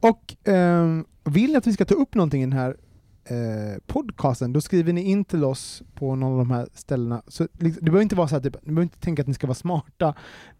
Och 0.00 0.36
ehm, 0.44 1.04
vill 1.24 1.50
ni 1.50 1.56
att 1.56 1.66
vi 1.66 1.72
ska 1.72 1.84
ta 1.84 1.94
upp 1.94 2.14
någonting 2.14 2.42
i 2.42 2.46
den 2.46 2.52
här 2.58 2.76
eh, 3.24 3.78
podcasten, 3.86 4.52
då 4.52 4.60
skriver 4.60 4.92
ni 4.92 5.02
in 5.02 5.24
till 5.24 5.44
oss 5.44 5.82
på 5.94 6.14
någon 6.14 6.32
av 6.32 6.38
de 6.38 6.50
här 6.50 6.68
ställena. 6.74 7.22
Så, 7.26 7.48
liksom, 7.52 7.84
det 7.84 7.90
behöver 7.90 8.02
inte 8.02 8.16
vara 8.16 8.28
så 8.28 8.34
här, 8.34 8.42
typ, 8.42 8.56
ni 8.62 8.66
behöver 8.72 8.82
inte 8.82 9.00
tänka 9.00 9.22
att 9.22 9.28
ni 9.28 9.34
ska 9.34 9.46
vara 9.46 9.54
smarta. 9.54 10.14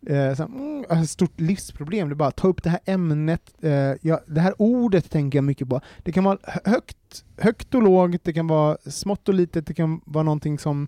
Eh, 0.07 0.17
här, 0.17 0.45
mm, 0.45 0.85
ett 1.03 1.11
stort 1.11 1.41
livsproblem, 1.41 2.09
det 2.09 2.13
är 2.13 2.17
bara 2.17 2.31
ta 2.31 2.49
upp 2.49 2.63
det 2.63 2.71
här 2.71 2.81
ämnet. 2.85 3.55
Eh, 3.63 3.73
ja, 4.03 4.21
det 4.27 4.41
här 4.41 4.55
ordet 4.59 5.11
tänker 5.11 5.39
jag 5.39 5.45
mycket 5.45 5.69
på. 5.69 5.81
Det 6.03 6.13
kan 6.13 6.25
vara 6.25 6.39
hö- 6.43 6.61
högt, 6.65 7.25
högt 7.37 7.75
och 7.75 7.83
lågt, 7.83 8.21
det 8.25 8.33
kan 8.33 8.47
vara 8.47 8.77
smått 8.87 9.29
och 9.29 9.35
litet, 9.35 9.67
det 9.67 9.75
kan 9.75 10.01
vara 10.05 10.25
någonting 10.25 10.59
som 10.59 10.87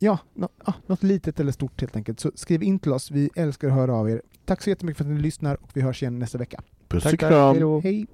Ja, 0.00 0.18
nå, 0.34 0.48
ah, 0.64 0.72
något 0.86 1.02
litet 1.02 1.40
eller 1.40 1.52
stort 1.52 1.80
helt 1.80 1.96
enkelt. 1.96 2.20
Så 2.20 2.30
skriv 2.34 2.62
in 2.62 2.78
till 2.78 2.92
oss, 2.92 3.10
vi 3.10 3.30
älskar 3.36 3.68
att 3.68 3.74
höra 3.74 3.94
av 3.94 4.10
er. 4.10 4.22
Tack 4.44 4.62
så 4.62 4.70
jättemycket 4.70 4.96
för 4.98 5.04
att 5.04 5.10
ni 5.10 5.20
lyssnar 5.20 5.54
och 5.62 5.70
vi 5.74 5.80
hörs 5.80 6.02
igen 6.02 6.18
nästa 6.18 6.38
vecka. 6.38 6.62
Puss 6.88 7.02
Tack, 7.02 7.12
och 7.12 7.18
kram. 7.18 7.54
Hej 7.54 7.60
då. 7.60 7.80
Hej! 7.80 8.06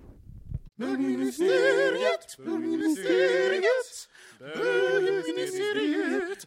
Bögministeriet, 0.77 2.37
bögministeriet, 2.45 4.09
bögministeriet, 4.49 6.47